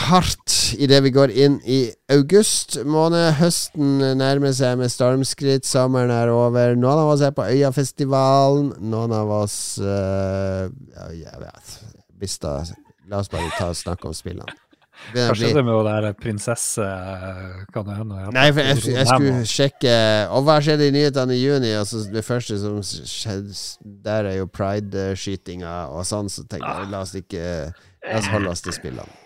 hardt 0.07 0.55
idet 0.81 1.01
vi 1.05 1.11
går 1.13 1.33
inn 1.33 1.59
i 1.67 1.81
august 2.11 2.77
måned. 2.87 3.35
Høsten 3.39 3.99
nærmer 4.19 4.53
seg 4.55 4.79
med 4.81 4.91
stormskritt. 4.93 5.67
Sommeren 5.67 6.13
er 6.13 6.31
over. 6.33 6.75
Noen 6.79 7.03
av 7.03 7.13
oss 7.13 7.23
er 7.25 7.35
på 7.35 7.45
Øyafestivalen. 7.45 8.73
Noen 8.91 9.13
av 9.15 9.31
oss 9.41 9.55
uh, 9.81 10.67
ja, 10.67 11.07
Jeg 11.15 11.43
vet 11.43 11.77
Bista. 12.21 12.59
La 13.11 13.21
oss 13.21 13.31
bare 13.31 13.51
ta 13.57 13.71
og 13.71 13.79
snakke 13.79 14.09
om 14.09 14.15
spillene. 14.15 14.51
Hva 15.15 15.31
skjedde 15.33 15.63
med 15.65 15.73
hun 15.73 15.87
der 15.87 16.11
prinsesse 16.13 16.85
Kan 17.73 17.87
det 17.87 17.95
hende? 17.97 18.19
Nei, 18.35 18.43
for 18.53 18.61
jeg, 18.61 18.83
jeg 18.91 19.07
skulle 19.09 19.39
sjekke 19.49 19.95
Og 20.35 20.45
hva 20.45 20.59
skjedde 20.61 20.91
i 20.91 20.93
nyhetene 20.93 21.33
i 21.33 21.39
juni? 21.41 21.71
Altså, 21.73 22.03
det 22.11 22.21
første 22.27 22.59
som 22.61 22.77
skjedde 22.85 23.55
Der 24.05 24.29
er 24.29 24.37
jo 24.43 24.51
pride-skytinga 24.51 25.73
og 25.95 26.05
sånn, 26.05 26.29
så 26.29 26.45
tenker 26.45 26.83
jeg 26.83 26.93
la 26.93 27.01
oss 27.01 27.15
ikke 27.17 27.47
La 28.05 28.21
oss 28.21 28.29
holde 28.33 28.53
oss 28.53 28.63
til 28.65 28.77
spillene. 28.77 29.20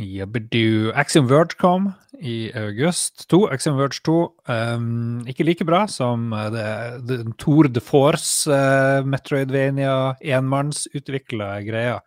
Jabbedu. 0.00 0.90
Axiom 0.98 1.28
Verge 1.30 1.54
kom 1.60 1.92
i 2.18 2.50
august. 2.58 3.28
To, 3.30 3.44
Axiom 3.52 3.76
Verge 3.78 4.00
2. 4.06 4.16
Um, 4.50 5.20
ikke 5.30 5.46
like 5.46 5.66
bra 5.66 5.84
som 5.90 6.32
uh, 6.34 6.48
det, 6.50 6.66
det 7.06 7.18
Tour 7.38 7.68
de 7.70 7.82
Force, 7.82 8.48
uh, 8.50 9.06
Metroidvania, 9.06 10.16
enmannsutvikla 10.20 11.60
greia. 11.66 12.00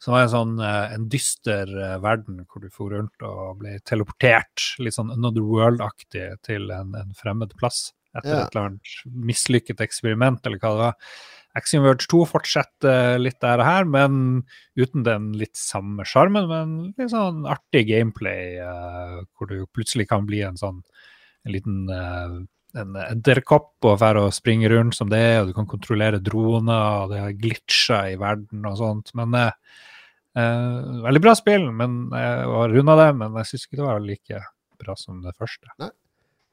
Som 0.00 0.14
var 0.14 0.24
en 0.24 0.32
sånn 0.32 0.56
uh, 0.62 0.94
en 0.94 1.08
dyster 1.10 1.68
uh, 1.74 1.96
verden 2.00 2.44
hvor 2.46 2.64
du 2.64 2.70
for 2.72 2.94
rundt 2.94 3.26
og 3.26 3.60
ble 3.60 3.76
teleportert, 3.88 4.70
litt 4.80 4.96
sånn 4.96 5.12
Another 5.12 5.44
World-aktig, 5.44 6.30
til 6.46 6.70
en, 6.72 6.94
en 6.96 7.16
fremmed 7.18 7.52
plass 7.60 7.90
etter 8.16 8.32
Ja. 8.32 8.44
et 8.46 8.54
eller 8.54 8.70
annet 8.70 8.94
mislykket 9.28 9.82
eksperiment, 9.84 10.40
eller 10.46 10.62
hva 10.62 10.70
det 10.72 10.84
var. 10.86 10.94
Axiom 11.56 11.86
Verge 11.86 12.06
2 12.10 12.20
fortsetter 12.28 13.16
litt 13.20 13.38
der 13.42 13.62
og 13.62 13.66
her, 13.66 13.88
men 13.88 14.42
uten 14.78 15.06
den 15.06 15.32
litt 15.38 15.56
samme 15.58 16.04
sjarmen, 16.06 16.48
men 16.50 16.76
litt 16.98 17.12
sånn 17.14 17.46
artig 17.48 17.86
gameplay, 17.88 18.58
uh, 18.60 19.24
hvor 19.34 19.50
du 19.50 19.62
plutselig 19.72 20.08
kan 20.10 20.28
bli 20.28 20.42
en 20.46 20.58
sånn 20.60 20.82
en 21.46 21.54
liten 21.54 21.84
uh, 21.88 22.38
en 22.78 22.98
edderkopp 23.00 23.86
og 23.88 24.00
være 24.02 24.26
og 24.26 24.34
springe 24.36 24.68
rundt 24.70 24.98
som 24.98 25.08
det, 25.10 25.40
og 25.40 25.48
du 25.48 25.54
kan 25.56 25.68
kontrollere 25.70 26.20
droner, 26.20 27.04
og 27.04 27.14
det 27.14 27.22
er 27.22 27.38
glitcher 27.40 28.12
i 28.12 28.18
verden 28.20 28.66
og 28.68 28.76
sånt. 28.80 29.14
Men 29.18 29.36
uh, 29.38 29.52
Veldig 30.38 31.22
bra 31.24 31.32
spill, 31.34 31.64
men 31.74 32.12
jeg 32.14 32.42
har 32.52 32.70
runda 32.70 32.94
det, 33.00 33.08
men 33.18 33.40
jeg 33.40 33.48
syns 33.48 33.64
ikke 33.64 33.80
det 33.80 33.86
var 33.88 34.04
like 34.04 34.42
bra 34.78 34.94
som 35.00 35.24
det 35.24 35.32
første. 35.34 35.72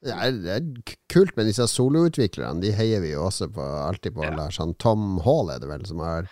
Det 0.05 0.13
er, 0.13 0.35
det 0.37 0.55
er 0.55 0.95
kult 1.09 1.33
med 1.37 1.49
disse 1.49 1.65
soloutviklerne. 1.71 2.61
De 2.61 2.73
heier 2.77 3.01
vi 3.01 3.15
jo 3.15 3.25
også 3.25 3.49
på, 3.53 3.61
alltid 3.61 4.13
på. 4.13 4.25
Ja. 4.27 4.35
Lars. 4.37 4.59
Han 4.61 4.75
Tom 4.81 5.15
Hall 5.25 5.49
er 5.53 5.63
det 5.63 5.69
vel 5.71 5.85
som 5.89 6.03
har 6.05 6.29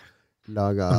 laga 0.53 0.89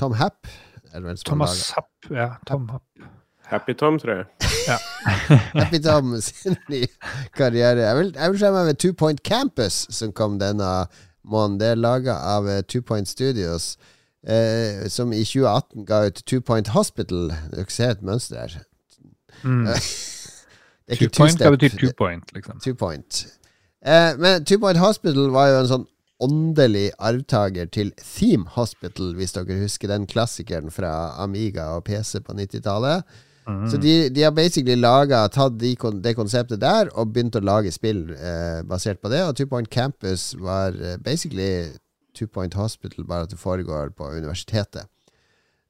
Tom 0.00 0.16
Happ? 0.18 0.50
Er 0.92 1.00
det 1.02 1.10
vel 1.10 1.20
som 1.20 1.30
Thomas 1.30 1.70
Happ, 1.76 2.10
ja. 2.10 2.34
Tom 2.48 2.68
Happ. 2.72 3.06
Happy 3.46 3.74
Tom, 3.78 3.98
tror 3.98 4.12
jeg. 4.12 4.26
Ja. 4.66 4.76
Happy 5.60 5.78
Tom 5.82 6.16
sin 6.20 6.56
nye 6.68 6.88
karriere. 7.36 7.84
Jeg 7.84 7.96
vil, 7.96 8.14
jeg 8.16 8.32
vil 8.32 8.40
se 8.40 8.50
meg 8.50 8.70
med 8.70 8.80
Two 8.82 8.94
Point 8.98 9.22
Campus, 9.22 9.84
som 9.94 10.12
kom 10.12 10.40
denne 10.42 10.70
måneden. 11.22 11.60
Det 11.60 11.68
er 11.70 11.78
laga 11.78 12.16
av 12.34 12.48
eh, 12.50 12.64
Two 12.66 12.82
Point 12.82 13.08
Studios, 13.08 13.76
eh, 14.26 14.88
som 14.90 15.14
i 15.14 15.22
2018 15.22 15.86
ga 15.86 16.02
ut 16.08 16.22
Two 16.26 16.40
Point 16.42 16.72
Hospital. 16.74 17.30
Dere 17.52 17.70
ser 17.70 17.94
et 17.94 18.02
mønster 18.02 18.42
her. 18.42 18.58
Mm. 19.44 19.68
Det 20.86 20.96
er 20.96 21.08
Two 21.08 21.10
point, 21.18 21.42
hva 21.42 21.50
betyr 21.56 21.76
two 21.80 21.92
point, 21.98 22.32
liksom? 22.34 22.60
Two 22.62 22.74
Point. 22.78 23.26
Eh, 23.82 24.12
men 24.18 24.44
Two 24.44 24.58
Point 24.62 24.78
Hospital 24.78 25.30
var 25.34 25.50
jo 25.50 25.60
en 25.60 25.70
sånn 25.70 25.86
åndelig 26.22 26.90
arvtaker 27.02 27.68
til 27.74 27.90
Theme 28.00 28.48
Hospital, 28.54 29.12
hvis 29.18 29.34
dere 29.36 29.58
husker 29.60 29.90
den 29.90 30.06
klassikeren 30.08 30.70
fra 30.72 30.92
Amiga 31.22 31.74
og 31.76 31.84
PC 31.88 32.22
på 32.24 32.36
90-tallet. 32.38 33.04
Mm. 33.46 33.66
Så 33.70 33.78
de, 33.78 34.08
de 34.10 34.22
har 34.24 34.32
basically 34.34 34.74
laget, 34.78 35.34
tatt 35.36 35.58
de, 35.60 35.74
det 36.02 36.16
konseptet 36.18 36.62
der 36.62 36.88
og 36.94 37.12
begynt 37.14 37.36
å 37.38 37.44
lage 37.44 37.70
spill 37.74 38.08
eh, 38.16 38.62
basert 38.66 39.02
på 39.02 39.12
det. 39.12 39.22
Og 39.26 39.36
Two 39.38 39.50
Point 39.50 39.70
Campus 39.70 40.32
var 40.40 40.74
eh, 40.74 40.96
basically 41.02 41.68
Two 42.16 42.26
Point 42.32 42.56
Hospital, 42.58 43.04
bare 43.06 43.28
at 43.28 43.34
det 43.34 43.38
foregår 43.38 43.92
på 43.94 44.08
universitetet. 44.16 44.88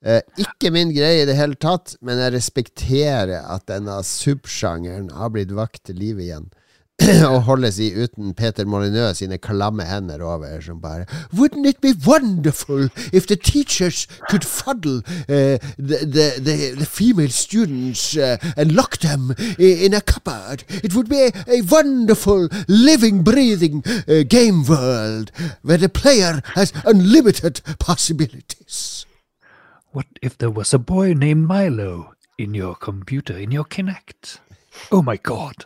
Eh, 0.04 0.20
ikke 0.38 0.70
min 0.70 0.92
greie 0.94 1.22
i 1.22 1.26
det 1.28 1.38
hele 1.38 1.56
tatt, 1.56 1.96
men 2.04 2.20
jeg 2.20 2.34
respekterer 2.36 3.48
at 3.54 3.64
denne 3.70 3.96
subsjangeren 4.04 5.08
har 5.16 5.32
blitt 5.32 5.54
vakt 5.56 5.86
til 5.88 5.98
live 6.02 6.22
igjen. 6.26 6.50
og 7.28 7.42
holdes 7.44 7.78
i 7.78 7.90
uten 7.92 8.32
Peter 8.34 8.64
Molyneux 8.64 9.18
sine 9.18 9.36
klamme 9.38 9.84
hender 9.84 10.22
over, 10.24 10.60
som 10.64 10.80
bare 10.80 11.04
Wouldn't 11.32 11.68
it 11.68 11.80
be 11.80 11.92
wonderful 12.06 12.88
if 13.12 13.26
the 13.26 13.36
teachers 13.36 14.06
could 14.30 14.44
fuddle 14.44 15.02
uh, 15.28 15.58
the, 15.76 15.98
the, 16.06 16.26
the, 16.40 16.74
the 16.78 16.86
female 16.86 17.28
students 17.28 18.16
uh, 18.16 18.38
and 18.56 18.72
lock 18.72 18.98
them 18.98 19.34
in 19.58 19.92
a 19.92 20.00
cupboard? 20.00 20.64
It 20.68 20.94
would 20.94 21.08
be 21.08 21.28
a, 21.28 21.32
a 21.48 21.60
wonderful, 21.70 22.48
living, 22.66 23.22
breathing 23.22 23.82
uh, 24.08 24.22
game 24.26 24.64
world 24.64 25.30
where 25.62 25.78
the 25.78 25.90
player 25.90 26.40
has 26.54 26.72
unlimited 26.84 27.60
possibilities. 27.78 29.04
What 29.96 30.18
if 30.20 30.36
there 30.36 30.50
was 30.50 30.74
a 30.74 30.78
boy 30.78 31.14
named 31.14 31.48
Milo 31.48 32.12
in 32.36 32.54
your 32.54 32.74
computer, 32.74 33.38
in 33.38 33.50
your 33.50 33.64
Kinect? 33.64 34.40
Oh 34.92 35.00
my 35.00 35.16
god. 35.16 35.64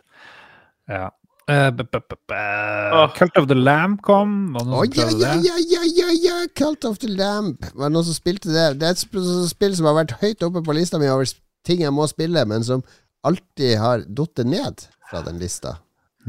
Ja. 0.87 1.09
Uh, 1.49 1.71
b- 1.71 1.83
b- 1.83 1.99
b- 1.99 2.15
b- 2.27 3.17
Cult 3.17 3.35
of 3.35 3.49
the 3.49 3.55
Lamb 3.55 3.97
kom. 3.97 4.53
Var 4.53 4.63
det 4.63 4.69
noen 4.71 4.77
oh, 4.79 4.85
som 4.85 4.95
ja, 4.95 5.09
prøvde 5.09 5.25
ja, 5.25 5.33
ja, 5.35 5.57
ja, 5.73 5.81
ja, 5.97 6.13
ja! 6.23 6.37
Cult 6.55 6.87
of 6.87 7.01
the 7.03 7.11
Lamp. 7.11 7.67
Var 7.73 7.89
det 7.89 7.91
noen 7.97 8.07
som 8.07 8.15
spilte 8.15 8.53
det? 8.55 8.69
Det 8.79 8.87
er 8.87 8.95
et 8.95 9.03
spill 9.51 9.75
som 9.75 9.89
har 9.89 9.99
vært 9.99 10.15
høyt 10.23 10.47
oppe 10.47 10.63
på 10.63 10.77
lista 10.79 11.01
mi 11.01 11.11
over 11.11 11.27
ting 11.67 11.83
jeg 11.83 11.91
må 11.91 12.07
spille, 12.07 12.45
men 12.47 12.63
som 12.63 12.85
alltid 13.27 13.75
har 13.83 14.07
datt 14.07 14.45
ned 14.47 14.87
fra 15.11 15.25
den 15.27 15.43
lista. 15.43 15.75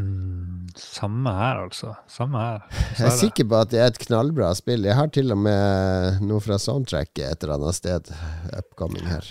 Mm, 0.00 0.68
samme 0.78 1.32
her, 1.36 1.62
altså. 1.66 1.94
Samme 2.08 2.40
her. 2.40 2.62
Jeg 2.96 3.06
er 3.10 3.16
sikker 3.18 3.48
på 3.50 3.58
at 3.60 3.72
det 3.74 3.80
er 3.82 3.90
et 3.92 4.00
knallbra 4.06 4.52
spill. 4.56 4.86
Jeg 4.88 4.96
har 4.96 5.10
til 5.12 5.34
og 5.34 5.40
med 5.44 6.22
noe 6.24 6.40
fra 6.44 6.56
soundtracket 6.62 7.26
et 7.26 7.44
eller 7.44 7.58
annet 7.58 7.76
sted 7.76 8.12
upcoming 8.56 9.04
her. 9.10 9.26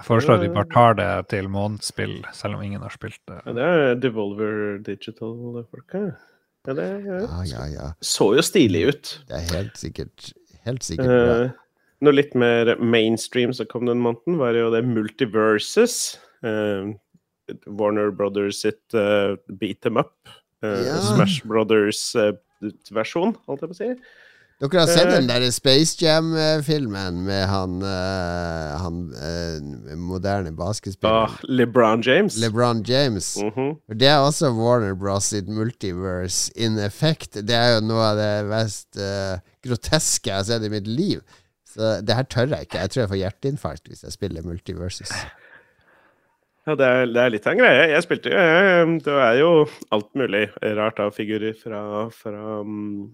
Jeg 0.00 0.06
foreslår 0.06 0.40
at 0.40 0.44
vi 0.46 0.50
bare 0.54 0.70
tar 0.72 0.94
det 0.96 1.08
til 1.28 1.48
månedsspill, 1.52 2.16
selv 2.32 2.56
om 2.56 2.64
ingen 2.64 2.82
har 2.82 2.92
spilt 2.94 3.20
det. 3.28 3.38
Ja, 3.44 3.54
det 3.54 3.64
er 3.68 3.98
Devolver 4.00 4.78
Digital-folka. 4.86 6.06
Ja, 6.68 6.76
det 6.76 6.86
ja. 7.04 7.18
Ja, 7.20 7.40
ja, 7.48 7.64
ja. 7.72 7.88
så 8.04 8.32
jo 8.36 8.44
stilig 8.44 8.86
ut. 8.90 9.12
Det 9.28 9.36
er 9.38 9.46
helt 9.54 9.76
sikkert 9.80 10.32
Helt 10.68 10.84
sikkert 10.84 11.08
bra. 11.08 11.36
Uh, 11.48 11.68
noe 12.04 12.12
litt 12.12 12.34
mer 12.36 12.74
mainstream 12.80 13.52
som 13.56 13.68
kom 13.68 13.86
den 13.88 14.02
måneden, 14.04 14.36
var 14.40 14.56
jo 14.56 14.68
det 14.72 14.82
Multiverses. 14.84 16.18
eh, 16.44 16.90
Warner 17.66 18.10
Brothers 18.10 18.60
sitt 18.62 18.80
uh, 18.94 19.36
beat 19.58 19.80
them 19.82 19.96
up. 19.96 20.14
Uh, 20.62 20.76
Ja. 20.86 20.98
Smash 21.00 21.42
Brothers-versjon, 21.48 23.36
holdt 23.46 23.62
jeg 23.64 23.70
på 23.70 23.76
å 23.76 23.80
si. 23.80 23.94
Dere 24.60 24.82
har 24.82 24.90
sett 24.92 25.06
eh, 25.08 25.14
den 25.14 25.28
der 25.30 25.46
Space 25.56 25.96
Jam-filmen 25.96 27.22
med 27.24 27.46
han, 27.48 27.78
eh, 27.80 28.74
han 28.82 28.98
eh, 29.16 29.94
moderne 29.96 30.50
Ah, 30.52 30.56
basketspilleren? 30.58 31.38
LeBron 31.48 32.02
James. 32.04 32.36
LeBron 32.36 32.82
James. 32.84 33.38
Mm 33.40 33.50
-hmm. 33.54 33.70
Det 33.96 34.08
er 34.08 34.18
også 34.18 34.52
Warner 34.52 34.94
Bros. 34.94 35.24
sitt 35.24 35.48
multiverse 35.48 36.52
in 36.56 36.78
effect. 36.78 37.32
Det 37.34 37.56
er 37.56 37.74
jo 37.74 37.80
noe 37.80 38.04
av 38.04 38.16
det 38.16 38.44
mest 38.50 38.96
eh, 38.98 39.38
groteske 39.64 40.28
jeg 40.28 40.36
har 40.36 40.44
sett 40.44 40.62
i 40.62 40.68
mitt 40.68 40.86
liv. 40.86 41.20
Så 41.64 42.02
det 42.04 42.14
her 42.14 42.22
tør 42.24 42.46
jeg 42.46 42.60
ikke. 42.60 42.78
Jeg 42.78 42.90
tror 42.90 43.00
jeg 43.02 43.08
får 43.08 43.16
hjerteinfarkt 43.16 43.88
hvis 43.88 44.02
jeg 44.02 44.12
spiller 44.12 44.42
multiverses. 44.42 45.10
Ja, 46.70 46.76
det 46.78 46.86
er, 46.86 47.08
det 47.10 47.18
er 47.18 47.32
litt 47.34 47.46
av 47.48 47.56
en 47.56 47.60
greie. 47.64 47.86
Jeg 47.90 48.04
spilte 48.04 48.30
jo 48.30 48.42
Det 49.02 49.14
er 49.16 49.40
jo 49.40 49.48
alt 49.90 50.10
mulig 50.18 50.44
rart 50.78 51.00
av 51.02 51.16
figurer 51.16 51.56
fra, 51.58 51.80
fra, 52.14 52.60
mm, 52.62 53.08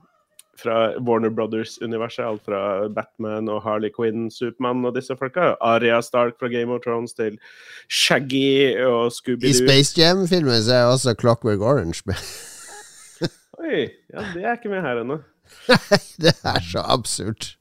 fra 0.61 0.77
Warner 1.01 1.33
Brothers-universet. 1.33 2.27
Alt 2.27 2.45
fra 2.45 2.61
Batman 2.93 3.49
og 3.49 3.62
Harley 3.65 3.89
Quinn, 3.97 4.28
Supermann 4.35 4.85
og 4.85 4.99
disse 4.99 5.16
folka. 5.16 5.55
Aria 5.65 6.03
Stark 6.05 6.37
fra 6.37 6.53
Game 6.53 6.74
of 6.74 6.85
Thrones 6.85 7.16
til 7.16 7.41
Shaggy 7.89 8.77
og 8.85 9.09
Scooby-Doo. 9.16 9.49
I 9.49 9.57
Space 9.62 9.97
Jam-filmen 9.97 10.61
så 10.66 10.83
er 10.83 10.93
også 10.93 11.16
Clockwork 11.16 11.65
Orange 11.65 12.05
med. 12.05 12.20
Oi, 13.65 13.87
ja, 14.12 14.31
det 14.35 14.45
er 14.45 14.59
ikke 14.61 14.74
med 14.74 14.85
her 14.85 15.01
ennå. 15.01 15.23
Det 16.20 16.37
er 16.45 16.61
så 16.61 16.85
absurd. 16.85 17.55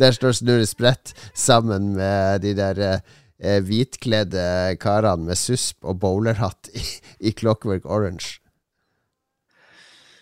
Der 0.00 0.12
står 0.16 0.32
Snurre 0.36 0.64
Sprett 0.68 1.12
sammen 1.34 1.92
med 1.96 2.40
de 2.44 2.56
der 2.56 3.02
eh, 3.42 3.58
hvitkledde 3.66 4.46
karene 4.82 5.28
med 5.28 5.40
susp 5.40 5.82
og 5.84 6.00
bowlerhatt 6.02 6.70
i, 6.78 6.84
i 7.28 7.34
Clockwork 7.36 7.84
Orange. 7.84 8.38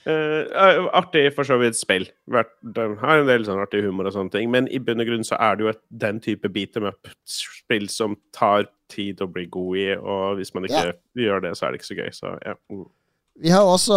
Eh, 0.08 0.86
artig 0.96 1.26
for 1.36 1.44
så 1.44 1.58
vidt 1.60 1.76
spill. 1.76 2.06
Den 2.64 2.96
har 3.02 3.20
en 3.20 3.28
del 3.28 3.44
sånn 3.44 3.60
artig 3.60 3.82
humor 3.84 4.08
og 4.08 4.14
sånne 4.16 4.32
ting, 4.32 4.48
men 4.52 4.68
i 4.72 4.80
bunn 4.82 5.02
og 5.02 5.10
grunn 5.10 5.26
så 5.26 5.36
er 5.36 5.58
det 5.58 5.66
jo 5.66 5.72
et, 5.74 5.82
den 6.02 6.22
type 6.24 6.48
beat 6.54 6.72
them 6.76 6.88
up-spill 6.88 7.90
som 7.92 8.16
tar 8.36 8.70
tid 8.90 9.20
å 9.20 9.28
bli 9.30 9.44
god 9.52 9.76
i, 9.78 9.90
og 10.00 10.40
hvis 10.40 10.54
man 10.56 10.66
ikke 10.66 10.94
gjør 11.20 11.44
det, 11.44 11.52
så 11.58 11.66
er 11.66 11.74
det 11.74 11.80
ikke 11.80 11.90
så 11.90 11.98
gøy. 12.00 12.10
Så 12.16 12.32
ja. 12.46 12.56
Mm. 12.72 12.88
Vi 13.40 13.50
har 13.50 13.64
også, 13.64 13.96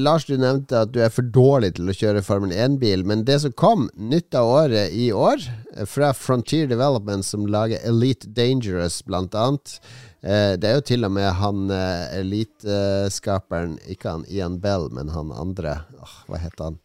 Lars, 0.00 0.24
du 0.24 0.38
nevnte 0.40 0.78
at 0.86 0.92
du 0.94 1.02
er 1.04 1.10
for 1.12 1.26
dårlig 1.28 1.74
til 1.76 1.90
å 1.90 1.94
kjøre 1.94 2.22
Formel 2.24 2.54
1-bil, 2.56 3.02
men 3.04 3.26
det 3.28 3.36
som 3.42 3.52
kom 3.52 3.90
nytt 3.92 4.32
av 4.38 4.48
året 4.48 4.94
i 4.96 5.10
år, 5.12 5.42
eh, 5.74 5.84
fra 5.84 6.14
Frontier 6.16 6.70
Development, 6.70 7.26
som 7.26 7.44
lager 7.44 7.82
Elite 7.84 8.30
Dangerous, 8.32 9.02
blant 9.04 9.36
annet 9.36 9.74
eh, 10.22 10.56
Det 10.56 10.70
er 10.70 10.78
jo 10.78 10.86
til 10.88 11.04
og 11.04 11.12
med 11.12 11.28
han 11.42 11.68
eh, 11.76 12.20
eliteskaperen, 12.22 13.76
ikke 13.84 14.14
han 14.14 14.24
Ian 14.32 14.56
Bell, 14.64 14.88
men 14.96 15.12
han 15.12 15.34
andre. 15.36 15.82
Åh, 16.00 16.16
hva 16.30 16.40
heter 16.40 16.70
han? 16.70 16.80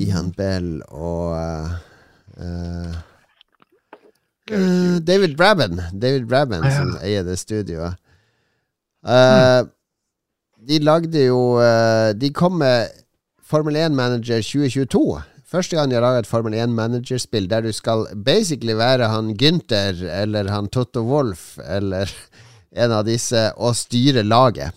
Ian 0.00 0.32
Bell 0.34 0.78
og 0.88 1.36
uh, 1.36 2.98
eh, 4.50 4.98
David 5.06 5.36
Brabben. 5.38 5.82
David 5.92 6.26
Brabben 6.26 6.64
Ah, 6.64 6.70
ja. 6.70 6.76
som 6.80 6.96
eier 7.02 7.26
det 7.26 7.38
studioet. 7.38 8.00
Eh, 9.04 9.62
De 10.64 10.78
lagde 10.80 11.26
jo 11.26 11.40
eh, 11.60 12.12
De 12.16 12.30
kom 12.32 12.58
med 12.62 12.88
Formel 13.44 13.76
1 13.76 13.92
Manager 13.96 14.40
2022. 14.42 15.02
Første 15.54 15.76
gang 15.76 15.90
de 15.90 15.98
har 15.98 16.02
laga 16.02 16.22
et 16.22 16.28
Formel 16.30 16.54
1 16.56 16.72
Manager-spill 16.74 17.44
der 17.50 17.66
du 17.66 17.72
skal 17.76 18.06
basically 18.26 18.74
være 18.78 19.10
han 19.12 19.34
Gynter 19.38 20.00
eller 20.22 20.48
han 20.50 20.70
Totto 20.72 21.04
Wolff 21.06 21.58
eller 21.60 22.10
en 22.84 22.94
av 22.96 23.04
disse 23.06 23.50
og 23.60 23.76
styre 23.78 24.24
laget. 24.26 24.72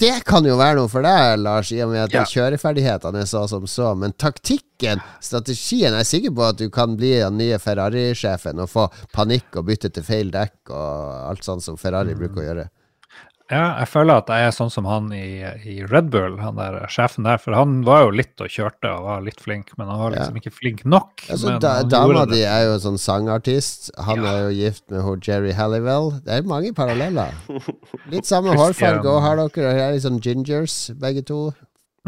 Det 0.00 0.24
kan 0.26 0.42
jo 0.46 0.56
være 0.58 0.80
noe 0.80 0.90
for 0.90 1.06
deg, 1.06 1.36
Lars, 1.38 1.68
i 1.70 1.78
og 1.84 1.92
med 1.92 2.00
at 2.08 2.14
Ja. 2.16 2.22
kjøreferdighetene 2.26 3.20
er 3.22 3.28
så 3.30 3.44
som 3.50 3.66
så. 3.70 3.92
Men 3.94 4.10
taktikken, 4.18 5.02
strategien, 5.22 5.92
jeg 5.94 6.00
er 6.02 6.08
sikker 6.08 6.32
på 6.34 6.46
at 6.48 6.58
du 6.58 6.66
kan 6.74 6.96
bli 6.98 7.12
den 7.20 7.36
nye 7.38 7.60
Ferrari-sjefen 7.62 8.58
og 8.64 8.70
få 8.72 8.88
panikk 9.14 9.54
og 9.60 9.68
bytte 9.68 9.92
til 9.94 10.02
feil 10.06 10.32
dekk 10.34 10.72
og 10.74 11.28
alt 11.28 11.46
sånt 11.46 11.62
som 11.62 11.78
Ferrari 11.78 12.16
bruker 12.18 12.42
å 12.42 12.48
gjøre. 12.48 12.66
Ja, 13.54 13.64
jeg 13.78 13.86
føler 13.86 14.18
at 14.18 14.30
jeg 14.32 14.48
er 14.48 14.54
sånn 14.56 14.70
som 14.72 14.86
han 14.88 15.10
i, 15.14 15.44
i 15.70 15.74
Red 15.86 16.08
Bull, 16.10 16.38
han 16.42 16.56
der 16.58 16.80
sjefen 16.90 17.26
der. 17.26 17.38
For 17.38 17.54
han 17.54 17.82
var 17.86 18.00
jo 18.06 18.14
litt 18.18 18.40
og 18.42 18.50
kjørte 18.50 18.90
og 18.90 19.04
var 19.06 19.20
litt 19.22 19.38
flink, 19.44 19.70
men 19.78 19.86
han 19.92 20.00
var 20.00 20.14
liksom 20.16 20.40
ikke 20.40 20.50
flink 20.56 20.82
nok. 20.88 21.22
Altså, 21.30 21.54
da, 21.62 21.74
dama 21.86 22.24
di 22.30 22.40
er 22.42 22.64
jo 22.66 22.80
sånn 22.82 22.98
sangartist. 22.98 23.92
Han 24.08 24.24
Ja. 24.24 24.32
er 24.32 24.40
jo 24.48 24.56
gift 24.58 24.82
med 24.90 25.04
hun 25.06 25.22
Jerry 25.22 25.52
Halliwell. 25.54 26.10
Det 26.24 26.34
er 26.40 26.48
mange 26.50 26.72
paralleller. 26.74 27.36
Litt 28.12 28.26
samme 28.26 28.56
hårfarge 28.58 29.06
òg 29.06 29.22
har 29.22 29.38
dere. 29.44 29.76
Her 29.78 29.92
er 29.92 30.02
sånn 30.02 30.18
gingers, 30.24 30.90
begge 30.98 31.22
to. 31.28 31.52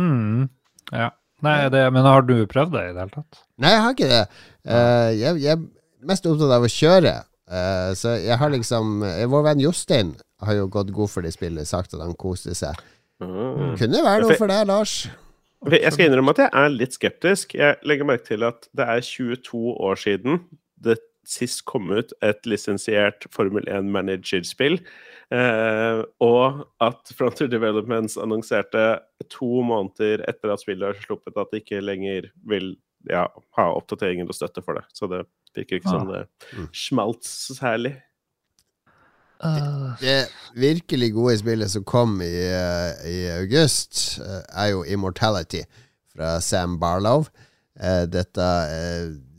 Mm, 0.01 0.49
ja. 0.91 1.13
Nei, 1.45 1.57
det, 1.71 1.85
men 1.93 2.09
har 2.09 2.25
du 2.27 2.35
prøvd 2.49 2.73
det 2.75 2.85
i 2.89 2.93
det 2.97 3.03
hele 3.05 3.13
tatt? 3.21 3.43
Nei, 3.61 3.71
jeg 3.77 3.83
har 3.85 3.95
ikke 3.95 4.11
det. 4.11 4.23
Uh, 4.67 5.11
jeg, 5.15 5.43
jeg 5.45 5.53
er 5.55 5.67
mest 6.09 6.27
opptatt 6.27 6.55
av 6.59 6.65
å 6.67 6.71
kjøre. 6.73 7.19
Uh, 7.47 7.91
så 7.95 8.17
jeg 8.19 8.35
har 8.41 8.51
liksom 8.51 9.05
eh, 9.07 9.21
Vår 9.31 9.45
venn 9.47 9.61
Jostein 9.63 10.09
har 10.45 10.59
jo 10.59 10.67
gått 10.69 10.93
god 10.93 11.11
for 11.13 11.25
det 11.25 11.33
spillet, 11.37 11.69
sagt 11.69 11.95
at 11.97 12.03
han 12.03 12.15
koste 12.19 12.55
seg. 12.57 12.77
Mm. 13.23 13.77
Kunne 13.81 14.03
være 14.05 14.27
noe 14.27 14.37
for 14.37 14.51
deg, 14.53 14.67
Lars. 14.69 15.07
Jeg 15.73 15.93
skal 15.95 16.11
innrømme 16.11 16.35
at 16.35 16.43
jeg 16.45 16.51
er 16.53 16.73
litt 16.75 16.95
skeptisk. 16.95 17.55
Jeg 17.57 17.79
legger 17.89 18.07
merke 18.07 18.27
til 18.29 18.45
at 18.47 18.69
det 18.77 18.87
er 18.93 19.01
22 19.03 19.63
år 19.89 19.97
siden 19.99 20.43
det 20.85 20.99
sist 21.27 21.65
kom 21.67 21.89
ut 21.91 22.13
et 22.23 22.45
lisensiert 22.47 23.25
Formel 23.35 23.65
1-managerspill. 23.73 24.77
Eh, 25.35 26.03
og 26.23 26.61
at 26.85 27.11
Frontier 27.19 27.49
Developments 27.51 28.15
annonserte 28.21 28.85
to 29.33 29.63
måneder 29.67 30.23
etter 30.31 30.53
at 30.55 30.63
spillet 30.63 30.87
har 30.93 31.01
sluppet, 31.03 31.35
at 31.35 31.51
de 31.51 31.63
ikke 31.65 31.83
lenger 31.83 32.29
vil 32.47 32.77
ja, 33.11 33.25
ha 33.59 33.67
oppdateringer 33.75 34.29
og 34.31 34.37
støtte 34.39 34.63
for 34.63 34.79
det. 34.79 34.85
Så 34.95 35.09
det 35.11 35.25
virker 35.57 35.81
ikke 35.81 35.97
sånn 35.97 36.13
det 36.13 36.23
Mm. 36.53 36.69
smalt 36.77 37.25
særlig. 37.27 37.97
Det 40.01 40.29
virkelig 40.57 41.13
gode 41.15 41.39
spillet 41.39 41.71
som 41.71 41.85
kom 41.85 42.21
i, 42.25 42.33
eh, 42.49 43.09
i 43.11 43.19
august, 43.37 44.19
eh, 44.21 44.43
er 44.49 44.71
jo 44.73 44.85
Immortality 44.85 45.63
fra 46.15 46.41
Sam 46.41 46.79
Barlow. 46.81 47.27
Eh, 47.81 48.07
dette 48.07 48.47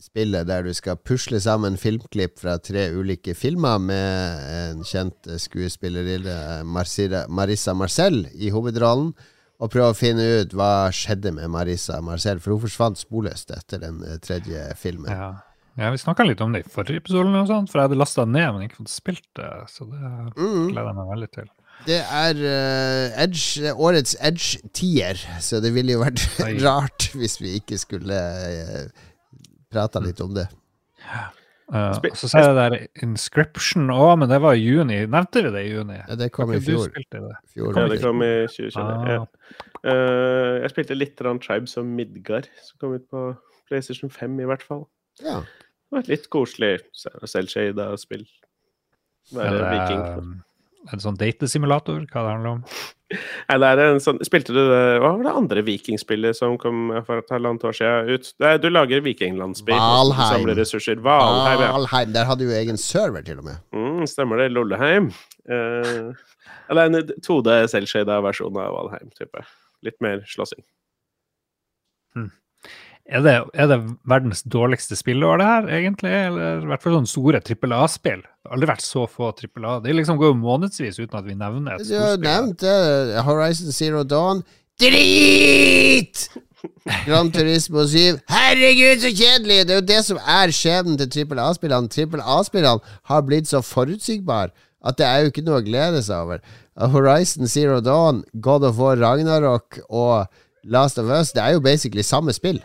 spillet 0.00 0.46
der 0.46 0.62
du 0.62 0.72
skal 0.74 0.96
pusle 0.96 1.40
sammen 1.40 1.76
filmklipp 1.76 2.38
fra 2.38 2.56
tre 2.58 2.90
ulike 2.94 3.34
filmer 3.34 3.78
med 3.78 4.44
en 4.52 4.84
kjent 4.86 5.26
skuespillerinne, 5.38 6.62
Marissa 6.64 7.74
Marcel, 7.74 8.28
i 8.34 8.50
hovedrollen. 8.50 9.12
Og 9.58 9.72
prøve 9.72 9.90
å 9.90 9.98
finne 9.98 10.22
ut 10.22 10.52
hva 10.54 10.86
skjedde 10.94 11.32
med 11.34 11.50
Marissa 11.50 12.00
Marcel, 12.00 12.38
for 12.38 12.54
hun 12.54 12.62
forsvant 12.68 13.00
sporløst 13.00 13.50
etter 13.50 13.82
den 13.82 14.04
tredje 14.22 14.68
filmen. 14.78 15.10
Ja, 15.10 15.32
ja 15.78 15.90
vi 15.94 16.00
snakka 16.02 16.26
litt 16.26 16.40
om 16.44 16.52
det 16.54 16.64
i 16.64 16.68
forrige 16.72 17.02
episode, 17.04 17.30
og 17.38 17.48
sånt, 17.50 17.70
for 17.70 17.80
jeg 17.80 17.88
hadde 17.88 17.98
lasta 18.00 18.24
ned, 18.26 18.48
men 18.56 18.66
ikke 18.66 18.80
fått 18.82 18.92
spilt 18.92 19.26
det. 19.38 19.48
Så 19.70 19.86
det 19.88 20.02
Mm. 20.36 20.68
gleder 20.72 20.90
jeg 20.90 20.98
meg 20.98 21.10
veldig 21.14 21.30
til. 21.38 21.48
Det 21.86 21.98
er 22.02 22.38
uh, 22.42 23.22
Edge, 23.22 23.62
det 23.62 23.70
er 23.70 23.78
årets 23.86 24.16
Edge-tier, 24.18 25.20
så 25.40 25.60
det 25.62 25.70
ville 25.76 25.94
jo 25.94 26.02
vært 26.02 26.24
Oi. 26.42 26.56
rart 26.66 27.10
hvis 27.14 27.38
vi 27.40 27.54
ikke 27.60 27.78
skulle 27.78 28.18
uh, 28.18 28.88
prata 29.70 30.02
litt 30.02 30.20
om 30.24 30.34
det. 30.34 30.48
Uh, 31.68 31.92
og 31.92 32.16
så 32.16 32.30
ser 32.32 32.46
jeg 32.48 32.56
der 32.56 33.04
Inscription 33.04 33.90
òg, 33.92 34.16
men 34.22 34.30
det 34.32 34.40
var 34.42 34.56
i 34.56 34.64
juni. 34.64 35.02
Nevnte 35.06 35.44
vi 35.44 35.52
det 35.54 35.64
i 35.68 35.72
juni? 35.76 35.98
Ja, 36.00 36.16
det 36.18 36.30
kom 36.34 36.50
i 36.56 36.60
fjor. 36.64 36.88
det? 36.96 37.22
fjor 37.52 37.76
Ja, 37.76 37.86
det 37.92 38.00
kom 38.02 38.24
i 38.24 38.32
2020. 38.48 38.82
Ah. 38.82 39.08
Ja. 39.12 39.22
Uh, 39.84 40.54
jeg 40.64 40.72
spilte 40.74 40.96
litt 40.98 41.14
Tribes 41.20 41.76
of 41.78 41.86
Midgard, 41.86 42.48
som 42.64 42.80
kom 42.82 42.96
ut 42.98 43.06
på 43.12 43.28
PlayStation 43.68 44.10
5 44.10 44.40
i 44.40 44.48
hvert 44.48 44.64
fall. 44.64 44.86
Ja. 45.22 45.42
Det 45.88 46.04
litt 46.10 46.28
koselig 46.32 46.76
selvshada 46.96 47.90
spill. 48.00 48.26
Være 49.34 49.56
Er 49.56 49.72
viking. 49.72 50.36
Er 50.88 50.94
en 50.94 51.02
sånn 51.02 51.18
datesimulator, 51.20 52.04
hva 52.12 52.22
det 52.24 52.32
handler 52.36 52.50
om? 52.56 52.62
Nei, 53.08 53.56
det 53.56 53.68
er 53.72 53.94
en 53.94 54.02
sånn 54.04 54.18
Spilte 54.26 54.52
du 54.52 54.58
det 54.68 54.80
Hva 55.00 55.14
var 55.16 55.22
det 55.24 55.32
andre 55.40 55.62
vikingspillet 55.64 56.36
som 56.36 56.58
kom 56.60 56.90
for 57.06 57.22
et 57.22 57.30
halvannet 57.32 57.64
år 57.64 57.76
siden 57.78 58.10
ut? 58.12 58.28
Det 58.36 58.50
er, 58.50 58.58
du 58.60 58.68
lager 58.68 59.00
vikinglandsby. 59.04 59.72
Valheim. 59.72 60.34
Samler 60.34 60.60
ressurser. 60.60 61.00
Valheim, 61.04 61.62
ja. 61.64 61.70
Valheim. 61.72 62.12
Der 62.16 62.28
hadde 62.28 62.48
du 62.48 62.52
egen 62.56 62.80
server, 62.80 63.24
til 63.24 63.40
og 63.40 63.48
med. 63.48 63.62
Mm, 63.72 64.04
stemmer 64.12 64.42
det. 64.42 64.50
Lolleheim. 64.52 65.08
Uh, 65.48 66.12
det 66.68 66.84
er 66.84 66.84
en 66.84 67.14
2D 67.24 67.56
selvshada 67.72 68.20
versjon 68.28 68.60
av 68.60 68.76
Valheim, 68.76 69.08
type. 69.16 69.44
Litt 69.88 69.96
mer 70.04 70.20
slåssing. 70.28 70.64
Er 73.08 73.22
det, 73.24 73.34
er 73.56 73.68
det 73.70 73.78
verdens 74.04 74.42
dårligste 74.44 74.96
spillår, 74.98 75.38
det 75.40 75.46
her, 75.48 75.68
egentlig? 75.78 76.10
Eller 76.12 76.60
i 76.60 76.68
hvert 76.68 76.82
fall 76.82 76.98
sånne 76.98 77.08
store 77.08 77.40
trippel 77.40 77.72
A-spill? 77.72 78.20
Det 78.20 78.50
har 78.50 78.58
aldri 78.58 78.68
vært 78.68 78.84
så 78.84 79.06
få 79.08 79.30
trippel 79.38 79.64
A. 79.64 79.78
Det 79.80 79.94
liksom 79.96 80.18
går 80.20 80.34
jo 80.34 80.36
månedsvis 80.42 81.00
uten 81.00 81.16
at 81.16 81.24
vi 81.24 81.36
nevner 81.38 81.78
et 81.78 81.88
Du 81.88 81.96
har 81.96 82.20
nevnt 82.20 82.60
det. 82.60 83.22
Horizon 83.24 83.72
Zero 83.72 84.04
Dawn. 84.04 84.44
Drit! 84.78 86.28
Gran 87.08 87.32
Turismo 87.32 87.86
7. 87.88 88.20
Herregud, 88.28 89.00
så 89.00 89.14
kjedelig! 89.16 89.62
Det 89.64 89.76
er 89.78 89.80
jo 89.80 89.88
det 89.94 90.00
som 90.04 90.20
er 90.20 90.52
skjebnen 90.52 91.00
til 91.00 91.12
trippel 91.16 91.40
A-spillene. 91.40 91.88
Trippel 91.88 92.20
A-spillene 92.20 92.96
har 93.08 93.24
blitt 93.24 93.48
så 93.48 93.64
forutsigbare 93.64 94.52
at 94.84 95.00
det 95.00 95.08
er 95.08 95.22
jo 95.24 95.32
ikke 95.32 95.48
noe 95.48 95.62
å 95.62 95.64
glede 95.64 96.04
seg 96.04 96.28
over. 96.28 96.44
Horizon 96.92 97.48
Zero 97.48 97.80
Dawn, 97.80 98.20
God 98.36 98.68
of 98.68 98.76
War 98.76 99.00
Ragnarok 99.00 99.80
og 99.88 100.28
Last 100.68 101.00
of 101.00 101.08
Us, 101.08 101.32
det 101.32 101.40
er 101.40 101.56
jo 101.56 101.64
basically 101.64 102.04
samme 102.04 102.36
spill. 102.36 102.60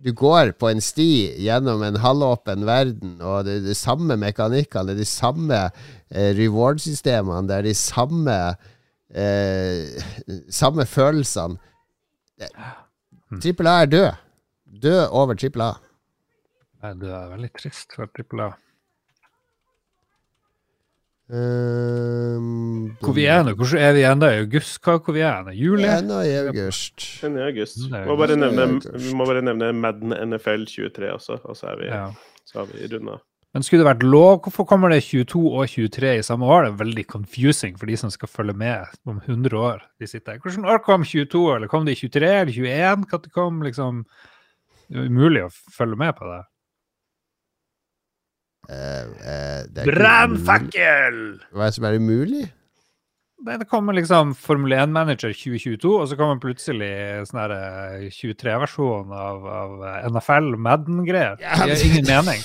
Du 0.00 0.12
går 0.16 0.54
på 0.56 0.70
en 0.70 0.80
sti 0.80 1.36
gjennom 1.44 1.82
en 1.84 1.98
halvåpen 2.00 2.64
verden, 2.64 3.18
og 3.20 3.44
det 3.44 3.58
er 3.58 3.66
de 3.66 3.76
samme 3.76 4.16
mekanikkene, 4.16 4.88
det 4.88 4.94
er 4.96 5.02
de 5.02 5.08
samme 5.08 5.58
eh, 5.66 6.30
reward-systemene, 6.38 7.44
det 7.50 7.58
er 7.58 7.68
de 7.68 7.74
samme 7.76 8.38
eh, 9.12 10.00
Samme 10.48 10.86
følelsene. 10.88 11.60
Trippel 13.42 13.68
A 13.68 13.76
er 13.82 13.92
død. 13.92 14.10
Død 14.80 15.02
over 15.10 15.36
trippel 15.36 15.66
A. 15.66 15.70
Det 16.96 17.10
er 17.12 17.32
veldig 17.34 17.50
trist 17.58 17.92
for 17.92 18.08
trippel 18.16 18.46
A. 18.46 18.50
Um, 21.30 22.96
Hvor 22.98 23.14
vi 23.14 23.24
er 23.30 23.44
nå? 23.46 23.52
Er 23.78 23.92
vi 23.94 24.02
ennå? 24.02 24.26
I 24.26 24.40
august? 24.42 24.80
Hva 24.82 24.96
hvor 24.98 25.14
vi 25.14 25.22
er 25.22 25.44
nå? 25.46 25.54
Juli? 25.54 25.86
Ennå 25.86 26.16
nå 26.18 26.20
i 26.26 26.32
august. 26.40 27.04
Men 27.22 27.38
i 27.38 27.44
august. 27.46 27.78
Det 27.86 28.00
er 28.00 28.08
Må 28.10 28.16
bare 28.18 28.36
nevne, 28.40 28.66
er 28.82 28.98
vi 28.98 29.14
må 29.14 29.26
bare 29.28 29.44
nevne 29.46 29.70
Madden 29.78 30.14
NFL 30.26 30.66
23 30.66 31.12
også, 31.14 31.38
og 31.44 31.58
så 31.58 31.70
er 31.70 31.78
vi, 31.78 31.86
Ja. 31.92 32.08
så 32.44 32.62
har 32.62 32.66
vi 32.72 32.88
runda. 32.90 33.20
Men 33.54 33.62
skulle 33.66 33.82
det 33.82 33.88
vært 33.90 34.04
lov, 34.06 34.42
hvorfor 34.44 34.66
kommer 34.66 34.90
det 34.90 35.02
22 35.02 35.40
og 35.58 35.66
23 35.68 36.18
i 36.18 36.22
samme 36.22 36.46
år? 36.46 36.64
Det 36.66 36.70
er 36.72 36.84
veldig 36.84 37.06
confusing 37.10 37.78
for 37.78 37.86
de 37.86 37.96
som 37.96 38.10
skal 38.10 38.28
følge 38.30 38.54
med 38.54 38.86
om 39.06 39.20
100 39.26 39.54
år. 39.58 39.80
De 39.98 40.06
sitter 40.06 40.32
her. 40.32 40.38
Hvordan 40.42 40.66
år 40.70 40.82
kom 40.86 41.02
22, 41.04 41.56
eller 41.56 41.66
kom 41.70 41.84
det 41.86 41.96
i 41.98 42.08
23 42.08 42.30
eller 42.42 42.52
21? 42.52 43.06
Når 43.10 43.22
det 43.22 43.32
kom 43.32 43.62
liksom 43.62 44.04
Det 44.90 44.98
er 44.98 45.06
umulig 45.06 45.44
å 45.46 45.50
følge 45.70 45.96
med 45.96 46.16
på 46.18 46.26
det. 46.26 46.44
Eh, 48.70 49.02
eh, 49.02 49.60
umulig. 49.66 49.86
Brannfakkel! 49.90 51.20
Hva 51.50 51.66
er 51.66 51.70
det 51.72 51.76
som 51.76 51.86
er 51.88 51.98
umulig? 51.98 52.44
Det, 53.40 53.56
Det 53.62 53.68
kommer 53.70 53.96
liksom 53.96 54.34
Formel 54.38 54.76
1-manager 54.76 55.32
2022, 55.34 55.94
og 55.96 56.08
så 56.08 56.18
kommer 56.18 56.42
plutselig 56.42 56.92
sånn 57.30 57.54
eh, 57.56 58.08
23-versjon 58.14 59.14
av, 59.16 59.46
av 59.62 59.86
NFL 60.12 60.54
Madden-greier. 60.60 61.40
Det 61.40 61.78
gir 61.80 61.86
ingen 61.88 62.10
mening. 62.12 62.44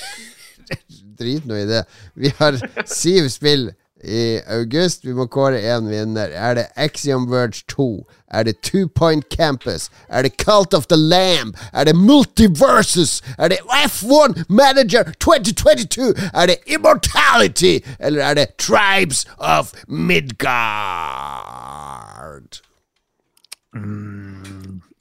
Drit 1.19 1.45
nå 1.45 1.60
i 1.61 1.68
det. 1.69 1.84
Vi 2.18 2.31
har 2.39 2.57
syv 2.89 3.30
spill 3.34 3.69
i 4.03 4.39
august. 4.47 5.05
Vi 5.05 5.13
må 5.13 5.26
kåre 5.31 5.59
én 5.61 5.88
vinner. 5.89 6.30
Er 6.34 6.53
det 6.55 6.65
Axiom 6.76 7.31
Verge 7.31 7.63
2? 7.67 8.07
Er 8.27 8.43
det 8.43 8.61
Two 8.61 8.88
Point 8.95 9.26
Campus? 9.30 9.89
Er 10.09 10.22
det 10.22 10.38
Cult 10.38 10.73
of 10.73 10.85
the 10.88 10.97
Lamb? 10.97 11.55
Er 11.73 11.84
det 11.84 11.95
Multiversus? 11.95 13.22
Er 13.38 13.47
det 13.47 13.57
F1 13.88 14.43
Manager 14.49 15.03
2022? 15.19 16.13
Er 16.34 16.45
det 16.45 16.55
Immortality? 16.67 17.80
Eller 17.99 18.23
er 18.23 18.34
det 18.34 18.47
Tribes 18.57 19.26
of 19.38 19.73
Midgard? 19.88 20.45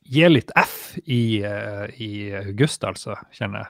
Gi 0.05 0.29
litt 0.29 0.51
F 0.57 0.99
i, 1.07 1.43
uh, 1.47 1.89
i 2.01 2.33
august, 2.35 2.85
altså, 2.85 3.15
kjenner 3.33 3.59
jeg. 3.65 3.67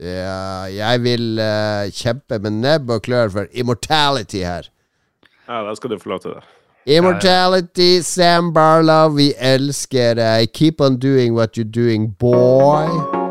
Ja, 0.00 0.66
jeg 0.74 1.02
vil 1.04 1.38
uh, 1.38 1.90
kjempe 1.94 2.38
med 2.42 2.50
nebb 2.50 2.90
og 2.90 3.02
klør 3.06 3.30
for 3.30 3.50
Immortality 3.52 4.42
her. 4.42 4.70
Ja, 5.48 5.62
da 5.62 5.74
skal 5.74 5.90
du 5.90 5.98
få 5.98 6.08
lov 6.08 6.20
til 6.20 6.30
det. 6.34 6.42
Immortality, 6.86 8.00
Sam 8.02 8.52
Barlow, 8.52 9.08
vi 9.16 9.32
elsker 9.38 10.14
deg. 10.14 10.52
Keep 10.52 10.80
on 10.80 10.98
doing 10.98 11.34
what 11.34 11.56
you're 11.56 11.70
doing, 11.70 12.10
boy. 12.18 13.23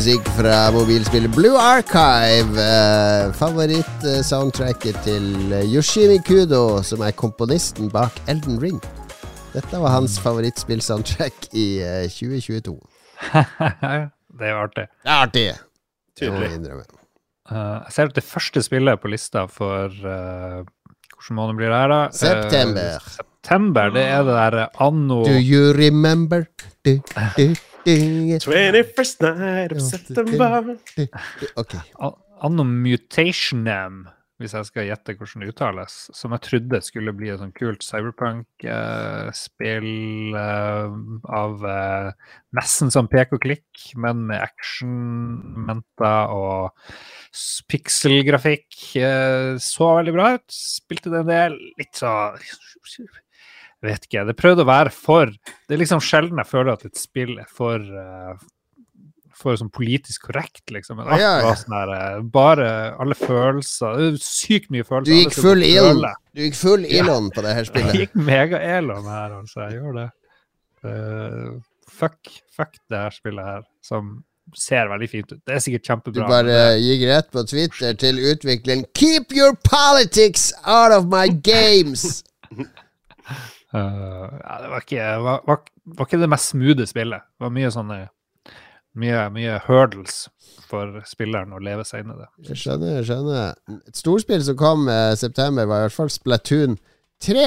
Musikk 0.00 0.28
fra 0.32 0.70
mobilspillet 0.72 1.34
Blue 1.36 1.58
Archive. 1.60 2.56
Eh, 2.56 3.32
Favoritt-soundtracket 3.36 4.96
til 5.04 5.52
eh, 5.52 5.66
Yoshimi 5.68 6.16
Kudo, 6.24 6.80
som 6.86 7.02
er 7.04 7.12
komponisten 7.12 7.90
bak 7.92 8.16
Elden 8.30 8.56
Ring. 8.62 8.78
Dette 9.52 9.82
var 9.82 9.92
hans 9.92 10.16
favorittspill-soundtrack 10.24 11.50
i 11.52 11.66
eh, 11.84 12.06
2022. 12.08 12.78
det 14.40 14.54
jo 14.54 14.62
artig. 14.62 14.86
Det 14.88 15.12
er 15.12 15.18
artig! 15.18 15.46
Tydelig. 16.16 16.48
jeg 16.48 16.60
innrømme. 16.62 16.86
Eh, 17.52 17.76
jeg 17.90 17.96
ser 17.98 18.08
at 18.08 18.16
det 18.16 18.28
første 18.30 18.64
spillet 18.64 19.02
på 19.02 19.12
lista 19.12 19.44
for 19.52 19.92
uh, 20.00 20.62
Hvilken 21.18 21.42
måned 21.42 21.60
blir 21.60 21.74
det 21.74 21.82
her, 21.82 21.92
da? 21.92 22.00
September. 22.16 22.96
September. 23.04 23.28
september, 23.40 23.92
det 23.92 24.06
er 24.08 24.24
det 24.24 24.40
der 24.40 24.80
anno 24.80 25.24
Do 25.24 25.36
you 25.36 25.74
remember? 25.76 26.48
Du, 26.84 26.96
du, 27.36 27.52
21st 27.84 29.20
night 29.38 29.72
of 29.72 29.80
September. 29.80 30.76
Ok. 31.56 31.74
Anomutationem, 31.98 32.26
Anno 32.40 32.64
Mutationem, 32.64 34.06
hvis 34.40 34.54
jeg 34.56 34.64
skal 34.70 34.86
gjette 34.88 35.12
hvordan 35.18 35.42
det 35.44 35.50
uttales, 35.52 35.94
som 36.16 36.32
jeg 36.32 36.40
trodde 36.46 36.78
skulle 36.84 37.12
bli 37.12 37.28
et 37.28 37.40
sånt 37.42 37.52
kult 37.58 37.82
cyberpunk-spill 37.84 39.90
av 40.40 41.66
eh, 41.68 42.08
nesten 42.56 42.88
som 42.94 43.10
pek 43.12 43.34
og 43.36 43.42
klikk, 43.44 43.68
men 44.00 44.24
med 44.30 44.40
action-menter 44.40 46.32
og 46.32 46.72
pikselgrafikk, 47.68 48.64
pixelgrafikk. 48.70 49.04
eh, 49.04 49.60
så 49.60 49.92
veldig 50.00 50.14
bra 50.16 50.32
ut. 50.38 50.48
Spilte 50.56 51.12
det 51.12 51.20
en 51.20 51.28
del. 51.34 51.52
Litt 51.76 51.92
så 52.00 52.08
vet 53.88 54.04
ikke. 54.08 54.24
Det 54.28 54.36
prøvde 54.36 54.64
å 54.66 54.68
være 54.68 54.90
for 54.92 55.30
Det 55.32 55.72
er 55.76 55.80
liksom 55.80 56.02
sjelden 56.04 56.40
jeg 56.42 56.50
føler 56.50 56.72
at 56.74 56.84
et 56.84 56.98
spill 57.00 57.38
er 57.40 57.48
for 57.48 57.80
eh, 57.80 58.34
for 59.40 59.56
sånn 59.56 59.70
politisk 59.72 60.26
korrekt, 60.28 60.66
liksom. 60.68 60.98
Men 61.00 61.08
alt 61.14 61.22
Ja, 61.22 61.30
ja. 61.40 61.44
var 61.48 61.56
sånn 61.56 61.76
her 61.78 61.92
eh, 61.96 62.20
Bare 62.34 62.68
alle 63.00 63.16
følelser 63.16 63.96
det 63.96 64.08
er 64.10 64.18
Sykt 64.24 64.68
mye 64.74 64.84
følelser. 64.84 65.10
Du 65.10 65.16
gikk 65.22 65.36
full 65.38 65.64
Elon. 65.64 66.02
Du 66.36 66.42
gikk 66.44 66.58
full 66.60 66.84
Elon 66.84 67.30
på 67.34 67.44
det 67.46 67.54
her 67.56 67.62
Jeg 67.64 67.70
spillet. 67.72 68.00
gikk 68.02 68.18
mega-Elon 68.30 69.08
her, 69.08 69.38
altså. 69.40 69.62
Jeg 69.68 69.78
gjør 69.80 69.96
det. 70.00 70.08
Uh, 70.84 71.54
fuck, 71.88 72.18
fuck 72.56 72.76
det 72.92 73.00
her 73.06 73.16
spillet 73.16 73.48
her, 73.48 73.64
som 73.84 74.18
ser 74.56 74.88
veldig 74.90 75.08
fint 75.12 75.32
ut. 75.32 75.40
Det 75.46 75.56
er 75.56 75.60
sikkert 75.64 75.88
kjempebra. 75.88 76.24
Du 76.26 76.32
bare 76.32 76.60
uh, 76.74 76.78
gikk 76.80 77.06
rett 77.08 77.28
på 77.32 77.44
Twitter 77.48 77.96
til 78.00 78.20
utvikleren 78.32 78.84
Keep 78.98 79.32
your 79.36 79.56
politics 79.64 80.50
out 80.66 80.92
of 80.96 81.08
my 81.12 81.28
games! 81.32 82.22
eh, 83.74 84.38
det 84.62 84.70
var 84.72 84.84
ikke, 84.84 85.10
var, 85.24 85.44
var, 85.46 85.62
var 85.96 86.08
ikke 86.08 86.22
det 86.22 86.30
mest 86.32 86.54
smoothe 86.54 86.86
spillet. 86.88 87.26
Det 87.36 87.46
var 87.46 87.54
mye 87.54 87.72
sånne 87.74 88.00
mye, 88.98 89.24
mye 89.34 89.58
hurdles 89.66 90.24
for 90.70 91.00
spilleren 91.06 91.54
å 91.54 91.60
leve 91.62 91.84
seg 91.86 92.04
inn 92.04 92.14
i 92.14 92.18
det. 92.18 92.28
Jeg 92.50 92.62
skjønner, 92.62 92.96
jeg 92.98 93.08
skjønner. 93.10 93.52
Et 93.90 94.00
storspill 94.00 94.42
som 94.46 94.58
kom 94.58 94.88
i 94.90 95.00
september, 95.18 95.68
var 95.70 95.84
i 95.84 95.88
hvert 95.88 95.96
fall 95.96 96.12
Splatoon 96.12 96.78
3. 97.22 97.46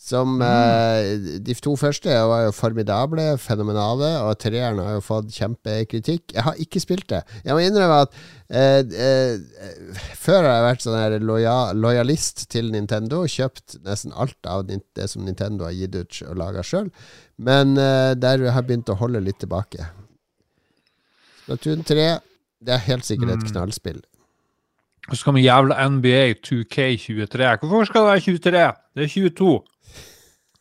Som 0.00 0.38
eh, 0.40 1.18
De 1.44 1.52
to 1.60 1.74
første 1.76 2.08
var 2.08 2.46
jo 2.46 2.54
formidable, 2.56 3.34
fenomenale, 3.38 4.08
og 4.24 4.38
treeren 4.40 4.78
har 4.80 4.94
jo 4.96 5.02
fått 5.04 5.28
kjempekritikk. 5.36 6.32
Jeg 6.32 6.44
har 6.46 6.56
ikke 6.64 6.80
spilt 6.80 7.04
det. 7.12 7.18
Jeg 7.44 7.52
må 7.52 7.60
innrømme 7.60 7.98
at 8.06 8.16
eh, 8.48 8.80
eh, 8.80 10.00
før 10.16 10.40
har 10.48 10.54
jeg 10.56 10.64
vært 10.70 10.86
sånn 10.86 10.96
her 10.96 11.18
loja, 11.20 11.56
lojalist 11.76 12.46
til 12.50 12.72
Nintendo, 12.72 13.26
kjøpt 13.28 13.76
nesten 13.84 14.16
alt 14.16 14.40
av 14.48 14.64
det 14.72 15.08
som 15.12 15.26
Nintendo 15.28 15.68
har 15.68 15.76
gitt 15.76 15.98
ut 16.00 16.22
og 16.30 16.40
laga 16.40 16.64
sjøl, 16.64 16.88
men 17.36 17.76
eh, 17.76 18.14
der 18.16 18.46
har 18.48 18.62
jeg 18.62 18.70
begynt 18.70 18.92
å 18.94 18.98
holde 19.02 19.20
litt 19.28 19.42
tilbake. 19.44 19.84
Splatoon 21.44 21.84
3, 21.84 22.08
det 22.64 22.72
er 22.74 22.86
helt 22.88 23.04
sikkert 23.04 23.34
et 23.36 23.44
Mm. 23.44 23.50
knallspill. 23.52 24.00
Så 25.10 25.16
så 25.24 25.32
vi 25.34 25.42
jævla 25.44 25.76
NBA 25.90 26.34
2K23. 26.44 27.58
Hvorfor 27.66 27.84
skal 27.88 28.00
det 28.04 28.10
være 28.10 28.20
23? 28.20 28.72
Det 28.94 29.04
er 29.04 29.08
22. 29.08 29.60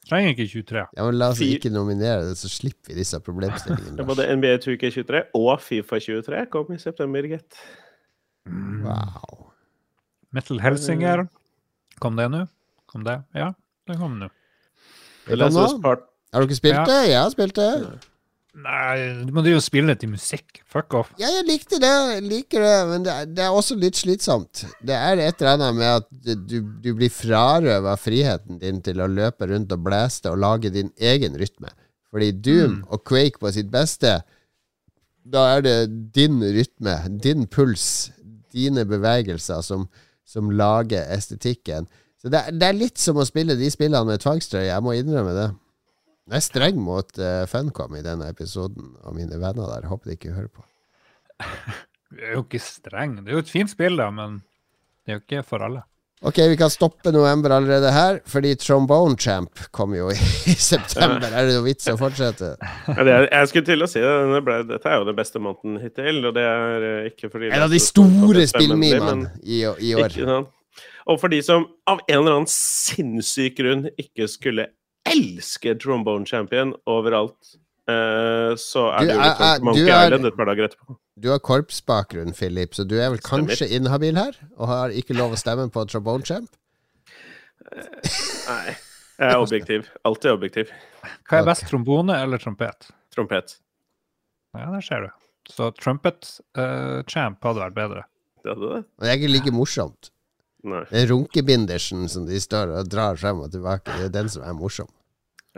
Trenger 0.09 0.33
ikke 0.33 0.47
23. 0.49 0.85
Ja, 0.97 1.05
men 1.05 1.17
La 1.19 1.27
oss 1.33 1.41
ikke 1.45 1.69
nominere 1.73 2.23
det, 2.29 2.37
så 2.39 2.49
slipper 2.49 2.93
vi 2.93 2.97
disse 2.97 3.19
problemstillingene. 3.21 3.99
Er 4.01 4.07
Både 4.09 4.25
NBA 4.35 4.55
2K23 4.65 5.21
og 5.37 5.51
Fifa 5.61 5.99
23 6.01 6.45
kom 6.53 6.71
i 6.73 6.79
september, 6.81 7.27
gitt. 7.29 7.59
Wow. 8.49 9.51
Metal 10.33 10.61
Helsinger. 10.63 11.27
Kom 12.01 12.17
det 12.17 12.29
nå? 12.33 12.45
Kom 12.89 13.03
det? 13.05 13.19
Ja, 13.37 13.51
det 13.89 13.97
kom 14.01 14.17
nå. 14.21 14.29
Har 15.29 16.45
dere 16.45 16.55
spilt 16.57 16.73
Ja. 16.75 16.85
det? 16.85 16.99
Jeg 17.09 17.19
har 17.21 17.29
spilt 17.33 17.55
det. 17.55 17.69
Nei, 18.57 19.23
du 19.27 19.29
må 19.35 19.43
jo 19.45 19.59
spille 19.61 19.93
det 19.93 20.01
til 20.01 20.09
musikk. 20.11 20.63
Fuck 20.67 20.95
off. 20.97 21.11
Ja, 21.21 21.29
jeg 21.37 21.45
likte 21.45 21.77
det. 21.81 21.91
Jeg 22.15 22.23
liker 22.25 22.63
det, 22.65 22.77
men 22.89 23.05
det 23.05 23.13
er, 23.13 23.27
det 23.29 23.43
er 23.45 23.55
også 23.55 23.77
litt 23.77 23.99
slitsomt. 23.99 24.63
Det 24.81 24.95
er 24.95 25.21
et 25.21 25.43
eller 25.43 25.53
annet 25.53 25.77
med 25.77 25.91
at 25.99 26.09
du, 26.49 26.57
du 26.81 26.89
blir 26.97 27.13
frarøva 27.13 27.93
friheten 28.01 28.59
din 28.63 28.81
til 28.85 29.03
å 29.03 29.07
løpe 29.11 29.47
rundt 29.51 29.75
og 29.75 29.85
blæste 29.85 30.33
og 30.33 30.41
lage 30.41 30.73
din 30.73 30.89
egen 30.97 31.37
rytme. 31.39 31.71
Fordi 32.09 32.31
Doom 32.41 32.79
og 32.89 33.05
Quake 33.05 33.37
på 33.39 33.53
sitt 33.53 33.69
beste, 33.71 34.17
da 35.29 35.45
er 35.53 35.63
det 35.63 35.77
din 36.17 36.41
rytme, 36.41 36.97
din 37.21 37.45
puls, 37.45 38.09
dine 38.49 38.81
bevegelser 38.89 39.61
som, 39.61 39.85
som 40.25 40.49
lager 40.49 41.05
estetikken. 41.13 41.85
Så 42.19 42.33
det 42.33 42.41
er, 42.41 42.57
det 42.57 42.65
er 42.67 42.79
litt 42.81 42.99
som 42.99 43.21
å 43.21 43.27
spille 43.29 43.55
de 43.55 43.69
spillene 43.71 44.09
med 44.09 44.25
tvangstrøye. 44.25 44.71
Jeg 44.71 44.83
må 44.83 44.97
innrømme 44.97 45.37
det. 45.37 45.49
Jeg 46.29 46.37
er 46.37 46.45
streng 46.45 46.77
mot 46.85 47.09
uh, 47.17 47.43
Funcom 47.49 47.95
i 47.97 48.03
denne 48.05 48.27
episoden 48.29 48.91
og 49.01 49.15
mine 49.17 49.39
venner 49.41 49.69
der. 49.73 49.87
Håper 49.89 50.11
de 50.11 50.17
ikke 50.19 50.35
hører 50.35 50.51
på. 50.53 50.65
Du 52.09 52.17
er 52.25 52.31
jo 52.33 52.41
ikke 52.41 52.57
streng. 52.57 53.19
Det 53.21 53.29
er 53.29 53.35
jo 53.37 53.41
et 53.43 53.49
fint 53.53 53.69
spill, 53.69 53.99
da, 53.99 54.07
men 54.09 54.39
det 55.05 55.11
er 55.13 55.17
jo 55.19 55.21
ikke 55.21 55.43
for 55.45 55.61
alle. 55.61 55.83
Ok, 56.25 56.39
vi 56.51 56.55
kan 56.59 56.71
stoppe 56.73 57.11
november 57.13 57.53
allerede 57.55 57.91
her, 57.93 58.17
fordi 58.27 58.55
Trombone 58.59 59.13
Champ 59.21 59.61
kom 59.71 59.93
jo 59.95 60.07
i, 60.09 60.15
i 60.49 60.55
september. 60.71 61.29
Er 61.29 61.45
det 61.47 61.53
noe 61.59 61.67
vits 61.67 61.85
å 61.87 61.93
fortsette? 62.01 62.49
Ja, 62.89 63.05
det, 63.05 63.13
er- 63.13 63.27
jeg 63.29 63.51
skulle 63.51 63.69
til 63.69 63.85
å 63.85 63.89
si 63.93 64.01
det. 64.01 64.09
Denne 64.23 64.41
ble, 64.43 64.57
dette 64.71 64.89
er 64.89 64.97
jo 65.03 65.05
den 65.11 65.19
beste 65.21 65.39
måneden 65.43 65.77
hittil. 65.85 66.19
Og 66.31 66.33
det 66.35 66.47
er 66.49 66.87
eh, 66.89 67.11
ikke 67.13 67.29
fordi 67.29 67.53
En 67.53 67.67
av 67.67 67.71
de 67.71 67.77
er 67.79 67.85
store 67.85 68.47
spillmimene 68.51 69.29
i, 69.45 69.61
i 69.61 69.93
år. 70.01 70.09
Ikke 70.09 70.27
sant? 70.33 70.49
Og 71.09 71.21
for 71.21 71.31
de 71.31 71.39
som 71.45 71.69
av 71.89 72.01
en 72.09 72.17
eller 72.23 72.39
annen 72.39 72.49
sinnssyk 72.51 73.55
grunn 73.61 73.85
ikke 74.01 74.25
skulle 74.33 74.65
elske 75.13 75.75
Trombone 75.81 76.27
Champion 76.29 76.73
overalt, 76.89 77.55
eh, 77.89 78.55
så 78.59 78.89
er 78.93 79.05
Du 79.05 79.11
det 79.11 79.15
jo 79.15 79.21
litt 79.23 79.43
sånn 79.43 79.67
Monkey 79.69 79.85
du 79.85 79.93
Island 79.93 80.29
et 80.31 80.37
par 80.37 80.51
dager 80.51 80.69
etterpå. 80.69 80.97
Du 81.19 81.31
har 81.33 81.41
korpsbakgrunn, 81.43 82.35
Philip, 82.37 82.75
så 82.77 82.85
du 82.87 82.95
er 82.99 83.09
vel 83.11 83.23
kanskje 83.23 83.67
inhabil 83.75 84.19
her? 84.19 84.37
Og 84.57 84.71
har 84.71 84.95
ikke 84.95 85.17
lov 85.17 85.35
å 85.35 85.39
stemme 85.39 85.67
på 85.73 85.83
Trombone 85.91 86.27
Champ? 86.27 86.53
Nei. 87.69 88.77
Jeg 89.19 89.33
er 89.35 89.41
objektiv. 89.41 89.89
Alltid 90.07 90.31
objektiv. 90.31 90.69
Hva 91.27 91.41
er 91.41 91.49
best, 91.49 91.65
trombone 91.67 92.15
eller 92.23 92.39
trompet? 92.39 92.87
Trompet. 93.11 93.57
Ja, 94.55 94.69
der 94.71 94.85
ser 94.85 95.03
du. 95.03 95.09
Så 95.49 95.67
trumpet 95.75 96.37
uh, 96.57 97.01
champ 97.09 97.43
hadde 97.43 97.65
vært 97.65 97.75
bedre. 97.75 98.05
Det 98.45 98.53
hadde 98.53 98.69
det? 98.71 98.79
Og 98.85 99.03
det 99.03 99.11
er 99.11 99.19
ikke 99.19 99.33
like 99.33 99.53
morsomt. 99.55 100.13
Nei. 100.69 100.81
er 100.91 101.05
runkebindersen 101.07 102.09
som 102.11 102.25
de 102.27 102.39
står 102.43 102.73
og 102.75 102.87
drar 102.91 103.15
frem 103.19 103.37
og 103.45 103.51
tilbake, 103.53 103.93
det 103.95 104.09
er 104.09 104.15
den 104.17 104.31
som 104.31 104.43
er 104.43 104.55
morsom. 104.57 104.89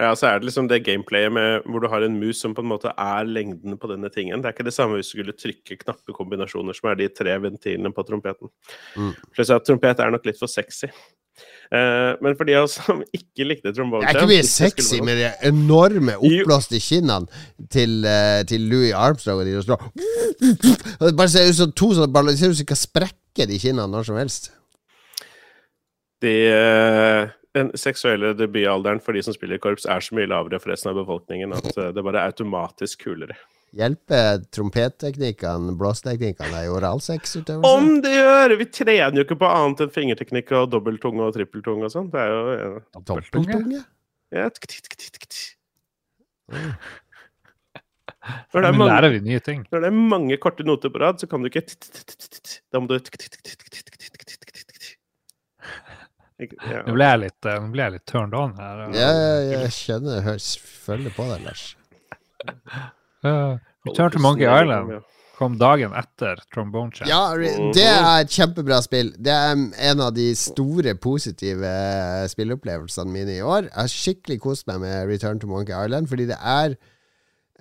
Ja, 0.02 0.16
så 0.18 0.28
er 0.28 0.40
det 0.40 0.50
liksom 0.50 0.68
det 0.70 0.82
gameplayet 0.86 1.34
med 1.36 1.68
hvor 1.70 1.84
du 1.84 1.88
har 1.92 2.02
en 2.02 2.18
mus 2.18 2.40
som 2.42 2.56
på 2.58 2.64
en 2.64 2.72
måte 2.72 2.90
er 2.90 3.28
lengden 3.30 3.78
på 3.78 3.90
denne 3.92 4.10
tingen. 4.14 4.42
Det 4.42 4.50
er 4.50 4.56
ikke 4.56 4.66
det 4.66 4.74
samme 4.74 4.98
hvis 4.98 5.12
du 5.12 5.20
skulle 5.20 5.38
trykke 5.38 5.78
knappekombinasjoner 5.84 6.78
som 6.78 6.90
er 6.90 7.02
de 7.04 7.10
tre 7.14 7.36
ventilene 7.44 7.92
på 7.94 8.06
trompeten. 8.08 8.50
Mm. 8.98 9.12
Pluss 9.36 9.52
at 9.54 9.68
trompet 9.68 10.02
er 10.02 10.14
nok 10.14 10.26
litt 10.26 10.40
for 10.42 10.50
sexy. 10.50 10.90
Uh, 11.72 12.18
men 12.20 12.36
for 12.36 12.50
de 12.50 12.58
av 12.60 12.66
oss 12.66 12.74
som 12.76 13.00
ikke 13.16 13.46
likte 13.48 13.72
trombone 13.72 14.04
Det 14.04 14.10
er 14.12 14.18
ikke 14.20 14.34
mye 14.34 14.48
sexy 14.48 14.98
med 15.08 15.22
de 15.22 15.30
enorme 15.48 16.18
oppblåste 16.20 16.82
kinnene 16.84 17.30
til, 17.72 18.02
uh, 18.04 18.42
til 18.50 18.66
Louis 18.68 18.92
Armstrong 18.92 19.40
og 19.40 19.48
de 19.48 19.54
som 19.64 19.86
Det 21.00 21.14
bare 21.16 21.32
ser 21.32 21.48
ut 21.48 21.60
som 21.62 21.72
to 21.72 21.94
sånne 21.96 22.34
ut 22.34 22.42
som 22.44 22.68
kan 22.74 22.82
sprekke 22.82 23.48
de 23.48 23.62
kinnene 23.62 23.88
når 23.88 24.10
som 24.10 24.20
helst. 24.20 24.52
De, 26.22 26.34
eh, 26.52 27.32
den 27.58 27.72
seksuelle 27.78 28.34
debutalderen 28.38 29.02
for 29.04 29.18
de 29.18 29.24
som 29.26 29.36
spiller 29.36 29.60
korps, 29.62 29.88
er 29.90 30.04
så 30.04 30.16
mye 30.18 30.30
lavere 30.30 30.60
for 30.62 30.72
resten 30.74 30.92
av 30.92 31.00
befolkningen 31.02 31.56
at 31.58 31.72
eh, 31.76 31.90
det 31.96 32.04
bare 32.06 32.22
er 32.22 32.32
automatisk 32.32 33.08
kulere. 33.08 33.36
Hjelper 33.76 34.42
trompetteknikkene, 34.52 35.76
blåseteknikkene 35.80 36.52
deg 36.52 36.68
i 36.68 36.72
oralsexutøvelse? 36.76 37.70
Om 37.72 38.02
det 38.04 38.12
gjør! 38.18 38.56
Vi 38.60 38.68
trener 38.76 39.22
jo 39.22 39.24
ikke 39.24 39.40
på 39.40 39.52
annet 39.52 39.86
enn 39.86 39.94
fingerteknikk 39.96 40.52
og 40.60 40.74
dobbelttunge 40.74 41.24
og 41.24 41.38
trippeltunge 41.38 41.88
og 41.88 41.94
sånn. 41.94 42.10
Det 42.12 42.20
er 42.20 42.34
jo 42.34 42.42
ja. 42.52 42.74
Dobbelttunge? 43.00 43.86
Ja. 44.36 44.50
Mm. 46.52 46.74
Når 48.52 48.60
det, 48.62 48.68
er 48.68 48.76
mange, 48.76 48.92
lærer 48.92 49.14
vi 49.16 49.20
nye 49.26 49.42
ting. 49.42 49.64
når 49.72 49.82
det 49.82 49.88
er 49.88 49.96
mange 50.12 50.36
korte 50.38 50.66
noter 50.68 50.92
på 50.94 51.00
rad, 51.02 51.18
så 51.18 51.28
kan 51.32 51.42
du 51.42 51.48
ikke 51.50 51.64
Da 52.70 52.82
må 52.84 52.92
du 52.92 53.00
Ja. 56.42 56.82
Nå 56.88 56.94
ble 56.98 57.08
jeg 57.12 57.20
litt, 57.26 57.46
eh, 57.46 57.60
ble 57.74 57.84
jeg 57.86 57.94
litt 58.00 58.06
turned 58.10 58.34
on 58.38 58.54
her. 58.58 58.82
Ja, 58.98 59.10
jeg, 59.14 59.52
jeg 59.62 59.72
skjønner, 59.78 60.16
jeg 60.18 60.26
hører- 60.26 60.76
følger 60.88 61.16
på 61.16 61.28
deg, 61.30 61.44
Lars. 61.46 61.64
Uh, 63.24 63.58
Return 63.86 64.12
to 64.16 64.20
Monkey 64.20 64.48
Island 64.50 65.04
kom 65.38 65.56
dagen 65.58 65.94
etter 65.98 66.38
Trombone 66.54 66.92
Champ. 66.94 67.10
Ja, 67.10 67.34
det 67.74 67.86
er 67.86 68.22
et 68.22 68.30
kjempebra 68.34 68.78
spill. 68.86 69.10
Det 69.18 69.34
er 69.34 69.56
en 69.90 70.02
av 70.06 70.12
de 70.14 70.28
store 70.38 70.94
positive 71.02 71.72
spilleopplevelsene 72.30 73.10
mine 73.14 73.38
i 73.40 73.42
år. 73.42 73.66
Jeg 73.70 73.78
har 73.80 73.90
skikkelig 73.94 74.40
kost 74.44 74.68
meg 74.70 74.82
med 74.84 75.10
Return 75.10 75.42
to 75.42 75.50
Monkey 75.50 75.74
Island, 75.74 76.10
fordi 76.12 76.28
det 76.30 76.38
er 76.38 76.76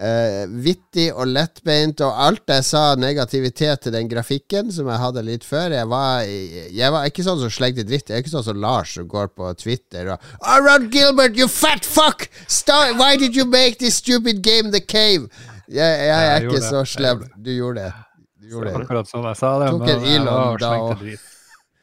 eh, 0.01 0.49
vittig 0.65 1.09
og 1.13 1.29
lettbeint, 1.31 2.01
og 2.05 2.17
alt 2.27 2.51
jeg 2.51 2.65
sa 2.67 2.83
negativitet 2.99 3.85
til 3.85 3.95
den 3.95 4.09
grafikken 4.11 4.73
som 4.75 4.89
jeg 4.91 5.03
hadde 5.03 5.25
litt 5.27 5.47
før 5.47 5.77
Jeg 5.77 5.89
var, 5.91 6.25
jeg 6.25 6.95
var 6.95 7.09
ikke 7.09 7.25
sånn 7.27 7.41
som 7.43 7.53
slengte 7.53 7.85
dritt. 7.87 8.09
Jeg 8.09 8.19
er 8.19 8.25
ikke 8.25 8.35
sånn 8.35 8.47
som 8.49 8.61
Lars 8.61 8.95
som 8.97 9.09
går 9.11 9.33
på 9.37 9.53
Twitter 9.61 10.15
og 10.15 10.31
oh, 10.41 10.87
Gilbert, 10.91 11.37
you 11.39 11.49
fat 11.49 11.85
fuck! 11.87 12.29
Stop. 12.49 12.97
Why 13.01 13.17
did 13.17 13.37
you 13.37 13.45
make 13.45 13.79
this 13.79 14.01
stupid 14.01 14.43
game 14.43 14.73
The 14.73 14.81
Cave? 14.81 15.29
Jeg, 15.71 15.77
jeg, 15.79 16.07
jeg 16.09 16.31
er 16.31 16.49
ikke 16.49 16.63
så 16.65 16.85
slem. 16.89 17.27
Du 17.39 17.53
gjorde 17.55 17.85
det. 17.85 17.93
Du 18.41 18.57
gjorde 18.57 18.73
det. 18.73 18.81
Akkurat 18.83 19.11
sånn 19.11 19.29
jeg 19.29 19.39
sa 19.39 19.53
det. 19.63 19.69
Tok 19.77 19.93
en 19.93 20.09
Elon 20.17 20.59
da 20.59 20.73
også. 20.89 21.21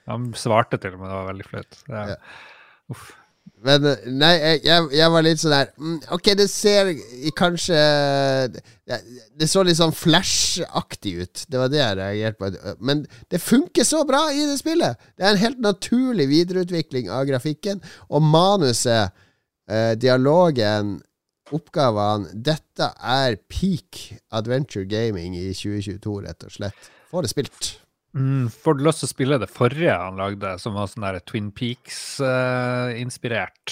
Han 0.08 0.28
svarte 0.40 0.80
til 0.80 0.96
og 0.96 1.02
med, 1.02 1.12
det 1.12 1.16
var 1.16 1.26
veldig 1.30 1.48
flaut. 1.48 1.80
Ja. 1.92 2.04
Uff. 2.92 3.08
Men 3.66 3.86
eh, 3.90 4.04
nei, 4.14 4.34
jeg, 4.66 4.90
jeg, 4.94 5.12
var 5.14 5.26
litt 5.26 5.42
sånn 5.42 5.56
der 5.56 5.70
mm, 5.82 5.96
Ok, 6.14 6.28
det 6.38 6.46
ser 6.52 6.92
kanskje 7.38 7.80
det 8.88 9.48
så 9.50 9.64
litt 9.66 9.80
sånn 9.80 9.96
Flash-aktig 9.96 11.14
ut. 11.24 11.42
Det 11.50 11.60
var 11.60 11.72
det 11.72 11.82
jeg 11.82 11.98
reagerte 12.00 12.38
på. 12.40 12.76
Men 12.80 13.04
det 13.34 13.42
funker 13.44 13.88
så 13.88 14.04
bra 14.08 14.28
i 14.32 14.46
det 14.48 14.60
spillet! 14.62 15.02
Det 15.18 15.26
er 15.26 15.34
en 15.34 15.42
helt 15.42 15.60
naturlig 15.64 16.30
videreutvikling 16.32 17.10
av 17.12 17.26
grafikken. 17.28 17.82
Og 18.08 18.24
manuset, 18.24 19.12
eh, 19.68 19.94
dialogen, 20.00 20.98
oppgavene 21.56 22.32
Dette 22.32 22.92
er 23.00 23.38
peak 23.50 24.20
adventure 24.36 24.88
gaming 24.88 25.36
i 25.36 25.50
2022, 25.52 26.22
rett 26.28 26.48
og 26.48 26.56
slett. 26.60 26.90
Få 27.12 27.24
det 27.24 27.32
spilt. 27.32 27.76
Mm, 28.18 28.48
får 28.50 28.74
du 28.78 28.82
lyst 28.88 29.00
til 29.04 29.08
å 29.10 29.14
spille 29.14 29.38
det 29.42 29.50
forrige 29.54 29.94
han 29.94 30.18
lagde, 30.20 30.50
som 30.62 30.72
var 30.78 30.88
sånn 30.90 31.06
der 31.06 31.20
Twin 31.28 31.50
Peaks-inspirert 31.56 33.66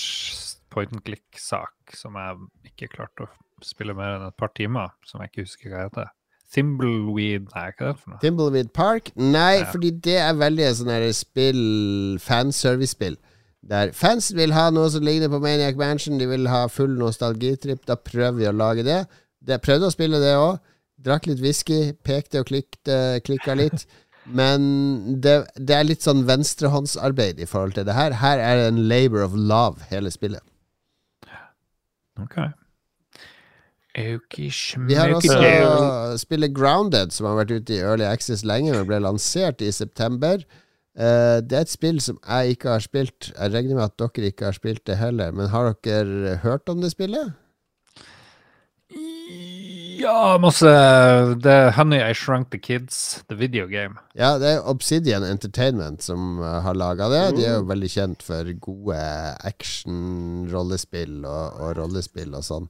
point 0.73 0.91
and 0.93 1.03
click-sak, 1.07 1.75
som 1.95 2.11
jeg 2.19 2.31
ikke 2.71 2.91
klarte 2.97 3.19
å 3.25 3.27
spille 3.65 3.93
mer 3.97 4.11
enn 4.17 4.27
et 4.27 4.37
par 4.37 4.51
timer, 4.57 4.87
som 5.07 5.17
jeg 5.23 5.29
ikke 5.31 5.45
husker 5.47 5.67
hva 5.71 5.79
heter. 5.87 6.07
Thimbleweed 6.55 7.45
Nei, 7.55 7.69
hva 7.73 7.83
er 7.89 7.93
det 7.93 7.99
for 8.01 8.09
noe? 8.11 8.19
Thimbleweed 8.21 8.69
Park? 8.75 9.05
Nei, 9.17 9.55
Ja. 9.59 9.65
fordi 9.71 9.89
det 9.91 10.17
er 10.21 10.33
veldig 10.33 10.75
sånn 10.77 11.13
spill 11.13 12.17
Fanservice-spill. 12.19 13.17
Der 13.65 13.91
fans 13.91 14.31
vil 14.35 14.51
ha 14.53 14.69
noe 14.69 14.89
som 14.89 15.01
ligner 15.01 15.27
på 15.27 15.39
Maniac 15.41 15.75
Mansion, 15.75 16.17
de 16.19 16.25
vil 16.27 16.47
ha 16.47 16.67
full 16.67 16.95
nostalgitripp. 16.99 17.85
Da 17.85 17.95
prøver 17.95 18.37
vi 18.37 18.45
å 18.45 18.51
lage 18.55 18.83
det. 18.83 19.07
det 19.43 19.51
jeg 19.57 19.61
prøvde 19.61 19.87
å 19.87 19.91
spille 19.91 20.19
det 20.21 20.35
òg. 20.37 20.59
Drakk 21.01 21.25
litt 21.27 21.39
whisky, 21.41 21.93
pekte 21.93 22.39
og 22.39 22.45
klikte, 22.45 23.19
klikka 23.25 23.55
litt. 23.57 23.85
Men 24.25 25.21
det, 25.21 25.35
det 25.55 25.75
er 25.77 25.87
litt 25.87 26.05
sånn 26.05 26.25
venstrehåndsarbeid 26.27 27.39
i 27.41 27.47
forhold 27.49 27.75
til 27.77 27.85
det 27.87 27.95
her. 27.97 28.17
Her 28.21 28.41
er 28.41 28.59
det 28.59 28.67
en 28.71 28.83
labor 28.89 29.25
of 29.25 29.35
love, 29.37 29.85
hele 29.91 30.11
spillet. 30.13 30.41
Ok. 32.21 32.37
Vi 34.89 34.95
har 34.97 35.13
også 35.15 36.17
spillet 36.19 36.55
Grounded, 36.55 37.13
som 37.15 37.29
har 37.29 37.37
vært 37.39 37.53
ute 37.55 37.77
i 37.77 37.79
Early 37.79 38.03
Access 38.07 38.43
lenge, 38.43 38.73
men 38.75 38.87
ble 38.89 38.99
lansert 39.03 39.63
i 39.63 39.71
september. 39.71 40.43
Eh, 40.95 41.39
det 41.43 41.55
er 41.55 41.63
et 41.63 41.71
spill 41.71 42.01
som 42.03 42.19
jeg 42.23 42.57
ikke 42.57 42.75
har 42.75 42.83
spilt. 42.83 43.31
Jeg 43.31 43.53
regner 43.53 43.77
med 43.77 43.87
at 43.87 43.97
dere 43.99 44.31
ikke 44.31 44.49
har 44.49 44.57
spilt 44.57 44.83
det 44.87 44.99
heller. 44.99 45.31
Men 45.35 45.51
har 45.51 45.73
dere 45.83 46.37
hørt 46.43 46.71
om 46.71 46.83
det 46.83 46.91
spillet? 46.91 47.35
Ja, 50.05 50.35
masse 50.37 50.69
er 50.69 51.71
Honey 51.73 51.97
I 51.97 52.13
Shrunk 52.13 52.51
the 52.53 52.59
Kids, 52.61 53.23
the 53.25 53.35
video 53.39 53.65
game. 53.65 53.97
Ja, 54.13 54.35
det 54.37 54.51
er 54.51 54.67
Obsidian 54.69 55.25
Entertainment 55.25 56.05
som 56.05 56.37
eh, 56.43 56.59
har 56.61 56.77
laga 56.77 57.07
det. 57.09 57.23
De 57.39 57.47
er 57.47 57.55
jo 57.57 57.65
veldig 57.71 57.89
kjent 57.89 58.25
for 58.25 58.51
gode 58.61 58.99
action-rollespill 59.49 61.25
og, 61.25 61.57
og 61.57 61.73
rollespill 61.79 62.37
og 62.37 62.45
sånn. 62.45 62.69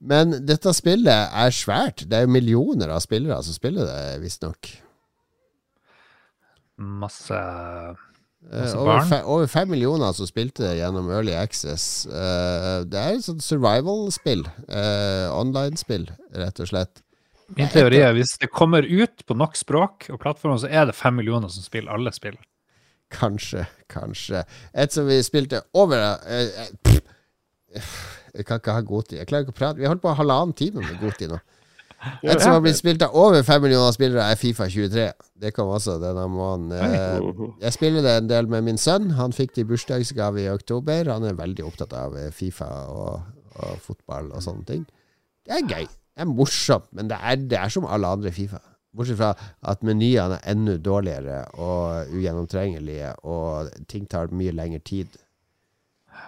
Men 0.00 0.32
dette 0.48 0.72
spillet 0.76 1.36
er 1.44 1.52
svært. 1.52 2.06
Det 2.08 2.22
er 2.22 2.24
jo 2.24 2.32
millioner 2.32 2.94
av 2.94 3.04
spillere 3.04 3.36
som 3.44 3.56
spiller 3.56 3.88
det, 3.88 4.00
visstnok. 4.24 4.72
Masse 7.04 7.42
over, 8.52 8.92
barn. 8.92 9.08
fe 9.10 9.18
over 9.26 9.48
fem 9.50 9.70
millioner 9.70 10.12
som 10.14 10.28
spilte 10.28 10.70
gjennom 10.78 11.08
Early 11.10 11.34
Access. 11.34 12.06
Uh, 12.06 12.84
det 12.86 13.00
er 13.00 13.16
et 13.16 13.26
sånt 13.26 13.44
survival-spill. 13.44 14.46
Uh, 14.68 15.32
Online-spill, 15.34 16.06
rett 16.36 16.62
og 16.62 16.70
slett. 16.70 17.02
Min 17.54 17.70
teori 17.70 18.00
er 18.02 18.14
hvis 18.16 18.34
det 18.42 18.50
kommer 18.50 18.86
ut 18.86 19.22
på 19.26 19.36
nok 19.38 19.54
språk 19.58 20.08
og 20.10 20.18
plattformer, 20.22 20.58
så 20.62 20.70
er 20.70 20.88
det 20.88 20.96
fem 20.98 21.14
millioner 21.18 21.50
som 21.52 21.62
spiller 21.62 21.94
alle 21.94 22.10
spill. 22.14 22.38
Kanskje, 23.14 23.66
kanskje. 23.90 24.42
Et 24.74 24.94
som 24.94 25.06
vi 25.06 25.20
spilte 25.22 25.62
over 25.78 26.02
uh, 26.02 26.16
eh, 26.26 27.92
Jeg 28.34 28.46
kan 28.48 28.58
ikke 28.58 28.74
ha 28.74 28.82
god 28.82 29.06
tid. 29.10 29.20
Jeg 29.20 29.30
klarer 29.30 29.46
ikke 29.46 29.54
å 29.54 29.60
prate. 29.60 29.78
Vi 29.78 29.86
har 29.86 29.94
holdt 29.94 30.02
på 30.02 30.16
halvannen 30.18 30.56
time 30.58 30.82
med 30.82 30.98
god 31.00 31.14
tid 31.20 31.30
nå. 31.34 31.38
Et 32.22 32.40
som 32.42 32.54
har 32.54 32.62
blitt 32.64 32.78
spilt 32.78 33.02
av 33.04 33.14
over 33.16 33.42
fem 33.46 33.62
millioner 33.64 33.94
spillere, 33.94 34.26
er 34.30 34.38
Fifa 34.40 34.68
23. 34.70 35.06
Det 35.42 35.52
kom 35.56 35.70
også 35.74 35.96
denne 36.02 36.26
måneden. 36.30 36.72
Eh. 36.76 37.46
Jeg 37.64 37.76
spiller 37.76 38.04
det 38.04 38.14
en 38.20 38.30
del 38.30 38.50
med 38.52 38.66
min 38.66 38.80
sønn. 38.80 39.10
Han 39.18 39.34
fikk 39.36 39.56
det 39.56 39.64
i 39.64 39.68
bursdagsgave 39.70 40.44
i 40.44 40.50
oktober. 40.52 41.12
Han 41.12 41.26
er 41.28 41.38
veldig 41.38 41.66
opptatt 41.66 41.94
av 41.96 42.16
eh, 42.20 42.30
Fifa 42.34 42.70
og, 42.92 43.26
og 43.56 43.82
fotball 43.84 44.32
og 44.32 44.44
sånne 44.44 44.66
ting. 44.68 44.86
Det 45.46 45.58
er 45.58 45.66
gøy. 45.66 45.84
Det 45.86 46.24
er 46.24 46.32
morsomt, 46.32 46.88
men 46.96 47.10
det 47.10 47.18
er, 47.20 47.36
det 47.36 47.60
er 47.60 47.72
som 47.72 47.86
alle 47.88 48.08
andre 48.16 48.32
Fifa. 48.32 48.62
Bortsett 48.96 49.18
fra 49.20 49.34
at 49.68 49.82
menyene 49.84 50.38
er 50.38 50.54
enda 50.54 50.78
dårligere 50.80 51.42
og 51.60 52.14
ugjennomtrengelige, 52.16 53.12
og 53.28 53.68
ting 53.92 54.06
tar 54.08 54.32
mye 54.32 54.54
lengre 54.56 54.80
tid. 54.80 55.18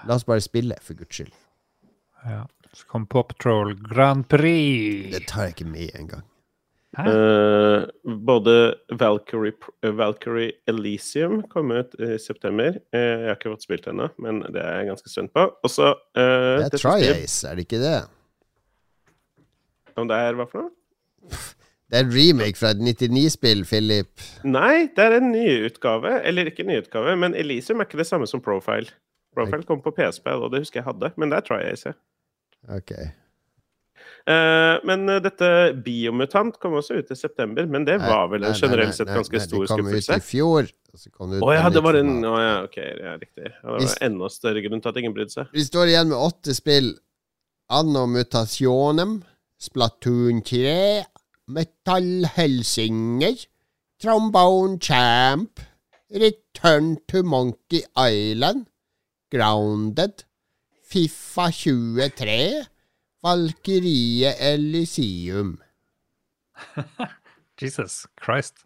La 0.04 0.18
oss 0.18 0.26
bare 0.28 0.44
spille, 0.44 0.76
for 0.84 0.98
guds 0.98 1.16
skyld. 1.16 1.32
Ja. 2.26 2.42
Så 2.78 2.86
kom 2.86 3.06
Pop 3.06 3.28
Patrol 3.28 3.74
Grand 3.74 4.28
Prix. 4.28 5.10
Det 5.10 5.24
tar 5.26 5.48
jeg 5.48 5.56
ikke 5.56 5.64
med 5.66 5.96
engang. 5.98 6.22
Hæ? 6.98 7.06
Eh, 7.10 8.12
både 8.26 8.74
Valkyrie, 9.00 9.52
eh, 9.82 9.96
Valkyrie 9.98 10.52
Elysium 10.70 11.42
kom 11.50 11.72
ut 11.74 11.96
i 11.98 12.14
september. 12.22 12.78
Uh, 12.94 13.00
jeg 13.00 13.26
har 13.26 13.36
ikke 13.36 13.52
fått 13.56 13.66
spilt 13.66 13.88
ennå, 13.90 14.06
men 14.22 14.40
det 14.54 14.62
er 14.62 14.78
jeg 14.78 14.90
ganske 14.92 15.10
spent 15.10 15.34
på. 15.34 15.48
Og 15.50 15.74
så 15.74 15.90
eh, 15.90 16.62
Det 16.62 16.70
er 16.70 16.76
Try 16.78 17.02
Tri-Ace, 17.02 17.50
er 17.50 17.58
det 17.58 17.66
ikke 17.66 17.82
det? 17.82 17.98
Om 19.98 20.06
det 20.08 20.22
er 20.22 20.38
hva 20.38 20.46
for 20.46 20.62
noe? 20.62 20.74
Det 21.88 21.98
er 21.98 22.04
en 22.06 22.14
remake 22.14 22.60
fra 22.60 22.70
et 22.76 22.82
99-spill, 22.84 23.64
Philip. 23.66 24.26
Nei, 24.46 24.86
det 24.94 25.02
er 25.02 25.18
en 25.18 25.32
nyutgave. 25.32 26.20
Eller 26.22 26.50
ikke 26.50 26.66
nyutgave, 26.68 27.16
men 27.18 27.34
Elysium 27.34 27.82
er 27.82 27.88
ikke 27.88 27.98
det 28.04 28.06
samme 28.06 28.28
som 28.30 28.44
Profile. 28.44 28.92
Profile 29.34 29.66
kom 29.66 29.82
på 29.82 29.90
PSP, 29.96 30.30
og 30.36 30.52
det 30.52 30.62
husker 30.62 30.82
jeg 30.82 30.86
hadde, 30.92 31.10
men 31.16 31.32
det 31.32 31.40
er 31.40 31.48
Tri-Ace. 31.48 31.94
Ok. 32.66 32.92
Uh, 34.28 34.76
men 34.84 35.08
eh, 35.08 35.22
dette 35.24 35.48
Biomutant 35.80 36.58
kom 36.60 36.74
også 36.76 36.98
ut 37.00 37.12
i 37.14 37.16
september, 37.16 37.64
men 37.70 37.86
det 37.88 37.96
var 38.02 38.26
vel 38.28 38.44
en 38.44 38.56
generelt 38.56 38.92
sett 38.92 39.08
stor 39.08 39.22
ganske 39.24 39.38
nei, 39.40 39.46
Det 39.48 39.70
kom 39.70 39.88
ut 39.88 40.10
i 40.12 40.20
fjor. 40.26 40.68
Å 40.98 41.28
oh, 41.40 41.52
ja, 41.54 41.70
det 41.72 41.82
var 41.84 41.96
en 41.96 42.12
Å 42.26 42.32
oh, 42.34 42.38
ja, 42.42 42.54
ok, 42.66 42.76
ja, 42.76 43.14
riktig. 43.20 43.48
Ja, 43.48 43.78
det 43.78 43.86
var 43.86 44.04
enda 44.04 44.28
større 44.32 44.64
grunn 44.64 44.84
til 44.84 44.92
at 44.92 45.00
ingen 45.00 45.14
brydde 45.16 45.32
seg. 45.32 45.54
Vi 45.56 45.64
står 45.64 45.92
igjen 45.94 46.12
med 46.12 46.20
åtte 46.20 46.56
spill. 46.56 46.92
Anno 47.72 48.04
Mutationem, 48.08 49.18
Splatoon 49.60 50.42
3, 50.44 50.76
Metal 51.52 52.28
Helsinger, 52.36 53.42
Trombone 54.00 54.78
Champ, 54.80 55.60
Return 56.12 56.96
to 57.08 57.22
Monkey 57.24 57.82
Island, 57.96 58.68
Grounded, 59.32 60.24
Fifa 60.88 61.50
23, 61.52 62.64
Valkyrie 63.22 64.32
Elysium. 64.40 65.58
Jesus 67.60 68.06
Christ. 68.24 68.64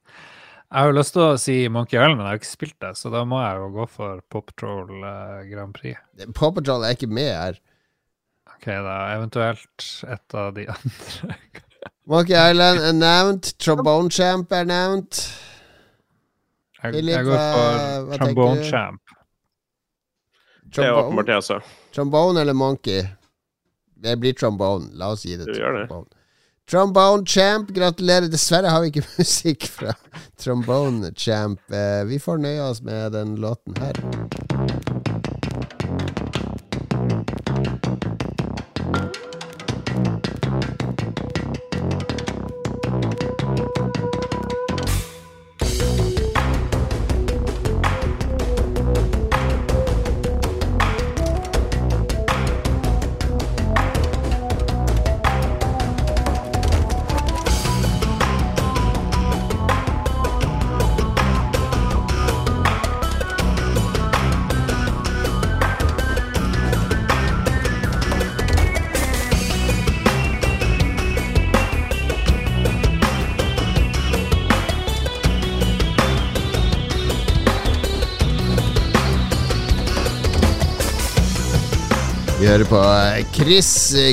Jeg 0.70 0.78
har 0.78 0.86
jo 0.88 0.94
lyst 0.96 1.16
til 1.16 1.24
å 1.24 1.40
si 1.40 1.56
Monkey 1.68 1.98
Island, 1.98 2.20
men 2.20 2.28
jeg 2.28 2.30
har 2.30 2.38
ikke 2.40 2.50
spilt 2.52 2.76
det, 2.84 2.92
så 3.00 3.10
da 3.12 3.24
må 3.28 3.40
jeg 3.42 3.58
jo 3.58 3.66
gå 3.74 3.86
for 3.90 4.22
Paw 4.30 4.44
Patrol 4.46 5.02
eh, 5.02 5.42
Grand 5.50 5.74
Prix. 5.74 5.98
Paw 6.38 6.54
Patrol 6.54 6.86
er 6.86 6.94
ikke 6.94 7.10
med 7.10 7.28
her. 7.34 7.58
Ok, 8.54 8.68
da 8.70 8.96
eventuelt 9.16 9.88
et 10.14 10.38
av 10.38 10.54
de 10.54 10.68
andre. 10.76 11.38
Monkey 12.06 12.38
Island 12.38 12.86
er 12.86 12.94
nevnt. 13.00 13.50
Trombone 13.58 14.14
Champ 14.14 14.54
er 14.54 14.70
nevnt. 14.70 15.24
Jeg, 16.78 16.94
Philip, 16.94 17.16
jeg 17.18 17.26
går 17.32 17.42
for 17.42 18.06
hva 18.06 18.22
Trombone 18.22 18.62
tenker 18.62 19.18
du? 20.74 20.80
Det 20.82 20.88
er 20.88 20.94
åpenbart, 20.96 21.26
Trombone, 21.26 21.36
altså. 21.36 21.60
trombone 21.94 22.40
eller 22.40 22.52
Monkey? 22.56 23.04
Det 24.02 24.16
blir 24.18 24.32
trombone. 24.34 24.90
La 24.98 25.12
oss 25.14 25.22
gi 25.26 25.36
det 25.36 25.46
det. 25.46 25.54
trombone. 25.60 26.08
Trombone 26.70 27.26
Champ, 27.26 27.68
gratulerer. 27.74 28.28
Dessverre 28.30 28.70
har 28.70 28.80
vi 28.84 28.92
ikke 28.92 29.04
musikk 29.18 29.66
fra 29.68 29.92
Trombone 30.40 31.12
Champ. 31.14 31.60
Eh, 31.70 32.04
Vi 32.08 32.18
får 32.22 32.38
nøye 32.38 32.62
oss 32.70 32.82
med 32.82 33.12
den 33.12 33.36
låten 33.42 33.76
her. 33.82 35.02
Vi 38.92 39.21
hører 82.52 82.68
på 82.68 82.80
eh, 82.84 83.26
Chris 83.32 83.68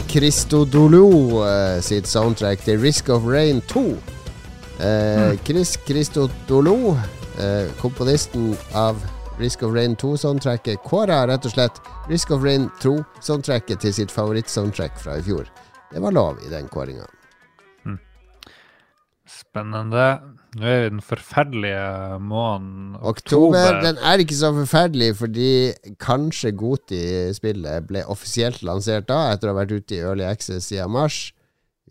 Christodoulou 0.08 1.42
eh, 1.44 1.82
sitt 1.84 2.08
soundtrack 2.08 2.62
til 2.64 2.78
Risk 2.80 3.10
of 3.12 3.26
Rain 3.28 3.60
2. 3.68 3.82
Eh, 4.80 5.34
Chris 5.44 5.74
Christodolo, 5.84 6.94
eh, 7.36 7.68
komponisten 7.82 8.54
av 8.72 9.02
Risk 9.42 9.66
of 9.68 9.76
Rain 9.76 9.98
2-soundtracket, 10.00 10.80
kåra 10.88 11.26
rett 11.28 11.50
og 11.50 11.52
slett 11.52 11.82
Risk 12.08 12.32
of 12.32 12.46
Rain 12.48 12.70
2-soundtracket 12.80 13.84
til 13.84 13.98
sitt 13.98 14.16
favorittsoundtrack 14.16 14.96
fra 15.04 15.18
i 15.20 15.26
fjor. 15.26 15.50
Det 15.92 16.00
var 16.00 16.16
lov 16.16 16.40
i 16.46 16.54
den 16.54 16.72
kåringa. 16.72 17.10
Spennende. 19.28 20.39
Nå 20.58 20.66
er 20.66 20.80
vi 20.82 20.86
i 20.88 20.92
den 20.96 21.02
forferdelige 21.06 22.18
måneden 22.26 22.96
Oktober 23.06 23.76
den 23.84 24.00
er 24.02 24.24
ikke 24.24 24.38
så 24.40 24.50
forferdelig, 24.56 25.12
fordi 25.20 25.50
kanskje 26.02 26.52
Goti-spillet 26.58 27.86
ble 27.90 28.02
offisielt 28.10 28.64
lansert 28.66 29.06
da, 29.12 29.20
etter 29.36 29.52
å 29.52 29.54
ha 29.54 29.60
vært 29.60 29.76
ute 29.78 30.00
i 30.00 30.02
Early 30.02 30.26
Access 30.26 30.72
siden 30.72 30.90
mars. 30.96 31.20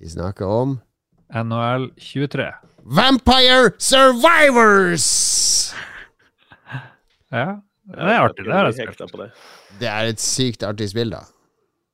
Vi 0.02 0.10
snakker 0.10 0.50
om 0.50 0.74
NHL 1.30 1.90
23. 2.02 2.48
Vampire 2.98 3.70
Survivors! 3.78 5.06
Ja, 7.30 7.58
det 7.92 8.04
er 8.08 8.22
artig. 8.24 8.44
Det 8.46 8.54
har 8.56 8.70
jeg 8.72 8.78
spilt. 8.96 9.42
Det 9.78 9.88
er 9.92 10.10
et 10.10 10.22
sykt 10.22 10.64
artig 10.64 10.88
spill, 10.90 11.10
da. 11.12 11.22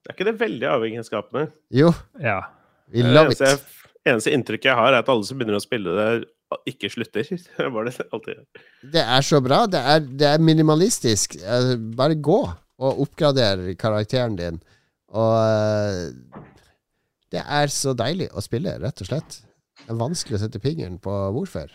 Det 0.05 0.13
Er 0.13 0.17
ikke 0.17 0.27
det 0.31 0.37
veldig 0.41 0.69
avhengighetsskapende? 0.71 1.49
Jo, 1.75 1.93
Ja. 2.21 2.41
we 2.93 3.03
love 3.03 3.33
it. 3.33 3.41
eneste 4.07 4.31
inntrykket 4.33 4.65
jeg 4.71 4.77
har, 4.77 4.93
er 4.93 4.99
at 5.03 5.09
alle 5.09 5.25
som 5.25 5.39
begynner 5.39 5.57
å 5.57 5.65
spille 5.65 5.91
det, 5.97 6.29
ikke 6.69 6.91
slutter. 6.93 7.27
Det 7.59 7.71
var 7.75 7.89
det 7.89 7.95
alltid. 8.13 8.45
Det 8.95 9.03
er 9.05 9.25
så 9.27 9.41
bra. 9.45 9.65
Det 9.71 9.81
er, 9.81 10.05
det 10.05 10.29
er 10.35 10.45
minimalistisk. 10.45 11.37
Eh, 11.41 11.75
Bare 11.99 12.15
gå 12.19 12.41
og 12.85 13.01
oppgrader 13.07 13.67
karakteren 13.81 14.37
din. 14.39 14.61
Og 15.15 15.35
eh, 15.39 16.45
det 17.35 17.43
er 17.43 17.71
så 17.73 17.95
deilig 17.99 18.29
å 18.35 18.43
spille, 18.45 18.77
rett 18.83 19.01
og 19.03 19.09
slett. 19.11 19.41
Det 19.85 19.91
er 19.93 19.99
vanskelig 20.01 20.39
å 20.39 20.43
sette 20.45 20.61
fingeren 20.63 21.01
på 21.03 21.13
hvorfor. 21.35 21.71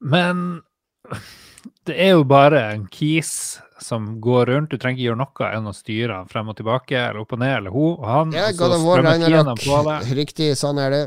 Men 0.00 0.60
det 1.88 1.96
er 1.96 2.14
jo 2.16 2.24
bare 2.28 2.60
en 2.74 2.86
kis 2.92 3.32
som 3.82 4.20
går 4.22 4.46
rundt. 4.52 4.70
Du 4.72 4.78
trenger 4.78 5.00
ikke 5.00 5.08
gjøre 5.10 5.20
noe 5.24 5.48
enn 5.56 5.68
å 5.70 5.74
styre 5.74 6.20
han 6.20 6.30
frem 6.30 6.50
og 6.52 6.58
tilbake, 6.60 6.94
eller 6.96 7.24
opp 7.24 7.34
og 7.34 7.40
ned, 7.42 7.54
eller 7.60 7.74
hun 7.74 7.96
og 7.96 8.06
han. 8.06 8.34
Ja, 8.36 8.50
God 8.56 8.76
of 8.76 8.84
War, 8.86 9.02
strømmer 9.02 9.26
Ragnarok. 9.26 9.64
på 9.64 9.80
deg. 9.88 10.12
Riktig, 10.22 10.50
sånn 10.60 10.80
er 10.82 10.94
det. 10.96 11.02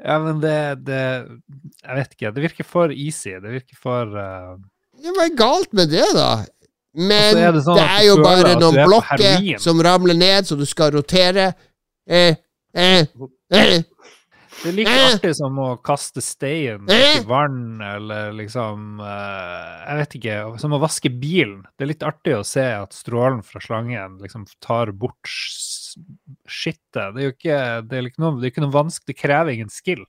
Ja, 0.00 0.16
men 0.22 0.40
det, 0.40 0.56
det 0.86 1.00
Jeg 1.84 1.96
vet 1.98 2.14
ikke. 2.16 2.32
Det 2.36 2.44
virker 2.46 2.68
for 2.68 2.92
easy. 2.94 3.34
Det 3.42 3.52
virker 3.58 3.76
for 3.80 4.14
uh, 4.16 4.56
Ja, 5.00 5.12
Hva 5.16 5.26
er 5.26 5.36
galt 5.36 5.72
med 5.76 5.92
det, 5.92 6.06
da? 6.16 6.30
Men 6.96 7.38
er 7.38 7.52
det, 7.54 7.62
sånn 7.62 7.78
det, 7.78 7.86
er 7.86 8.06
jo 8.08 8.16
bare 8.18 8.54
noen 8.58 8.80
er 8.82 8.88
blokker 8.88 9.60
som 9.62 9.78
ramler 9.84 10.16
ned, 10.18 10.48
så 10.48 10.56
du 10.58 10.64
skal 10.66 10.90
rotere. 10.96 11.52
Eh, 12.10 12.34
eh, 12.74 13.04
eh. 13.54 13.76
Det 14.60 14.68
er 14.68 14.74
like 14.76 14.92
Eh. 14.92 15.06
artig 15.14 15.30
som 15.38 15.56
å 15.56 15.68
kaste 15.80 16.20
stein 16.20 16.84
Eh. 16.90 17.16
i 17.16 17.24
vann, 17.24 17.80
eller 17.80 18.32
liksom 18.36 19.00
eh, 19.00 19.86
Jeg 19.88 19.96
vet 20.02 20.16
ikke. 20.18 20.58
Som 20.60 20.72
å 20.76 20.80
vaske 20.82 21.08
bilen. 21.08 21.62
Det 21.78 21.86
er 21.86 21.92
litt 21.94 22.02
artig 22.04 22.34
å 22.36 22.44
se 22.44 22.60
at 22.76 22.92
strålen 22.92 23.42
fra 23.42 23.60
slangen 23.64 24.18
liksom 24.20 24.44
tar 24.60 24.92
bort 24.92 25.24
skittet. 26.46 27.14
Det 27.14 27.22
er 27.22 27.28
jo 27.30 27.34
ikke, 27.34 27.88
det 27.88 27.96
er 27.98 28.08
ikke 28.10 28.22
noe, 28.22 28.36
det 28.40 28.48
er 28.48 28.52
ikke 28.52 28.64
noe 28.66 28.76
vanskelig. 28.76 29.06
Det 29.14 29.16
krever 29.22 29.54
ingen 29.56 29.72
skill. 29.72 30.04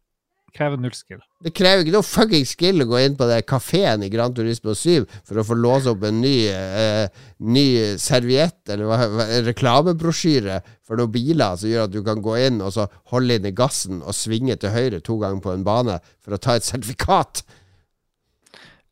Krever 0.52 0.80
null 0.82 0.94
skill. 0.96 1.22
Det 1.44 1.54
krever 1.56 1.86
ikke 1.86 1.94
noe 1.96 2.06
fucking 2.06 2.48
skill 2.48 2.84
å 2.84 2.88
gå 2.90 3.00
inn 3.00 3.16
på 3.20 3.28
den 3.30 3.46
kafeen 3.48 4.04
i 4.04 4.10
Gran 4.12 4.34
Turismo 4.36 4.76
7 4.76 5.06
for 5.28 5.40
å 5.40 5.46
få 5.48 5.56
låse 5.56 5.94
opp 5.94 6.04
en 6.08 6.20
ny, 6.24 6.36
eh, 6.52 7.08
ny 7.40 7.66
serviett 8.02 8.74
eller 8.74 9.46
reklamebrosjyre 9.48 10.60
for 10.84 11.00
noen 11.00 11.14
biler 11.14 11.56
som 11.56 11.72
gjør 11.72 11.88
at 11.88 11.96
du 11.96 12.02
kan 12.04 12.22
gå 12.24 12.36
inn 12.48 12.60
og 12.62 12.76
så 12.76 12.90
holde 13.14 13.40
inn 13.40 13.48
i 13.48 13.56
gassen 13.56 14.04
og 14.04 14.18
svinge 14.18 14.60
til 14.60 14.76
høyre 14.76 15.00
to 15.00 15.18
ganger 15.22 15.42
på 15.46 15.56
en 15.56 15.66
bane 15.68 15.98
for 16.20 16.36
å 16.36 16.42
ta 16.42 16.60
et 16.60 16.68
sertifikat. 16.68 17.46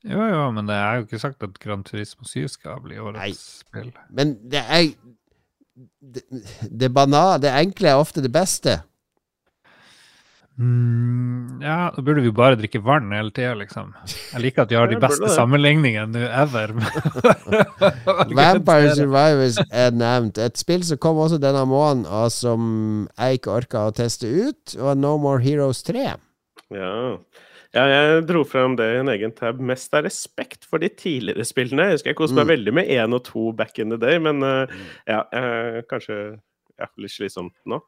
Jo, 0.07 0.23
jo, 0.23 0.43
men 0.55 0.69
det 0.69 0.77
er 0.79 0.95
jo 0.95 1.07
ikke 1.07 1.19
sagt 1.19 1.43
at 1.43 1.59
Gran 1.59 1.83
Turismo 1.83 2.23
7 2.23 2.47
skal 2.47 2.79
bli 2.85 3.01
årets 3.03 3.19
Nei. 3.19 3.33
spill. 3.35 3.91
Men 4.15 4.37
det 4.47 4.63
er 4.63 4.93
det, 5.99 6.23
det, 6.63 6.89
banale, 6.93 7.41
det 7.43 7.51
enkle 7.51 7.91
er 7.91 7.99
ofte 7.99 8.23
det 8.23 8.31
beste. 8.31 8.79
Mm, 10.59 11.61
ja, 11.63 11.87
da 11.95 12.01
burde 12.03 12.19
vi 12.19 12.27
jo 12.27 12.35
bare 12.35 12.57
drikke 12.59 12.81
vann 12.83 13.13
hele 13.15 13.31
tida, 13.31 13.53
liksom. 13.55 13.93
Jeg 14.33 14.41
liker 14.43 14.65
at 14.65 14.71
vi 14.73 14.75
har 14.75 14.89
de 14.91 14.97
beste 14.99 15.29
sammenligningene 15.31 16.11
nå 16.11 16.23
ever. 16.41 16.73
Vampire 18.39 18.95
Survivors 18.97 19.59
er 19.71 19.93
nevnt. 19.95 20.39
Et 20.43 20.59
spill 20.59 20.83
som 20.83 20.99
kom 20.99 21.21
også 21.23 21.39
denne 21.39 21.61
måneden, 21.69 22.03
og 22.11 22.27
som 22.35 23.07
jeg 23.15 23.39
ikke 23.39 23.53
orka 23.55 23.85
å 23.87 23.93
teste 23.95 24.27
ut, 24.27 24.75
var 24.79 24.99
No 24.99 25.13
More 25.21 25.39
Heroes 25.43 25.79
3. 25.87 26.09
Ja. 26.75 26.91
ja, 27.73 27.85
jeg 27.89 28.25
dro 28.29 28.43
frem 28.45 28.75
det 28.77 28.89
i 28.93 28.99
en 28.99 29.09
egen 29.15 29.31
tab 29.37 29.61
mest 29.63 29.95
av 29.95 30.03
respekt 30.05 30.67
for 30.69 30.83
de 30.83 30.89
tidligere 30.91 31.47
spillene. 31.47 31.87
Jeg 31.87 31.99
husker 32.01 32.11
jeg 32.13 32.19
koste 32.19 32.35
meg 32.37 32.49
Mm. 32.49 32.53
veldig 32.55 32.73
med 32.81 32.91
én 32.99 33.15
og 33.15 33.23
to 33.31 33.51
back 33.55 33.79
in 33.79 33.95
the 33.95 33.97
day, 34.01 34.19
men 34.19 34.43
uh, 34.43 34.67
ja, 35.07 35.23
uh, 35.33 35.79
kanskje 35.89 36.19
ja, 36.79 36.91
litt 36.99 37.15
slitsomt 37.15 37.55
nå. 37.65 37.79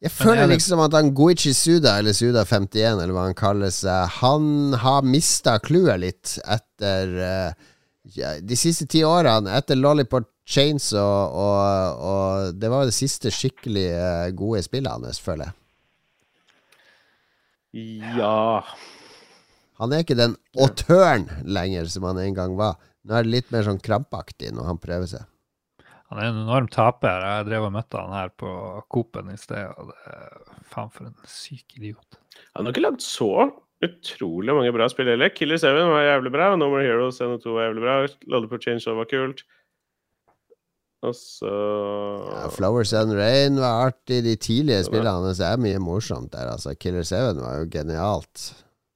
Jeg 0.00 0.08
er 0.08 0.16
føler 0.16 0.48
liksom 0.48 0.80
at 0.80 0.94
han 0.96 1.10
Goichi 1.12 1.52
Suda, 1.52 1.98
eller 2.00 2.16
Suda51, 2.16 3.02
eller 3.02 3.12
hva 3.12 3.26
han 3.28 3.36
kaller 3.36 3.72
seg, 3.74 4.14
han 4.22 4.76
har 4.80 5.04
mista 5.04 5.58
clouet 5.60 6.00
litt 6.00 6.38
etter 6.48 7.12
eh, 7.20 8.40
de 8.40 8.56
siste 8.56 8.88
ti 8.88 9.02
årene. 9.04 9.52
Etter 9.58 9.76
Lollipop 9.76 10.30
Chains 10.50 10.88
og, 10.98 11.36
og, 11.38 12.00
og 12.10 12.56
Det 12.58 12.70
var 12.72 12.82
jo 12.82 12.90
det 12.90 12.96
siste 12.96 13.30
skikkelig 13.34 13.86
eh, 13.92 14.30
gode 14.36 14.62
spillet 14.64 14.90
hans, 14.90 15.20
føler 15.22 15.50
jeg. 15.50 15.56
Ja 18.18 18.64
Han 19.78 19.92
er 19.94 20.02
ikke 20.02 20.16
den 20.18 20.32
autøren 20.58 21.28
lenger 21.46 21.86
som 21.92 22.08
han 22.08 22.18
en 22.18 22.34
gang 22.34 22.56
var. 22.58 22.80
Nå 23.06 23.14
er 23.14 23.28
det 23.28 23.34
litt 23.36 23.52
mer 23.54 23.68
sånn 23.68 23.78
krampaktig 23.84 24.50
når 24.56 24.72
han 24.72 24.80
prøver 24.82 25.12
seg. 25.12 25.28
Han 26.10 26.18
er 26.18 26.30
en 26.32 26.40
enorm 26.42 26.66
taper. 26.72 27.22
Jeg 27.22 27.46
drev 27.46 27.68
og 27.68 27.74
møtte 27.76 28.00
han 28.02 28.14
her 28.16 28.32
på 28.40 28.50
Coop-en 28.90 29.30
i 29.30 29.38
sted, 29.38 29.70
og 29.78 29.92
det 29.92 29.98
er 30.10 30.62
faen 30.72 30.90
for 30.90 31.06
en 31.06 31.14
syk 31.30 31.76
idiot. 31.78 32.18
Han 32.56 32.66
har 32.66 32.74
ikke 32.74 32.82
lagd 32.82 33.04
så 33.04 33.28
utrolig 33.80 34.52
mange 34.56 34.72
bra 34.74 34.88
spill 34.90 35.08
heller. 35.12 35.30
Killer 35.32 35.60
7 35.62 35.68
var 35.92 36.02
jævlig 36.08 36.32
bra, 36.34 36.50
No 36.58 36.68
More 36.72 36.82
Heroes 36.84 37.20
1 37.22 37.36
og 37.38 37.44
2 37.46 37.54
var 37.56 37.68
jævlig 37.68 37.84
bra, 37.86 37.94
Lollipop 38.34 38.64
Change 38.66 38.96
var 38.98 39.08
kult. 39.12 39.44
Og 41.00 41.14
så 41.16 41.48
Ja, 41.48 42.48
Flowers 42.52 42.92
and 42.92 43.14
Rain 43.16 43.56
var 43.56 43.86
artig. 43.86 44.18
De 44.26 44.34
tidlige 44.36 44.82
spillene 44.84 45.14
hans 45.24 45.40
er 45.40 45.56
mye 45.56 45.78
morsomt 45.80 46.32
der. 46.34 46.50
Altså. 46.52 46.74
Killer 46.76 47.06
7 47.06 47.40
var 47.40 47.62
jo 47.62 47.70
genialt. 47.72 48.50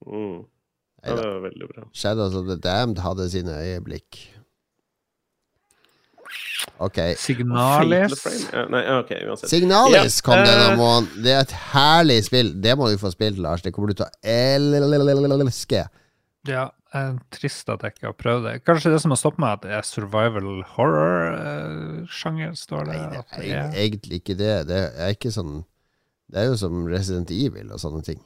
mm. 0.07 0.43
Ja, 1.05 1.15
det 1.16 1.24
var 1.28 1.41
veldig 1.45 1.66
bra. 1.69 1.82
Shadows 1.93 2.35
of 2.35 2.47
the 2.49 2.57
Damned 2.57 2.99
hadde 3.05 3.27
sine 3.31 3.53
øyeblikk. 3.61 4.34
Ok. 6.82 6.97
Fatal 6.97 7.19
Signalis 7.23 8.24
nei, 8.73 8.82
okay, 8.99 9.20
Signalis 9.47 10.19
Ja, 10.19 10.24
kom 10.27 10.41
denne 10.41 10.70
eh, 10.73 10.78
måneden. 10.78 11.23
Det 11.24 11.35
er 11.35 11.43
et 11.45 11.55
herlig 11.73 12.16
spill. 12.27 12.51
Det 12.65 12.74
må 12.78 12.89
du 12.91 12.97
få 13.01 13.12
spilt, 13.15 13.39
Lars. 13.43 13.62
Det 13.62 13.73
kommer 13.74 13.93
du 13.93 14.01
til 14.01 14.09
å 14.09 14.11
elske. 15.47 15.85
Ja, 16.49 16.65
trist 17.35 17.70
at 17.73 17.85
jeg 17.86 17.95
ikke 17.95 18.11
har 18.11 18.16
prøvd 18.19 18.49
det. 18.49 18.57
Kanskje 18.66 18.93
det 18.93 19.01
som 19.05 19.15
har 19.15 19.20
stoppet 19.20 19.43
meg, 19.45 19.57
at 19.57 19.65
det 19.65 19.73
er 19.78 19.86
survival 19.89 20.51
horror-sjanger, 20.74 22.53
står 22.59 22.91
det. 22.91 22.99
Nei, 22.99 23.23
det 23.39 23.55
er. 23.55 23.73
egentlig 23.86 24.20
ikke 24.23 24.36
det. 24.39 24.53
Det 24.69 24.82
er 24.93 25.16
ikke 25.16 25.32
sånn 25.35 25.62
Det 26.31 26.41
er 26.41 26.47
jo 26.49 26.55
som 26.59 26.86
Resident 26.89 27.31
Evil 27.31 27.73
og 27.73 27.81
sånne 27.82 28.03
ting. 28.07 28.20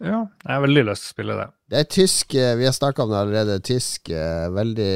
Ja, 0.00 0.22
jeg 0.46 0.48
har 0.48 0.62
veldig 0.64 0.82
lyst 0.88 1.04
til 1.04 1.10
å 1.10 1.14
spille 1.14 1.34
det. 1.36 1.46
Det 1.70 1.80
er 1.82 1.88
tysk 1.92 2.34
eh, 2.40 2.54
Vi 2.56 2.64
har 2.64 2.72
snakka 2.72 3.04
om 3.04 3.10
det 3.12 3.18
allerede. 3.20 3.58
Tysk 3.68 4.08
eh, 4.16 4.46
veldig, 4.56 4.92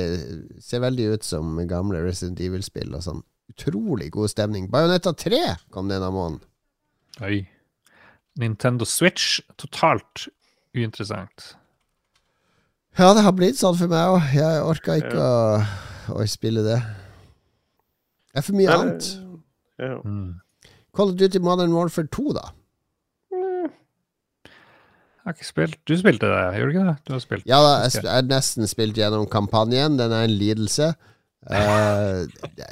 ser 0.64 0.81
veldig 0.85 1.09
ut 1.12 1.26
som 1.26 1.59
gamle 1.68 2.01
Resident 2.06 2.40
Evil-spill 2.40 2.94
og 2.97 3.05
sånn. 3.05 3.20
Utrolig 3.52 4.09
god 4.14 4.32
stemning. 4.32 4.70
Bajonetta 4.72 5.12
3 5.20 5.43
kom 5.74 5.93
denne 5.93 6.09
måneden. 6.14 6.40
Oi. 7.22 7.43
Nintendo 8.40 8.89
Switch, 8.89 9.43
totalt 9.60 10.26
uinteressant. 10.74 11.52
Ja, 12.98 13.12
det 13.14 13.26
har 13.26 13.35
blitt 13.36 13.60
sånn 13.60 13.76
for 13.78 13.93
meg 13.93 14.16
òg. 14.16 14.32
Jeg 14.35 14.64
orka 14.64 14.97
ikke 15.02 15.20
å, 15.20 15.60
å 16.16 16.26
spille 16.31 16.64
det. 16.64 16.81
Det 18.32 18.40
er 18.40 18.47
for 18.48 18.56
mye 18.56 18.72
Nei, 18.72 18.81
annet. 18.81 19.12
Ja. 19.82 19.97
Mm. 20.01 20.40
Call 20.94 21.12
of 21.12 21.18
Duty 21.20 21.43
Modern 21.44 21.74
Warfare 21.76 22.09
2, 22.09 22.32
da. 22.39 22.48
Jeg 25.24 25.30
har 25.30 25.36
ikke 25.38 25.46
spilt 25.48 25.76
Du 25.88 25.94
spilte 25.96 26.28
det, 26.28 26.40
gjorde 26.59 26.68
du 26.68 26.74
ikke 26.74 26.86
det? 26.90 26.96
Du 27.09 27.12
har 27.14 27.20
spilt 27.24 27.46
Ja 27.48 27.59
da, 27.64 27.70
jeg 27.88 28.05
har 28.05 28.26
nesten 28.28 28.68
spilt 28.68 28.98
gjennom 29.01 29.24
kampanjen. 29.32 29.96
Den 29.96 30.12
er 30.12 30.26
en 30.26 30.34
lidelse. 30.36 30.90
Uh, 31.48 32.24
det, 32.59 32.66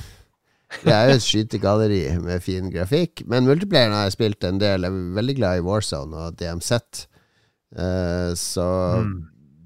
det 0.84 0.92
er 0.92 1.08
jo 1.08 1.16
et 1.16 1.24
skytegalleri 1.24 2.02
med 2.20 2.44
fin 2.44 2.68
grafikk. 2.72 3.24
Men 3.28 3.48
multiplayeren 3.48 3.96
har 3.96 4.06
jeg 4.10 4.16
spilt 4.18 4.44
en 4.44 4.60
del. 4.60 4.84
Jeg 4.84 4.92
er 4.92 5.16
veldig 5.16 5.36
glad 5.40 5.58
i 5.62 5.64
Warzone 5.64 6.16
og 6.26 6.36
DMZ. 6.40 6.72
uh, 7.80 8.32
så 8.36 8.68
Mm. 9.00 9.16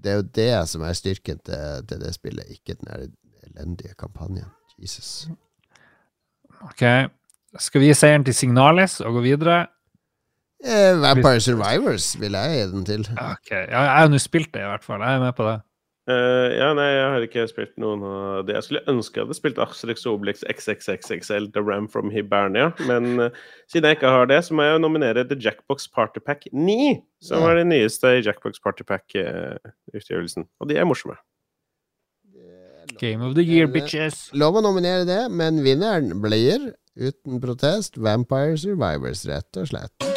det 0.05 0.13
er 0.13 0.17
jo 0.21 0.29
det 0.39 0.69
som 0.69 0.83
er 0.87 0.93
styrken 0.93 1.39
til, 1.45 1.85
til 1.89 2.01
det 2.01 2.15
spillet, 2.15 2.47
ikke 2.51 2.75
den 2.79 3.11
elendige 3.51 3.95
kampanjen. 3.99 4.47
Jesus. 4.79 5.27
Ok. 6.63 6.83
Skal 7.59 7.81
vi 7.81 7.87
gi 7.91 7.95
seieren 7.95 8.25
til 8.25 8.35
Signalis 8.35 9.01
og 9.01 9.13
gå 9.19 9.21
videre? 9.21 9.67
Eh, 10.65 10.95
Vampire 11.03 11.41
Survivors 11.41 12.15
vil 12.21 12.33
jeg 12.39 12.57
gi 12.57 12.65
den 12.73 12.85
til. 12.89 13.07
Ok, 13.19 13.51
ja, 13.53 13.67
Jeg 13.69 14.01
har 14.01 14.09
nå 14.13 14.19
spilt 14.23 14.53
det, 14.55 14.63
i 14.63 14.69
hvert 14.71 14.85
fall. 14.87 15.01
Jeg 15.03 15.19
er 15.19 15.25
med 15.25 15.33
på 15.37 15.47
det. 15.51 15.61
Uh, 16.05 16.53
ja, 16.53 16.67
nei, 16.77 16.85
jeg 16.85 17.05
har 17.15 17.23
ikke 17.25 17.43
spilt 17.49 17.79
noen 17.81 18.03
av 18.05 18.43
det. 18.45 18.59
Jeg 18.59 18.65
skulle 18.67 18.83
ønske 18.93 19.17
jeg 19.17 19.25
hadde 19.25 19.37
spilt 19.39 19.61
Asterix 19.65 20.03
Obelix 20.11 20.43
XXXXL 20.53 21.47
The 21.55 21.63
Ram 21.65 21.87
from 21.89 22.11
Hibernia, 22.13 22.67
men 22.85 23.07
uh, 23.21 23.39
siden 23.73 23.89
jeg 23.89 23.97
ikke 23.97 24.11
har 24.13 24.29
det, 24.29 24.43
så 24.45 24.53
må 24.53 24.67
jeg 24.67 24.77
jo 24.77 24.83
nominere 24.85 25.25
The 25.25 25.39
Jackbox 25.41 25.89
Party 25.89 26.21
Pack 26.21 26.45
9, 26.53 26.99
som 27.25 27.41
Ja. 27.41 27.51
er 27.55 27.63
det 27.63 27.67
nyeste 27.73 28.19
i 28.19 28.21
Jackbox 28.27 28.61
Party 28.61 28.85
Pack-utgjørelsen. 28.85 30.45
Og 30.61 30.69
de 30.69 30.77
er 30.77 30.85
morsomme. 30.85 31.17
Game 33.01 33.25
of 33.25 33.33
the 33.35 33.43
year, 33.43 33.67
bitches. 33.67 34.29
Lov 34.37 34.61
å 34.61 34.63
nominere 34.63 35.07
det, 35.09 35.23
men 35.33 35.63
vinneren 35.65 36.21
blir, 36.21 36.75
uten 37.01 37.41
protest, 37.41 37.97
Vampire 37.97 38.59
Survivors, 38.61 39.25
rett 39.25 39.57
og 39.57 39.73
slett. 39.73 40.14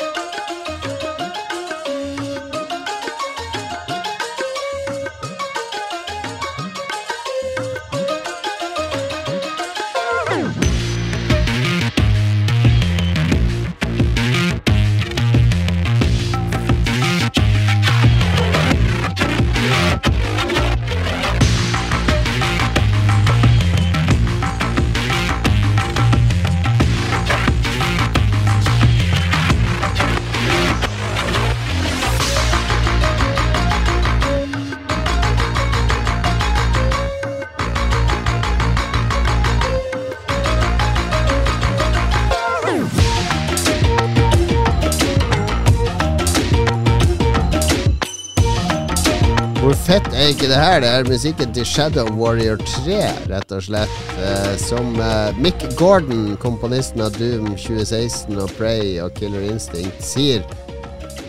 Fett 49.97 50.13
er 50.13 50.27
ikke 50.29 50.49
det 50.49 50.57
her? 50.59 50.81
Det 50.83 50.89
er 50.89 51.07
musikken 51.09 51.53
til 51.55 51.65
Shadow 51.65 52.09
Warrior 52.19 52.59
3, 52.85 52.97
rett 53.31 53.53
og 53.55 53.63
slett. 53.65 53.95
Eh, 54.21 54.53
som 54.61 54.93
eh, 55.01 55.39
Mick 55.41 55.63
Gordon, 55.79 56.35
komponisten 56.41 57.01
av 57.01 57.17
Doom 57.17 57.55
2016 57.55 58.37
og 58.37 58.51
Prey 58.59 58.97
og 59.01 59.15
Killer 59.17 59.47
Instinct, 59.47 59.97
sier 60.05 60.45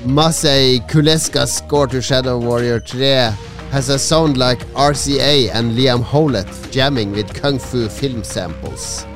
Masei 0.05 0.83
Kuleska's 0.91 1.57
score 1.63 1.89
to 1.89 2.03
Shadow 2.05 2.37
Warrior 2.45 2.81
3 2.81 3.33
has 3.73 3.89
a 3.89 3.99
sound 3.99 4.37
like 4.37 4.65
RCA 4.75 5.51
and 5.55 5.73
Liam 5.73 6.03
Howlett 6.03 6.49
jamming 6.73 7.13
with 7.13 7.33
kung 7.41 7.59
fu 7.59 7.89
film 7.89 8.23
samples. 8.25 9.07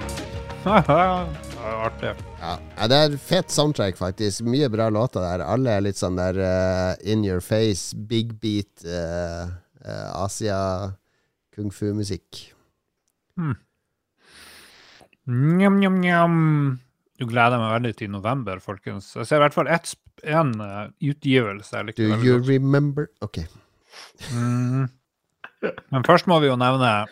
Artig. 1.62 2.14
Ja, 2.40 2.56
ja, 2.76 2.88
det 2.90 2.98
er 2.98 3.16
fett 3.22 3.52
soundtrack, 3.54 3.96
faktisk. 3.98 4.42
Mye 4.46 4.68
bra 4.72 4.88
låter 4.90 5.22
der. 5.22 5.44
Alle 5.46 5.76
er 5.76 5.84
litt 5.86 6.00
sånn 6.00 6.18
der 6.18 6.38
uh, 6.42 6.92
in 7.06 7.22
your 7.26 7.42
face, 7.44 7.94
big 7.94 8.34
beat, 8.42 8.82
uh, 8.86 9.46
uh, 9.86 10.08
Asia 10.24 10.58
kung 11.54 11.70
fu-musikk. 11.74 12.48
Njam, 15.26 15.78
njam, 15.78 16.00
njam. 16.02 16.40
Du 17.20 17.28
gleder 17.30 17.60
meg 17.60 17.76
veldig 17.76 17.94
til 18.00 18.10
november, 18.10 18.58
folkens. 18.62 19.12
Jeg 19.14 19.28
ser 19.28 19.38
i 19.38 19.44
hvert 19.44 19.54
fall 19.54 19.70
ett 19.70 19.94
en 20.22 20.60
eh, 20.60 20.88
utgivelse 21.10 21.82
Do 21.96 22.02
you 22.02 22.38
godt. 22.38 22.48
remember 22.48 23.06
Ok. 23.20 23.38
Mm. 24.32 24.88
Men 25.90 26.04
først 26.06 26.26
må 26.26 26.40
vi 26.42 26.48
jo 26.50 26.56
nevne 26.58 27.06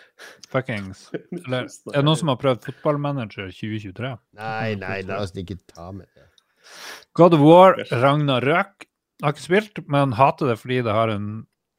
fuckings 0.52 1.06
Eller 1.47 1.66
er 1.66 1.97
det 1.97 2.05
noen 2.06 2.18
som 2.20 2.32
har 2.32 2.40
prøvd 2.40 2.66
fotballmanager 2.68 3.51
2023? 3.55 4.12
Nei, 4.40 4.74
nei, 4.81 5.01
la 5.09 5.22
oss 5.24 5.35
ikke 5.36 5.59
ta 5.70 5.90
med 5.94 6.09
det. 6.14 6.27
God 7.18 7.35
of 7.35 7.44
War, 7.44 7.78
Ragnarøk. 7.90 8.86
Har 9.20 9.35
ikke 9.35 9.44
spilt, 9.44 9.82
men 9.90 10.14
hater 10.16 10.52
det 10.52 10.59
fordi 10.60 10.81
det 10.86 10.97
har 10.97 11.12
en 11.12 11.31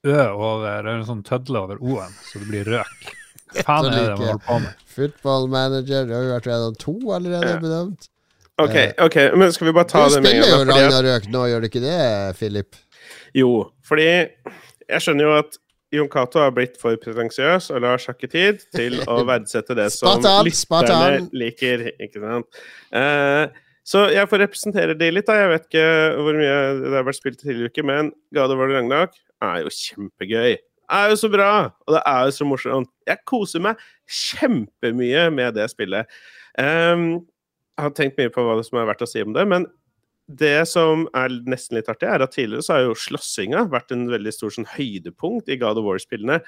Ø 0.02 0.18
over 0.34 0.80
Eller 0.80 0.96
en 0.98 1.06
sånn 1.06 1.20
tødle 1.26 1.60
over 1.62 1.82
O-en, 1.82 2.14
så 2.26 2.42
det 2.42 2.48
blir 2.50 2.70
røk. 2.74 3.12
Faen 3.68 3.90
er 3.90 3.94
det 3.94 4.06
man 4.08 4.24
holder 4.24 4.42
på 4.48 4.58
med? 4.64 4.86
Footballmanager, 4.96 6.08
det 6.08 6.16
har 6.16 6.26
jo 6.26 6.32
vært 6.36 6.50
Redan 6.50 6.80
to 6.82 6.96
allerede 7.14 7.58
bedømt. 7.62 8.08
OK, 8.62 8.78
ok, 9.02 9.18
men 9.40 9.54
skal 9.54 9.70
vi 9.70 9.74
bare 9.74 9.90
ta 9.90 10.04
Du 10.06 10.16
det 10.16 10.24
med 10.24 10.36
en 10.36 10.42
gang? 10.42 10.50
Du 10.50 10.54
spiller 10.54 10.66
jo 10.66 10.72
Ragnarøk 10.72 11.28
nå, 11.34 11.44
gjør 11.50 11.64
du 11.64 11.68
ikke 11.70 11.84
det, 11.84 12.00
Philip? 12.40 12.80
Jo, 13.38 13.52
fordi 13.88 14.08
jeg 14.12 15.04
skjønner 15.04 15.28
jo 15.28 15.36
at 15.40 15.58
Jon 15.92 16.08
Cato 16.12 16.40
har 16.40 16.54
blitt 16.56 16.78
for 16.80 16.96
pretensiøs 17.00 17.68
og 17.74 17.82
lar 17.84 18.00
sjakke 18.00 18.30
tid 18.32 18.64
til 18.72 19.02
å 19.12 19.22
verdsette 19.30 19.76
det 19.76 19.90
som 19.94 20.22
lytterne 20.48 21.28
liker. 21.36 21.90
Ikke 22.00 22.24
sant? 22.24 22.62
Eh, 22.96 23.60
så 23.88 24.06
jeg 24.14 24.30
får 24.30 24.44
representere 24.46 24.96
de 24.96 25.10
litt, 25.12 25.28
da. 25.28 25.40
Jeg 25.42 25.52
vet 25.52 25.68
ikke 25.68 25.88
hvor 26.22 26.38
mye 26.38 26.58
det 26.80 26.94
har 26.96 27.08
vært 27.08 27.20
spilt 27.20 27.42
tidligere 27.42 27.74
uke, 27.74 27.86
men 27.88 28.12
God 28.36 28.54
of 28.54 28.62
War 28.62 28.72
Ragnarok 28.72 29.18
er 29.44 29.64
jo 29.66 29.74
kjempegøy. 29.74 30.56
Det 30.56 31.00
er 31.00 31.12
jo 31.12 31.18
så 31.20 31.32
bra, 31.32 31.52
og 31.88 31.96
det 31.96 32.02
er 32.08 32.24
jo 32.28 32.36
så 32.36 32.48
morsomt. 32.48 32.92
Jeg 33.08 33.24
koser 33.28 33.64
meg 33.64 33.84
kjempemye 34.12 35.28
med 35.34 35.56
det 35.56 35.70
spillet. 35.72 36.20
Um, 36.60 37.24
jeg 37.80 37.86
har 37.86 37.94
tenkt 37.98 38.20
mye 38.20 38.32
på 38.32 38.44
hva 38.46 38.58
det 38.60 38.66
som 38.68 38.80
er 38.80 38.90
verdt 38.92 39.06
å 39.06 39.10
si 39.10 39.24
om 39.24 39.32
det, 39.36 39.46
men 39.48 39.66
det 40.40 40.68
som 40.70 41.08
er 41.18 41.34
nesten 41.50 41.78
litt 41.78 41.90
artig, 41.92 42.08
er 42.10 42.24
at 42.24 42.34
tidligere 42.36 42.66
så 42.66 42.76
har 42.76 42.86
jo 42.86 42.98
slåssinga 42.98 43.66
vært 43.72 43.94
en 43.96 44.08
veldig 44.12 44.34
stor 44.36 44.54
sånn, 44.56 44.70
høydepunkt 44.74 45.52
i 45.52 45.58
God 45.62 45.80
of 45.82 45.88
War-spillene. 45.88 46.40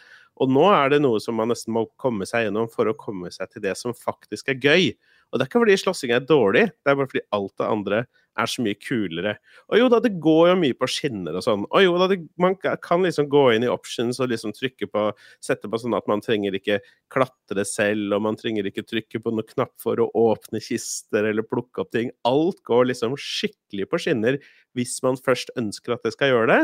Og 0.41 0.51
nå 0.53 0.65
er 0.73 0.93
det 0.93 1.01
noe 1.03 1.21
som 1.23 1.37
man 1.37 1.51
nesten 1.53 1.75
må 1.75 1.85
komme 2.01 2.27
seg 2.29 2.47
gjennom 2.47 2.69
for 2.71 2.89
å 2.89 2.97
komme 2.97 3.31
seg 3.33 3.51
til 3.51 3.65
det 3.65 3.75
som 3.79 3.95
faktisk 3.97 4.53
er 4.53 4.61
gøy. 4.63 4.93
Og 5.33 5.39
det 5.39 5.47
er 5.47 5.49
ikke 5.49 5.63
fordi 5.63 5.79
slåssing 5.81 6.11
er 6.13 6.27
dårlig, 6.29 6.67
det 6.69 6.91
er 6.91 6.99
bare 6.99 7.09
fordi 7.09 7.25
alt 7.33 7.55
det 7.57 7.69
andre 7.69 8.03
er 8.39 8.49
så 8.49 8.63
mye 8.65 8.77
kulere. 8.81 9.35
Og 9.69 9.79
jo 9.79 9.87
da, 9.91 9.99
det 10.01 10.13
går 10.21 10.51
jo 10.51 10.55
mye 10.61 10.77
på 10.77 10.89
skinner 10.89 11.37
og 11.37 11.45
sånn. 11.45 11.65
Og 11.69 11.83
jo 11.85 11.95
da, 12.01 12.07
det, 12.11 12.19
man 12.41 12.55
kan 12.57 13.05
liksom 13.05 13.29
gå 13.31 13.43
inn 13.55 13.65
i 13.65 13.71
options 13.71 14.21
og 14.21 14.31
liksom 14.31 14.55
trykke 14.57 14.89
på 14.89 15.05
Sette 15.43 15.69
på 15.69 15.79
sånn 15.81 15.97
at 15.97 16.09
man 16.09 16.23
trenger 16.23 16.57
ikke 16.57 16.79
klatre 17.13 17.65
selv, 17.67 18.15
og 18.15 18.25
man 18.27 18.37
trenger 18.39 18.69
ikke 18.69 18.85
trykke 18.89 19.21
på 19.21 19.33
noen 19.33 19.49
knapp 19.53 19.73
for 19.81 20.01
å 20.01 20.09
åpne 20.17 20.61
kister 20.63 21.29
eller 21.29 21.45
plukke 21.45 21.85
opp 21.85 21.93
ting. 21.93 22.13
Alt 22.29 22.63
går 22.69 22.89
liksom 22.91 23.17
skikkelig 23.19 23.89
på 23.91 24.01
skinner 24.05 24.39
hvis 24.77 24.97
man 25.05 25.19
først 25.21 25.53
ønsker 25.59 25.95
at 25.97 26.05
det 26.05 26.15
skal 26.15 26.33
gjøre 26.33 26.53
det. 26.53 26.61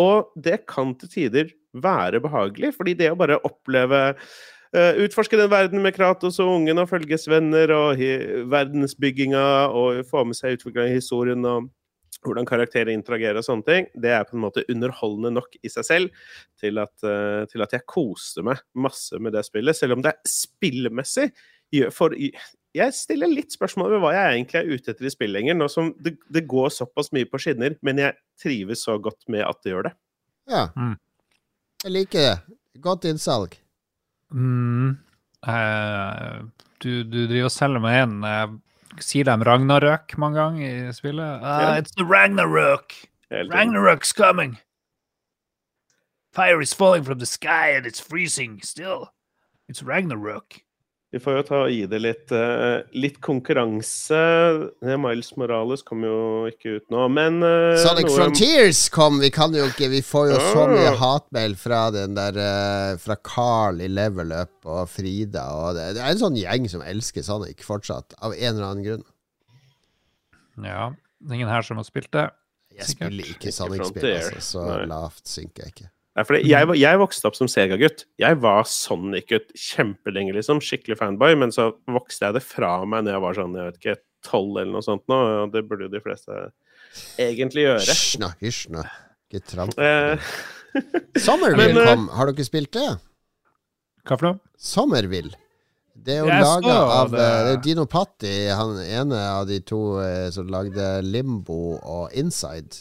Og 0.00 0.30
det 0.38 0.62
kan 0.70 0.94
til 0.98 1.10
tider 1.12 1.50
være 1.74 2.22
behagelig, 2.22 2.74
fordi 2.78 2.96
det 2.98 3.12
å 3.12 3.18
bare 3.18 3.38
oppleve 3.46 4.00
Utforske 4.70 5.34
den 5.34 5.50
verden 5.50 5.82
med 5.82 5.96
Kratos 5.96 6.36
og 6.38 6.52
ungen 6.54 6.78
og 6.78 6.86
følgesvenner 6.92 7.72
og 7.74 7.98
verdensbygginga 8.52 9.42
og 9.74 10.04
få 10.06 10.22
med 10.28 10.38
seg 10.38 10.54
utviklinga 10.54 10.92
i 10.92 10.98
historien 11.00 11.42
og 11.48 11.66
hvordan 12.24 12.48
karakterer 12.48 12.92
interagerer 12.92 13.40
og 13.40 13.46
sånne 13.46 13.66
ting, 13.66 13.86
det 14.00 14.12
er 14.14 14.26
på 14.28 14.36
en 14.36 14.44
måte 14.44 14.64
underholdende 14.70 15.32
nok 15.38 15.56
i 15.64 15.70
seg 15.72 15.86
selv 15.86 16.24
til 16.60 16.80
at, 16.82 16.92
eh, 17.06 17.44
til 17.50 17.64
at 17.64 17.76
jeg 17.76 17.88
koste 17.88 18.44
meg 18.46 18.60
masse 18.74 19.16
med 19.18 19.34
det 19.36 19.44
spillet, 19.46 19.76
selv 19.76 19.96
om 19.96 20.04
det 20.04 20.14
er 20.14 20.28
spillmessig 20.28 21.30
For 21.94 22.10
jeg 22.74 22.94
stiller 22.94 23.30
litt 23.30 23.54
spørsmål 23.54 23.92
ved 23.92 24.00
hva 24.02 24.10
jeg 24.16 24.34
egentlig 24.34 24.58
er 24.58 24.70
ute 24.74 24.90
etter 24.90 25.06
i 25.06 25.12
spill 25.14 25.30
lenger, 25.30 25.54
nå 25.54 25.68
som 25.70 25.92
det, 26.02 26.16
det 26.26 26.48
går 26.50 26.72
såpass 26.74 27.12
mye 27.14 27.28
på 27.30 27.38
skinner, 27.38 27.76
men 27.86 28.02
jeg 28.02 28.18
trives 28.42 28.82
så 28.86 28.98
godt 28.98 29.22
med 29.30 29.46
at 29.46 29.62
det 29.62 29.70
gjør 29.70 29.86
det. 29.86 29.94
Ja. 30.50 30.64
Mm. 30.74 30.96
Jeg 31.84 31.94
liker 31.94 32.26
det. 32.26 32.56
Godt 32.82 33.06
innsalg. 33.06 33.54
Mm. 34.32 34.98
Eh, 35.46 36.40
du, 36.80 36.90
du 37.04 37.26
driver 37.26 37.48
og 37.48 37.54
selger 37.54 37.82
meg 37.84 38.00
inn. 38.04 38.18
Jeg 38.24 39.04
sier 39.06 39.28
de 39.28 39.36
Ragnarøk 39.46 40.16
mange 40.18 40.40
ganger 40.40 40.88
i 40.88 40.92
spillet. 40.96 41.42
Uh, 41.44 41.76
It's 41.80 41.94
the 41.96 42.04
Ragnarøk! 42.04 42.96
Ragnarøk's 43.30 44.12
coming! 44.12 44.58
Fire 46.32 46.60
is 46.60 46.72
falling 46.74 47.04
from 47.04 47.18
the 47.18 47.26
sky 47.26 47.70
and 47.70 47.86
it's 47.86 48.00
freezing 48.00 48.60
still. 48.62 49.10
It's 49.68 49.82
Ragnarøk. 49.82 50.62
Vi 51.10 51.18
får 51.18 51.36
jo 51.40 51.42
ta 51.42 51.56
og 51.64 51.72
gi 51.74 51.86
det 51.90 51.98
litt, 52.04 52.30
eh, 52.30 52.84
litt 52.94 53.16
konkurranse. 53.20 54.18
Det 54.78 54.94
Miles 55.02 55.32
Morales 55.40 55.82
kom 55.82 56.04
jo 56.06 56.46
ikke 56.46 56.76
ut 56.76 56.84
nå, 56.94 57.08
men 57.10 57.40
eh, 57.42 57.74
Sonic 57.82 58.06
noe- 58.06 58.14
Frontiers 58.14 58.84
kom! 58.94 59.18
Vi 59.18 59.30
kan 59.34 59.50
jo 59.56 59.64
ikke 59.66 59.88
Vi 59.90 60.02
får 60.06 60.28
jo 60.30 60.36
så 60.52 60.68
mye 60.70 60.92
Ah. 60.92 61.00
hatmail 61.00 61.56
fra 61.58 61.80
den 61.90 62.14
der 62.14 62.38
eh, 62.38 62.96
Fra 63.02 63.16
Carl 63.26 63.82
i 63.82 63.88
Level 63.90 64.30
Up 64.38 64.70
og 64.70 64.86
Frida 64.92 65.48
og 65.50 65.74
det, 65.74 65.88
det 65.98 66.04
er 66.04 66.12
en 66.14 66.22
sånn 66.22 66.38
gjeng 66.38 66.68
som 66.70 66.82
elsker 66.86 67.26
Sonic 67.26 67.66
fortsatt, 67.66 68.14
av 68.22 68.30
en 68.36 68.54
eller 68.54 68.68
annen 68.70 68.86
grunn. 68.86 69.04
Ja, 70.62 70.92
ingen 71.26 71.48
her 71.50 71.62
som 71.66 71.76
har 71.80 71.84
spilt 71.88 72.10
det. 72.14 72.28
Jeg 72.76 72.86
spiller 72.94 73.34
Ikke 73.34 73.50
Sonic-spill, 73.52 74.12
altså, 74.14 74.40
så 74.46 74.62
Nei. 74.68 74.84
lavt 74.92 75.26
synker 75.26 75.64
jeg 75.66 75.74
ikke. 75.74 75.90
Fordi 76.18 76.40
jeg, 76.50 76.66
jeg 76.80 76.98
vokste 77.00 77.28
opp 77.30 77.36
som 77.38 77.48
Sega-gutt. 77.48 78.04
Jeg 78.20 78.38
var 78.42 78.64
Sonic-gutt 78.68 79.52
kjempelenge, 79.56 80.34
liksom. 80.36 80.58
Skikkelig 80.64 80.98
fanboy. 80.98 81.36
Men 81.38 81.52
så 81.54 81.68
vokste 81.88 82.26
jeg 82.28 82.38
det 82.40 82.42
fra 82.44 82.72
meg 82.84 83.06
når 83.06 83.14
jeg 83.16 83.24
var 83.24 83.38
sånn, 83.38 83.54
jeg 83.60 83.68
vet 83.70 83.78
ikke, 83.80 83.94
tolv 84.26 84.58
eller 84.60 84.72
noe 84.74 84.84
sånt 84.84 85.04
nå. 85.08 85.20
Og 85.44 85.52
det 85.54 85.62
burde 85.70 85.86
jo 85.86 85.92
de 85.94 86.02
fleste 86.04 86.40
egentlig 87.22 87.68
gjøre. 87.68 87.86
Hysjna, 87.86 88.26
nå, 88.26 88.32
hysj 88.42 88.64
nå. 88.74 88.82
Ikke 89.30 89.44
tramp. 89.52 89.78
Eh, 89.78 90.32
Somerville 91.22 91.70
Men, 91.76 91.78
eh, 91.84 91.92
kom. 91.94 92.08
Har 92.18 92.32
dere 92.32 92.44
spilt 92.46 92.72
det? 92.74 92.88
Hva 94.06 94.16
for 94.18 94.26
noe? 94.32 94.40
Somerville. 94.58 95.32
Det 96.00 96.14
er 96.16 96.22
jo 96.24 96.30
laga 96.32 96.74
av 96.96 97.10
det. 97.12 97.20
eh, 97.20 97.40
Det 97.46 97.54
er 97.54 97.62
Dino 97.64 97.84
Patti, 97.90 98.34
han 98.48 98.78
ene 98.82 99.18
av 99.38 99.46
de 99.50 99.58
to 99.68 99.80
som 100.34 100.48
lagde 100.50 100.90
Limbo 101.04 101.76
og 101.78 102.10
Inside. 102.18 102.74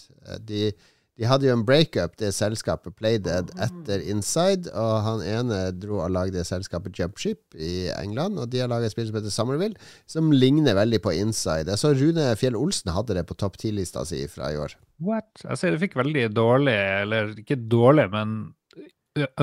De, 0.47 0.71
de 1.19 1.27
hadde 1.27 1.49
jo 1.49 1.53
en 1.57 1.65
breakup, 1.67 2.13
det 2.21 2.29
selskapet 2.31 2.95
Playdead, 2.95 3.49
etter 3.59 4.03
Inside. 4.07 4.69
Og 4.71 4.91
han 5.03 5.23
ene 5.27 5.57
dro 5.75 5.97
og 5.99 6.13
lagde 6.15 6.45
selskapet 6.47 6.95
Jumpship 6.95 7.57
i 7.59 7.89
England. 7.97 8.39
Og 8.39 8.47
de 8.53 8.61
har 8.63 8.71
laga 8.71 8.87
et 8.87 8.95
spill 8.95 9.09
som 9.09 9.17
heter 9.19 9.33
Somerville, 9.33 9.75
som 10.07 10.31
ligner 10.31 10.77
veldig 10.79 11.01
på 11.03 11.11
Inside. 11.17 11.67
Jeg 11.67 11.81
så 11.81 11.91
Rune 11.91 12.29
Fjell 12.39 12.55
Olsen 12.55 12.93
hadde 12.95 13.17
det 13.19 13.25
på 13.27 13.35
topp 13.39 13.59
10-lista 13.59 14.05
si 14.07 14.21
fra 14.31 14.53
i 14.53 14.61
år. 14.63 14.77
What? 15.03 15.43
Jeg 15.43 15.59
ser 15.59 15.75
det 15.75 15.81
fikk 15.83 15.99
veldig 15.99 16.29
dårlig, 16.37 16.77
eller 17.03 17.35
ikke 17.43 17.59
dårlig, 17.67 18.07
men 18.15 18.39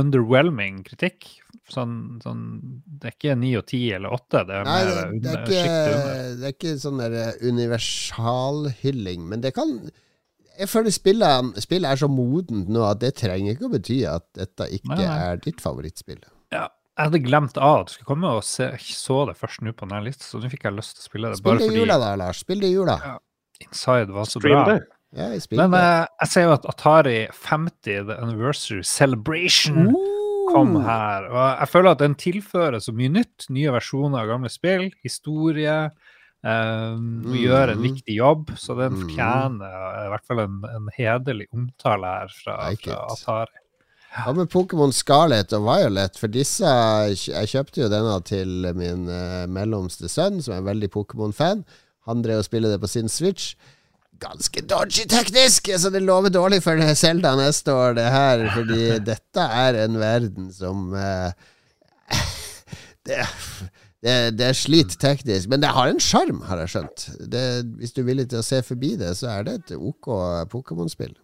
underwhelming 0.01 0.81
kritikk. 0.86 1.28
Sånn, 1.69 2.23
sånn 2.23 2.43
Det 2.86 3.11
er 3.11 3.15
ikke 3.16 3.36
ni 3.36 3.53
og 3.59 3.66
ti 3.69 3.82
eller 3.93 4.16
åtte. 4.16 4.47
Det 4.48 4.57
er 4.62 4.66
Nei, 4.70 4.81
det, 4.86 5.05
det, 5.20 5.36
er 5.36 5.44
ikke, 5.44 6.27
det 6.40 6.48
er 6.48 6.57
ikke 6.57 6.74
sånn 6.81 7.05
universalhylling, 7.53 9.28
men 9.28 9.44
det 9.44 9.53
kan 9.59 9.77
Jeg 10.59 10.70
føler 10.73 10.95
spillet, 10.95 11.61
spillet 11.65 11.91
er 11.91 12.01
så 12.01 12.09
modent 12.11 12.70
nå 12.73 12.83
at 12.89 13.03
det 13.03 13.12
trenger 13.20 13.55
ikke 13.55 13.69
å 13.69 13.73
bety 13.74 14.01
at 14.09 14.24
dette 14.39 14.69
ikke 14.78 14.95
Nei, 14.95 15.03
nei. 15.05 15.19
er 15.28 15.41
ditt 15.45 15.61
favorittspill. 15.65 16.23
Ja, 16.55 16.66
jeg 16.97 17.11
hadde 17.11 17.20
glemt 17.27 17.59
av 17.61 17.83
at 17.83 17.91
du 17.91 17.95
skulle 17.97 18.09
komme 18.15 18.31
og 18.39 18.45
se, 18.47 18.70
jeg 18.73 18.97
så 18.97 19.23
det 19.28 19.37
først 19.37 19.61
nå 19.66 19.74
på 19.77 19.85
denne 19.89 20.01
lista, 20.07 20.24
så 20.24 20.41
nå 20.41 20.49
fikk 20.53 20.65
jeg 20.69 20.77
lyst 20.78 20.97
til 20.97 21.05
å 21.05 21.09
spille 21.11 21.33
det. 21.33 21.41
Spill 21.43 21.61
det 21.61 21.70
i 21.73 21.81
jula, 21.83 21.99
da, 22.01 22.15
Lars. 22.16 22.41
Spill 22.47 22.62
det 22.65 22.70
i 22.70 22.77
jula. 22.77 22.97
Ja. 23.05 23.16
Inside 23.66 24.12
var 24.16 24.28
så 24.28 24.41
stream 24.41 24.57
bra. 24.62 24.65
det. 24.74 24.78
Ja, 25.16 25.28
jeg. 25.33 25.45
Men 25.57 25.74
eh, 25.78 26.03
jeg 26.24 26.33
ser 26.33 26.45
jo 26.49 26.55
at 26.57 26.66
Atari 26.69 27.19
50 27.33 28.09
The 28.09 28.16
Anniversary 28.20 28.83
Celebration 28.85 29.93
kom 30.51 30.74
her. 30.85 31.28
Og 31.31 31.45
jeg 31.62 31.70
føler 31.73 31.93
at 31.95 32.03
den 32.03 32.16
tilfører 32.20 32.83
så 32.85 32.93
mye 32.97 33.12
nytt. 33.15 33.47
Nye 33.55 33.73
versjoner 33.77 34.23
av 34.24 34.33
gamle 34.35 34.51
spill, 34.53 34.89
historie. 35.07 35.77
Um, 36.47 37.24
og 37.27 37.35
gjør 37.40 37.73
en 37.73 37.81
viktig 37.82 38.14
jobb, 38.20 38.51
så 38.60 38.77
den 38.78 38.93
Mhm. 38.93 39.01
fortjener 39.02 39.78
eh, 39.97 40.02
i 40.06 40.10
hvert 40.12 40.27
fall 40.28 40.40
en, 40.44 40.59
en 40.77 40.90
hederlig 40.94 41.47
omtale 41.56 42.06
her 42.20 42.28
fra, 42.44 42.56
Like 42.70 42.86
fra. 42.90 43.06
Atari. 43.16 43.62
Hva 44.16 44.32
med 44.36 44.48
Pokémon 44.52 44.93
Scarlet 44.94 45.51
og 45.52 45.64
Violet? 45.66 46.14
For 46.16 46.31
disse 46.32 46.64
Jeg 46.64 47.51
kjøpte 47.51 47.82
jo 47.82 47.89
denne 47.93 48.14
til 48.24 48.68
min 48.78 49.09
eh, 49.12 49.47
mellomste 49.51 50.09
sønn, 50.09 50.39
som 50.40 50.55
er 50.55 50.62
en 50.62 50.68
veldig 50.70 50.89
Pokémon-fan. 50.94 51.64
Han 52.06 52.23
drev 52.23 52.39
og 52.44 52.47
spilte 52.47 52.70
det 52.70 52.81
på 52.81 52.89
sin 52.94 53.10
Switch. 53.10 53.56
Ganske 54.23 54.62
dodgy 54.64 55.05
teknisk, 55.10 55.66
så 55.77 55.90
det 55.93 56.01
lover 56.06 56.31
dårlig 56.32 56.62
for 56.64 56.78
Selda 56.97 57.35
neste 57.36 57.74
år, 57.74 57.97
det 57.98 58.06
her. 58.14 58.47
Fordi 58.55 58.85
dette 59.10 59.48
er 59.66 59.82
en 59.82 59.98
verden 60.01 60.52
som 60.55 60.94
uh, 60.94 61.32
det, 63.06 63.27
det, 64.07 64.39
det 64.39 64.53
sliter 64.55 64.99
teknisk, 65.03 65.51
men 65.51 65.62
det 65.65 65.73
har 65.74 65.91
en 65.91 66.03
sjarm, 66.03 66.43
har 66.47 66.61
jeg 66.62 66.74
skjønt. 66.77 67.07
Det, 67.33 67.45
hvis 67.81 67.95
du 67.97 68.03
er 68.05 68.11
villig 68.12 68.28
til 68.31 68.39
å 68.39 68.47
se 68.47 68.61
forbi 68.62 68.95
det, 69.01 69.12
så 69.19 69.33
er 69.35 69.47
det 69.47 69.55
et 69.59 69.73
OK 69.77 70.11
Pokémon-spill. 70.53 71.16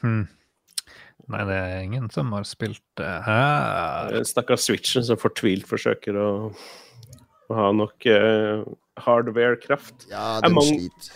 Hmm. 0.00 0.22
Nei, 1.30 1.42
det 1.46 1.56
er 1.56 1.82
ingen 1.84 2.08
som 2.10 2.32
har 2.34 2.46
spilt 2.48 2.82
det 2.98 3.10
her. 3.26 4.16
Stakkars 4.26 4.64
Switchen 4.66 5.04
som 5.06 5.20
fortvilt 5.20 5.68
forsøker 5.68 6.16
å, 6.18 6.30
å 7.50 7.58
ha 7.58 7.68
nok 7.76 8.08
uh, 8.08 8.64
hardware-kraft. 9.04 10.08
Ja, 10.10 10.40
den 10.40 10.54
Among, 10.54 10.72
sliter. 10.72 11.12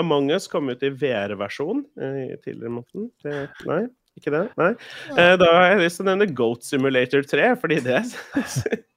Among 0.00 0.32
us 0.34 0.48
kom 0.50 0.72
ut 0.72 0.82
i 0.82 0.90
VR-versjon 0.90 1.84
eh, 2.00 2.32
tidligere 2.40 2.72
i 2.72 2.74
måneden. 2.80 3.12
Det, 3.22 3.44
nei, 3.68 3.84
ikke 4.18 4.32
det? 4.34 4.42
Nei. 4.58 4.72
Uh, 5.12 5.36
da 5.38 5.52
har 5.52 5.68
jeg 5.68 5.84
lyst 5.84 6.00
til 6.00 6.08
å 6.08 6.10
nevne 6.10 6.32
Goat 6.34 6.66
Simulator 6.66 7.28
3, 7.36 7.52
fordi 7.60 7.78
det, 7.84 8.00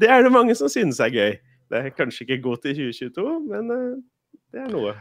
det 0.00 0.10
er 0.10 0.24
det 0.26 0.32
mange 0.34 0.56
som 0.58 0.70
synes 0.72 1.00
er 1.00 1.12
gøy. 1.14 1.36
Det 1.70 1.78
er 1.78 1.94
kanskje 1.94 2.26
ikke 2.26 2.40
godt 2.48 2.66
i 2.66 2.74
2022, 2.74 3.36
men 3.50 3.70
eh, 3.74 3.94
det 4.54 4.64
er 4.64 4.72
noe. 4.74 4.96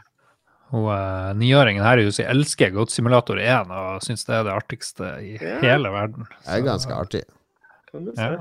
Og 0.70 0.86
uh, 0.86 1.32
niåringen 1.34 1.82
her 1.82 1.98
i 1.98 2.06
huset 2.06 2.28
elsker 2.30 2.70
Goat 2.76 2.92
Simulator 2.94 3.40
1 3.42 3.72
og 3.74 4.04
syns 4.06 4.28
det 4.28 4.36
er 4.38 4.44
det 4.46 4.54
artigste 4.54 5.08
i 5.26 5.32
Ja. 5.42 5.56
hele 5.64 5.90
verden. 5.90 6.28
Det 6.46 6.60
er 6.60 6.66
ganske 6.68 6.94
artig. 6.94 7.24
Ja. 7.90 8.36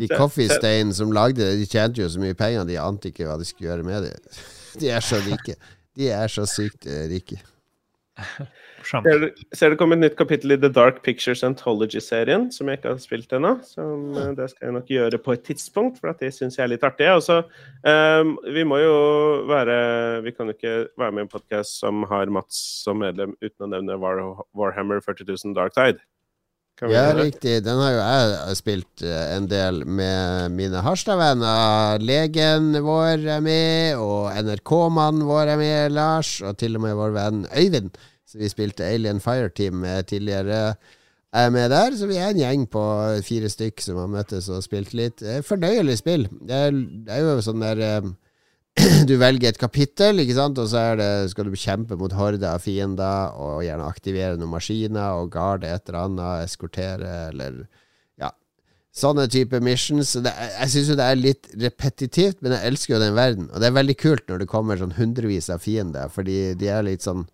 De 0.00 0.08
Coffee 0.08 0.48
som 0.92 1.12
lagde 1.12 1.44
det, 1.44 1.58
de 1.60 1.66
tjente 1.70 2.00
jo 2.02 2.08
så 2.08 2.18
mye 2.18 2.34
penger, 2.34 2.64
de 2.64 2.80
ante 2.80 3.12
ikke 3.12 3.28
hva 3.28 3.36
de 3.38 3.44
skulle 3.46 3.70
gjøre 3.70 3.86
med 3.86 4.08
det. 4.08 4.16
De 4.80 4.90
er 4.92 5.00
så 5.00 5.16
rike. 5.24 5.54
De 5.96 6.10
er 6.12 6.28
så 6.28 6.44
sykt 6.44 6.84
eh, 6.86 7.06
rike. 7.08 7.38
Morsomt. 8.86 9.06
Ser 9.06 9.18
du, 9.18 9.46
ser 9.56 9.72
det 9.72 9.78
kom 9.80 9.94
et 9.94 10.00
nytt 10.00 10.16
kapittel 10.18 10.54
i 10.54 10.58
The 10.60 10.70
Dark 10.70 11.02
Pictures 11.02 11.42
Anthology-serien, 11.46 12.48
som 12.54 12.70
jeg 12.70 12.78
ikke 12.78 12.92
har 12.92 13.02
spilt 13.02 13.34
ennå. 13.34 13.56
Som 13.66 14.14
eh, 14.14 14.32
det 14.38 14.50
skal 14.52 14.68
jeg 14.68 14.76
nok 14.76 14.92
gjøre 14.92 15.20
på 15.22 15.34
et 15.34 15.44
tidspunkt, 15.46 16.00
for 16.00 16.12
at 16.12 16.22
det 16.22 16.32
syns 16.36 16.58
jeg 16.58 16.66
er 16.66 16.74
litt 16.74 16.86
artig. 16.86 17.08
Og 17.10 17.24
så, 17.26 17.40
ehm, 17.86 18.36
vi 18.54 18.66
må 18.66 18.80
jo 18.82 18.96
være 19.46 19.76
Vi 20.26 20.32
kan 20.32 20.48
jo 20.48 20.56
ikke 20.56 20.76
være 20.98 21.14
med 21.14 21.24
i 21.24 21.26
en 21.26 21.32
podkast 21.32 21.80
som 21.82 22.04
har 22.10 22.30
Mats 22.30 22.58
som 22.84 23.00
medlem 23.02 23.34
uten 23.42 23.66
å 23.66 23.72
nevne 23.74 23.98
War, 24.00 24.22
Warhammer 24.56 25.02
40 25.04 25.34
000 25.34 25.56
Dark 25.56 25.74
Tide. 25.76 26.00
Ja, 26.76 27.14
riktig. 27.16 27.62
Den 27.64 27.78
har 27.80 27.94
jo 27.94 28.00
jeg 28.04 28.56
spilt 28.58 29.04
eh, 29.04 29.30
en 29.32 29.46
del 29.48 29.80
med 29.88 30.52
mine 30.52 30.82
Harstad-venner. 30.84 32.02
Legen 32.04 32.74
vår 32.84 33.24
er 33.38 33.40
med, 33.44 33.96
og 33.96 34.28
NRK-mannen 34.36 35.24
vår 35.24 35.54
er 35.54 35.62
med, 35.62 35.96
Lars, 35.96 36.36
og 36.44 36.58
til 36.60 36.76
og 36.76 36.84
med 36.84 36.98
vår 36.98 37.16
venn 37.16 37.46
Øyvind, 37.56 37.96
som 38.26 38.42
vi 38.42 38.50
spilte 38.50 38.86
Alien 38.86 39.22
Fireteam 39.22 39.84
tidligere, 40.06 40.76
er 41.36 41.50
med 41.54 41.70
der. 41.70 41.96
Så 41.96 42.08
vi 42.10 42.18
er 42.20 42.32
en 42.32 42.40
gjeng 42.40 42.66
på 42.70 42.82
fire 43.26 43.50
stykk 43.52 43.82
som 43.84 44.00
har 44.02 44.12
møttes 44.12 44.48
og 44.52 44.64
spilt 44.66 44.94
litt. 44.96 45.24
Fornøyelig 45.46 46.00
spill. 46.00 46.28
Det 46.40 46.62
er, 46.68 46.78
det 47.06 47.16
er 47.16 47.24
jo 47.24 47.36
sånn 47.44 47.64
der 47.64 47.82
eh, 47.84 48.08
du 49.08 49.16
velger 49.20 49.52
et 49.52 49.60
kapittel, 49.60 50.20
ikke 50.20 50.36
sant? 50.36 50.58
og 50.60 50.68
så 50.68 50.82
er 50.92 51.00
det, 51.00 51.10
skal 51.32 51.48
du 51.48 51.56
kjempe 51.56 51.96
mot 51.96 52.12
horder 52.12 52.50
av 52.52 52.64
fiender, 52.64 53.32
og 53.40 53.64
gjerne 53.64 53.88
aktivere 53.88 54.36
noen 54.36 54.52
maskiner, 54.52 55.16
og 55.16 55.32
garde 55.32 55.70
et 55.70 55.88
eller 55.88 56.02
annet, 56.02 56.44
eskortere, 56.44 57.14
eller 57.30 57.62
ja, 58.20 58.34
sånne 58.92 59.24
type 59.32 59.62
missions. 59.64 60.12
Det, 60.20 60.34
jeg 60.58 60.74
syns 60.74 60.92
jo 60.92 60.98
det 61.00 61.08
er 61.08 61.22
litt 61.22 61.48
repetitivt, 61.62 62.42
men 62.42 62.52
jeg 62.58 62.72
elsker 62.72 62.96
jo 62.96 63.00
den 63.06 63.16
verden. 63.16 63.48
Og 63.48 63.62
det 63.62 63.70
er 63.70 63.78
veldig 63.78 63.96
kult 64.02 64.28
når 64.28 64.44
det 64.44 64.50
kommer 64.52 64.82
sånn 64.82 64.96
hundrevis 64.98 65.48
av 65.52 65.64
fiender, 65.64 66.12
fordi 66.12 66.52
de 66.60 66.70
er 66.72 66.84
litt 66.84 67.06
sånn 67.06 67.24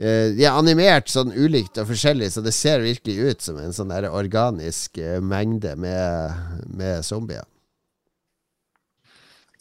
de 0.00 0.44
er 0.46 0.56
animert 0.56 1.10
sånn 1.12 1.34
ulikt 1.36 1.78
og 1.78 1.90
forskjellig, 1.90 2.30
så 2.32 2.42
det 2.44 2.54
ser 2.56 2.84
virkelig 2.84 3.16
ut 3.28 3.44
som 3.44 3.58
en 3.60 3.74
sånn 3.76 3.92
der 3.92 4.08
organisk 4.10 4.98
eh, 4.98 5.20
mengde 5.20 5.74
med, 5.76 6.38
med 6.72 7.04
zombier. 7.06 7.44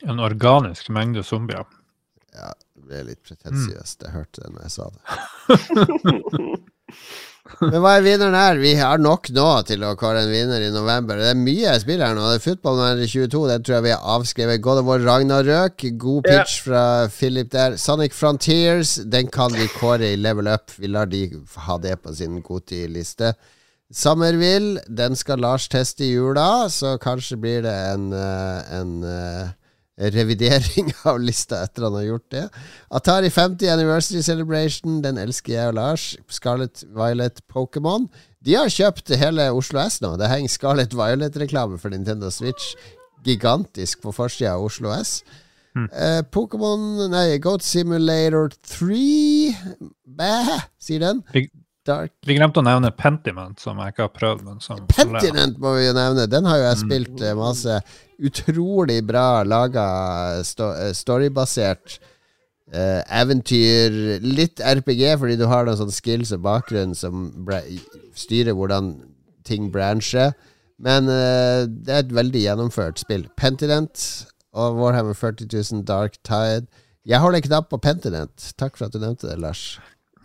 En 0.02 0.22
organisk 0.24 0.90
mengde 0.90 1.24
zombier. 1.28 1.68
Ja, 2.34 2.54
det 2.56 2.88
ble 2.88 3.04
litt 3.12 3.22
pretensiøst. 3.28 4.08
Jeg 4.08 4.16
hørte 4.16 4.46
det 4.46 4.54
når 4.56 4.64
jeg 4.66 4.74
sa 4.78 4.88
det. 4.96 5.02
Men 7.62 7.80
hva 7.80 7.96
er 7.98 8.06
vinneren 8.06 8.36
her? 8.38 8.60
Vi 8.62 8.76
har 8.80 9.02
nok 9.02 9.32
nå 9.36 9.48
til 9.70 9.88
å 9.88 9.96
kåre 10.00 10.26
en 10.26 10.34
vinner 10.34 10.66
i 10.66 10.72
november. 10.74 11.20
Det 11.22 11.32
er 11.32 11.40
mye 11.40 11.78
spill 11.82 12.04
her 12.04 12.18
nå. 12.18 12.28
Det 12.32 12.42
er 12.42 12.46
Football 12.50 12.80
Manager 12.82 13.12
22, 13.30 13.44
den 13.54 13.66
tror 13.66 13.78
jeg 13.78 13.88
vi 13.88 13.96
har 13.96 14.16
avskrevet. 14.18 14.64
God 14.66 14.84
of 14.84 14.90
War 14.90 15.06
Ragnarøk, 15.06 15.88
god 16.02 16.28
pitch 16.28 16.42
pitch 16.42 16.62
fra 16.66 17.08
Philip 17.10 17.52
der. 17.52 17.78
Sonic 17.78 18.14
Frontiers, 18.14 18.96
den 19.06 19.28
kan 19.28 19.54
vi 19.54 19.68
kåre 19.68 20.14
i 20.14 20.20
level 20.20 20.48
up. 20.48 20.72
Vi 20.78 20.88
lar 20.88 21.06
de 21.06 21.26
ha 21.68 21.78
det 21.78 21.98
på 22.02 22.14
sin 22.16 22.42
Goti-liste. 22.42 23.34
Summerville, 23.92 24.82
den 24.88 25.16
skal 25.16 25.42
Lars 25.44 25.68
teste 25.68 26.06
i 26.06 26.14
jula, 26.14 26.70
så 26.70 26.98
kanskje 27.02 27.38
blir 27.38 27.66
det 27.66 27.74
en, 27.92 28.12
eh, 28.14 28.78
en 28.80 29.04
eh, 29.04 29.50
revidering 30.16 30.92
av 31.10 31.20
lista 31.22 31.62
etter 31.66 31.86
han 31.88 31.98
har 32.00 32.08
gjort 32.08 32.28
det. 32.34 32.46
Atari 32.90 33.30
50 33.30 33.70
Anniversary 33.74 34.24
Celebration, 34.26 35.02
den 35.06 35.22
elsker 35.22 35.54
jeg 35.54 35.74
og 35.74 35.78
Lars. 35.78 36.08
Scarlet 36.30 36.84
Violet 36.96 37.44
Pokémon. 37.52 38.10
De 38.42 38.58
har 38.58 38.72
kjøpt 38.74 39.14
hele 39.22 39.52
Oslo 39.54 39.84
S 39.84 40.02
nå. 40.02 40.16
Det 40.18 40.32
henger 40.32 40.56
Scarlet 40.56 40.98
Violet-reklame 40.98 41.78
for 41.82 41.94
Nintendo 41.94 42.32
Switch 42.34 42.74
gigantisk 43.26 44.02
på 44.02 44.14
forsida 44.16 44.56
av 44.56 44.66
Oslo 44.66 44.94
S. 44.96 45.20
Eh, 45.72 46.20
Pokémon 46.34 47.08
Nei, 47.12 47.38
Goat 47.40 47.64
Simulator 47.64 48.50
3 48.68 49.54
Bæh, 50.04 50.56
sier 50.82 51.00
den. 51.06 51.22
Vi, 51.32 51.46
Dark 51.88 52.12
vi 52.28 52.36
glemte 52.38 52.62
å 52.62 52.66
nevne 52.66 52.92
Pentiment, 52.94 53.58
som 53.62 53.80
jeg 53.82 53.94
ikke 53.94 54.06
har 54.06 54.12
prøvd. 54.14 54.50
Pentinent 54.92 55.58
må 55.62 55.74
vi 55.80 55.88
jo 55.88 55.96
nevne. 55.98 56.28
Den 56.30 56.46
har 56.46 56.60
jo 56.60 56.68
jeg 56.68 56.82
spilt 56.84 57.16
mm. 57.16 57.40
masse. 57.40 57.78
Utrolig 58.22 59.00
bra 59.08 59.42
laga 59.44 59.86
eh, 60.38 60.92
storybasert 60.94 61.98
eh, 62.74 63.02
eventyr. 63.22 64.20
Litt 64.22 64.62
RPG, 64.62 65.04
fordi 65.22 65.40
du 65.40 65.48
har 65.50 65.66
noen 65.66 65.80
sånne 65.80 65.96
skills 65.96 66.34
og 66.36 66.44
bakgrunn 66.46 66.94
som 66.98 67.32
styrer 68.18 68.58
hvordan 68.58 68.94
ting 69.48 69.72
brancher. 69.74 70.36
Men 70.82 71.10
eh, 71.10 71.66
det 71.66 71.96
er 71.96 72.06
et 72.06 72.14
veldig 72.14 72.46
gjennomført 72.46 73.02
spill. 73.02 73.26
Pentinent 73.38 74.06
og 74.52 74.78
Warhammer 74.78 75.18
40 75.18 75.50
000 75.50 75.86
Dark 75.88 76.18
Tide. 76.28 76.68
Jeg 77.08 77.22
holder 77.22 77.42
knapp 77.42 77.70
på 77.72 77.82
Pentinent. 77.82 78.52
Takk 78.62 78.78
for 78.78 78.86
at 78.86 78.94
du 78.94 79.02
nevnte 79.02 79.30
det, 79.30 79.40
Lars. 79.42 79.80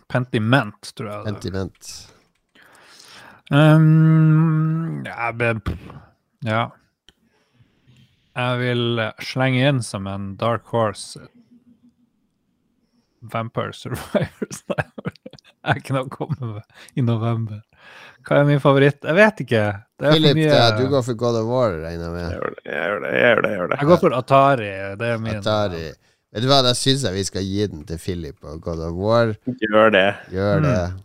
Pentiment, 0.09 0.93
tror 0.95 1.09
jeg. 1.11 1.23
Pentiment. 1.25 1.93
Um, 3.49 5.05
ja, 5.07 5.31
ja. 6.45 6.67
Jeg 8.37 8.59
vil 8.61 9.01
slenge 9.25 9.69
inn 9.71 9.79
som 9.81 10.05
en 10.11 10.35
dark 10.37 10.67
horse 10.69 11.19
Vampire 13.33 13.73
Survivors. 13.73 14.59
Nei, 14.69 14.83
jeg 14.85 15.71
er 15.73 15.79
ikke 15.81 15.95
noe 15.95 16.05
å 16.05 16.11
komme 16.13 16.51
med 16.57 16.99
i 16.99 17.03
november. 17.03 17.63
Hva 18.27 18.41
er 18.41 18.47
min 18.49 18.61
favoritt? 18.61 18.99
Jeg 19.03 19.15
vet 19.17 19.41
ikke. 19.43 19.63
Det 19.97 20.05
er 20.05 20.11
for 20.13 20.19
Philip, 20.19 20.37
mye 20.37 20.59
du 20.77 20.83
går 20.91 21.05
for 21.07 21.17
God 21.19 21.39
of 21.41 21.47
War, 21.49 21.73
regner 21.81 22.05
jeg 22.05 22.13
med. 22.13 22.27
Jeg 22.27 22.37
gjør 22.37 22.53
det, 22.53 22.61
jeg 22.67 22.83
gjør 22.83 23.01
det. 23.01 23.09
Jeg 23.15 23.23
gjør 23.23 23.41
det, 23.41 23.49
jeg 23.49 23.57
gjør 23.61 23.71
det. 23.73 23.79
Jeg 23.81 23.89
går 23.91 24.01
for 24.03 24.17
Atari. 24.19 24.69
Det 25.01 25.09
er 25.15 25.23
min 25.25 25.39
Atari. 25.41 25.83
Vet 26.37 26.43
du 26.43 26.49
hva, 26.51 26.59
da 26.67 26.73
syns 26.77 27.05
jeg 27.07 27.15
vi 27.17 27.25
skal 27.27 27.45
gi 27.47 27.67
den 27.71 27.83
til 27.89 27.99
Philip 28.03 28.47
og 28.51 28.61
God 28.61 28.83
of 28.85 28.97
War. 28.99 29.33
Gjør 29.63 29.93
det. 29.95 30.07
Gjør 30.35 30.63
Mm. 30.67 31.03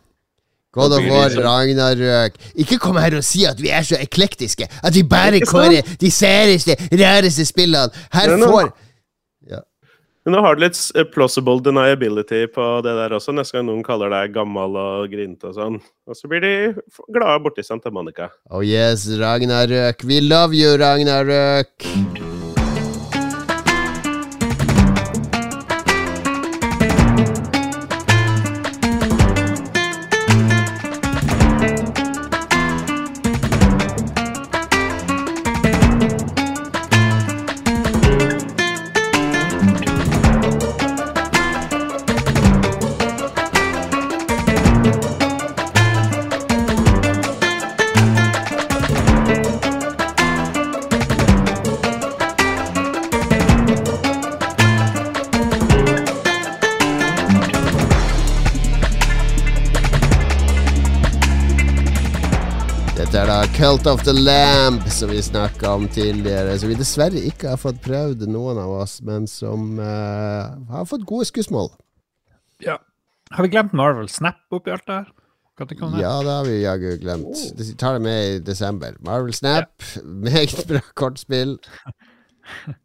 God 0.72 0.94
of 0.96 1.08
War, 1.10 1.32
Ragnarøk 1.44 2.38
Ikke 2.56 2.78
kom 2.80 2.96
her 2.96 3.18
og 3.18 3.26
si 3.26 3.44
at 3.48 3.60
vi 3.60 3.72
er 3.72 3.84
så 3.86 3.98
eklektiske! 4.00 4.68
At 4.82 4.96
vi 4.96 5.02
bare 5.04 5.42
kårer 5.44 5.84
de 6.00 6.10
særeste, 6.10 6.76
rareste 6.96 7.44
spillene! 7.48 7.92
Her 8.12 8.38
får 8.40 8.72
Men 10.24 10.36
nå 10.36 10.42
har 10.44 10.54
du 10.54 10.62
litt 10.62 10.78
eh, 10.94 11.06
plausible 11.10 11.58
deniability 11.66 12.44
på 12.54 12.66
det 12.86 12.94
der 12.94 13.16
også, 13.16 13.34
neste 13.34 13.58
gang 13.58 13.66
noen 13.66 13.82
kaller 13.86 14.12
deg 14.14 14.34
gammel 14.36 14.78
og 14.78 15.08
grinte 15.10 15.50
og 15.50 15.56
sånn. 15.58 15.80
Og 16.06 16.18
så 16.18 16.30
blir 16.30 16.44
de 16.44 16.52
glade 17.10 17.40
borti 17.42 17.66
Santa 17.66 17.90
Monica. 17.90 18.30
Oh 18.50 18.62
yes, 18.62 19.08
Ragnarøk. 19.18 20.06
We 20.06 20.22
love 20.22 20.54
you, 20.54 20.76
Ragnarøk! 20.78 22.31
Cult 63.72 63.86
of 63.86 64.02
the 64.04 64.12
Lamb, 64.12 64.82
som 64.82 65.08
vi 65.08 65.22
snakka 65.22 65.70
om 65.72 65.88
tidligere. 65.88 66.58
Som 66.58 66.68
vi 66.68 66.74
dessverre 66.76 67.20
ikke 67.24 67.54
har 67.54 67.60
fått 67.60 67.78
prøvd, 67.80 68.26
noen 68.28 68.58
av 68.60 68.68
oss, 68.82 68.98
men 69.00 69.24
som 69.30 69.78
uh, 69.80 70.52
har 70.68 70.84
fått 70.90 71.06
gode 71.08 71.24
skussmål. 71.30 71.70
Ja. 72.60 72.74
Har 73.32 73.46
vi 73.46 73.52
glemt 73.54 73.72
Marvel 73.72 74.10
Snap 74.12 74.42
oppi 74.52 74.74
alt 74.74 74.84
det 74.90 74.98
her? 74.98 75.08
Ja, 76.02 76.12
det 76.20 76.34
har 76.34 76.44
vi 76.50 76.58
jaggu 76.58 76.90
glemt. 77.00 77.46
De 77.56 77.70
tar 77.80 77.96
det 77.96 78.04
med 78.04 78.20
i 78.34 78.38
desember. 78.44 79.00
Marvel 79.08 79.32
Snap, 79.32 79.72
meget 80.04 80.66
bra 80.68 80.84
kortspill. 80.92 81.56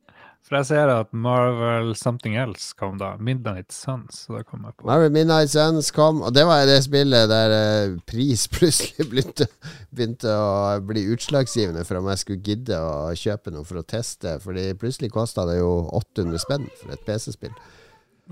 For 0.48 0.62
jeg 0.62 0.68
ser 0.70 0.88
at 0.94 1.10
Marvel 1.12 1.90
Something 2.00 2.38
Else 2.40 2.72
kom 2.80 2.96
da. 3.02 3.10
Midnight 3.20 3.74
Suns. 3.76 4.22
Så 4.24 4.38
da 4.38 4.46
kom 4.48 4.64
jeg 4.64 4.78
på. 4.78 4.86
Marvel 4.88 5.12
Midnight 5.12 5.52
Suns 5.52 5.90
kom, 5.92 6.22
og 6.24 6.32
det 6.38 6.46
var 6.48 6.62
det 6.70 6.78
spillet 6.86 7.28
der 7.28 7.56
eh, 7.56 7.98
pris 8.08 8.46
plutselig 8.56 9.10
begynte, 9.12 9.50
begynte 9.92 10.32
å 10.32 10.78
bli 10.88 11.04
utslagsgivende 11.12 11.84
for 11.88 12.00
om 12.00 12.08
jeg 12.14 12.24
skulle 12.24 12.48
gidde 12.48 12.80
å 12.80 13.12
kjøpe 13.12 13.52
noe 13.52 13.68
for 13.68 13.82
å 13.82 13.84
teste. 13.84 14.38
Fordi 14.46 14.70
plutselig 14.80 15.12
kosta 15.12 15.44
det 15.52 15.60
jo 15.60 15.74
800 16.00 16.46
spenn 16.46 16.72
for 16.80 16.96
et 16.96 17.04
PC-spill. 17.10 17.60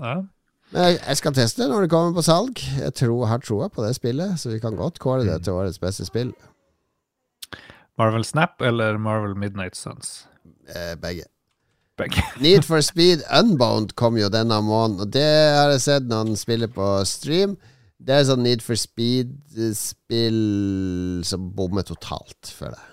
Ja. 0.00 0.16
Men 0.72 0.88
jeg, 0.88 0.98
jeg 1.02 1.20
skal 1.20 1.36
teste 1.36 1.68
når 1.68 1.84
det 1.84 1.92
kommer 1.92 2.16
på 2.16 2.24
salg. 2.24 2.64
Jeg 2.80 2.96
tror, 2.96 3.28
har 3.28 3.44
troa 3.44 3.68
på 3.68 3.84
det 3.84 3.92
spillet, 4.00 4.40
så 4.40 4.56
vi 4.56 4.62
kan 4.64 4.80
godt 4.80 5.04
kåre 5.04 5.28
det 5.28 5.42
til 5.44 5.60
årets 5.60 5.82
beste 5.84 6.08
spill. 6.08 6.32
Marvel 8.00 8.24
Snap 8.24 8.64
eller 8.64 8.96
Marvel 8.96 9.36
Midnight 9.36 9.76
Suns? 9.76 10.22
Eh, 10.72 10.96
begge. 10.96 11.28
Begge. 11.96 12.20
Need 12.44 12.64
for 12.66 12.80
Speed 12.84 13.22
Unbound 13.32 13.94
kom 13.96 14.18
jo 14.20 14.28
denne 14.32 14.58
måneden, 14.64 15.00
og 15.06 15.12
det 15.14 15.24
har 15.56 15.70
jeg 15.72 15.80
sett 15.86 16.04
når 16.10 16.16
han 16.26 16.36
spiller 16.40 16.68
på 16.72 16.90
stream. 17.08 17.56
Det 17.96 18.12
er 18.18 18.26
sånn 18.28 18.42
Need 18.44 18.60
for 18.64 18.76
Speed-spill 18.76 20.40
som 21.24 21.46
bommer 21.56 21.86
totalt 21.88 22.52
for 22.52 22.68
deg. 22.74 22.84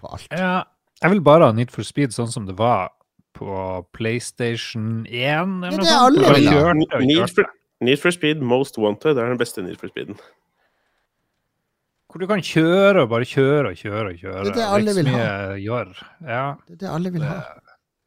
På 0.00 0.14
alt. 0.16 0.28
Ja, 0.32 0.62
jeg 1.02 1.10
vil 1.12 1.20
bare 1.26 1.50
ha 1.50 1.52
Need 1.56 1.70
for 1.74 1.84
Speed 1.86 2.14
sånn 2.16 2.32
som 2.32 2.46
det 2.48 2.56
var 2.58 2.88
på 3.36 3.52
PlayStation 3.96 5.02
1. 5.08 5.12
Eller 5.68 5.76
Ja, 5.76 5.80
det 5.82 5.90
er 5.92 5.98
alle 6.06 6.32
vil 6.38 6.48
ha. 6.48 6.72
Need 7.04 7.28
for, 7.34 7.44
Need 7.84 8.00
for 8.00 8.14
Speed 8.14 8.40
Most 8.40 8.78
Wanted 8.80 9.16
det 9.18 9.24
er 9.26 9.34
den 9.34 9.40
beste 9.40 9.64
Need 9.66 9.76
for 9.80 9.92
Speeden. 9.92 10.16
Hvor 12.12 12.20
du 12.20 12.26
kan 12.28 12.42
kjøre 12.44 13.04
og 13.04 13.12
bare 13.12 13.24
kjøre 13.28 13.72
og 13.72 13.76
kjøre 13.80 14.08
og 14.12 14.16
kjøre. 14.20 14.42
Det 14.44 14.50
er 14.52 14.56
det 14.58 14.66
alle 14.68 14.92
vil 14.96 15.08
ha. 15.12 15.20
Ja, 15.60 16.42
Det 16.68 16.74
er 16.76 16.80
det 16.82 16.90
alle 16.92 17.12
vil 17.14 17.24
ha. 17.24 17.38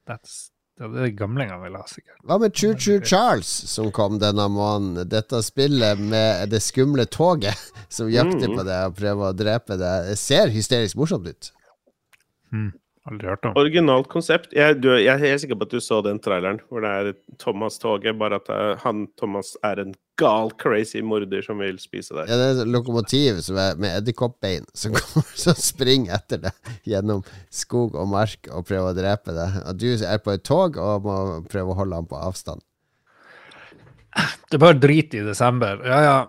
That's, 0.08 0.52
det 0.78 0.86
er 0.90 0.96
det 1.06 1.12
gamlingene 1.20 1.62
vil 1.64 1.76
ha, 1.80 1.84
sikkert. 1.88 2.18
Hva 2.28 2.38
med 2.42 2.56
Choo 2.58 2.74
Choo 2.76 3.00
Charles, 3.06 3.48
som 3.72 3.92
kom 3.96 4.18
denne 4.20 4.48
måneden? 4.52 5.08
Dette 5.10 5.40
spillet 5.46 6.00
med 6.02 6.50
det 6.52 6.60
skumle 6.66 7.06
toget 7.08 7.56
som 7.90 8.10
jakter 8.12 8.48
Mm. 8.50 8.58
på 8.58 8.66
deg 8.68 8.90
og 8.90 8.98
prøver 9.00 9.30
å 9.30 9.38
drepe 9.38 9.78
deg. 9.80 10.12
Ser 10.20 10.52
hysterisk 10.52 10.98
morsomt 11.00 11.28
ut. 11.32 11.52
Aldri 13.06 13.30
hørt 13.30 13.46
om. 13.46 13.54
Originalt 13.62 14.08
konsept. 14.10 14.50
Jeg, 14.58 14.80
du, 14.82 14.88
jeg 14.98 15.12
er 15.14 15.22
helt 15.22 15.44
sikker 15.44 15.60
på 15.62 15.68
at 15.68 15.74
du 15.76 15.84
så 15.84 16.00
den 16.02 16.18
traileren 16.26 16.58
hvor 16.72 16.82
det 16.82 16.90
er 16.90 17.10
Thomas-toget, 17.42 18.18
bare 18.18 18.40
at 18.42 18.50
eh, 18.50 18.72
han 18.82 19.04
Thomas 19.20 19.52
er 19.68 19.84
en 19.84 19.94
gal, 20.18 20.50
crazy 20.58 21.04
morder 21.06 21.46
som 21.46 21.62
vil 21.62 21.78
spise 21.82 22.16
deg. 22.18 22.32
Ja, 22.32 22.40
det 22.40 22.48
er 22.48 22.62
et 22.64 22.72
lokomotiv 22.74 23.44
som 23.46 23.60
er 23.62 23.78
med 23.78 23.94
edderkoppbein 24.00 24.66
som, 24.74 24.98
som 25.44 25.60
springer 25.60 26.18
etter 26.18 26.42
deg 26.48 26.74
gjennom 26.90 27.22
skog 27.54 27.94
og 27.94 28.10
mark 28.10 28.50
og 28.50 28.66
prøver 28.72 28.90
å 28.90 28.98
drepe 28.98 29.38
deg. 29.38 29.62
Og 29.70 29.84
du 29.86 29.90
er 29.94 30.26
på 30.26 30.34
et 30.34 30.48
tog 30.48 30.82
og 30.82 31.06
må 31.06 31.20
prøve 31.52 31.76
å 31.76 31.80
holde 31.84 32.02
han 32.02 32.10
på 32.10 32.18
avstand. 32.18 32.66
Det 34.50 34.58
er 34.58 34.66
bare 34.66 34.82
drit 34.82 35.14
i 35.14 35.22
desember. 35.22 35.86
Ja, 35.86 36.02
ja. 36.02 36.20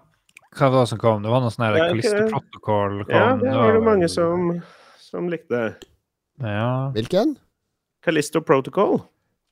Hva 0.56 0.72
var 0.72 0.84
det 0.84 0.92
som 0.92 1.00
kom? 1.00 1.24
Det 1.24 1.32
var 1.32 1.40
noe 1.44 1.52
sånn 1.52 1.70
her 1.70 1.76
Ja, 1.76 1.88
okay. 1.88 2.04
Callisto. 2.04 2.30
Protocol 2.36 3.02
kom. 3.04 3.16
Ja, 3.16 3.28
det 3.40 3.60
var 3.64 3.76
det 3.76 3.84
mange 3.86 4.08
som, 4.12 4.50
som 5.00 5.32
likte. 5.32 5.68
Ja. 6.42 6.90
Hvilken? 6.94 7.36
Callisto 8.04 8.42
Protocol. 8.42 9.00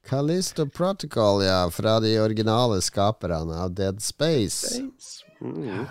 Callisto 0.09 0.66
Protocol, 0.66 1.44
ja. 1.44 1.70
Fra 1.73 1.98
de 2.01 2.19
originale 2.20 2.81
skaperne 2.85 3.56
av 3.65 3.74
Dead 3.74 4.02
Space. 4.02 4.82
Mm. 5.40 5.86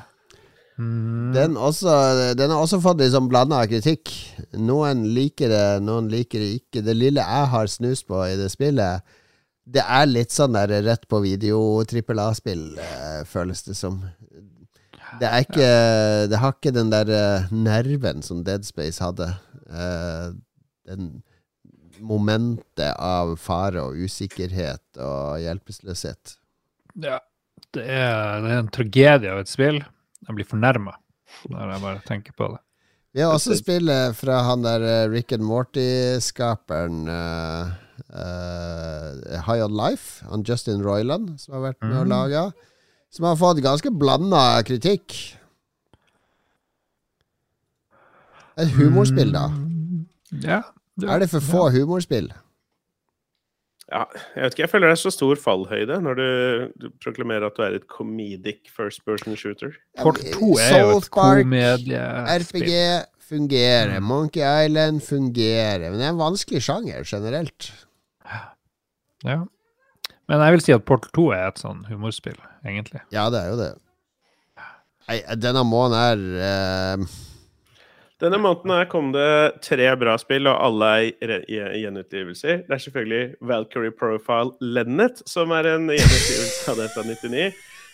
Mm. 0.78 1.34
Den, 1.34 1.58
også, 1.58 1.90
den 2.38 2.50
har 2.50 2.62
også 2.62 2.80
fått 2.82 3.02
liksom 3.02 3.26
sånn 3.26 3.32
blanda 3.32 3.62
kritikk. 3.70 4.10
Noen 4.58 5.06
liker 5.14 5.52
det, 5.52 5.66
noen 5.86 6.10
liker 6.12 6.42
det 6.42 6.54
ikke. 6.62 6.86
Det 6.86 6.96
lille 6.98 7.26
jeg 7.26 7.52
har 7.54 7.70
snust 7.70 8.08
på 8.10 8.24
i 8.26 8.38
det 8.40 8.50
spillet, 8.54 9.04
det 9.64 9.84
er 9.86 10.10
litt 10.10 10.34
sånn 10.34 10.58
der 10.58 10.74
rett 10.84 11.06
på 11.08 11.22
video-trippel 11.24 12.20
A-spill, 12.20 12.64
eh, 12.84 13.22
føles 13.30 13.64
det 13.64 13.78
som. 13.80 14.02
Det 15.22 15.30
er 15.30 15.46
ikke 15.46 15.70
Det 16.28 16.40
har 16.42 16.56
ikke 16.56 16.74
den 16.74 16.90
der 16.90 17.10
eh, 17.14 17.52
nerven 17.54 18.24
som 18.26 18.42
Dead 18.44 18.66
Space 18.66 19.04
hadde. 19.04 19.30
Den 20.88 21.24
momentet 22.02 22.96
av 22.98 23.36
fare 23.38 23.84
og 23.86 23.96
usikkerhet 24.02 24.98
og 24.98 25.40
hjelpeløshet. 25.44 26.38
Ja. 27.04 27.20
Det 27.74 27.82
er, 27.90 28.42
det 28.44 28.50
er 28.54 28.60
en 28.62 28.68
tragedie 28.74 29.32
av 29.34 29.40
et 29.42 29.50
spill. 29.50 29.80
Jeg 30.28 30.36
blir 30.38 30.46
fornærma 30.46 30.92
når 31.50 31.72
jeg 31.74 31.82
bare 31.82 32.02
tenker 32.06 32.36
på 32.38 32.50
det. 32.54 32.60
Vi 33.14 33.22
har 33.22 33.34
også 33.34 33.56
spillet 33.58 34.16
fra 34.18 34.40
han 34.48 34.62
der 34.66 34.82
eh, 34.90 35.08
Rick 35.10 35.32
and 35.36 35.46
Morty-skaperen 35.46 37.04
uh, 37.10 37.70
High 39.46 39.62
On 39.66 39.74
Life, 39.78 40.26
han 40.30 40.44
Justin 40.46 40.82
Roiland, 40.86 41.36
som 41.42 41.54
har 41.58 41.68
vært 41.70 41.82
med 41.86 41.98
og 42.00 42.08
Mm. 42.08 42.14
laga. 42.14 42.44
Som 43.14 43.26
har 43.30 43.38
fått 43.38 43.62
ganske 43.62 43.92
blanda 43.94 44.62
kritikk. 44.66 45.14
Et 48.58 48.70
humorspill, 48.78 49.32
da. 49.34 49.48
Ja. 50.42 50.62
Er 51.02 51.24
det 51.24 51.30
for 51.32 51.42
få 51.42 51.70
humorspill? 51.74 52.30
Ja, 53.92 54.04
jeg 54.36 54.44
vet 54.44 54.54
ikke, 54.54 54.62
jeg 54.64 54.70
føler 54.72 54.90
det 54.90 54.96
er 54.96 55.02
så 55.02 55.12
stor 55.14 55.40
fallhøyde 55.42 55.98
når 56.02 56.18
du, 56.18 56.28
du 56.82 56.86
proklamerer 57.04 57.46
at 57.50 57.58
du 57.58 57.64
er 57.66 57.76
et 57.78 57.88
comedic 57.90 58.70
first 58.74 59.04
person 59.06 59.36
shooter. 59.38 59.74
Port 60.02 60.22
2 60.34 60.52
er 60.62 60.78
jo 60.80 60.98
et 60.98 61.10
komediespill. 61.14 61.98
RPG 62.40 62.72
fungerer. 63.34 64.00
Mm. 64.00 64.08
Monkey 64.08 64.44
Island 64.66 65.02
fungerer. 65.02 65.90
Men 65.90 66.00
det 66.00 66.08
er 66.08 66.14
en 66.14 66.22
vanskelig 66.22 66.64
sjanger 66.64 67.04
generelt. 67.06 67.70
Ja. 69.24 69.44
Men 70.30 70.42
jeg 70.42 70.56
vil 70.56 70.64
si 70.64 70.76
at 70.76 70.86
Portal 70.88 71.12
2 71.16 71.28
er 71.36 71.46
et 71.50 71.62
sånn 71.62 71.84
humorspill, 71.90 72.40
egentlig. 72.66 73.04
Ja, 73.14 73.28
det 73.34 73.44
er 73.44 73.52
jo 73.52 73.60
det. 73.60 73.72
Denne 75.44 75.66
måneden 75.68 76.00
er 76.00 76.44
eh, 76.48 77.16
Denne 78.24 78.40
måneden 78.40 78.72
her 78.72 78.86
kom 78.88 79.12
det 79.12 79.60
tre 79.66 79.90
bra 80.00 80.16
spill, 80.22 80.48
og 80.48 80.56
alle 80.64 80.92
er 81.20 81.44
gjenutgivelser. 81.50 82.64
Det 82.64 82.72
er 82.72 82.84
selvfølgelig 82.86 83.24
Valkyrie 83.44 83.92
Profile 84.00 84.56
Lennet, 84.64 85.20
som 85.28 85.52
er 85.52 85.68
en 85.74 85.90
gjenutgivelse 85.92 86.72
av 86.72 86.80
det 86.80 86.90
fra 86.96 87.04
99. 87.04 87.48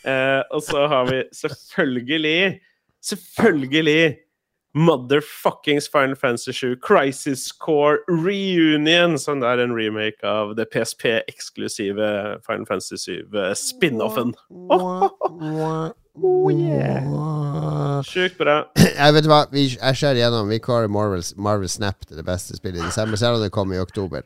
Eh, 0.06 0.42
og 0.54 0.62
så 0.64 0.86
har 0.92 1.10
vi 1.10 1.24
selvfølgelig, 1.34 2.60
selvfølgelig 3.02 4.04
Motherfuckings 4.78 5.90
Final 5.90 6.16
Fantasy 6.16 6.52
7 6.52 6.76
Crisis 6.86 7.48
Core 7.58 7.98
Reunion, 8.08 9.18
som 9.18 9.42
er 9.42 9.64
en 9.64 9.74
remake 9.74 10.22
av 10.22 10.54
det 10.56 10.70
PSP-eksklusive 10.70 12.38
Final 12.46 12.70
Fantasy 12.70 13.02
7 13.02 13.34
spin-offen. 13.58 14.36
Oh, 14.70 15.90
yeah. 16.52 18.04
Sjukt 18.06 18.38
bra. 18.38 18.62
Jeg 19.00 19.16
vet 19.16 19.28
hva, 19.30 19.42
vi, 19.52 19.68
jeg 19.76 20.00
ser 20.00 20.20
igjennom. 20.20 20.50
Vi 20.52 20.62
kårer 20.64 20.92
Marvel, 20.92 21.24
Marvel 21.38 21.70
Snap 21.72 22.06
til 22.08 22.20
det 22.20 22.26
beste 22.28 22.58
spillet 22.60 22.82
i 22.82 22.88
desember, 22.88 23.20
selv 23.20 23.40
om 23.40 23.44
det 23.44 23.52
kom 23.56 23.74
i 23.74 23.82
oktober. 23.82 24.24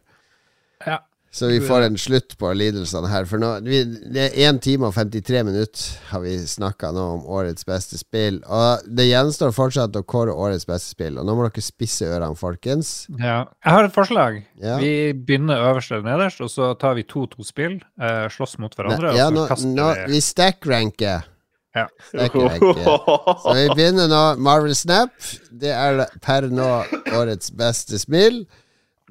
Ja. 0.86 1.02
Så 1.34 1.48
vi 1.50 1.58
får 1.66 1.82
en 1.82 1.96
slutt 1.98 2.36
på 2.38 2.52
lidelsene 2.54 3.10
her. 3.10 3.26
For 3.26 3.42
nå, 3.42 3.48
vi, 3.66 3.80
det 4.14 4.28
er 4.28 4.52
1 4.52 4.60
time 4.62 4.86
og 4.86 4.94
53 4.94 5.40
minutter 5.48 6.12
har 6.12 6.22
vi 6.22 6.36
snakka 6.38 6.92
nå 6.94 7.06
om 7.16 7.24
årets 7.26 7.66
beste 7.66 7.98
spill. 7.98 8.38
Og 8.46 8.86
det 8.86 9.08
gjenstår 9.08 9.56
fortsatt 9.56 9.98
å 9.98 10.04
kåre 10.06 10.30
årets 10.30 10.68
beste 10.70 10.94
spill. 10.94 11.18
Og 11.18 11.26
nå 11.26 11.34
må 11.34 11.48
dere 11.48 11.66
spisse 11.66 12.06
ørene, 12.06 12.38
folkens. 12.38 13.08
ja. 13.18 13.40
Jeg 13.66 13.78
har 13.80 13.90
et 13.90 13.96
forslag. 13.96 14.44
Ja. 14.62 14.78
Vi 14.78 14.94
begynner 15.18 15.66
øverst 15.72 15.96
eller 15.96 16.06
nederst, 16.06 16.44
og 16.46 16.54
så 16.54 16.70
tar 16.78 17.00
vi 17.00 17.08
to-to 17.10 17.42
spill, 17.48 17.80
eh, 17.98 18.28
slåss 18.30 18.60
mot 18.62 18.78
hverandre, 18.78 19.16
Nei, 19.16 19.18
ja, 19.18 19.32
og 19.32 19.40
nå, 19.40 19.48
nå, 19.74 19.90
vi 20.06 20.20
vi 20.20 20.22
stack-ranker. 20.22 21.26
Ja. 21.74 21.88
Stack-ranker. 22.08 23.40
Så 23.42 23.54
vi 23.58 23.70
begynner 23.76 24.10
nå. 24.12 24.24
Marvel 24.46 24.76
Snap. 24.78 25.14
Det 25.50 25.72
er 25.74 26.04
per 26.22 26.50
nå 26.54 26.68
årets 27.18 27.52
beste 27.58 28.00
spill. 28.02 28.44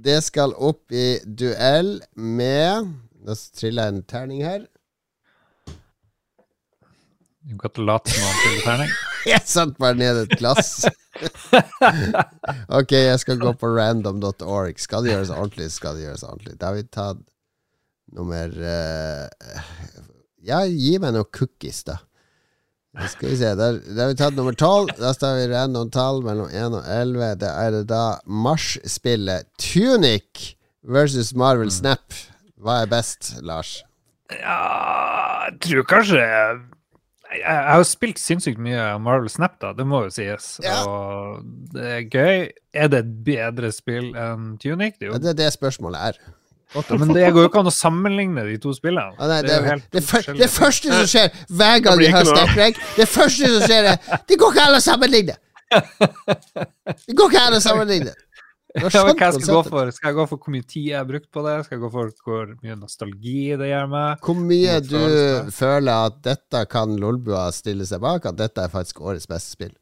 Det 0.03 0.21
skal 0.25 0.55
opp 0.55 0.93
i 0.95 1.21
duell 1.27 1.99
med 2.15 2.93
Nå 3.23 3.35
triller 3.55 3.87
jeg 3.87 3.95
en 3.95 4.07
terning 4.11 4.41
her. 4.43 4.65
Du 7.43 7.55
kan 7.59 7.71
ikke 7.71 7.85
late 7.87 8.11
som 8.11 8.25
han 8.27 8.41
triller 8.41 8.65
terning. 8.67 8.95
Jeg 9.31 9.47
satte 9.47 9.79
bare 9.79 9.95
ned 9.95 10.17
et 10.25 10.33
glass. 10.35 10.83
ok, 12.79 12.91
jeg 12.91 13.21
skal 13.23 13.39
gå 13.39 13.53
på 13.55 13.69
random.org. 13.71 14.81
Skal 14.83 15.05
det 15.05 15.13
gjøres 15.13 15.31
ordentlig, 15.31 15.69
skal 15.71 15.95
det 15.95 16.09
gjøres 16.09 16.25
ordentlig. 16.27 16.57
Da 16.59 16.73
har 16.73 16.81
vi 16.81 16.83
tatt 16.91 17.21
nummer 18.19 18.51
uh, 18.51 19.61
Ja, 20.43 20.65
gi 20.67 20.97
meg 20.99 21.15
noen 21.15 21.31
cookies, 21.31 21.85
da. 21.87 22.01
Da 22.93 23.07
skal 23.09 23.31
vi 23.31 23.37
se. 23.41 23.53
Der, 23.57 23.79
der 23.81 24.03
har 24.05 24.11
vi 24.11 24.19
tatt 24.21 24.37
nummer 24.37 24.57
tolv. 24.59 24.91
Da 24.99 25.15
står 25.17 25.39
vi 25.39 25.47
random 25.55 25.89
tall 25.95 26.21
mellom 26.25 26.51
1 26.53 26.77
og 26.77 26.83
11. 26.93 27.31
Det 27.41 27.53
er 27.65 27.71
det 27.79 27.87
da 27.89 28.03
Mars-spillet 28.29 29.49
Tunic 29.63 30.51
versus 30.85 31.33
Marvel 31.39 31.73
Snap. 31.73 32.13
Hva 32.63 32.83
er 32.83 32.91
best, 32.93 33.33
Lars? 33.43 33.79
Ja, 34.33 34.59
jeg 35.49 35.59
tror 35.65 35.89
kanskje 35.91 36.21
Jeg, 36.23 36.61
jeg 37.41 37.65
har 37.69 37.81
jo 37.81 37.89
spilt 37.89 38.21
sinnssykt 38.21 38.61
mye 38.63 38.85
Marvel 39.03 39.29
Snap, 39.33 39.59
da, 39.61 39.73
det 39.77 39.85
må 39.89 40.05
jo 40.07 40.13
sies. 40.13 40.55
Ja. 40.65 40.83
Og 40.85 41.43
det 41.73 41.89
er 41.97 42.07
gøy. 42.13 42.47
Er 42.77 42.93
det 42.93 43.03
et 43.07 43.11
bedre 43.25 43.73
spill 43.73 44.13
enn 44.13 44.59
Tunic? 44.61 44.99
Det 45.01 45.09
er 45.09 45.17
Ja, 45.17 45.23
det 45.25 45.33
er 45.33 45.41
det 45.41 45.51
spørsmålet 45.57 46.13
er. 46.13 46.21
Ja, 46.73 46.97
men 46.97 47.13
det 47.13 47.29
går 47.35 47.45
jo 47.45 47.51
ikke 47.51 47.63
an 47.63 47.69
å 47.69 47.75
sammenligne 47.75 48.47
de 48.49 48.57
to 48.63 48.73
spillene. 48.77 49.13
Ah, 49.19 49.29
nei, 49.29 49.41
det, 49.45 49.55
jo 49.59 49.69
helt 49.69 49.87
det, 49.93 50.03
to 50.09 50.37
det 50.41 50.49
første 50.53 50.93
som 50.93 51.09
skjer 51.11 51.31
hver 51.53 51.79
gang 51.85 52.01
de 52.01 52.07
vi 52.07 52.13
har. 52.15 52.29
Stack 52.33 52.83
det 52.97 53.09
første 53.11 53.55
som 53.55 53.65
skjer, 53.69 53.93
er 53.93 54.21
Det 54.29 54.41
går 54.41 54.55
ikke 54.55 54.69
an 54.71 54.79
å 54.79 54.83
sammenligne! 54.85 55.39
Det 57.07 57.17
går 57.17 57.33
ikke 57.33 57.47
an 57.49 57.59
å 57.59 57.65
sammenligne! 57.65 58.15
Ja, 58.73 58.87
men 58.87 58.93
skjønt 58.95 59.21
hva 59.21 59.29
skal 59.35 59.43
jeg 59.43 59.53
gå 59.53 59.63
for? 59.67 59.91
Skal 59.93 60.09
jeg 60.09 60.17
gå 60.17 60.25
for 60.31 60.41
hvor 60.41 60.53
mye 60.55 60.65
tid 60.65 60.87
jeg 60.89 60.97
har 60.97 61.09
brukt 61.09 61.29
på 61.35 61.43
det? 61.45 61.57
Skal 61.67 61.77
jeg 61.77 61.83
gå 61.83 61.91
for 61.93 62.13
hvor 62.25 62.53
mye 62.65 62.77
nostalgi 62.81 63.37
det 63.61 63.69
gjør 63.69 63.91
meg? 63.93 64.23
Hvor 64.25 64.39
mye 64.39 64.77
du 64.87 64.95
følelse. 64.97 65.55
føler 65.59 66.09
at 66.09 66.21
dette 66.25 66.63
kan 66.73 66.95
Lolbua 67.01 67.45
stille 67.53 67.85
seg 67.89 68.01
bak? 68.05 68.31
At 68.31 68.39
dette 68.41 68.65
er 68.65 68.73
faktisk 68.73 69.03
årets 69.05 69.29
beste 69.29 69.59
spill? 69.59 69.75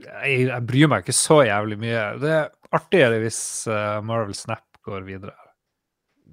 Jeg, 0.00 0.50
jeg 0.50 0.66
bryr 0.68 0.92
meg 0.92 1.06
ikke 1.06 1.16
så 1.16 1.40
jævlig 1.48 1.80
mye. 1.80 2.04
Det 2.20 2.34
er 2.36 2.50
artigere 2.76 3.22
hvis 3.24 3.40
eh, 3.72 3.96
Marvel 4.04 4.36
Snap 4.36 4.66
går 4.84 5.06
videre. 5.08 5.36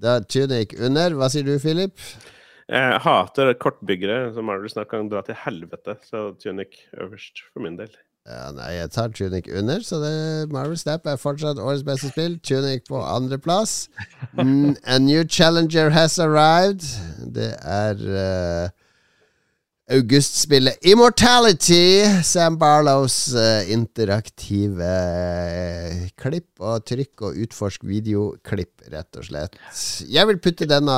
Da 0.01 0.19
Tunic 0.21 0.75
under. 0.79 1.15
Hva 1.17 1.29
sier 1.33 1.45
du, 1.47 1.55
Philip? 1.61 1.95
Jeg 2.67 2.99
hater 3.05 3.53
kortbyggere 3.55 4.33
som 4.35 4.49
Marvel 4.49 4.69
snart 4.69 4.89
kan 4.91 5.07
dra 5.11 5.21
til 5.23 5.37
helvete, 5.45 5.95
så 6.03 6.29
Tunic 6.41 6.75
øverst 6.99 7.45
for 7.53 7.63
min 7.63 7.77
del. 7.79 7.93
Ja, 8.27 8.49
nei, 8.51 8.73
jeg 8.75 8.91
tar 8.91 9.13
Tunic 9.15 9.45
under, 9.55 9.79
så 9.87 10.01
det 10.01 10.49
Marvel 10.51 10.75
Snap 10.75 11.05
er 11.07 11.15
fortsatt 11.15 11.61
årets 11.63 11.85
beste 11.87 12.09
spill. 12.11 12.35
Tunic 12.43 12.83
på 12.89 12.99
andreplass. 13.03 13.87
Mm, 14.37 14.75
a 14.85 14.99
new 14.99 15.23
challenger 15.23 15.89
has 15.89 16.19
arrived. 16.19 16.83
Det 17.33 17.55
er 17.57 18.01
eh, 18.21 18.69
augustspillet 19.91 20.85
Immortality. 20.85 22.23
Sam 22.23 22.57
Barlows 22.57 23.33
uh, 23.35 23.71
interaktive 23.71 24.83
uh, 24.83 26.09
klipp 26.19 26.59
og 26.59 26.83
trykk 26.87 27.23
og 27.29 27.39
utforsk 27.45 27.85
videoklipp, 27.87 28.87
rett 28.91 29.19
og 29.19 29.27
slett. 29.29 29.55
Jeg 30.11 30.27
vil 30.29 30.41
putte 30.43 30.67
denne 30.69 30.97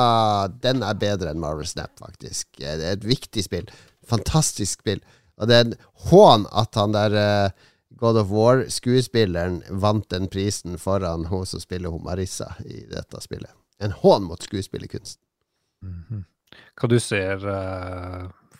Den 0.62 0.82
er 0.86 0.98
bedre 0.98 1.30
enn 1.30 1.42
Marvel 1.42 1.68
Snap, 1.68 1.94
faktisk. 2.02 2.48
Det 2.58 2.76
er 2.78 2.96
et 2.96 3.06
viktig 3.06 3.44
spill. 3.46 3.70
Fantastisk 4.10 4.82
spill. 4.82 5.02
Og 5.40 5.48
det 5.48 5.56
er 5.56 5.68
en 5.68 5.76
hån 6.10 6.48
at 6.50 6.76
han 6.80 6.96
der 6.96 7.14
uh, 7.14 7.68
God 8.00 8.18
of 8.18 8.34
War-skuespilleren 8.34 9.62
vant 9.82 10.08
den 10.10 10.28
prisen 10.32 10.78
foran 10.80 11.28
hun 11.30 11.46
som 11.46 11.62
spiller 11.62 11.92
hun 11.92 12.04
Marissa 12.04 12.54
i 12.64 12.82
dette 12.90 13.22
spillet. 13.22 13.52
En 13.80 13.94
hån 14.02 14.26
mot 14.26 14.42
skuespillerkunsten. 14.42 15.22
Hva 16.76 16.88
du 16.90 16.98
ser 17.00 17.44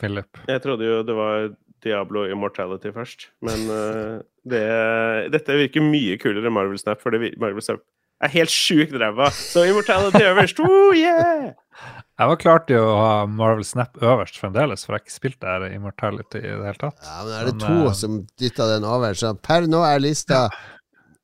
Philip? 0.01 0.40
Jeg 0.48 0.64
trodde 0.64 0.89
jo 0.89 1.02
det 1.06 1.16
var 1.16 1.51
Diablo 1.85 2.27
Immortality 2.28 2.93
først, 2.93 3.31
men 3.44 3.68
uh, 3.72 4.18
det, 4.48 4.64
dette 5.32 5.56
virker 5.56 5.85
mye 5.85 6.18
kulere 6.20 6.48
enn 6.48 6.56
Marvel 6.56 6.81
Snap, 6.81 7.01
for 7.01 7.14
det, 7.14 7.32
Marvel 7.40 7.64
Snap 7.64 7.85
er 8.20 8.32
helt 8.35 8.52
sjukt 8.52 8.93
ræva. 9.01 9.31
Så 9.32 9.64
Immortality 9.68 10.22
øverst, 10.28 10.60
oh 10.66 10.97
yeah! 10.97 11.52
Jeg 12.20 12.28
var 12.28 12.36
klar 12.36 12.59
til 12.68 12.82
å 12.85 12.97
ha 13.01 13.12
Marvel 13.24 13.64
Snap 13.64 13.97
øverst 14.05 14.36
fremdeles, 14.43 14.85
for 14.85 14.93
jeg 14.93 15.01
har 15.01 15.06
ikke 15.06 15.14
spilt 15.14 15.40
der 15.40 15.64
Immortality 15.70 16.43
i 16.43 16.51
det 16.51 16.59
hele 16.66 16.77
tatt. 16.82 17.01
Ja, 17.06 17.22
men 17.24 17.32
er 17.39 17.48
det 17.48 17.55
Men, 17.56 17.64
to 17.64 17.89
uh, 17.89 17.94
som 17.97 18.20
dytta 18.40 18.68
den 18.74 18.85
over? 18.85 19.16
Så 19.16 19.32
per 19.40 19.68
nå 19.70 19.81
er 19.89 20.05
lista 20.05 20.48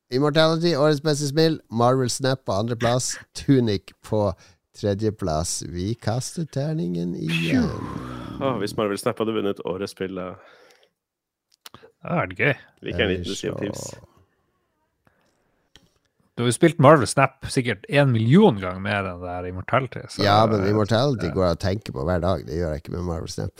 Immortality, 0.09 0.73
årets 0.79 1.03
beste 1.05 1.29
spill. 1.29 1.59
Marvel 1.69 2.09
Snap 2.09 2.45
på 2.47 2.55
andreplass. 2.55 3.17
Tunic 3.37 3.93
på 4.07 4.31
tredjeplass. 4.77 5.59
Vi 5.69 5.93
kaster 6.01 6.47
terningen 6.49 7.13
igjen. 7.15 7.69
Åh, 8.41 8.57
hvis 8.61 8.75
Marvel 8.77 8.97
Snap 9.01 9.17
hadde 9.21 9.33
vunnet 9.33 9.61
årets 9.65 9.91
spill, 9.95 10.15
da 10.15 10.27
Det 11.73 12.05
hadde 12.05 12.19
vært 12.21 12.37
gøy. 12.37 12.53
Vi 12.85 12.91
kan 12.91 12.99
Skal 12.99 13.07
vi 13.09 13.17
19 13.17 13.57
Thieves. 13.61 13.87
Du 16.37 16.43
har 16.43 16.51
jo 16.51 16.53
spilt 16.53 16.79
Marvel 16.79 17.07
Snap 17.09 17.47
sikkert 17.49 17.85
en 17.89 18.11
million 18.13 18.59
ganger 18.61 18.79
mer 18.83 19.07
enn 19.09 19.21
det 19.23 19.29
er 19.33 19.47
Immortality. 19.49 20.03
så- 20.07 20.21
Ja, 20.23 20.45
men 20.45 20.67
Immortality 20.69 21.31
går 21.33 21.43
jeg 21.47 21.51
og 21.51 21.59
tenker 21.59 21.91
på 21.93 22.03
hver 22.05 22.21
dag. 22.21 22.45
Det 22.45 22.53
gjør 22.59 22.73
jeg 22.73 22.83
ikke 22.83 22.91
med 22.91 23.03
Marvel 23.03 23.27
Snap. 23.27 23.51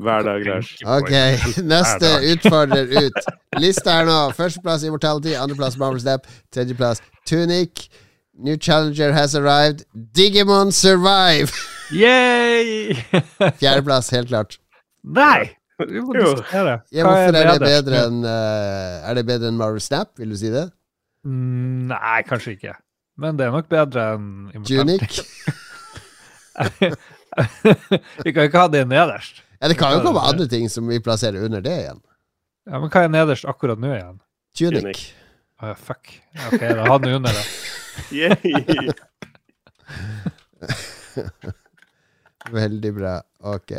Hver 0.00 0.22
dag, 0.26 0.44
Lars. 0.44 0.72
Ok, 0.82 1.10
neste 1.74 2.10
utfordrer 2.32 2.90
ut. 3.06 3.24
Lista 3.62 3.90
er 4.00 4.04
nå. 4.06 4.32
Førsteplass 4.34 4.82
Immortality, 4.84 5.34
andreplass 5.38 5.78
Marvel 5.78 6.00
Snap, 6.00 6.26
tredjeplass 6.50 7.00
Tunic. 7.24 7.88
New 8.36 8.56
challenger 8.56 9.12
has 9.12 9.36
arrived. 9.36 9.84
Digimon 9.94 10.72
Survive! 10.72 11.52
Yay! 11.92 12.94
Fjerdeplass, 13.60 14.10
helt 14.14 14.28
klart. 14.28 14.58
Nei! 15.04 15.50
Må 15.78 15.86
Jo. 15.90 16.12
diskutere. 16.14 16.74
Ja, 16.94 17.02
Hva 17.02 17.10
hvorfor 17.10 17.34
er 17.34 17.48
det 17.50 17.60
bedre 17.66 18.02
enn 18.06 18.20
eh, 18.30 19.08
Er 19.10 19.16
det 19.18 19.24
bedre 19.26 19.48
enn 19.50 19.56
Marvel 19.58 19.82
Snap, 19.82 20.12
vil 20.20 20.30
du 20.30 20.36
si 20.38 20.46
det? 20.54 20.68
Mm, 21.26 21.88
Nei, 21.90 22.20
kanskje 22.28 22.54
ikke. 22.54 22.74
Men 23.18 23.36
det 23.38 23.48
er 23.48 23.52
nok 23.54 23.66
bedre 23.70 24.04
enn 24.14 24.28
Junik 24.68 25.02
Vi 28.24 28.30
kan 28.34 28.46
ikke 28.46 28.60
ha 28.62 28.68
det 28.70 28.84
nederst. 28.86 29.42
Ja, 29.58 29.66
det 29.70 29.76
kan 29.80 29.96
jo 29.96 30.02
komme 30.04 30.22
andre 30.22 30.46
ting 30.50 30.68
som 30.70 30.86
vi 30.90 31.00
plasserer 31.02 31.42
under 31.48 31.60
det 31.64 31.74
igjen. 31.82 32.00
Ja, 32.70 32.78
Men 32.78 32.88
hva 32.92 33.02
er 33.04 33.10
nederst 33.10 33.44
akkurat 33.50 33.78
nå 33.82 33.90
igjen? 33.96 34.20
Tunic. 34.54 35.00
Å 35.58 35.72
ja, 35.72 35.76
fuck. 35.78 36.06
Ok, 36.52 36.60
da 36.62 36.86
hadde 36.86 37.10
vi 37.10 37.14
under 37.18 37.32
det. 37.34 37.44
Veldig 42.52 42.92
bra. 42.96 43.14
Ok. 43.54 43.72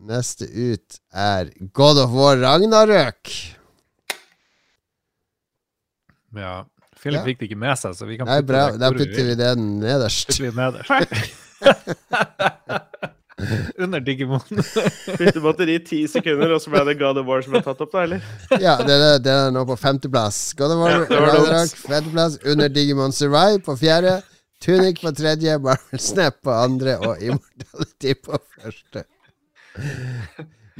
Neste 0.00 0.46
ut 0.48 0.98
er 1.12 1.50
God 1.76 1.98
of 2.02 2.10
War 2.16 2.36
Ragnarøk. 2.40 3.30
Ja. 6.36 6.64
Philip 7.00 7.20
Ja. 7.20 7.24
fikk 7.24 7.38
det 7.40 7.46
ikke 7.50 7.58
med 7.58 7.78
seg, 7.80 7.94
så 7.96 8.06
vi 8.06 8.16
kan 8.20 8.26
Nei, 8.28 8.40
putte 8.40 8.46
bra. 8.52 8.70
det 8.72 8.80
Da 8.80 8.90
putter 8.92 9.24
vi 9.30 9.34
det 9.34 9.52
nederst. 9.58 10.28
Putter 10.28 10.44
vi 10.44 10.50
nederst. 10.56 10.90
Under 13.80 14.00
Digimon. 14.04 14.40
Bytte 15.18 15.40
batteri 15.40 15.74
i 15.78 15.84
ti 15.84 16.02
sekunder, 16.08 16.52
og 16.52 16.60
så 16.60 16.70
ble 16.74 16.82
det 16.90 16.98
God 17.00 17.16
of 17.22 17.26
War 17.28 17.40
som 17.44 17.54
ble 17.56 17.62
tatt 17.64 17.80
opp, 17.80 17.92
da, 17.94 18.02
eller? 18.04 18.20
Ja, 18.60 18.74
det 18.84 18.96
er, 18.96 19.18
det 19.24 19.32
er 19.32 19.54
nå 19.54 19.62
på 19.68 19.76
femteplass. 19.80 20.52
God 20.58 20.74
of 20.76 20.82
War 20.82 20.90
Ja, 20.92 21.06
Ragnarøk 21.08 21.72
femteplass. 21.86 22.36
Under 22.44 22.68
Digimon 22.68 23.12
Survive 23.16 23.62
på 23.64 23.76
fjerde. 23.80 24.18
Tunic 24.60 25.00
på 25.00 25.12
tredje. 25.16 25.58
Marvel 25.58 26.00
Snap 26.00 26.40
på 26.44 26.50
andre. 26.52 26.98
Og 27.06 27.22
Immortality 27.22 28.14
på 28.24 28.38
første. 28.58 29.04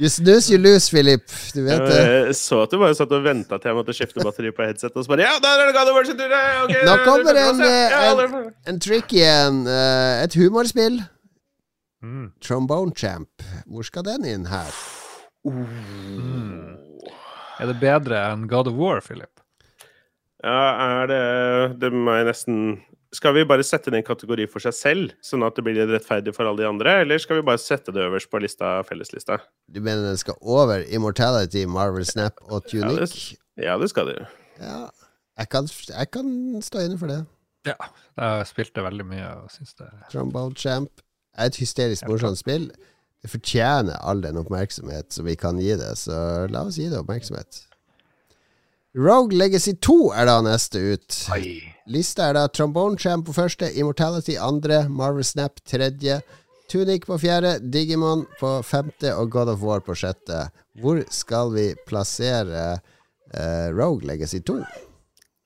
You 0.01 0.09
snooze, 0.09 0.49
you 0.53 0.57
lose, 0.57 0.89
Philip. 0.89 1.27
Du 1.53 1.61
vet 1.65 1.81
det. 1.85 1.97
Jeg 2.27 2.35
så 2.39 2.61
at 2.63 2.71
du 2.73 2.79
bare 2.81 2.95
satt 2.97 3.11
og 3.13 3.23
venta 3.25 3.57
til 3.61 3.69
jeg 3.69 3.77
måtte 3.77 3.93
skifte 3.93 4.23
batteri 4.25 4.49
på 4.55 4.63
headset, 4.65 4.95
og 4.97 5.03
så 5.05 5.11
bare 5.13 5.21
Ja, 5.27 5.33
der 5.43 5.61
er 5.61 5.69
det 5.69 5.75
God 5.77 5.91
of 5.91 5.95
War 5.97 6.07
sin 6.09 6.17
tur! 6.17 6.31
ja, 6.31 6.63
ok, 6.63 6.73
Nå 6.87 6.95
kommer 7.05 7.37
er 7.37 7.49
en, 7.51 7.61
eh, 7.61 8.37
en- 8.39 8.53
En 8.73 8.79
trick 8.79 9.13
igjen. 9.13 9.59
eh, 9.67 10.23
et 10.23 10.33
humorspill. 10.33 11.01
Mm. 12.01 12.31
Trombone 12.41 12.95
Champ. 12.97 13.29
Hvor 13.67 13.83
skal 13.85 14.03
den 14.03 14.25
inn 14.25 14.45
her? 14.49 14.71
Mm. 15.45 16.77
Er 17.59 17.65
det 17.69 17.77
bedre 17.81 18.23
enn 18.31 18.47
God 18.49 18.67
of 18.71 18.73
War, 18.79 19.01
Philip? 19.05 19.29
Ja, 20.43 21.01
er 21.01 21.07
det 21.11 21.79
Det 21.81 21.91
må 21.93 22.15
jeg 22.17 22.25
nesten 22.31 22.81
Skal 23.13 23.33
vi 23.35 23.41
bare 23.43 23.63
sette 23.67 23.91
det 23.91 23.99
i 23.99 24.01
en 24.03 24.07
kategori 24.07 24.45
for 24.47 24.63
seg 24.63 24.73
selv, 24.77 25.15
sånn 25.25 25.43
at 25.43 25.57
det 25.57 25.65
blir 25.65 25.81
rettferdig 25.89 26.31
for 26.35 26.47
alle 26.47 26.63
de 26.63 26.67
andre, 26.69 26.93
eller 27.03 27.19
skal 27.19 27.41
vi 27.41 27.47
bare 27.49 27.59
sette 27.59 27.91
det 27.91 28.05
øverst 28.05 28.29
på 28.31 28.39
lista, 28.39 28.69
felleslista? 28.87 29.35
Du 29.67 29.81
mener 29.83 30.05
den 30.07 30.19
skal 30.21 30.37
over 30.41 30.85
Immortality, 30.87 31.65
Marvel 31.67 32.05
Snap 32.07 32.39
og 32.47 32.61
Ja, 32.71 32.87
Tunic? 32.87 33.15
det, 33.57 33.65
ja, 33.65 33.75
det 33.81 33.89
skal 33.91 34.07
det. 34.13 34.21
Ja, 34.61 34.85
jeg 35.41 35.49
kan, 35.51 35.67
jeg 35.89 36.11
kan 36.15 36.31
stå 36.63 36.85
inne 36.85 36.97
for 37.01 37.11
det. 37.11 37.19
Ja. 37.67 37.75
Jeg 38.17 38.47
spilte 38.49 38.81
veldig 38.87 39.05
mye 39.05 39.27
og 39.43 39.51
syns 39.53 39.75
det 39.77 39.89
Trombone 40.11 40.55
Champ 40.57 41.03
er 41.37 41.51
et 41.51 41.59
hysterisk 41.61 42.07
morsomt 42.09 42.39
spill. 42.39 42.69
Det 43.21 43.29
fortjener 43.29 43.99
all 44.01 44.23
den 44.23 44.39
oppmerksomhet 44.41 45.11
som 45.13 45.27
vi 45.27 45.35
kan 45.37 45.59
gi 45.61 45.75
det, 45.77 45.91
så 45.99 46.47
la 46.49 46.63
oss 46.65 46.79
gi 46.79 46.87
det 46.89 46.97
oppmerksomhet. 47.03 47.65
Rogue 48.97 49.37
Legacy 49.37 49.71
2 49.79 50.11
er 50.19 50.27
da 50.27 50.41
neste 50.43 50.79
ut. 50.91 51.17
Oi. 51.31 51.61
Lista 51.87 52.25
er 52.27 52.35
da 52.35 52.47
Trombone 52.51 52.99
Champ 52.99 53.23
på 53.27 53.35
første, 53.35 53.69
Immortality 53.79 54.35
andre, 54.35 54.83
Marvel 54.91 55.23
Snap 55.23 55.61
tredje, 55.63 56.17
Tunic 56.71 57.05
på 57.07 57.15
fjerde, 57.19 57.53
Digimon 57.71 58.25
på 58.39 58.57
femte 58.67 59.13
og 59.15 59.31
God 59.31 59.53
of 59.53 59.63
War 59.63 59.79
på 59.83 59.95
sjette. 59.95 60.49
Hvor 60.83 60.99
skal 61.11 61.53
vi 61.55 61.65
plassere 61.87 62.65
uh, 63.31 63.67
Rogue 63.75 64.07
Legacy 64.07 64.41
2? 64.47 64.57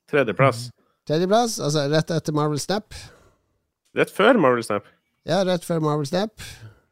Tredjeplass. 0.10 0.72
Tredjeplass, 1.06 1.60
altså 1.62 1.86
rett 1.94 2.14
etter 2.14 2.34
Marvel 2.34 2.62
Snap. 2.62 2.98
Rett 3.98 4.14
før 4.14 4.42
Marvel 4.42 4.66
Snap. 4.66 4.90
Ja, 5.26 5.44
rett 5.46 5.66
før 5.66 5.86
Marvel 5.86 6.10
Snap. 6.10 6.42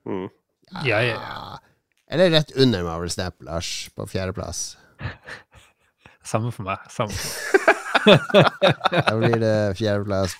Mm. 0.05 0.29
Ja, 0.85 1.01
ja. 1.01 1.17
ja. 1.17 1.89
Eller 2.13 2.29
rett 2.33 2.53
under 2.61 2.85
Marvel 2.85 3.09
Snap, 3.09 3.41
Lars, 3.41 3.89
på 3.97 4.05
fjerdeplass. 4.09 4.75
Samme 6.23 6.51
for 6.55 6.67
meg. 6.67 6.83
Samme 6.91 7.11
for 7.11 7.27
meg. 7.27 7.59
Da 8.03 9.13
blir 9.15 9.39
det 9.39 9.77
fjerdeplass 9.79 10.33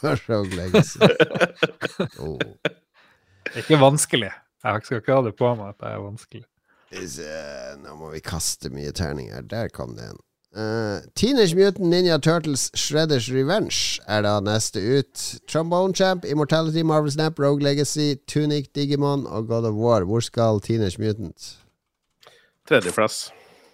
på 0.00 0.14
Rogue 0.28 0.56
Legacy. 0.56 0.98
Oh. 2.18 2.38
Det 3.44 3.58
er 3.58 3.64
ikke 3.64 3.80
vanskelig. 3.80 4.30
Jeg 4.64 4.82
skal 4.84 5.00
ikke 5.00 5.16
ha 5.16 5.22
det 5.26 5.34
på 5.36 5.50
meg 5.58 5.74
at 5.74 5.78
det 5.82 5.90
er 5.90 6.02
vanskelig. 6.04 6.42
Nå 7.82 7.94
må 7.98 8.10
vi 8.14 8.20
kaste 8.24 8.70
mye 8.72 8.92
terninger. 8.96 9.42
Der 9.46 9.68
kom 9.74 9.96
det 9.98 10.10
en. 10.10 10.20
Uh, 10.50 10.98
Teenage 11.14 11.54
Mutant 11.54 11.86
Ninja 11.92 12.18
Turtles 12.18 12.70
Shredders 12.74 13.28
Revenge 13.30 14.00
er 14.10 14.24
da 14.26 14.38
neste 14.42 14.80
ut. 14.82 15.26
Trombone 15.48 15.94
Champ, 15.94 16.24
Immortality, 16.24 16.82
Marvel 16.82 17.12
Snap, 17.12 17.38
Rogue 17.38 17.62
Legacy, 17.62 18.16
Tunic, 18.26 18.72
Digimon 18.74 19.26
og 19.26 19.46
God 19.48 19.68
of 19.70 19.74
War. 19.78 20.04
Hvor 20.04 20.20
skal 20.20 20.60
Teenage 20.60 20.98
Mutant? 20.98 21.52
Tredjeplass. 22.68 23.28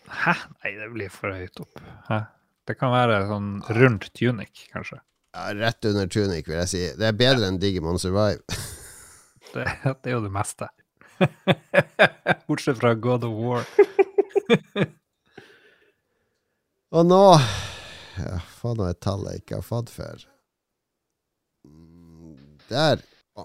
Hæ? 0.07 0.33
Nei, 0.63 0.73
det 0.79 0.89
blir 0.95 1.11
for 1.13 1.35
høyt 1.35 1.61
opp. 1.63 1.81
Hæ? 2.09 2.21
Det 2.67 2.75
kan 2.79 2.91
være 2.95 3.21
sånn 3.31 3.51
rundt 3.79 4.09
tunic, 4.19 4.67
kanskje. 4.73 4.99
Ja, 5.37 5.51
rett 5.53 5.85
under 5.85 6.07
Tunic, 6.09 6.47
vil 6.49 6.57
jeg 6.63 6.69
si. 6.71 6.81
Det 6.97 7.07
er 7.11 7.17
bedre 7.17 7.47
enn 7.51 7.59
Digimon 7.61 7.99
Survive. 8.01 8.41
Det, 9.55 9.63
det 10.03 10.11
er 10.11 10.17
jo 10.17 10.25
det 10.25 10.33
meste. 10.35 10.67
Bortsett 12.49 12.81
fra 12.81 12.91
God 12.99 13.23
of 13.25 13.37
War. 13.39 13.63
Og 16.97 17.07
nå 17.07 17.21
ja, 18.19 18.41
Faen, 18.59 18.77
nå 18.81 18.89
et 18.91 18.99
tall 19.05 19.23
jeg 19.31 19.45
ikke 19.45 19.61
har 19.61 19.65
fått 19.65 19.93
før. 19.95 20.25
Mm, 21.65 22.59
Der. 22.69 23.01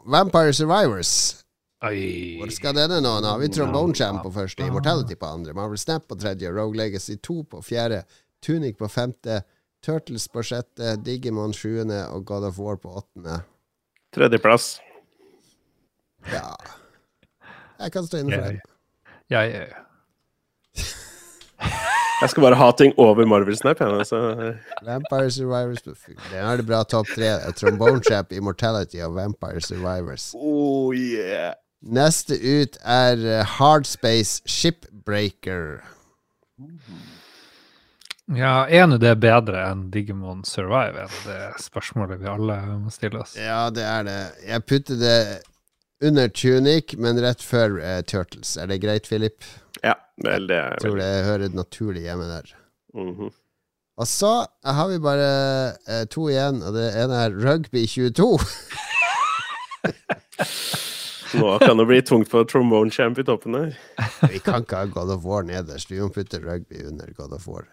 Vampire 0.10 0.54
Survivors. 0.58 1.41
Oi. 1.82 2.38
Hvor 2.38 2.52
skal 2.54 2.76
denne 2.78 3.00
nå? 3.02 3.12
Nå 3.24 3.30
har 3.32 3.40
vi 3.42 3.48
Trombone 3.50 3.96
Champ 3.98 4.22
på 4.22 4.30
første, 4.36 4.62
Immortality 4.70 5.16
på 5.18 5.26
andre, 5.26 5.56
Marvel 5.58 5.80
Snap 5.82 6.06
på 6.10 6.18
tredje, 6.22 6.52
Rogue 6.54 6.78
Legacy 6.78 7.16
2 7.18 7.40
på 7.50 7.62
fjerde, 7.66 8.04
Tunic 8.46 8.78
på 8.78 8.90
femte, 8.90 9.40
Turtles 9.82 10.28
på 10.30 10.44
sjette, 10.46 10.94
Digimon 11.02 11.56
sjuende 11.58 12.04
og 12.14 12.28
God 12.30 12.46
of 12.52 12.60
War 12.62 12.78
på 12.78 12.94
åttende. 13.02 13.40
Tredjeplass. 14.14 14.76
Ja 16.30 16.52
Jeg 17.80 17.94
kan 17.96 18.06
stå 18.06 18.20
inne 18.22 18.38
for 18.38 18.46
det. 18.46 18.60
ja, 19.34 19.42
ja. 19.42 19.64
ja. 19.72 19.88
Jeg 22.22 22.30
skal 22.30 22.44
bare 22.46 22.58
ha 22.60 22.68
ting 22.78 22.94
over 23.02 23.26
Marvel 23.26 23.58
Snap. 23.58 23.80
Ja, 23.82 24.04
så. 24.06 24.20
Vampire 24.86 25.32
Survivors 25.34 25.82
Den 25.82 25.96
Det 26.30 26.38
er 26.38 26.58
det 26.58 26.68
bra 26.68 26.84
topp 26.84 27.10
tre. 27.16 27.32
Trombone 27.58 28.04
Champ, 28.06 28.32
Immortality 28.32 29.02
og 29.02 29.16
Vampire 29.16 29.62
Survivors. 29.62 30.36
Oh 30.38 30.94
yeah. 30.94 31.56
Neste 31.82 32.38
ut 32.38 32.78
er 32.86 33.24
eh, 33.26 33.46
Hardspace 33.58 34.42
Shipbreaker. 34.46 35.82
ja, 38.30 38.68
er 38.70 38.86
nå 38.86 39.00
det 39.02 39.16
bedre 39.24 39.64
enn 39.72 39.88
Digimon 39.94 40.44
Survive? 40.46 41.08
Er 41.08 41.16
det 41.26 41.64
spørsmålet 41.64 42.22
vi 42.22 42.30
alle 42.30 42.60
må 42.84 42.94
stille 42.94 43.24
oss? 43.24 43.34
Ja, 43.34 43.72
det 43.74 43.82
er 43.88 44.06
det. 44.06 44.20
Jeg 44.46 44.66
putter 44.70 45.02
det 45.02 45.18
under 46.06 46.30
Tunic, 46.30 46.94
men 47.02 47.22
rett 47.22 47.42
før 47.42 47.80
uh, 47.82 48.02
Turtles. 48.06 48.54
Er 48.62 48.70
det 48.70 48.82
greit, 48.86 49.10
Philip? 49.10 49.42
Ja, 49.82 49.98
vel, 50.22 50.46
det 50.50 50.58
er 50.62 50.78
Jeg 50.78 50.86
tror 50.86 51.02
det 51.02 51.10
hører 51.32 51.58
naturlig 51.58 52.06
hjemme 52.06 52.30
der. 52.30 52.54
Mhm. 52.94 53.34
Og 54.02 54.08
så 54.08 54.46
har 54.66 54.88
vi 54.88 55.02
bare 55.02 55.74
eh, 55.90 56.06
to 56.10 56.30
igjen, 56.30 56.62
og 56.64 56.74
det 56.74 56.88
ene 56.98 57.26
er 57.26 57.36
Rugby 57.42 57.84
22. 57.90 58.40
Nå 61.38 61.52
kan 61.62 61.78
det 61.80 61.86
bli 61.90 62.02
tungt 62.06 62.30
for 62.32 62.48
Trombone 62.50 62.92
Champ 62.92 63.20
i 63.22 63.26
toppen 63.28 63.56
her. 63.56 63.76
vi 64.32 64.42
kan 64.44 64.66
ikke 64.66 64.82
ha 64.82 64.90
God 64.92 65.14
of 65.16 65.24
War 65.28 65.46
nederst. 65.48 65.92
Vi 65.92 66.02
må 66.02 66.10
putte 66.14 66.42
Rugby 66.44 66.84
under 66.88 67.12
God 67.18 67.36
of 67.38 67.48
War. 67.48 67.68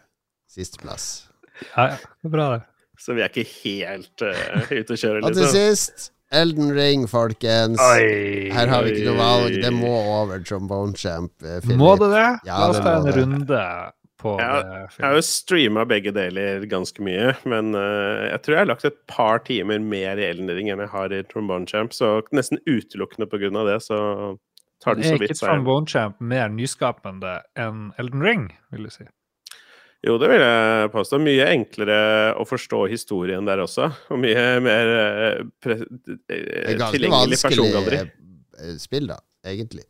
Sisteplass. 0.51 1.27
Ja, 1.75 1.89
ja. 1.95 2.29
Bra, 2.29 2.51
det. 2.57 2.63
Så 2.99 3.15
vi 3.15 3.23
er 3.23 3.31
ikke 3.31 3.47
helt 3.65 4.23
uh, 4.27 4.71
ute 4.75 4.95
å 4.95 4.99
kjøre, 4.99 5.21
Og 5.23 5.35
til 5.35 5.45
liksom. 5.45 5.59
sist 5.71 6.09
Elden 6.35 6.73
Ring, 6.77 7.07
folkens. 7.09 7.79
Oi. 7.81 8.51
Her 8.53 8.69
har 8.69 8.85
vi 8.85 8.93
ikke 8.93 9.07
noe 9.07 9.21
valg. 9.21 9.55
Det 9.63 9.71
må 9.73 9.93
over 10.19 10.43
Trombone 10.45 10.99
Champ. 10.99 11.33
eh, 11.41 11.61
Philip. 11.63 11.79
Må 11.81 11.95
det 11.97 12.11
det? 12.13 12.27
Ja, 12.45 12.59
La 12.61 12.67
oss 12.69 12.83
ta 12.85 12.99
en 12.99 13.23
en 13.23 13.47
det. 13.49 13.69
På 14.19 14.35
jeg. 14.41 14.89
Jeg 14.99 15.05
har 15.05 15.17
jo 15.17 15.25
streama 15.27 15.85
begge 15.89 16.13
deler 16.15 16.65
ganske 16.71 17.03
mye, 17.05 17.33
men 17.49 17.73
uh, 17.77 18.29
jeg 18.29 18.43
tror 18.45 18.57
jeg 18.57 18.63
har 18.65 18.71
lagt 18.71 18.89
et 18.89 18.99
par 19.11 19.43
timer 19.47 19.83
mer 19.83 20.21
i 20.21 20.27
Elden 20.29 20.51
Ring 20.55 20.71
enn 20.73 20.83
jeg 20.85 20.93
har 20.95 21.15
i 21.15 21.23
Trombone 21.31 21.69
Champ, 21.71 21.95
så 21.97 22.19
nesten 22.35 22.61
utelukkende 22.67 23.29
på 23.31 23.41
grunn 23.43 23.59
av 23.61 23.71
det, 23.71 23.79
så 23.87 24.01
tar 24.83 24.99
den 24.99 25.07
Er 25.07 25.19
vidt 25.19 25.31
ikke 25.31 25.37
Er 25.37 25.37
ikke 25.37 25.45
Trombone 25.45 25.91
Champ 25.91 26.19
mer 26.35 26.51
nyskapende 26.55 27.39
enn 27.59 27.93
Elden 28.03 28.27
Ring, 28.27 28.51
vil 28.75 28.89
du 28.89 28.95
si? 28.95 29.09
Jo, 30.07 30.15
det 30.23 30.29
vil 30.31 30.43
jeg 30.45 30.91
påstå. 30.95 31.19
Mye 31.19 31.47
enklere 31.51 32.01
å 32.39 32.45
forstå 32.47 32.85
historien 32.93 33.47
der 33.49 33.65
også, 33.65 33.89
og 34.15 34.21
mye 34.23 34.45
mer 34.63 34.95
uh, 34.95 35.41
tilgjengelig 35.67 36.21
persongalleri. 36.29 36.29
Det 36.29 36.75
er 36.75 36.83
ganske 36.83 37.07
vanskelig 37.11 38.83
spill, 38.83 39.11
da, 39.11 39.19
egentlig. 39.47 39.87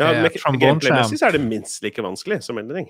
Ja, 0.00 0.10
Eh, 0.16 0.22
med 0.22 0.32
Gameplay-messig 0.60 1.18
så 1.20 1.26
er 1.28 1.36
det 1.36 1.42
minst 1.44 1.82
like 1.84 2.02
vanskelig 2.02 2.40
som 2.46 2.58
Elden 2.58 2.76
Ring. 2.80 2.88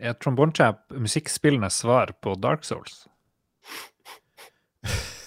Er 0.00 0.14
Trombone 0.16 0.52
Champ 0.56 0.78
musikkspillenes 0.94 1.76
svar 1.82 2.14
på 2.24 2.34
Dark 2.40 2.64
Souls? 2.64 3.02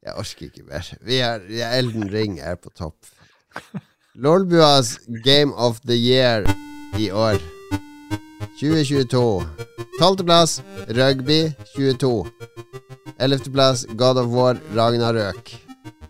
Jeg 0.00 0.14
orker 0.16 0.46
ikke 0.48 0.64
mer. 0.64 0.86
Vi 1.04 1.18
er, 1.20 1.42
vi 1.46 1.60
er 1.60 1.74
Elden 1.78 2.08
Ring 2.12 2.38
er 2.40 2.56
på 2.56 2.70
topp. 2.72 3.06
Lolbuas 4.16 4.96
Game 5.24 5.52
of 5.54 5.80
the 5.86 5.94
Year 5.94 6.46
i 6.98 7.10
år. 7.12 7.36
2022. 8.60 9.44
Tolvteplass 10.00 10.62
Rugby 10.96 11.52
22. 11.76 12.26
Ellevteplass 13.20 13.84
God 14.00 14.18
of 14.24 14.32
War 14.32 14.56
Ragnarøk. 14.76 15.52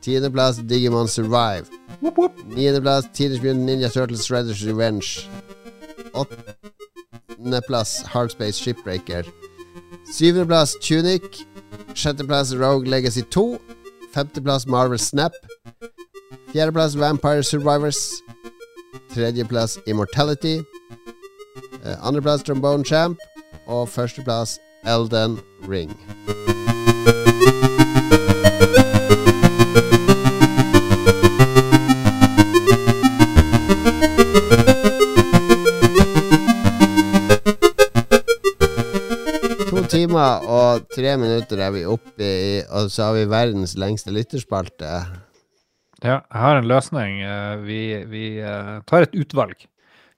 Tiendeplass 0.01 0.62
Digimon 0.70 1.09
Survive. 1.09 1.66
Niendeplass 2.03 3.13
Teenage 3.13 3.43
Mutant 3.43 3.67
Ninja 3.67 3.93
Turtles 3.93 4.27
Shredders 4.27 4.65
Revenge. 4.67 5.29
Åttendeplass 6.15 8.03
Hardspace 8.05 8.59
Shipbreaker. 8.59 9.25
Syvendeplass 10.11 10.77
Tunic. 10.81 11.47
Sjetteplass 11.95 12.59
Rogue 12.59 12.87
Legacy 12.87 13.23
2. 13.23 13.59
Femteplass 14.13 14.67
Marvel 14.67 14.99
Snap. 14.99 15.33
Fjerdeplass 16.53 16.97
Vampire 16.97 17.43
Survivors. 17.43 18.23
Tredjeplass 19.15 19.79
Immortality. 19.87 20.63
Eh, 21.85 21.97
Andreplass 22.01 22.43
Trombone 22.43 22.85
Champ. 22.85 23.19
Og 23.67 23.89
førsteplass 23.89 24.59
Elden 24.85 25.39
Ring. 25.69 25.95
Timer 40.11 40.47
og 40.51 40.87
tre 40.91 41.16
minutter 41.20 41.61
er 41.62 41.73
vi 41.74 41.82
oppe 41.87 42.27
i, 42.27 42.61
og 42.74 42.91
så 42.91 43.09
har 43.11 43.19
vi 43.19 43.27
verdens 43.31 43.77
lengste 43.78 44.12
lytterspalte. 44.15 44.89
Ja, 46.03 46.20
jeg 46.24 46.41
har 46.41 46.57
en 46.59 46.69
løsning. 46.69 47.20
Eh, 47.23 47.57
Vi, 47.66 47.81
vi 48.09 48.24
eh, 48.41 48.81
tar 48.89 49.03
et 49.07 49.15
utvalg. 49.15 49.66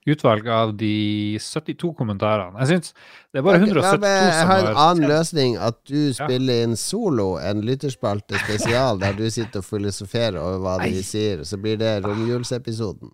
Utvalg 0.07 0.47
av 0.51 0.73
de 0.75 1.37
72 1.39 1.93
kommentarene. 1.95 2.57
Jeg 2.63 2.71
syns 2.73 2.93
det 3.31 3.39
er 3.39 3.45
bare 3.45 3.59
172 3.61 3.83
som 3.87 4.03
har 4.03 4.33
Jeg 4.33 4.47
har 4.49 4.65
en 4.71 4.79
annen 4.85 5.09
løsning. 5.11 5.57
At 5.57 5.77
du 5.87 6.13
spiller 6.13 6.63
inn 6.65 6.75
solo, 6.79 7.37
en 7.39 7.61
lytterspalte 7.63 8.39
spesial, 8.45 8.99
der 8.99 9.13
du 9.15 9.29
sitter 9.31 9.61
og 9.61 9.67
filosoferer 9.67 10.39
over 10.41 10.59
hva 10.63 10.77
de 10.83 11.03
sier. 11.03 11.43
Så 11.47 11.59
blir 11.61 11.77
det 11.79 11.99
romjulsepisoden. 12.03 13.13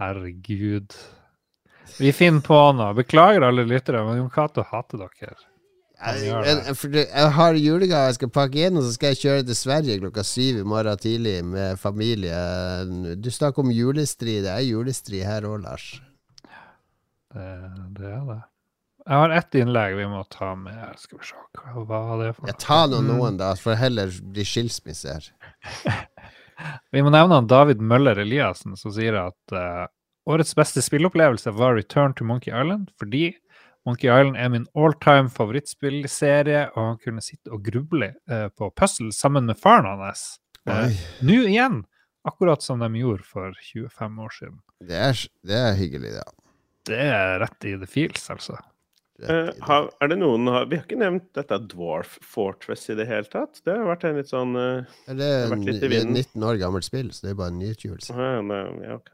Herregud. 0.00 0.96
Vi 2.00 2.12
finner 2.16 2.40
på 2.44 2.58
noe. 2.76 2.94
Beklager 2.96 3.44
alle 3.44 3.64
lyttere, 3.68 4.02
men 4.06 4.20
Jon 4.20 4.32
Cato 4.32 4.64
hater 4.64 5.04
dere. 5.06 5.36
Jeg, 6.00 6.20
jeg, 6.24 7.06
jeg 7.12 7.30
har 7.36 7.56
julegave 7.60 8.06
jeg 8.08 8.16
skal 8.16 8.30
pakke 8.32 8.62
inn, 8.66 8.78
og 8.80 8.84
så 8.86 8.92
skal 8.94 9.12
jeg 9.12 9.20
kjøre 9.20 9.42
til 9.50 9.56
Sverige 9.58 9.98
klokka 10.00 10.22
syv 10.24 10.62
i 10.62 10.68
morgen 10.72 10.96
tidlig 11.02 11.34
med 11.44 11.76
familie. 11.80 12.36
Du 13.20 13.28
snakker 13.30 13.60
om 13.66 13.72
julestri. 13.74 14.38
Det 14.44 14.48
er 14.54 14.64
julestri 14.64 15.20
her 15.26 15.44
òg, 15.48 15.58
Lars. 15.66 15.90
Det, 17.34 17.50
det 17.98 18.08
er 18.14 18.24
det. 18.30 18.38
Jeg 19.10 19.16
har 19.16 19.32
ett 19.34 19.54
innlegg 19.58 19.94
vi 19.98 20.06
må 20.12 20.20
ta 20.30 20.52
med. 20.58 20.80
Skal 21.00 21.18
vi 21.20 21.28
se, 21.30 21.36
hva 21.58 21.84
var 21.88 22.18
det 22.20 22.32
for 22.36 22.46
Jeg 22.50 22.58
tar 22.62 22.88
nå 22.92 23.00
Mm. 23.00 23.08
noen, 23.12 23.38
da, 23.40 23.52
for 23.58 23.74
heller 23.80 24.12
bli 24.32 24.44
skilsmisse 24.46 25.14
her. 25.18 25.28
Vi 26.92 27.00
må 27.00 27.08
nevne 27.08 27.38
han 27.38 27.46
David 27.48 27.80
Møller 27.80 28.18
Eliassen, 28.20 28.74
som 28.76 28.92
sier 28.92 29.16
at 29.16 29.54
uh, 29.56 29.86
årets 30.28 30.52
beste 30.58 30.82
spillopplevelse 30.84 31.54
var 31.56 31.72
Return 31.78 32.12
to 32.18 32.24
Monkey 32.28 32.52
Island, 32.52 32.90
fordi 33.00 33.30
Monkey 33.88 34.10
Island 34.10 34.36
er 34.36 34.50
min 34.52 34.66
all-time 34.76 35.30
favorittspillserie, 35.32 36.66
og 36.74 36.80
han 36.84 36.98
kunne 37.00 37.24
sitte 37.24 37.52
og 37.54 37.64
gruble 37.64 38.12
eh, 38.30 38.48
på 38.52 38.68
puzzle 38.76 39.12
sammen 39.16 39.48
med 39.48 39.58
faren 39.60 39.88
hans. 40.02 40.34
Eh, 40.68 40.98
Nå 41.24 41.40
igjen! 41.48 41.84
Akkurat 42.28 42.60
som 42.60 42.82
de 42.82 42.90
gjorde 43.00 43.24
for 43.24 43.54
25 43.72 44.18
år 44.20 44.34
siden. 44.36 44.58
Det 44.84 44.98
er, 45.00 45.22
det 45.48 45.56
er 45.56 45.78
hyggelig, 45.78 46.10
ja. 46.18 46.26
Det 46.90 46.98
er 47.00 47.38
rett 47.40 47.64
i 47.64 47.72
the 47.80 47.88
feels, 47.88 48.26
altså. 48.32 48.58
Eh, 49.22 49.26
det. 49.28 49.54
har, 49.64 49.88
er 50.00 50.12
det 50.12 50.18
noen 50.20 50.48
har, 50.48 50.68
Vi 50.68 50.78
har 50.78 50.84
ikke 50.84 51.00
nevnt 51.00 51.26
dette 51.36 51.58
Dwarf 51.72 52.18
Fortress 52.24 52.86
i 52.92 52.98
det 53.00 53.08
hele 53.08 53.28
tatt. 53.32 53.62
Det 53.64 53.72
har 53.72 53.88
vært 53.88 54.04
en 54.08 54.20
litt 54.20 54.30
sånn 54.32 54.52
uh, 54.56 55.00
det 55.08 55.24
er 55.24 55.48
en 55.48 55.64
vinden. 55.64 56.14
19 56.16 56.46
år 56.52 56.60
gammelt 56.60 56.88
spill, 56.88 57.10
så 57.16 57.26
det 57.26 57.34
er 57.34 57.40
bare 57.40 57.54
en 57.54 57.60
nyutgivelse. 57.64 58.16
ja, 58.84 59.00
ok. 59.00 59.12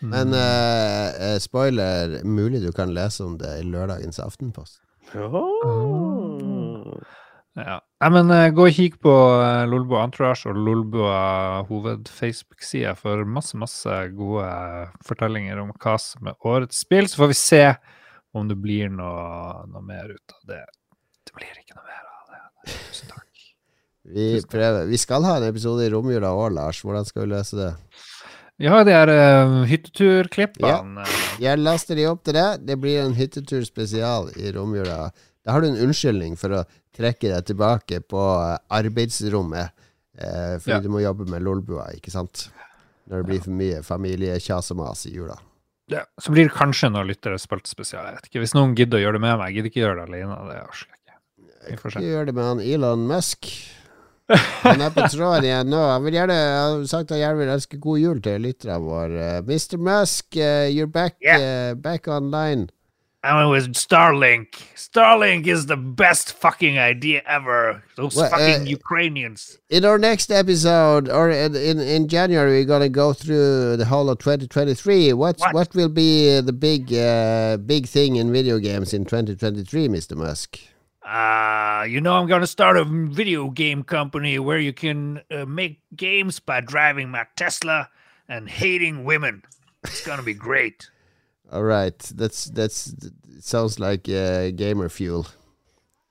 Ja. 0.00 0.08
Men 0.12 0.34
eh, 0.34 1.32
eh, 1.32 1.38
spoiler, 1.42 2.20
mulig 2.24 2.62
du 2.62 2.70
kan 2.72 2.94
lese 2.94 3.24
om 3.24 3.38
det 3.38 3.50
i 3.58 3.64
lørdagens 3.66 4.20
Aftenpost. 4.22 4.80
Åh. 5.14 6.92
Ja. 7.58 7.80
Nei, 7.98 8.10
men 8.14 8.30
uh, 8.30 8.44
gå 8.54 8.68
og 8.68 8.76
kikk 8.76 9.00
på 9.02 9.10
uh, 9.10 9.64
Lolbo 9.66 9.96
Entourage 9.98 10.46
og 10.46 10.58
Lolbo 10.62 11.08
hoved-Facebook-side 11.66 12.92
for 13.00 13.24
masse, 13.26 13.58
masse 13.58 13.96
gode 14.14 14.46
fortellinger 15.08 15.58
om 15.64 15.72
hva 15.74 15.96
som 15.98 16.30
er 16.30 16.38
årets 16.46 16.84
spill. 16.84 17.10
Så 17.10 17.24
får 17.24 17.32
vi 17.32 17.38
se 17.40 17.64
om 18.38 18.46
det 18.46 18.60
blir 18.62 18.92
noe, 18.94 19.64
noe 19.72 19.82
mer 19.82 20.12
ut 20.14 20.36
av 20.36 20.52
det. 20.52 20.62
Det 21.26 21.34
blir 21.34 21.56
ikke 21.58 21.74
noe 21.74 21.88
mer 21.88 22.04
av 22.04 22.36
det. 22.36 22.76
Tusen 22.76 23.10
takk. 23.10 23.24
Vi, 24.08 24.28
prøver. 24.48 24.86
vi 24.88 25.00
skal 25.00 25.26
ha 25.26 25.34
en 25.40 25.48
episode 25.50 25.84
i 25.84 25.90
romjula 25.92 26.30
òg, 26.32 26.52
Lars. 26.56 26.84
Hvordan 26.84 27.08
skal 27.08 27.26
vi 27.26 27.32
løse 27.34 27.58
det? 27.58 27.72
Vi 28.58 28.66
har 28.66 28.84
de 28.84 28.90
her 28.94 29.10
uh, 29.14 29.60
hytteturklippene. 29.70 30.68
Ja. 30.68 31.18
Jeg 31.38 31.60
laster 31.62 31.94
de 31.98 32.08
opp 32.10 32.24
til 32.26 32.34
det. 32.34 32.46
Det 32.66 32.74
blir 32.82 33.04
en 33.04 33.14
hyttetur 33.14 33.62
spesial 33.66 34.32
i 34.34 34.50
romjula. 34.56 35.12
Da 35.46 35.54
har 35.54 35.62
du 35.62 35.68
en 35.70 35.78
unnskyldning 35.86 36.34
for 36.40 36.56
å 36.58 36.64
trekke 36.98 37.30
deg 37.30 37.46
tilbake 37.46 38.00
på 38.10 38.18
eh, 38.42 38.56
arbeidsrommet. 38.74 39.70
Eh, 40.18 40.56
fordi 40.58 40.74
Ja. 40.74 40.80
du 40.82 40.88
må 40.90 41.00
jobbe 41.00 41.28
med 41.30 41.44
lolbua, 41.46 41.86
ikke 41.94 42.10
sant? 42.10 42.48
Når 43.08 43.22
det 43.22 43.26
blir 43.30 43.40
for 43.46 43.54
mye 43.56 43.78
familiekjas 43.86 44.72
og 44.74 44.80
mas 44.82 45.06
i 45.06 45.14
jula. 45.14 45.38
Ja, 45.88 46.02
så 46.20 46.34
blir 46.34 46.50
det 46.50 46.56
kanskje 46.58 46.90
noen 46.92 47.08
lyttere 47.08 47.38
spilt 47.40 47.70
spesial. 47.70 48.04
Jeg 48.10 48.18
vet 48.18 48.28
ikke. 48.28 48.42
Hvis 48.42 48.56
noen 48.58 48.74
gidder 48.76 48.98
å 48.98 49.04
gjøre 49.06 49.16
det 49.16 49.24
med 49.24 49.38
meg, 49.38 49.46
jeg 49.48 49.56
gidder 49.56 49.70
ikke 49.70 49.84
gjøre 49.86 49.96
det 50.02 50.08
alene. 50.10 50.36
Det 50.50 50.58
orker 50.66 50.90
jeg 50.90 50.98
ikke. 50.98 51.18
Jeg 51.70 51.78
se. 51.78 51.88
Ikke 51.94 52.10
gjøre 52.10 52.26
det 52.26 52.34
med 52.34 52.50
han 52.50 52.60
Elon 52.66 53.06
Musk. 53.08 53.52
Han 54.62 54.82
er 54.84 54.90
på 54.92 55.06
tråden 55.08 55.46
igjen 55.48 55.70
nå. 55.72 55.80
Han 55.94 56.04
vil 56.04 56.18
gjerne 56.18 56.34
han 56.36 56.72
har 56.78 56.88
sagt 56.90 57.14
han 57.14 57.22
gjerne 57.22 57.40
vil 57.40 57.54
ønske 57.54 57.78
god 57.80 58.00
jul 58.02 58.18
til 58.24 58.42
lytterne 58.44 58.80
våre. 58.84 59.28
Mr. 59.46 59.78
Musk, 59.80 60.36
eh, 60.36 60.68
you're 60.68 60.90
back, 60.90 61.16
eh, 61.24 61.74
back 61.74 62.08
online. 62.08 62.68
It 63.24 63.48
was 63.50 63.66
Starlink. 63.68 64.46
Starlink 64.76 65.46
is 65.48 65.66
the 65.66 65.76
best 65.76 66.32
fucking 66.32 66.78
idea 66.78 67.20
ever. 67.26 67.82
Those 67.96 68.14
Well, 68.14 68.30
fucking 68.30 68.62
uh, 68.62 68.70
Ukrainians. 68.70 69.58
In 69.68 69.84
our 69.84 69.98
next 69.98 70.30
episode, 70.30 71.08
or 71.08 71.28
in 71.28 71.56
in, 71.56 71.80
in 71.80 72.06
January, 72.06 72.60
we're 72.60 72.64
gonna 72.64 72.88
go 72.88 73.12
through 73.12 73.76
the 73.76 73.86
whole 73.86 74.08
of 74.08 74.18
2023. 74.18 75.12
What's 75.14 75.40
What? 75.40 75.52
what 75.52 75.74
will 75.74 75.88
be 75.88 76.40
the 76.40 76.52
big 76.52 76.94
uh, 76.94 77.56
big 77.56 77.88
thing 77.88 78.16
in 78.16 78.32
video 78.32 78.58
games 78.58 78.94
in 78.94 79.04
2023, 79.04 79.88
Mr. 79.88 80.16
Musk? 80.16 80.60
Uh, 81.08 81.84
you 81.88 82.02
know, 82.02 82.14
I'm 82.16 82.26
gonna 82.26 82.46
start 82.46 82.76
a 82.76 82.84
video 82.84 83.48
game 83.48 83.82
company 83.82 84.38
where 84.38 84.58
you 84.58 84.74
can 84.74 85.22
uh, 85.30 85.46
make 85.46 85.80
games 85.96 86.38
by 86.38 86.60
driving 86.60 87.08
my 87.08 87.26
Tesla 87.34 87.88
and 88.28 88.46
hating 88.46 89.04
women. 89.04 89.42
It's 89.84 90.06
gonna 90.06 90.22
be 90.22 90.34
great. 90.34 90.90
All 91.52 91.64
right, 91.64 91.98
that's 91.98 92.44
that's 92.46 92.88
it 92.88 93.14
sounds 93.42 93.80
like 93.80 94.06
uh, 94.06 94.50
gamer 94.50 94.90
fuel. 94.90 95.26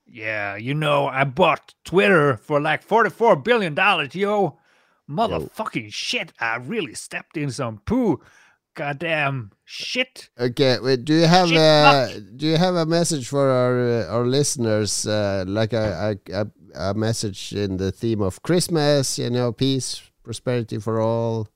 Yeah, 0.07 0.55
you 0.55 0.73
know, 0.73 1.05
I 1.05 1.25
bought 1.25 1.75
Twitter 1.83 2.37
for 2.37 2.59
like 2.59 2.87
$44 2.87 3.43
billion, 3.43 3.75
yo. 4.13 4.57
Motherfucking 5.07 5.93
shit. 5.93 6.33
I 6.39 6.55
really 6.55 6.95
stepped 6.95 7.37
in 7.37 7.51
some 7.51 7.81
poo. 7.85 8.21
Goddamn 8.77 9.53
shit. 9.65 10.29
Okay, 10.39 10.77
wait, 10.79 11.03
do 11.03 11.15
you 11.15 11.25
have 11.25 11.49
Shit, 11.49 11.57
uh, 11.57 12.09
do 12.35 12.45
you 12.45 12.57
have 12.57 12.75
a 12.75 12.85
message 12.85 13.27
for 13.27 13.49
our 13.49 14.05
uh, 14.05 14.13
our 14.13 14.25
listeners, 14.27 15.07
uh, 15.07 15.45
like 15.47 15.73
a, 15.73 16.13
a 16.29 16.41
a 16.41 16.47
a 16.75 16.93
message 16.93 17.53
in 17.53 17.77
the 17.77 17.91
theme 17.91 18.21
of 18.21 18.43
Christmas? 18.43 19.17
You 19.17 19.31
know, 19.31 19.51
peace, 19.51 20.03
prosperity 20.21 20.77
for 20.77 21.01
all. 21.01 21.47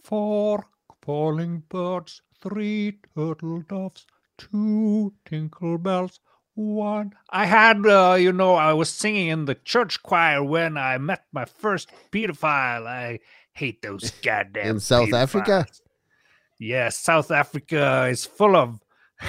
Four 0.00 0.66
falling 1.02 1.64
birds, 1.68 2.22
three 2.40 3.00
turtle 3.16 3.62
doves, 3.62 4.06
two 4.38 5.14
tinkle 5.24 5.78
bells, 5.78 6.20
one. 6.54 7.14
I 7.30 7.46
had, 7.46 7.84
uh, 7.86 8.16
you 8.18 8.32
know, 8.32 8.54
I 8.54 8.74
was 8.74 8.90
singing 8.90 9.28
in 9.28 9.44
the 9.46 9.54
church 9.54 10.02
choir 10.02 10.42
when 10.42 10.76
I 10.76 10.98
met 10.98 11.24
my 11.32 11.46
first 11.46 11.90
pedophile. 12.12 12.86
I 12.86 13.20
hate 13.58 13.82
those 13.82 14.10
goddamn. 14.22 14.76
In 14.76 14.80
South 14.80 15.12
Africa? 15.12 15.66
pedophiles. 15.66 15.80
Yeah, 16.60 16.88
South 16.88 17.30
Africa 17.30 18.08
is 18.10 18.24
full 18.24 18.56
of. 18.56 18.80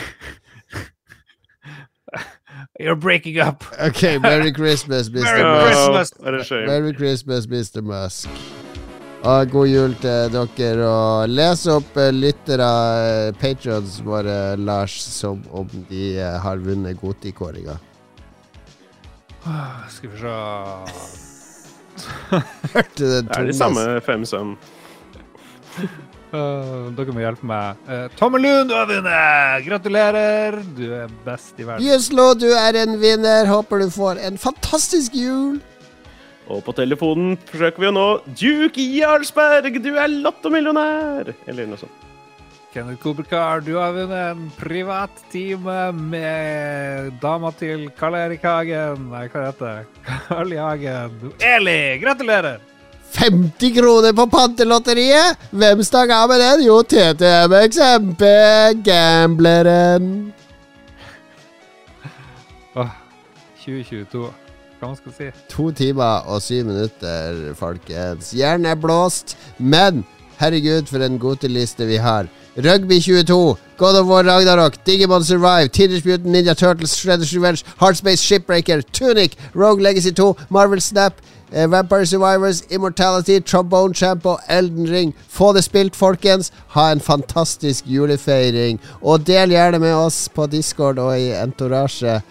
You're 2.80 2.96
breaking 2.96 3.40
up. 3.40 3.64
Okay, 3.80 4.18
Merry 4.18 4.52
Christmas, 4.60 5.10
Mr. 5.10 5.24
Merry 5.24 5.44
Musk. 5.44 6.16
Christmas. 6.16 6.52
Er? 6.52 6.66
Merry 6.66 6.94
Christmas, 6.94 7.46
Mr. 7.46 7.84
Musk. 7.84 8.30
Og 9.24 9.50
god 9.52 9.68
jul 9.68 9.96
til 10.00 10.38
dere. 10.58 10.88
Og 10.88 11.30
les 11.30 11.66
opp 11.68 11.98
uh, 12.00 12.08
lyttere, 12.16 12.70
uh, 13.30 13.36
patrons 13.40 14.00
våre, 14.06 14.56
Lars, 14.58 14.96
som 14.96 15.44
om 15.52 15.68
de 15.90 16.14
eh, 16.18 16.40
har 16.40 16.64
vunnet 16.64 17.00
Godtikåringa. 17.02 17.78
Skal 19.96 20.10
vi 20.10 20.18
se 20.24 21.29
Hørte 22.76 23.10
Det 23.26 23.38
er 23.38 23.50
de 23.50 23.56
samme 23.56 23.86
fem 24.06 24.26
sønn. 24.28 24.56
Uh, 26.30 26.90
dere 26.98 27.16
må 27.16 27.24
hjelpe 27.24 27.48
meg. 27.50 27.80
Uh, 27.90 28.06
Tommelun, 28.20 28.70
du 28.70 28.76
har 28.78 28.90
vunnet! 28.90 29.66
Gratulerer! 29.68 30.60
Du 30.78 30.86
er 30.94 31.12
best 31.26 31.58
i 31.58 31.68
verden. 31.68 31.86
Gjeslo, 31.86 32.32
du 32.38 32.50
er 32.54 32.82
en 32.84 33.00
vinner. 33.02 33.50
Håper 33.50 33.86
du 33.86 33.90
får 33.94 34.22
en 34.28 34.40
fantastisk 34.42 35.18
jul. 35.18 35.60
Og 36.50 36.64
på 36.66 36.74
telefonen 36.74 37.36
forsøker 37.52 37.84
vi 37.84 37.90
å 37.92 37.94
nå 37.94 38.08
Duke 38.34 38.86
Jarlsberg, 38.98 39.82
du 39.86 39.92
er 39.94 40.10
lottomillionær! 40.10 41.36
Eller 41.46 41.70
noe 41.70 41.82
sånt. 41.82 42.09
Kenneth 42.80 43.02
Kobrikar, 43.04 43.60
du 43.60 43.74
har 43.76 43.92
vunnet 43.92 44.32
en 44.32 44.52
privattime 44.56 45.92
med 45.92 47.10
dama 47.20 47.50
til 47.52 47.90
Karl 47.92 48.16
Erik 48.16 48.44
Hagen. 48.48 49.10
Nei, 49.12 49.26
hva 49.34 49.42
heter 49.50 49.66
det? 49.68 50.04
Karl 50.30 50.54
Jagen. 50.56 51.18
Eli, 51.44 51.82
gratulerer! 52.00 52.62
50 53.18 53.74
kroner 53.76 54.16
på 54.16 54.26
Pantelotteriet! 54.32 55.42
Hvem 55.52 55.84
stakk 55.84 56.14
av 56.16 56.32
med 56.32 56.40
den? 56.40 56.64
Jo, 56.70 56.78
TTMXMP, 56.94 58.24
gambleren. 58.86 60.08
Åh, 62.80 62.94
2022. 63.66 64.24
Hva 64.80 64.94
man 64.94 64.96
skal 65.02 65.18
si? 65.18 65.28
To 65.52 65.68
timer 65.76 66.32
og 66.32 66.40
syv 66.48 66.72
minutter, 66.72 67.44
folkens. 67.60 68.32
Hjernen 68.40 68.72
er 68.72 68.80
blåst, 68.80 69.36
men 69.60 70.06
herregud, 70.40 70.88
for 70.90 71.04
en 71.04 71.20
godteliste 71.20 71.88
vi 71.88 71.98
har. 71.98 72.30
Rugby 72.58 73.00
22, 73.00 73.58
God 73.78 73.96
of 73.96 74.08
War 74.08 74.24
Ragnarok, 74.24 74.84
Digimon 74.86 75.24
Survive, 75.24 75.70
Teenage 75.70 76.06
Mutant 76.06 76.34
Ninja 76.34 76.54
Turtles, 76.54 76.96
Shredders 76.98 77.34
Revenge, 77.34 77.64
Heartspace 77.80 78.24
Shipbreaker, 78.24 78.82
Tunic, 78.92 79.38
Rogue 79.54 79.82
Legacy 79.82 80.12
2, 80.12 80.36
Marvel 80.50 80.82
Snap, 80.82 81.14
eh, 81.54 81.66
Vampire 81.68 82.06
Survivors, 82.06 82.64
Immortality, 82.70 83.40
Trombone 83.40 83.94
Champ 83.94 84.26
og 84.26 84.40
Elden 84.50 84.90
Ring. 84.90 85.16
Få 85.30 85.54
det 85.54 85.64
spilt, 85.64 85.96
folkens. 85.96 86.52
Ha 86.76 86.92
en 86.92 87.00
fantastisk 87.00 87.86
julefeiring. 87.88 88.80
Og 89.02 89.28
del 89.28 89.50
gjerne 89.56 89.80
med 89.80 89.94
oss 89.94 90.30
på 90.36 90.48
Discord 90.48 91.00
og 91.00 91.20
i 91.20 91.32
Entourage 91.32 92.22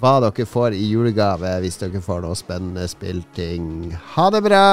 hva 0.00 0.14
dere 0.24 0.46
får 0.48 0.72
i 0.72 0.86
julegave 0.88 1.50
hvis 1.60 1.76
dere 1.82 2.00
får 2.00 2.24
noe 2.24 2.38
spennende 2.38 2.86
spillting. 2.88 3.92
Ha 4.16 4.30
det 4.32 4.40
bra! 4.48 4.64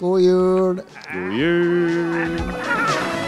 God 0.00 0.20
jul! 0.24 0.82
God 1.14 1.38
jul! 1.38 3.27